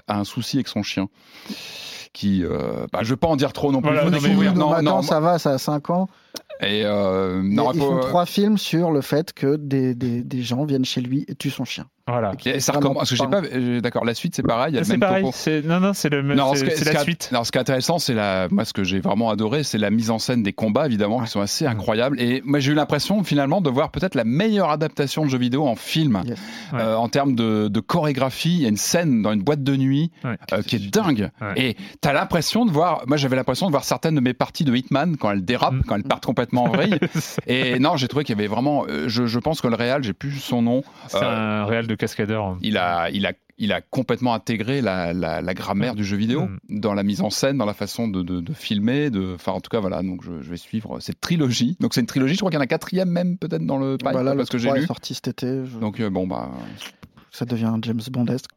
a 0.09 0.19
un 0.19 0.25
souci 0.25 0.57
avec 0.57 0.67
son 0.69 0.83
chien. 0.83 1.09
Qui, 2.17 2.43
euh, 2.45 2.87
bah, 2.95 3.01
je 3.03 3.11
vais 3.11 3.17
pas 3.19 3.27
en 3.29 3.37
dire 3.37 3.53
trop 3.53 3.71
non 3.73 3.83
plus. 3.83 3.91
Voilà, 3.91 4.05
non, 4.07 4.11
mais 4.11 4.21
découvrir. 4.21 4.55
non, 4.55 5.03
ça 5.03 5.21
va, 5.21 5.39
ça 5.39 5.51
a 5.51 5.59
5 5.59 5.91
ans. 5.91 6.09
Et 6.63 6.81
euh, 6.87 7.43
non, 7.45 7.71
ils 7.75 7.79
faut- 7.79 7.91
font 7.91 8.01
trois 8.01 8.25
films 8.25 8.57
sur 8.57 8.91
le 8.91 9.03
fait 9.03 9.35
que 9.35 9.57
des, 9.57 9.95
des, 9.95 10.23
des 10.23 10.41
gens 10.43 10.65
viennent 10.65 10.87
chez 10.87 11.03
lui 11.03 11.27
et 11.29 11.35
tuent 11.35 11.51
son 11.51 11.67
chien. 11.67 11.85
Voilà. 12.09 12.33
Et 12.45 12.61
ça 12.61 12.73
recommence. 12.73 12.99
Parce 12.99 13.11
que 13.11 13.17
j'ai 13.17 13.27
pas. 13.27 13.43
euh, 13.43 13.81
D'accord, 13.81 14.05
la 14.05 14.15
suite 14.15 14.37
c'est 14.37 14.43
pareil. 14.45 14.73
Il 14.73 14.75
y 14.75 14.79
a 14.79 14.81
le 14.81 14.85
C'est 14.87 14.93
même 14.93 15.01
pareil. 15.01 15.25
topo. 15.25 15.67
Non, 15.69 15.81
non, 15.81 15.93
c'est 15.93 16.09
le 16.09 16.23
même. 16.23 16.37
Non, 16.37 16.55
c'est- 16.55 16.77
ce 16.77 16.85
la 16.85 17.01
suite. 17.01 17.29
Alors, 17.33 17.45
ce 17.45 17.51
qui 17.51 17.59
est 17.59 17.61
intéressant, 17.61 17.99
c'est 17.99 18.15
la, 18.15 18.47
moi, 18.51 18.65
ce 18.65 18.73
que 18.73 18.85
j'ai 18.85 19.01
vraiment 19.01 19.29
adoré, 19.31 19.65
c'est 19.65 19.79
la 19.79 19.91
mise 19.91 20.11
en 20.11 20.19
scène 20.21 20.43
des 20.45 20.53
combats, 20.53 20.87
évidemment, 20.87 21.21
qui 21.23 21.31
sont 21.31 21.41
assez 21.41 21.67
incroyables. 21.67 22.21
Et 22.21 22.43
moi, 22.45 22.61
j'ai 22.61 22.73
eu 22.73 22.75
l'impression, 22.77 23.25
finalement, 23.25 23.61
de 23.61 23.71
voir 23.71 23.91
peut-être 23.91 24.15
la 24.15 24.23
meilleure 24.25 24.71
adaptation 24.71 25.25
de 25.25 25.31
jeux 25.31 25.39
vidéo 25.39 25.67
en 25.67 25.75
film. 25.75 26.23
Yes. 26.27 26.39
Ouais. 26.73 26.81
Euh, 26.81 26.97
en 26.97 27.09
termes 27.09 27.35
de, 27.35 27.67
de 27.69 27.81
chorégraphie, 27.81 28.55
il 28.55 28.63
y 28.63 28.67
a 28.67 28.69
une 28.69 28.77
scène 28.77 29.23
dans 29.23 29.33
une 29.33 29.43
boîte 29.43 29.65
de 29.65 29.75
nuit 29.77 30.13
Ouais. 30.25 30.37
euh, 30.53 30.63
qui 30.63 30.77
est 30.77 30.91
dingue. 30.91 31.31
Ouais. 31.41 31.53
Et 31.57 31.77
t'as 32.01 32.13
l'impression 32.13 32.65
de 32.67 32.71
voir, 32.71 33.03
moi, 33.09 33.17
j'avais 33.17 33.35
l'impression 33.37 33.67
de 33.67 33.73
voir 33.73 33.83
certaines 33.83 34.15
de 34.15 34.21
mes 34.21 34.33
parties 34.35 34.63
de 34.65 34.75
Hitman 34.75 35.17
quand 35.17 35.31
elles 35.33 35.45
dérapent, 35.45 35.75
Mm. 35.75 35.83
quand 35.89 35.97
elles 35.97 36.05
partent 36.05 36.25
complètement 36.27 36.65
en 36.65 36.69
vrille. 36.69 36.99
Et 37.49 37.81
non, 37.81 37.97
j'ai 37.97 38.07
trouvé 38.07 38.25
qu'il 38.25 38.37
y 38.37 38.39
avait 38.39 38.47
vraiment, 38.49 38.85
je, 39.07 39.27
je 39.27 39.39
pense 39.41 39.61
que 39.61 39.67
le 39.67 39.75
réal, 39.75 40.05
j'ai 40.05 40.13
plus 40.13 40.31
son 40.39 40.63
nom. 40.63 40.83
C'est 41.09 41.17
Euh, 41.23 41.63
un 41.63 41.65
réel 41.65 41.87
de 41.89 41.96
cascadeur. 41.97 42.57
il 42.63 42.77
a, 42.77 43.11
il 43.11 43.27
a, 43.27 43.33
il 43.59 43.73
a 43.73 43.81
complètement 43.81 44.35
intégré 44.35 44.81
la, 44.83 45.13
la, 45.13 45.41
la 45.41 45.55
grammaire 45.55 45.95
du 45.95 46.05
jeu 46.05 46.17
vidéo 46.17 46.43
Mm. 46.69 46.81
dans 46.81 46.95
la 46.95 47.03
mise 47.03 47.23
en 47.23 47.31
scène, 47.31 47.57
dans 47.59 47.65
la 47.67 47.75
façon 47.75 48.07
de, 48.09 48.23
de, 48.23 48.41
de 48.41 48.53
filmer, 48.53 49.11
de, 49.11 49.35
enfin 49.35 49.53
en 49.53 49.61
tout 49.61 49.71
cas 49.71 49.81
voilà. 49.81 50.03
Donc 50.03 50.23
je, 50.25 50.43
je 50.43 50.51
vais 50.51 50.57
suivre 50.59 51.01
cette 51.01 51.21
trilogie. 51.21 51.77
Donc 51.81 51.95
c'est 51.95 52.01
une 52.01 52.07
trilogie. 52.07 52.35
Je 52.35 52.39
crois 52.41 52.51
qu'il 52.51 52.59
y 52.59 52.61
en 52.61 52.65
a 52.65 52.67
quatrième 52.67 53.09
même 53.11 53.39
peut-être 53.39 53.65
dans 53.65 53.79
le 53.79 53.97
pipe 53.97 54.09
Voilà, 54.13 54.33
le 54.33 54.37
parce 54.39 54.51
que 54.51 54.59
j'ai 54.59 54.67
3 54.69 54.77
est 54.77 54.81
lu. 54.81 54.87
sorti 54.87 55.15
cet 55.15 55.29
été. 55.29 55.47
je- 55.65 55.79
Donc 55.79 56.01
euh, 56.01 56.11
bon 56.11 56.27
bah 56.27 56.51
Ça 57.31 57.45
devient 57.47 57.73
James 57.83 58.01
Bondesque. 58.11 58.51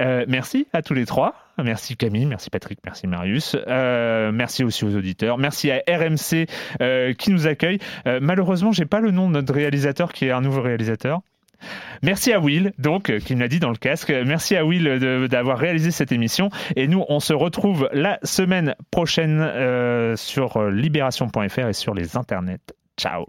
Euh, 0.00 0.24
merci 0.28 0.66
à 0.72 0.80
tous 0.82 0.94
les 0.94 1.06
trois. 1.06 1.34
Merci 1.60 1.96
Camille, 1.96 2.24
merci 2.26 2.50
Patrick, 2.50 2.78
merci 2.84 3.08
Marius. 3.08 3.56
Euh, 3.66 4.30
merci 4.30 4.62
aussi 4.62 4.84
aux 4.84 4.94
auditeurs. 4.94 5.38
Merci 5.38 5.72
à 5.72 5.82
RMC 5.88 6.46
euh, 6.80 7.14
qui 7.14 7.32
nous 7.32 7.48
accueille. 7.48 7.78
Euh, 8.06 8.20
malheureusement, 8.22 8.70
j'ai 8.70 8.84
pas 8.86 9.00
le 9.00 9.10
nom 9.10 9.26
de 9.28 9.32
notre 9.34 9.52
réalisateur 9.52 10.12
qui 10.12 10.26
est 10.26 10.30
un 10.30 10.40
nouveau 10.40 10.62
réalisateur. 10.62 11.20
Merci 12.02 12.32
à 12.32 12.40
Will, 12.40 12.72
donc, 12.78 13.10
euh, 13.10 13.18
qui 13.18 13.34
me 13.34 13.40
l'a 13.40 13.48
dit 13.48 13.60
dans 13.60 13.70
le 13.70 13.76
casque. 13.76 14.10
Merci 14.10 14.56
à 14.56 14.64
Will 14.64 14.86
euh, 14.86 15.28
d'avoir 15.28 15.58
réalisé 15.58 15.90
cette 15.90 16.12
émission. 16.12 16.50
Et 16.76 16.88
nous, 16.88 17.04
on 17.08 17.20
se 17.20 17.32
retrouve 17.32 17.88
la 17.92 18.18
semaine 18.22 18.74
prochaine 18.90 19.40
euh, 19.40 20.16
sur 20.16 20.62
libération.fr 20.70 21.68
et 21.68 21.72
sur 21.72 21.94
les 21.94 22.16
internets. 22.16 22.58
Ciao. 22.98 23.26